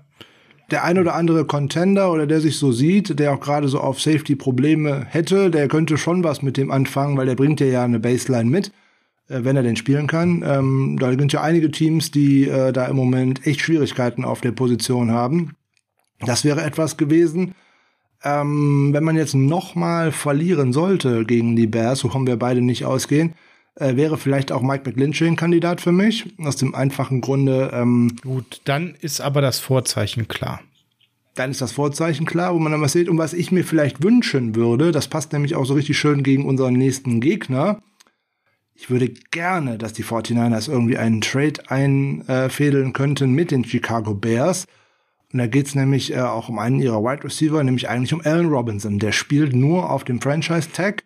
Der 0.70 0.84
ein 0.84 0.98
oder 0.98 1.14
andere 1.14 1.44
Contender 1.44 2.10
oder 2.10 2.26
der 2.26 2.40
sich 2.40 2.56
so 2.56 2.72
sieht, 2.72 3.18
der 3.18 3.34
auch 3.34 3.40
gerade 3.40 3.68
so 3.68 3.80
auf 3.80 4.00
Safety 4.00 4.36
Probleme 4.36 5.04
hätte, 5.08 5.50
der 5.50 5.68
könnte 5.68 5.98
schon 5.98 6.24
was 6.24 6.40
mit 6.40 6.56
dem 6.56 6.70
anfangen, 6.70 7.16
weil 7.16 7.26
der 7.26 7.34
bringt 7.34 7.60
dir 7.60 7.68
ja 7.68 7.84
eine 7.84 8.00
Baseline 8.00 8.48
mit 8.48 8.72
äh, 9.28 9.40
wenn 9.42 9.56
er 9.56 9.62
denn 9.62 9.76
spielen 9.76 10.06
kann. 10.06 10.42
Ähm, 10.46 10.96
da 10.98 11.10
sind 11.10 11.32
ja 11.32 11.42
einige 11.42 11.70
Teams, 11.70 12.10
die 12.10 12.48
äh, 12.48 12.72
da 12.72 12.86
im 12.86 12.96
Moment 12.96 13.46
echt 13.46 13.60
Schwierigkeiten 13.60 14.24
auf 14.24 14.40
der 14.40 14.52
Position 14.52 15.10
haben. 15.10 15.52
Das 16.20 16.44
wäre 16.44 16.62
etwas 16.62 16.96
gewesen. 16.96 17.54
Ähm, 18.22 18.90
wenn 18.92 19.04
man 19.04 19.16
jetzt 19.16 19.34
noch 19.34 19.74
mal 19.74 20.10
verlieren 20.10 20.72
sollte 20.72 21.24
gegen 21.24 21.56
die 21.56 21.66
Bears, 21.66 22.04
wovon 22.04 22.26
wir 22.26 22.36
beide 22.36 22.62
nicht 22.62 22.86
ausgehen, 22.86 23.34
äh, 23.76 23.96
wäre 23.96 24.16
vielleicht 24.16 24.52
auch 24.52 24.62
Mike 24.62 24.84
McGlinchey 24.86 25.26
ein 25.26 25.36
Kandidat 25.36 25.80
für 25.80 25.92
mich. 25.92 26.32
Aus 26.38 26.56
dem 26.56 26.74
einfachen 26.74 27.20
Grunde. 27.20 27.70
Ähm, 27.74 28.16
Gut, 28.22 28.62
dann 28.64 28.94
ist 29.00 29.20
aber 29.20 29.40
das 29.40 29.58
Vorzeichen 29.58 30.28
klar. 30.28 30.60
Dann 31.34 31.50
ist 31.50 31.60
das 31.60 31.72
Vorzeichen 31.72 32.26
klar, 32.26 32.54
wo 32.54 32.58
man 32.60 32.72
dann 32.72 32.80
was 32.80 32.92
sieht. 32.92 33.08
Und 33.08 33.18
was 33.18 33.32
ich 33.32 33.50
mir 33.50 33.64
vielleicht 33.64 34.02
wünschen 34.02 34.54
würde, 34.54 34.92
das 34.92 35.08
passt 35.08 35.32
nämlich 35.32 35.56
auch 35.56 35.66
so 35.66 35.74
richtig 35.74 35.98
schön 35.98 36.22
gegen 36.22 36.46
unseren 36.46 36.74
nächsten 36.74 37.20
Gegner. 37.20 37.82
Ich 38.76 38.88
würde 38.88 39.08
gerne, 39.30 39.76
dass 39.76 39.92
die 39.92 40.04
49ers 40.04 40.70
irgendwie 40.70 40.96
einen 40.96 41.20
Trade 41.20 41.68
einfädeln 41.68 42.92
könnten 42.92 43.32
mit 43.32 43.50
den 43.50 43.64
Chicago 43.64 44.14
Bears 44.14 44.66
und 45.34 45.38
da 45.38 45.48
geht's 45.48 45.74
nämlich 45.74 46.14
äh, 46.14 46.20
auch 46.20 46.48
um 46.48 46.60
einen 46.60 46.80
ihrer 46.80 47.02
Wide 47.02 47.24
Receiver, 47.24 47.62
nämlich 47.64 47.88
eigentlich 47.88 48.14
um 48.14 48.20
Allen 48.24 48.46
Robinson. 48.46 49.00
Der 49.00 49.10
spielt 49.10 49.52
nur 49.52 49.90
auf 49.90 50.04
dem 50.04 50.20
Franchise-Tag. 50.20 51.02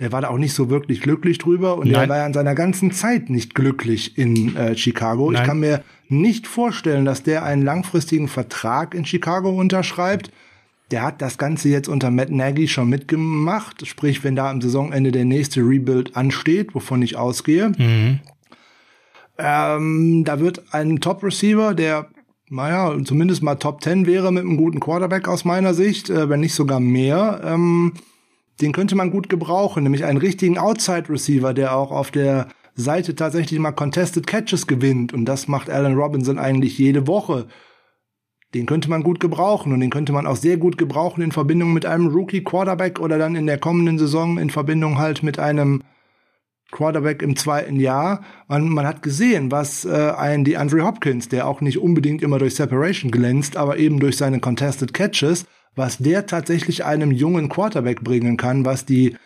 Der 0.00 0.12
war 0.12 0.20
da 0.20 0.28
auch 0.28 0.36
nicht 0.36 0.52
so 0.52 0.68
wirklich 0.68 1.00
glücklich 1.00 1.38
drüber 1.38 1.78
und 1.78 1.86
Nein. 1.86 2.00
der 2.00 2.08
war 2.10 2.16
ja 2.18 2.26
in 2.26 2.34
seiner 2.34 2.54
ganzen 2.54 2.92
Zeit 2.92 3.30
nicht 3.30 3.54
glücklich 3.54 4.18
in 4.18 4.54
äh, 4.54 4.76
Chicago. 4.76 5.30
Nein. 5.30 5.40
Ich 5.40 5.48
kann 5.48 5.60
mir 5.60 5.82
nicht 6.10 6.46
vorstellen, 6.46 7.06
dass 7.06 7.22
der 7.22 7.42
einen 7.42 7.62
langfristigen 7.62 8.28
Vertrag 8.28 8.94
in 8.94 9.06
Chicago 9.06 9.48
unterschreibt. 9.48 10.30
Der 10.90 11.00
hat 11.00 11.22
das 11.22 11.38
Ganze 11.38 11.70
jetzt 11.70 11.88
unter 11.88 12.10
Matt 12.10 12.30
Nagy 12.30 12.68
schon 12.68 12.90
mitgemacht. 12.90 13.86
Sprich, 13.86 14.22
wenn 14.24 14.36
da 14.36 14.50
am 14.50 14.60
Saisonende 14.60 15.10
der 15.10 15.24
nächste 15.24 15.60
Rebuild 15.62 16.16
ansteht, 16.16 16.74
wovon 16.74 17.00
ich 17.00 17.16
ausgehe, 17.16 17.70
mhm. 17.70 18.20
ähm, 19.38 20.24
da 20.26 20.38
wird 20.38 20.64
ein 20.72 21.00
Top-Receiver, 21.00 21.72
der 21.72 22.10
naja, 22.54 22.96
zumindest 23.04 23.42
mal 23.42 23.56
Top 23.56 23.82
10 23.82 24.06
wäre 24.06 24.32
mit 24.32 24.44
einem 24.44 24.56
guten 24.56 24.80
Quarterback 24.80 25.28
aus 25.28 25.44
meiner 25.44 25.74
Sicht, 25.74 26.08
äh, 26.10 26.28
wenn 26.28 26.40
nicht 26.40 26.54
sogar 26.54 26.80
mehr. 26.80 27.40
Ähm, 27.44 27.94
den 28.60 28.72
könnte 28.72 28.94
man 28.94 29.10
gut 29.10 29.28
gebrauchen, 29.28 29.82
nämlich 29.82 30.04
einen 30.04 30.18
richtigen 30.18 30.58
Outside-Receiver, 30.58 31.52
der 31.52 31.76
auch 31.76 31.90
auf 31.90 32.10
der 32.10 32.48
Seite 32.76 33.14
tatsächlich 33.14 33.58
mal 33.58 33.72
Contested 33.72 34.26
Catches 34.26 34.66
gewinnt. 34.66 35.12
Und 35.12 35.24
das 35.24 35.48
macht 35.48 35.68
Allen 35.68 35.96
Robinson 35.96 36.38
eigentlich 36.38 36.78
jede 36.78 37.06
Woche. 37.06 37.46
Den 38.54 38.66
könnte 38.66 38.88
man 38.88 39.02
gut 39.02 39.18
gebrauchen 39.18 39.72
und 39.72 39.80
den 39.80 39.90
könnte 39.90 40.12
man 40.12 40.26
auch 40.26 40.36
sehr 40.36 40.56
gut 40.56 40.78
gebrauchen 40.78 41.22
in 41.22 41.32
Verbindung 41.32 41.72
mit 41.72 41.86
einem 41.86 42.06
Rookie-Quarterback 42.06 43.00
oder 43.00 43.18
dann 43.18 43.34
in 43.34 43.46
der 43.46 43.58
kommenden 43.58 43.98
Saison 43.98 44.38
in 44.38 44.50
Verbindung 44.50 44.98
halt 44.98 45.24
mit 45.24 45.40
einem 45.40 45.82
Quarterback 46.74 47.22
im 47.22 47.36
zweiten 47.36 47.78
Jahr. 47.78 48.22
Man, 48.48 48.68
man 48.68 48.86
hat 48.86 49.02
gesehen, 49.02 49.50
was 49.50 49.84
äh, 49.84 50.12
ein 50.16 50.44
die 50.44 50.56
Andre 50.56 50.84
Hopkins, 50.84 51.28
der 51.28 51.46
auch 51.46 51.60
nicht 51.60 51.78
unbedingt 51.78 52.20
immer 52.20 52.38
durch 52.38 52.56
Separation 52.56 53.10
glänzt, 53.10 53.56
aber 53.56 53.78
eben 53.78 54.00
durch 54.00 54.16
seine 54.16 54.40
Contested 54.40 54.92
Catches, 54.92 55.46
was 55.76 55.98
der 55.98 56.26
tatsächlich 56.26 56.84
einem 56.84 57.12
jungen 57.12 57.48
Quarterback 57.48 58.02
bringen 58.02 58.36
kann, 58.36 58.64
was 58.64 58.84
die 58.84 59.16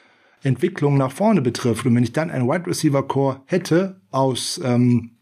Entwicklung 0.43 0.99
nach 0.99 1.11
vorne 1.11 1.41
betrifft. 1.41 1.87
Und 1.87 1.97
wenn 1.97 2.05
ich 2.05 2.13
dann 2.13 2.31
ein 2.31 2.47
Wide 2.47 2.67
Receiver 2.67 3.03
Core 3.03 3.41
hätte 3.47 4.01
aus 4.11 4.61
ähm, 4.63 5.13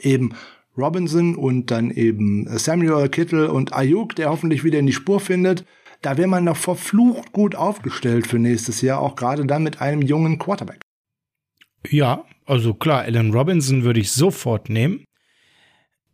eben 0.00 0.30
Robinson 0.76 1.36
und 1.36 1.70
dann 1.70 1.90
eben 1.90 2.46
Samuel 2.58 3.08
Kittle 3.10 3.52
und 3.52 3.74
Ayuk, 3.74 4.16
der 4.16 4.30
hoffentlich 4.30 4.64
wieder 4.64 4.78
in 4.78 4.86
die 4.86 4.92
Spur 4.92 5.20
findet, 5.20 5.66
da 6.00 6.16
wäre 6.16 6.28
man 6.28 6.44
noch 6.44 6.56
verflucht 6.56 7.32
gut 7.32 7.56
aufgestellt 7.56 8.26
für 8.26 8.38
nächstes 8.38 8.80
Jahr, 8.80 9.00
auch 9.00 9.16
gerade 9.16 9.44
dann 9.44 9.64
mit 9.64 9.82
einem 9.82 10.00
jungen 10.00 10.38
Quarterback. 10.38 10.80
Ja, 11.86 12.24
also 12.46 12.74
klar, 12.74 13.02
Alan 13.02 13.32
Robinson 13.32 13.84
würde 13.84 14.00
ich 14.00 14.12
sofort 14.12 14.68
nehmen. 14.68 15.04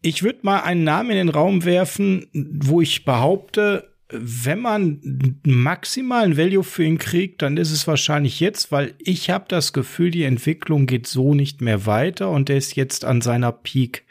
Ich 0.03 0.23
würde 0.23 0.41
mal 0.43 0.61
einen 0.61 0.85
Namen 0.85 1.13
in 1.13 1.17
den 1.17 1.29
Raum 1.31 1.65
werfen, 1.65 2.27
wo 2.33 2.81
ich 2.81 3.05
behaupte, 3.05 3.95
wenn 4.11 4.61
man 4.61 5.41
maximalen 5.47 6.37
Value 6.37 6.63
für 6.63 6.85
ihn 6.85 6.99
kriegt, 6.99 7.43
dann 7.43 7.57
ist 7.57 7.71
es 7.71 7.87
wahrscheinlich 7.87 8.39
jetzt, 8.39 8.71
weil 8.71 8.95
ich 8.99 9.31
habe 9.31 9.47
das 9.49 9.73
Gefühl, 9.73 10.11
die 10.11 10.25
Entwicklung 10.25 10.87
geht 10.87 11.07
so 11.07 11.35
nicht 11.35 11.61
mehr 11.61 11.87
weiter 11.87 12.31
und 12.31 12.51
er 12.51 12.57
ist 12.57 12.77
jetzt 12.77 13.05
an 13.05 13.23
seiner 13.23 13.53
Peak. 13.53 14.05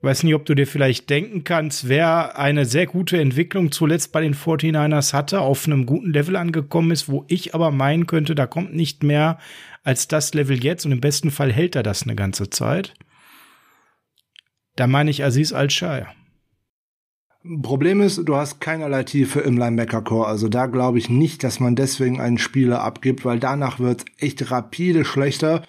Weiß 0.00 0.24
nicht, 0.24 0.34
ob 0.34 0.44
du 0.46 0.54
dir 0.54 0.66
vielleicht 0.66 1.10
denken 1.10 1.44
kannst, 1.44 1.88
wer 1.88 2.36
eine 2.36 2.64
sehr 2.64 2.86
gute 2.86 3.20
Entwicklung 3.20 3.70
zuletzt 3.70 4.10
bei 4.10 4.20
den 4.20 4.34
49ers 4.34 5.12
hatte, 5.12 5.40
auf 5.40 5.66
einem 5.66 5.86
guten 5.86 6.12
Level 6.12 6.34
angekommen 6.34 6.90
ist, 6.90 7.08
wo 7.08 7.24
ich 7.28 7.54
aber 7.54 7.70
meinen 7.70 8.08
könnte, 8.08 8.34
da 8.34 8.46
kommt 8.46 8.74
nicht 8.74 9.04
mehr 9.04 9.38
als 9.82 10.08
das 10.08 10.34
Level 10.34 10.62
jetzt 10.62 10.86
und 10.86 10.92
im 10.92 11.00
besten 11.00 11.30
Fall 11.30 11.52
hält 11.52 11.76
er 11.76 11.82
das 11.82 12.04
eine 12.04 12.14
ganze 12.14 12.50
Zeit. 12.50 12.94
Da 14.76 14.86
meine 14.86 15.10
ich 15.10 15.24
Aziz 15.24 15.52
Al-Shire. 15.52 16.08
Problem 17.62 18.00
ist, 18.00 18.18
du 18.24 18.36
hast 18.36 18.60
keinerlei 18.60 19.02
Tiefe 19.02 19.40
im 19.40 19.58
Linebacker-Core. 19.58 20.28
Also 20.28 20.48
da 20.48 20.66
glaube 20.66 20.98
ich 20.98 21.10
nicht, 21.10 21.42
dass 21.42 21.58
man 21.58 21.74
deswegen 21.74 22.20
einen 22.20 22.38
Spieler 22.38 22.82
abgibt, 22.82 23.24
weil 23.24 23.40
danach 23.40 23.80
wird 23.80 24.04
echt 24.18 24.50
rapide 24.52 25.04
schlechter. 25.04 25.64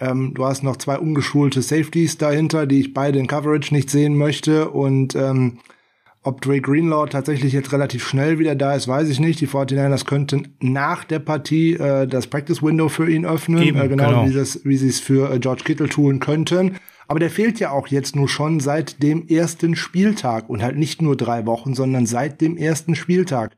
Ähm, 0.00 0.34
du 0.34 0.44
hast 0.44 0.64
noch 0.64 0.76
zwei 0.76 0.98
ungeschulte 0.98 1.62
Safeties 1.62 2.18
dahinter, 2.18 2.66
die 2.66 2.80
ich 2.80 2.92
beide 2.92 3.20
in 3.20 3.28
Coverage 3.28 3.72
nicht 3.72 3.88
sehen 3.88 4.16
möchte. 4.16 4.70
Und 4.70 5.14
ähm, 5.14 5.60
ob 6.26 6.40
Drake 6.40 6.62
Greenlaw 6.62 7.06
tatsächlich 7.06 7.52
jetzt 7.52 7.72
relativ 7.72 8.06
schnell 8.06 8.38
wieder 8.38 8.54
da 8.54 8.74
ist, 8.74 8.88
weiß 8.88 9.08
ich 9.08 9.20
nicht. 9.20 9.40
Die 9.40 9.46
49ers 9.46 10.04
könnten 10.04 10.56
nach 10.60 11.04
der 11.04 11.20
Partie 11.20 11.74
äh, 11.74 12.06
das 12.06 12.26
Practice 12.26 12.62
Window 12.62 12.88
für 12.88 13.08
ihn 13.08 13.24
öffnen, 13.24 13.62
Eben, 13.62 13.78
äh, 13.78 13.88
genau, 13.88 14.08
genau, 14.08 14.28
wie, 14.28 14.32
das, 14.32 14.64
wie 14.64 14.76
sie 14.76 14.88
es 14.88 15.00
für 15.00 15.32
äh, 15.32 15.38
George 15.38 15.62
Kittle 15.64 15.88
tun 15.88 16.18
könnten. 16.18 16.76
Aber 17.08 17.20
der 17.20 17.30
fehlt 17.30 17.60
ja 17.60 17.70
auch 17.70 17.86
jetzt 17.86 18.16
nur 18.16 18.28
schon 18.28 18.58
seit 18.58 19.02
dem 19.02 19.28
ersten 19.28 19.76
Spieltag 19.76 20.50
und 20.50 20.62
halt 20.62 20.76
nicht 20.76 21.00
nur 21.00 21.16
drei 21.16 21.46
Wochen, 21.46 21.74
sondern 21.74 22.06
seit 22.06 22.40
dem 22.40 22.56
ersten 22.56 22.96
Spieltag 22.96 23.56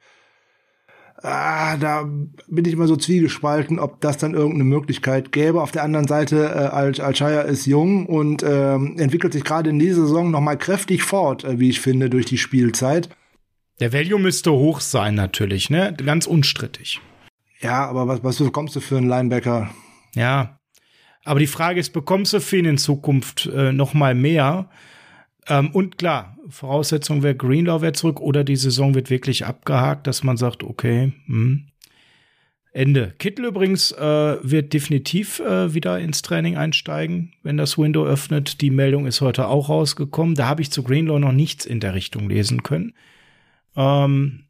ah, 1.23 1.77
da 1.77 2.05
bin 2.47 2.65
ich 2.65 2.73
immer 2.73 2.86
so 2.86 2.97
zwiegespalten, 2.97 3.78
ob 3.78 4.01
das 4.01 4.19
dann 4.19 4.35
irgendeine 4.35 4.65
Möglichkeit 4.65 5.32
gäbe. 5.32 5.62
Auf 5.62 5.73
der 5.73 5.82
anderen 5.82 6.07
Seite, 6.07 6.45
äh, 6.45 6.74
Al 6.74 7.01
Alshaya 7.01 7.43
ist 7.43 7.66
jung 7.66 8.07
und 8.07 8.43
ähm, 8.43 8.97
entwickelt 8.99 9.32
sich 9.32 9.45
gerade 9.45 9.70
in 9.70 9.78
dieser 9.78 10.03
Saison 10.03 10.31
noch 10.31 10.40
mal 10.40 10.57
kräftig 10.57 11.03
fort, 11.03 11.45
äh, 11.45 11.59
wie 11.59 11.70
ich 11.70 11.81
finde, 11.81 12.11
durch 12.11 12.27
die 12.27 12.39
Spielzeit. 12.39 13.09
Der 13.81 13.93
Value 13.93 14.19
müsste 14.19 14.53
hoch 14.53 14.81
sein 14.81 15.15
natürlich, 15.15 15.70
ne? 15.70 15.95
Ganz 16.05 16.27
unstrittig. 16.27 17.01
Ja, 17.61 17.86
aber 17.86 18.09
was, 18.09 18.24
was 18.24 18.39
bekommst 18.39 18.77
du 18.77 18.81
für 18.81 18.97
einen 18.97 19.09
Linebacker? 19.09 19.70
Ja, 20.15 20.59
aber 21.24 21.40
die 21.40 21.47
Frage 21.47 21.78
ist, 21.78 21.93
bekommst 21.93 22.32
du 22.32 22.40
für 22.40 22.57
ihn 22.57 22.65
in 22.65 22.78
Zukunft 22.78 23.47
äh, 23.47 23.73
noch 23.73 23.95
mal 23.95 24.15
mehr? 24.15 24.70
Ähm, 25.49 25.70
und 25.70 25.99
klar, 25.99 26.37
Voraussetzung 26.49 27.23
wäre 27.23 27.35
Greenlaw 27.35 27.83
wäre 27.83 27.93
zurück 27.93 28.20
oder 28.20 28.45
die 28.45 28.57
Saison 28.57 28.95
wird 28.95 29.11
wirklich 29.11 29.47
abgehakt, 29.47 30.07
dass 30.07 30.23
man 30.23 30.37
sagt, 30.37 30.62
okay, 30.62 31.12
hm. 31.27 31.66
Ende. 32.73 33.15
Kittel 33.19 33.47
übrigens 33.47 33.93
äh, 33.93 34.37
wird 34.43 34.73
definitiv 34.73 35.41
äh, 35.41 35.75
wieder 35.75 35.99
ins 35.99 36.23
Training 36.23 36.57
einsteigen, 36.57 37.33
wenn 37.43 37.57
das 37.57 37.79
Window 37.79 38.05
öffnet. 38.05 38.61
Die 38.61 38.70
Meldung 38.70 39.07
ist 39.07 39.20
heute 39.20 39.49
auch 39.49 39.69
rausgekommen. 39.69 40.35
Da 40.35 40.47
habe 40.47 40.62
ich 40.62 40.70
zu 40.70 40.83
Greenlaw 40.83 41.19
noch 41.19 41.33
nichts 41.33 41.65
in 41.65 41.81
der 41.81 41.95
Richtung 41.95 42.29
lesen 42.29 42.62
können. 42.62 42.93
Ähm, 43.75 44.45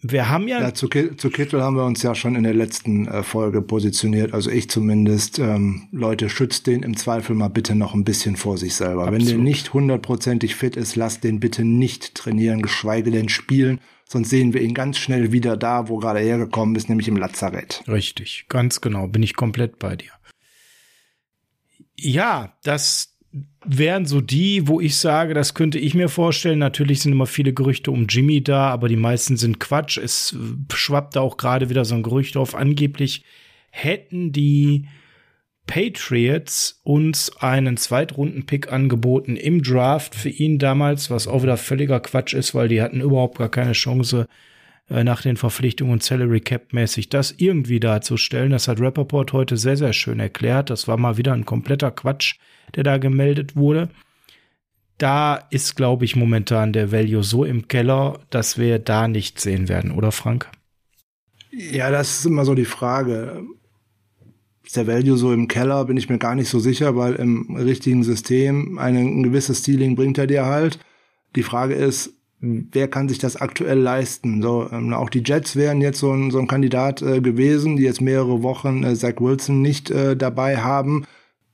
wir 0.00 0.28
haben 0.28 0.46
ja. 0.46 0.60
ja 0.60 0.74
zu, 0.74 0.88
zu, 0.88 1.30
Kittel 1.30 1.62
haben 1.62 1.76
wir 1.76 1.84
uns 1.84 2.02
ja 2.02 2.14
schon 2.14 2.36
in 2.36 2.42
der 2.42 2.54
letzten 2.54 3.08
äh, 3.08 3.22
Folge 3.22 3.62
positioniert. 3.62 4.34
Also 4.34 4.50
ich 4.50 4.68
zumindest. 4.68 5.38
Ähm, 5.38 5.88
Leute, 5.90 6.28
schützt 6.28 6.66
den 6.66 6.82
im 6.82 6.96
Zweifel 6.96 7.34
mal 7.34 7.48
bitte 7.48 7.74
noch 7.74 7.94
ein 7.94 8.04
bisschen 8.04 8.36
vor 8.36 8.58
sich 8.58 8.74
selber. 8.74 9.02
Absolut. 9.06 9.20
Wenn 9.20 9.28
der 9.28 9.38
nicht 9.38 9.72
hundertprozentig 9.72 10.54
fit 10.54 10.76
ist, 10.76 10.96
lasst 10.96 11.24
den 11.24 11.40
bitte 11.40 11.64
nicht 11.64 12.14
trainieren, 12.14 12.62
geschweige 12.62 13.10
denn 13.10 13.28
spielen. 13.28 13.80
Sonst 14.08 14.30
sehen 14.30 14.52
wir 14.52 14.60
ihn 14.60 14.74
ganz 14.74 14.98
schnell 14.98 15.32
wieder 15.32 15.56
da, 15.56 15.88
wo 15.88 15.96
gerade 15.96 16.20
hergekommen 16.20 16.76
ist, 16.76 16.88
nämlich 16.88 17.08
im 17.08 17.16
Lazarett. 17.16 17.82
Richtig, 17.88 18.46
ganz 18.48 18.80
genau, 18.80 19.08
bin 19.08 19.22
ich 19.22 19.34
komplett 19.34 19.78
bei 19.78 19.96
dir. 19.96 20.10
Ja, 21.96 22.56
das 22.62 23.15
wären 23.64 24.06
so 24.06 24.20
die, 24.20 24.68
wo 24.68 24.80
ich 24.80 24.96
sage, 24.96 25.34
das 25.34 25.54
könnte 25.54 25.78
ich 25.78 25.94
mir 25.94 26.08
vorstellen. 26.08 26.58
Natürlich 26.58 27.00
sind 27.00 27.12
immer 27.12 27.26
viele 27.26 27.52
Gerüchte 27.52 27.90
um 27.90 28.06
Jimmy 28.06 28.42
da, 28.42 28.68
aber 28.70 28.88
die 28.88 28.96
meisten 28.96 29.36
sind 29.36 29.60
Quatsch. 29.60 29.98
Es 29.98 30.36
schwappt 30.72 31.16
da 31.16 31.20
auch 31.20 31.36
gerade 31.36 31.68
wieder 31.68 31.84
so 31.84 31.94
ein 31.94 32.02
Gerücht 32.02 32.36
auf. 32.36 32.54
Angeblich 32.54 33.24
hätten 33.70 34.32
die 34.32 34.86
Patriots 35.66 36.80
uns 36.84 37.36
einen 37.38 37.76
Zweitrunden-Pick 37.76 38.72
angeboten 38.72 39.36
im 39.36 39.62
Draft 39.62 40.14
für 40.14 40.28
ihn 40.28 40.58
damals, 40.58 41.10
was 41.10 41.26
auch 41.26 41.42
wieder 41.42 41.56
völliger 41.56 42.00
Quatsch 42.00 42.34
ist, 42.34 42.54
weil 42.54 42.68
die 42.68 42.80
hatten 42.80 43.00
überhaupt 43.00 43.38
gar 43.38 43.50
keine 43.50 43.72
Chance, 43.72 44.26
äh, 44.88 45.02
nach 45.02 45.22
den 45.22 45.36
Verpflichtungen 45.36 46.00
Salary 46.00 46.40
Cap 46.40 46.72
mäßig 46.72 47.08
das 47.08 47.34
irgendwie 47.36 47.80
darzustellen. 47.80 48.52
Das 48.52 48.68
hat 48.68 48.80
Rappaport 48.80 49.32
heute 49.32 49.56
sehr, 49.56 49.76
sehr 49.76 49.92
schön 49.92 50.20
erklärt. 50.20 50.70
Das 50.70 50.86
war 50.86 50.96
mal 50.96 51.16
wieder 51.16 51.32
ein 51.32 51.44
kompletter 51.44 51.90
Quatsch, 51.90 52.36
der 52.74 52.84
da 52.84 52.98
gemeldet 52.98 53.56
wurde. 53.56 53.88
Da 54.98 55.36
ist, 55.50 55.76
glaube 55.76 56.04
ich, 56.04 56.16
momentan 56.16 56.72
der 56.72 56.90
Value 56.90 57.22
so 57.22 57.44
im 57.44 57.68
Keller, 57.68 58.20
dass 58.30 58.58
wir 58.58 58.78
da 58.78 59.08
nichts 59.08 59.42
sehen 59.42 59.68
werden, 59.68 59.90
oder 59.90 60.10
Frank? 60.10 60.50
Ja, 61.50 61.90
das 61.90 62.20
ist 62.20 62.26
immer 62.26 62.44
so 62.44 62.54
die 62.54 62.64
Frage. 62.64 63.44
Ist 64.64 64.76
der 64.76 64.86
Value 64.86 65.16
so 65.16 65.32
im 65.32 65.48
Keller, 65.48 65.84
bin 65.84 65.96
ich 65.96 66.08
mir 66.08 66.18
gar 66.18 66.34
nicht 66.34 66.48
so 66.48 66.58
sicher, 66.58 66.96
weil 66.96 67.14
im 67.14 67.56
richtigen 67.56 68.04
System 68.04 68.78
ein, 68.78 68.96
ein 68.96 69.22
gewisses 69.22 69.58
Stealing 69.58 69.96
bringt 69.96 70.18
er 70.18 70.26
dir 70.26 70.46
halt. 70.46 70.78
Die 71.34 71.42
Frage 71.42 71.74
ist, 71.74 72.14
wer 72.40 72.88
kann 72.88 73.08
sich 73.08 73.18
das 73.18 73.36
aktuell 73.36 73.78
leisten? 73.78 74.42
So, 74.42 74.68
ähm, 74.70 74.92
auch 74.92 75.10
die 75.10 75.22
Jets 75.24 75.56
wären 75.56 75.80
jetzt 75.80 75.98
so 75.98 76.12
ein, 76.12 76.30
so 76.30 76.38
ein 76.38 76.46
Kandidat 76.46 77.02
äh, 77.02 77.20
gewesen, 77.20 77.76
die 77.76 77.84
jetzt 77.84 78.00
mehrere 78.00 78.42
Wochen 78.42 78.84
äh, 78.84 78.94
Zach 78.94 79.14
Wilson 79.18 79.62
nicht 79.62 79.90
äh, 79.90 80.16
dabei 80.16 80.58
haben. 80.58 81.06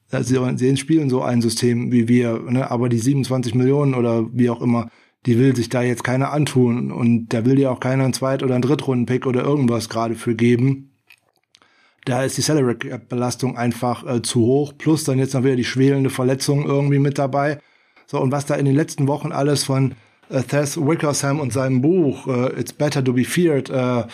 Sie, 0.08 0.38
sie 0.56 0.76
spielen 0.76 1.08
so 1.08 1.22
ein 1.22 1.40
System 1.40 1.90
wie 1.90 2.06
wir, 2.06 2.38
ne? 2.40 2.70
aber 2.70 2.90
die 2.90 2.98
27 2.98 3.54
Millionen 3.54 3.94
oder 3.94 4.26
wie 4.34 4.50
auch 4.50 4.60
immer, 4.60 4.90
die 5.24 5.38
will 5.38 5.56
sich 5.56 5.70
da 5.70 5.80
jetzt 5.80 6.04
keiner 6.04 6.32
antun 6.32 6.92
und 6.92 7.28
da 7.28 7.46
will 7.46 7.56
dir 7.56 7.70
auch 7.70 7.80
keiner 7.80 8.04
einen 8.04 8.12
Zweit- 8.12 8.42
oder 8.42 8.54
einen 8.54 8.62
Drittrunden-Pick 8.62 9.26
oder 9.26 9.42
irgendwas 9.42 9.88
gerade 9.88 10.14
für 10.14 10.34
geben. 10.34 10.90
Da 12.04 12.24
ist 12.24 12.36
die 12.36 12.42
Salary-Belastung 12.42 13.56
einfach 13.56 14.06
äh, 14.06 14.20
zu 14.20 14.40
hoch, 14.40 14.74
plus 14.76 15.04
dann 15.04 15.18
jetzt 15.18 15.32
noch 15.32 15.44
wieder 15.44 15.56
die 15.56 15.64
schwelende 15.64 16.10
Verletzung 16.10 16.66
irgendwie 16.66 16.98
mit 16.98 17.18
dabei. 17.18 17.60
So, 18.06 18.20
und 18.20 18.32
was 18.32 18.44
da 18.44 18.56
in 18.56 18.66
den 18.66 18.74
letzten 18.74 19.06
Wochen 19.06 19.32
alles 19.32 19.64
von 19.64 19.94
äh, 20.32 20.42
Thess 20.42 20.76
Wickersham 20.76 21.40
und 21.40 21.52
seinem 21.52 21.80
Buch 21.80 22.26
äh, 22.26 22.58
It's 22.58 22.72
Better 22.72 23.04
to 23.04 23.12
be 23.12 23.24
Feared 23.24 23.70
äh, 23.70 24.04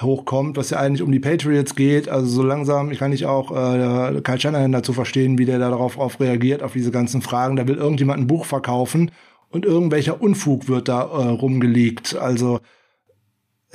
hochkommt, 0.00 0.56
was 0.56 0.70
ja 0.70 0.78
eigentlich 0.78 1.02
um 1.02 1.12
die 1.12 1.20
Patriots 1.20 1.74
geht. 1.74 2.08
Also 2.08 2.26
so 2.26 2.42
langsam 2.42 2.90
ich 2.90 2.98
kann 2.98 3.10
nicht 3.10 3.26
auch 3.26 3.50
äh, 3.50 4.20
Kyle 4.22 4.40
Shanahan 4.40 4.72
dazu 4.72 4.92
verstehen, 4.92 5.38
wie 5.38 5.44
der 5.44 5.58
darauf 5.58 5.98
auf 5.98 6.20
reagiert, 6.20 6.62
auf 6.62 6.72
diese 6.72 6.90
ganzen 6.90 7.22
Fragen. 7.22 7.56
Da 7.56 7.66
will 7.66 7.76
irgendjemand 7.76 8.20
ein 8.20 8.26
Buch 8.26 8.44
verkaufen 8.44 9.10
und 9.50 9.64
irgendwelcher 9.64 10.20
Unfug 10.20 10.68
wird 10.68 10.88
da 10.88 11.02
äh, 11.02 11.28
rumgelegt. 11.28 12.16
Also 12.16 12.60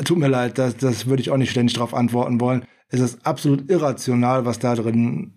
tut 0.04 0.18
mir 0.18 0.28
leid, 0.28 0.58
das, 0.58 0.78
das 0.78 1.08
würde 1.08 1.22
ich 1.22 1.32
auch 1.32 1.38
nicht 1.38 1.52
ständig 1.52 1.76
darauf 1.76 1.94
antworten 1.94 2.42
wollen. 2.42 2.66
Es 2.90 3.00
ist 3.00 3.26
absolut 3.26 3.70
irrational, 3.70 4.46
was 4.46 4.60
da 4.60 4.76
drin 4.76 5.34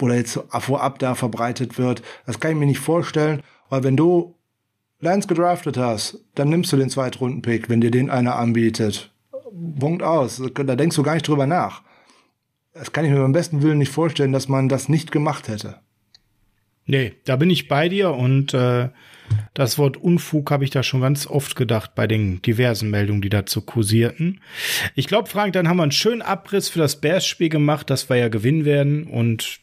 oder 0.00 0.16
jetzt 0.16 0.40
vorab 0.60 0.98
da 0.98 1.14
verbreitet 1.14 1.78
wird. 1.78 2.02
Das 2.26 2.40
kann 2.40 2.52
ich 2.52 2.56
mir 2.56 2.66
nicht 2.66 2.80
vorstellen, 2.80 3.42
weil 3.68 3.84
wenn 3.84 3.96
du 3.96 4.34
Lance 5.02 5.26
gedraftet 5.26 5.76
hast, 5.76 6.24
dann 6.36 6.48
nimmst 6.48 6.72
du 6.72 6.76
den 6.76 6.88
Zweitrunden-Pick, 6.88 7.68
wenn 7.68 7.80
dir 7.80 7.90
den 7.90 8.08
einer 8.08 8.36
anbietet. 8.36 9.10
Punkt 9.78 10.02
aus. 10.02 10.40
Da 10.54 10.76
denkst 10.76 10.94
du 10.94 11.02
gar 11.02 11.14
nicht 11.14 11.26
drüber 11.26 11.46
nach. 11.46 11.82
Das 12.72 12.92
kann 12.92 13.04
ich 13.04 13.10
mir 13.10 13.20
beim 13.20 13.32
besten 13.32 13.62
Willen 13.62 13.78
nicht 13.78 13.90
vorstellen, 13.90 14.32
dass 14.32 14.48
man 14.48 14.68
das 14.68 14.88
nicht 14.88 15.10
gemacht 15.10 15.48
hätte. 15.48 15.80
Nee, 16.86 17.14
da 17.24 17.34
bin 17.34 17.50
ich 17.50 17.66
bei 17.66 17.88
dir 17.88 18.12
und 18.12 18.54
äh, 18.54 18.90
das 19.54 19.76
Wort 19.76 19.96
Unfug 19.96 20.52
habe 20.52 20.62
ich 20.62 20.70
da 20.70 20.84
schon 20.84 21.00
ganz 21.00 21.26
oft 21.26 21.56
gedacht 21.56 21.96
bei 21.96 22.06
den 22.06 22.40
diversen 22.40 22.88
Meldungen, 22.88 23.22
die 23.22 23.28
dazu 23.28 23.60
kursierten. 23.60 24.40
Ich 24.94 25.08
glaube, 25.08 25.28
Frank, 25.28 25.52
dann 25.52 25.68
haben 25.68 25.78
wir 25.78 25.82
einen 25.82 25.92
schönen 25.92 26.22
Abriss 26.22 26.68
für 26.68 26.78
das 26.78 27.00
Bears-Spiel 27.00 27.48
gemacht, 27.48 27.90
das 27.90 28.08
wir 28.08 28.16
ja 28.16 28.28
gewinnen 28.28 28.64
werden 28.64 29.08
und 29.08 29.60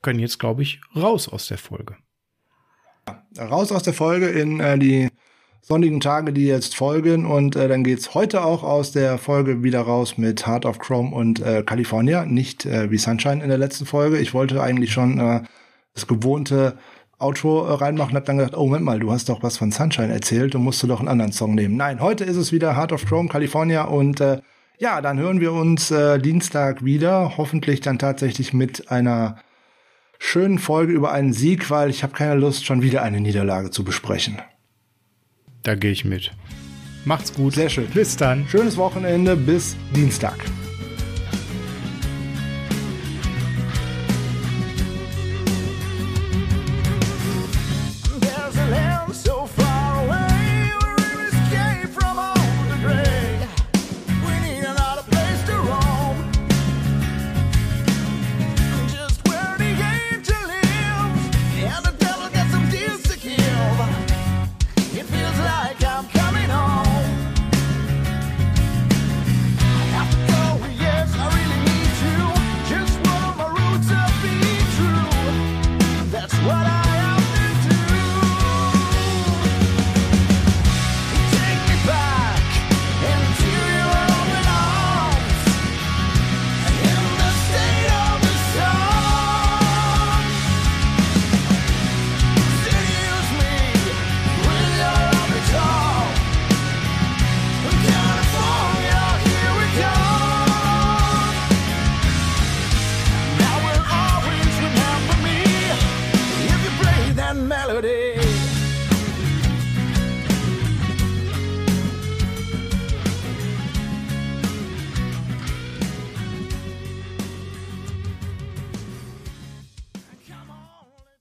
können 0.00 0.18
jetzt, 0.18 0.38
glaube 0.38 0.62
ich, 0.62 0.80
raus 0.96 1.28
aus 1.28 1.46
der 1.46 1.58
Folge 1.58 1.96
raus 3.38 3.72
aus 3.72 3.82
der 3.82 3.94
Folge 3.94 4.28
in 4.28 4.60
äh, 4.60 4.78
die 4.78 5.08
sonnigen 5.62 6.00
Tage, 6.00 6.32
die 6.32 6.46
jetzt 6.46 6.74
folgen. 6.74 7.26
Und 7.26 7.56
äh, 7.56 7.68
dann 7.68 7.84
geht's 7.84 8.14
heute 8.14 8.44
auch 8.44 8.62
aus 8.62 8.92
der 8.92 9.18
Folge 9.18 9.62
wieder 9.62 9.80
raus 9.80 10.16
mit 10.16 10.46
Heart 10.46 10.64
of 10.66 10.78
Chrome 10.78 11.14
und 11.14 11.40
äh, 11.40 11.62
California. 11.62 12.24
Nicht 12.24 12.64
äh, 12.66 12.90
wie 12.90 12.98
Sunshine 12.98 13.42
in 13.42 13.48
der 13.48 13.58
letzten 13.58 13.86
Folge. 13.86 14.18
Ich 14.18 14.34
wollte 14.34 14.62
eigentlich 14.62 14.92
schon 14.92 15.18
äh, 15.18 15.42
das 15.94 16.06
gewohnte 16.06 16.78
Outro 17.18 17.66
äh, 17.66 17.72
reinmachen, 17.74 18.16
hab 18.16 18.24
dann 18.24 18.38
gedacht, 18.38 18.56
oh 18.56 18.66
Moment 18.66 18.84
mal, 18.84 19.00
du 19.00 19.10
hast 19.10 19.28
doch 19.28 19.42
was 19.42 19.58
von 19.58 19.72
Sunshine 19.72 20.12
erzählt, 20.12 20.54
du 20.54 20.58
musst 20.58 20.82
du 20.82 20.86
doch 20.86 21.00
einen 21.00 21.08
anderen 21.08 21.32
Song 21.32 21.54
nehmen. 21.54 21.76
Nein, 21.76 22.00
heute 22.00 22.24
ist 22.24 22.36
es 22.36 22.52
wieder 22.52 22.76
Heart 22.76 22.92
of 22.92 23.04
Chrome, 23.04 23.28
California 23.28 23.84
und 23.84 24.20
äh, 24.20 24.40
ja, 24.78 25.00
dann 25.00 25.18
hören 25.18 25.40
wir 25.40 25.52
uns 25.52 25.90
äh, 25.90 26.20
Dienstag 26.20 26.84
wieder, 26.84 27.36
hoffentlich 27.36 27.80
dann 27.80 27.98
tatsächlich 27.98 28.52
mit 28.52 28.92
einer 28.92 29.38
schönen 30.18 30.58
Folge 30.58 30.92
über 30.92 31.12
einen 31.12 31.32
Sieg, 31.32 31.70
weil 31.70 31.90
ich 31.90 32.02
habe 32.02 32.12
keine 32.12 32.34
Lust, 32.34 32.66
schon 32.66 32.82
wieder 32.82 33.02
eine 33.02 33.20
Niederlage 33.20 33.70
zu 33.70 33.84
besprechen. 33.84 34.38
Da 35.62 35.74
gehe 35.74 35.92
ich 35.92 36.04
mit. 36.04 36.32
Macht's 37.04 37.32
gut. 37.32 37.54
Sehr 37.54 37.70
schön. 37.70 37.86
Bis 37.86 38.16
dann. 38.16 38.46
Schönes 38.48 38.76
Wochenende. 38.76 39.36
Bis 39.36 39.76
Dienstag. 39.94 40.36